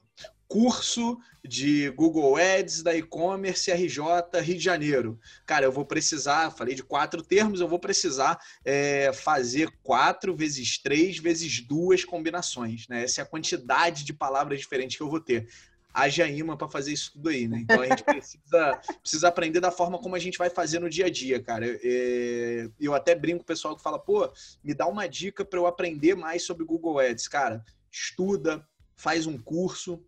curso 0.48 1.18
de 1.44 1.90
Google 1.90 2.36
Ads 2.36 2.82
da 2.82 2.94
e-commerce 2.96 3.70
RJ 3.70 4.00
Rio 4.40 4.56
de 4.56 4.64
Janeiro. 4.64 5.18
Cara, 5.44 5.64
eu 5.64 5.72
vou 5.72 5.84
precisar, 5.84 6.50
falei 6.50 6.74
de 6.74 6.82
quatro 6.82 7.22
termos, 7.22 7.60
eu 7.60 7.68
vou 7.68 7.78
precisar 7.78 8.38
é, 8.64 9.12
fazer 9.12 9.70
quatro 9.82 10.34
vezes 10.34 10.78
três 10.78 11.18
vezes 11.18 11.60
duas 11.60 12.04
combinações. 12.04 12.86
Né? 12.88 13.04
Essa 13.04 13.20
é 13.20 13.22
a 13.22 13.26
quantidade 13.26 14.04
de 14.04 14.12
palavras 14.12 14.58
diferentes 14.58 14.96
que 14.96 15.02
eu 15.02 15.10
vou 15.10 15.20
ter 15.20 15.48
haja 15.96 16.28
imã 16.28 16.56
para 16.56 16.68
fazer 16.68 16.92
isso 16.92 17.14
tudo 17.14 17.30
aí, 17.30 17.48
né? 17.48 17.60
Então 17.60 17.80
a 17.80 17.86
gente 17.86 18.04
precisa, 18.04 18.80
precisa 19.00 19.28
aprender 19.28 19.60
da 19.60 19.70
forma 19.70 19.98
como 19.98 20.14
a 20.14 20.18
gente 20.18 20.36
vai 20.36 20.50
fazer 20.50 20.78
no 20.78 20.90
dia 20.90 21.06
a 21.06 21.10
dia, 21.10 21.42
cara. 21.42 21.66
É, 21.82 22.68
eu 22.78 22.94
até 22.94 23.14
brinco 23.14 23.38
com 23.38 23.44
o 23.44 23.46
pessoal 23.46 23.74
que 23.74 23.82
fala, 23.82 23.98
pô, 23.98 24.30
me 24.62 24.74
dá 24.74 24.86
uma 24.86 25.08
dica 25.08 25.42
para 25.42 25.58
eu 25.58 25.66
aprender 25.66 26.14
mais 26.14 26.42
sobre 26.42 26.66
Google 26.66 26.98
Ads. 26.98 27.28
Cara, 27.28 27.64
estuda, 27.90 28.62
faz 28.94 29.26
um 29.26 29.38
curso, 29.38 30.04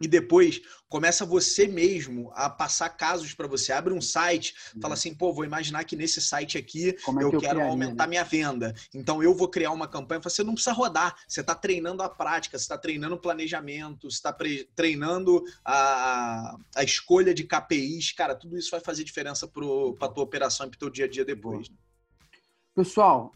e 0.00 0.06
depois 0.06 0.60
começa 0.88 1.24
você 1.24 1.66
mesmo 1.66 2.30
a 2.34 2.48
passar 2.50 2.90
casos 2.90 3.34
para 3.34 3.46
você. 3.46 3.72
Abre 3.72 3.92
um 3.92 4.00
site, 4.00 4.54
uhum. 4.74 4.80
fala 4.80 4.94
assim, 4.94 5.14
pô, 5.14 5.32
vou 5.32 5.44
imaginar 5.44 5.84
que 5.84 5.96
nesse 5.96 6.20
site 6.20 6.58
aqui 6.58 6.90
é 6.90 6.90
eu, 6.90 7.30
que 7.30 7.36
eu, 7.36 7.40
quero 7.40 7.40
criaria, 7.40 7.64
aumentar 7.64 8.04
né? 8.04 8.10
minha 8.10 8.24
venda. 8.24 8.74
Então 8.94 9.22
eu 9.22 9.34
vou 9.34 9.48
criar 9.48 9.72
uma 9.72 9.88
campanha. 9.88 10.20
Você 10.20 10.44
não 10.44 10.54
precisa 10.54 10.74
rodar, 10.74 11.16
você 11.26 11.40
está 11.40 11.54
treinando 11.54 12.02
a 12.02 12.08
prática, 12.08 12.58
você 12.58 12.64
está 12.64 12.78
treinando 12.78 13.14
o 13.14 13.20
planejamento, 13.20 14.10
você 14.10 14.16
está 14.16 14.36
treinando 14.74 15.42
a, 15.64 16.56
a 16.74 16.84
escolha 16.84 17.32
de 17.32 17.44
KPIs. 17.44 18.12
Cara, 18.12 18.34
tudo 18.34 18.58
isso 18.58 18.70
vai 18.70 18.80
fazer 18.80 19.02
diferença 19.02 19.48
para 19.48 19.64
a 20.06 20.08
tua 20.08 20.24
operação 20.24 20.66
e 20.66 20.70
para 20.70 20.76
o 20.76 20.80
teu 20.80 20.90
dia 20.90 21.06
a 21.06 21.08
dia 21.08 21.24
depois. 21.24 21.68
Né? 21.70 21.76
Pessoal, 22.74 23.32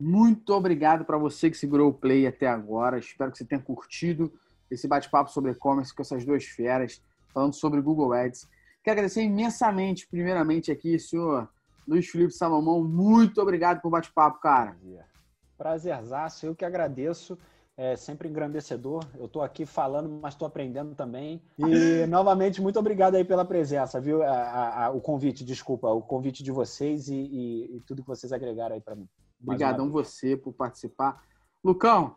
muito 0.00 0.54
obrigado 0.54 1.04
para 1.04 1.18
você 1.18 1.50
que 1.50 1.56
segurou 1.56 1.90
o 1.90 1.94
play 1.94 2.26
até 2.26 2.46
agora. 2.46 2.98
Espero 2.98 3.30
que 3.30 3.38
você 3.38 3.44
tenha 3.44 3.60
curtido 3.60 4.32
esse 4.70 4.86
bate-papo 4.88 5.30
sobre 5.30 5.52
e-commerce 5.52 5.94
com 5.94 6.02
essas 6.02 6.24
duas 6.24 6.44
feras, 6.44 7.02
falando 7.32 7.54
sobre 7.54 7.80
Google 7.80 8.12
Ads. 8.12 8.48
Quero 8.82 8.98
agradecer 8.98 9.22
imensamente, 9.22 10.06
primeiramente 10.08 10.70
aqui, 10.70 10.98
senhor 10.98 11.48
Luiz 11.88 12.06
Felipe 12.08 12.32
Salomão. 12.32 12.84
Muito 12.84 13.40
obrigado 13.40 13.80
pelo 13.80 13.90
bate-papo, 13.90 14.40
cara. 14.40 14.76
Prazerzaço, 15.56 16.44
eu 16.44 16.54
que 16.54 16.64
agradeço. 16.64 17.38
É 17.76 17.96
sempre 17.96 18.28
engrandecedor. 18.28 19.04
Eu 19.16 19.26
estou 19.26 19.40
aqui 19.40 19.64
falando, 19.64 20.08
mas 20.20 20.34
estou 20.34 20.46
aprendendo 20.46 20.94
também. 20.94 21.40
E, 21.56 22.06
novamente, 22.08 22.60
muito 22.60 22.78
obrigado 22.78 23.14
aí 23.14 23.24
pela 23.24 23.44
presença, 23.44 24.00
viu? 24.00 24.22
A, 24.22 24.26
a, 24.26 24.84
a, 24.86 24.90
o 24.90 25.00
convite, 25.00 25.44
desculpa, 25.44 25.88
o 25.88 26.02
convite 26.02 26.42
de 26.42 26.50
vocês 26.50 27.08
e, 27.08 27.14
e, 27.14 27.76
e 27.76 27.80
tudo 27.86 28.02
que 28.02 28.08
vocês 28.08 28.32
agregaram 28.32 28.74
aí 28.74 28.80
para 28.80 28.96
mim. 28.96 29.08
Obrigadão 29.40 29.90
você 29.90 30.36
por 30.36 30.52
participar. 30.52 31.22
Lucão, 31.62 32.16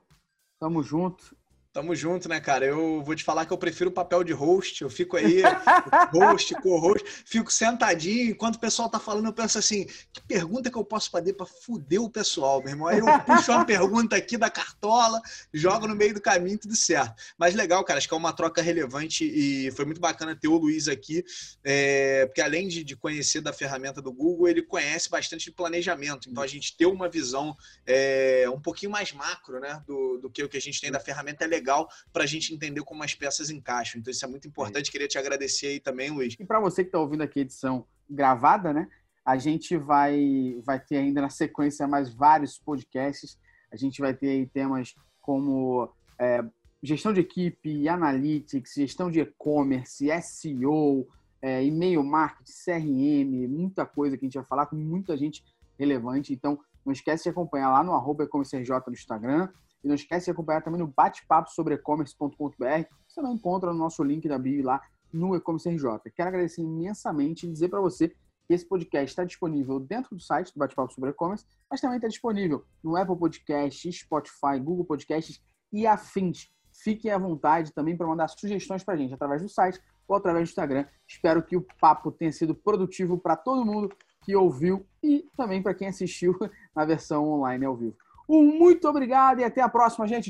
tamo 0.59 0.81
junto. 0.81 1.37
Tamo 1.73 1.95
junto, 1.95 2.27
né, 2.27 2.41
cara? 2.41 2.65
Eu 2.65 3.01
vou 3.01 3.15
te 3.15 3.23
falar 3.23 3.45
que 3.45 3.53
eu 3.53 3.57
prefiro 3.57 3.89
o 3.89 3.93
papel 3.93 4.25
de 4.25 4.33
host. 4.33 4.81
Eu 4.81 4.89
fico 4.89 5.15
aí, 5.15 5.41
host, 6.11 6.53
co-host, 6.55 7.05
fico 7.25 7.49
sentadinho. 7.49 8.31
Enquanto 8.31 8.55
o 8.55 8.59
pessoal 8.59 8.89
tá 8.89 8.99
falando, 8.99 9.27
eu 9.27 9.33
penso 9.33 9.57
assim: 9.57 9.85
que 10.11 10.21
pergunta 10.27 10.69
que 10.69 10.77
eu 10.77 10.83
posso 10.83 11.09
fazer 11.09 11.31
para 11.31 11.45
fuder 11.45 12.01
o 12.01 12.09
pessoal, 12.09 12.59
meu 12.59 12.71
irmão? 12.71 12.87
Aí 12.89 12.99
eu 12.99 13.05
puxo 13.21 13.53
uma 13.53 13.63
pergunta 13.63 14.17
aqui 14.17 14.37
da 14.37 14.49
cartola, 14.49 15.21
jogo 15.53 15.87
no 15.87 15.95
meio 15.95 16.13
do 16.13 16.19
caminho, 16.19 16.57
tudo 16.57 16.75
certo. 16.75 17.15
Mas 17.37 17.55
legal, 17.55 17.85
cara, 17.85 17.99
acho 17.99 18.07
que 18.07 18.13
é 18.13 18.17
uma 18.17 18.33
troca 18.33 18.61
relevante 18.61 19.23
e 19.23 19.71
foi 19.71 19.85
muito 19.85 20.01
bacana 20.01 20.35
ter 20.35 20.49
o 20.49 20.57
Luiz 20.57 20.89
aqui, 20.89 21.23
é, 21.63 22.25
porque 22.25 22.41
além 22.41 22.67
de, 22.67 22.83
de, 22.83 22.97
conhecer 22.97 23.39
da 23.39 23.53
ferramenta 23.53 24.01
do 24.01 24.11
Google, 24.11 24.49
ele 24.49 24.61
conhece 24.61 25.09
bastante 25.09 25.45
de 25.45 25.51
planejamento. 25.51 26.29
Então 26.29 26.43
a 26.43 26.47
gente 26.47 26.75
ter 26.75 26.85
uma 26.85 27.07
visão 27.07 27.55
é, 27.85 28.45
um 28.53 28.59
pouquinho 28.59 28.91
mais 28.91 29.13
macro, 29.13 29.57
né, 29.61 29.81
do, 29.87 30.17
do 30.17 30.29
que 30.29 30.43
o 30.43 30.49
que 30.49 30.57
a 30.57 30.61
gente 30.61 30.81
tem 30.81 30.91
da 30.91 30.99
ferramenta 30.99 31.45
é 31.45 31.47
legal 31.47 31.60
legal 31.61 31.87
para 32.11 32.23
a 32.23 32.27
gente 32.27 32.53
entender 32.53 32.81
como 32.81 33.03
as 33.03 33.13
peças 33.13 33.49
encaixam. 33.49 34.01
Então, 34.01 34.11
isso 34.11 34.25
é 34.25 34.27
muito 34.27 34.47
importante. 34.47 34.89
É. 34.89 34.91
Queria 34.91 35.07
te 35.07 35.17
agradecer 35.17 35.67
aí 35.67 35.79
também, 35.79 36.09
Luiz. 36.09 36.35
E 36.39 36.43
para 36.43 36.59
você 36.59 36.83
que 36.83 36.89
está 36.89 36.99
ouvindo 36.99 37.21
aqui 37.21 37.39
a 37.39 37.43
edição 37.43 37.85
gravada, 38.09 38.73
né? 38.73 38.87
A 39.23 39.37
gente 39.37 39.77
vai, 39.77 40.59
vai 40.65 40.79
ter 40.79 40.97
ainda 40.97 41.21
na 41.21 41.29
sequência 41.29 41.87
mais 41.87 42.13
vários 42.13 42.57
podcasts. 42.57 43.37
A 43.71 43.77
gente 43.77 44.01
vai 44.01 44.13
ter 44.13 44.29
aí 44.29 44.45
temas 44.47 44.95
como 45.21 45.93
é, 46.19 46.43
gestão 46.81 47.13
de 47.13 47.21
equipe, 47.21 47.87
analytics, 47.87 48.73
gestão 48.73 49.11
de 49.11 49.19
e-commerce, 49.19 50.07
SEO, 50.23 51.07
é, 51.41 51.63
e-mail 51.63 52.03
marketing, 52.03 52.51
CRM, 52.65 53.47
muita 53.47 53.85
coisa 53.85 54.17
que 54.17 54.25
a 54.25 54.27
gente 54.27 54.35
vai 54.37 54.45
falar 54.45 54.65
com 54.65 54.75
muita 54.75 55.15
gente 55.15 55.43
relevante. 55.77 56.33
Então, 56.33 56.59
não 56.83 56.91
esquece 56.91 57.23
de 57.23 57.29
acompanhar 57.29 57.69
lá 57.69 57.83
no 57.83 57.93
arroba 57.93 58.27
no 58.33 58.93
Instagram 58.93 59.49
e 59.83 59.87
não 59.87 59.95
esquece 59.95 60.25
de 60.25 60.31
acompanhar 60.31 60.61
também 60.61 60.79
no 60.79 60.87
bate-papo 60.87 61.49
sobre 61.51 61.75
e-commerce.com.br. 61.75 62.85
Você 63.07 63.21
não 63.21 63.33
encontra 63.33 63.71
no 63.71 63.79
nosso 63.79 64.03
link 64.03 64.27
da 64.27 64.37
bio 64.37 64.63
lá 64.63 64.81
no 65.11 65.35
e-commerce 65.35 65.69
RJ. 65.69 66.11
Quero 66.15 66.29
agradecer 66.29 66.61
imensamente 66.61 67.45
e 67.45 67.51
dizer 67.51 67.69
para 67.69 67.81
você 67.81 68.09
que 68.47 68.53
esse 68.53 68.65
podcast 68.65 69.11
está 69.11 69.23
disponível 69.23 69.79
dentro 69.79 70.15
do 70.15 70.21
site 70.21 70.53
do 70.53 70.59
Bate-Papo 70.59 70.93
sobre 70.93 71.09
e-commerce, 71.09 71.45
mas 71.69 71.81
também 71.81 71.97
está 71.97 72.07
disponível 72.07 72.65
no 72.83 72.95
Apple 72.95 73.17
Podcasts, 73.17 73.99
Spotify, 73.99 74.59
Google 74.61 74.85
Podcasts 74.85 75.41
e 75.71 75.87
afins. 75.87 76.49
Fiquem 76.71 77.11
à 77.11 77.17
vontade 77.17 77.71
também 77.73 77.95
para 77.95 78.07
mandar 78.07 78.27
sugestões 78.27 78.83
para 78.83 78.93
a 78.93 78.97
gente 78.97 79.13
através 79.13 79.41
do 79.41 79.49
site 79.49 79.79
ou 80.07 80.15
através 80.15 80.47
do 80.47 80.51
Instagram. 80.51 80.85
Espero 81.07 81.43
que 81.43 81.55
o 81.55 81.65
papo 81.79 82.11
tenha 82.11 82.31
sido 82.31 82.55
produtivo 82.55 83.17
para 83.17 83.35
todo 83.35 83.65
mundo 83.65 83.93
que 84.21 84.35
ouviu 84.35 84.85
e 85.03 85.27
também 85.35 85.61
para 85.61 85.73
quem 85.73 85.87
assistiu 85.87 86.37
na 86.75 86.85
versão 86.85 87.27
online 87.27 87.65
ao 87.65 87.75
vivo. 87.75 87.95
Um 88.27 88.43
muito 88.43 88.87
obrigado 88.87 89.39
e 89.39 89.43
até 89.43 89.61
a 89.61 89.69
próxima, 89.69 90.07
gente. 90.07 90.29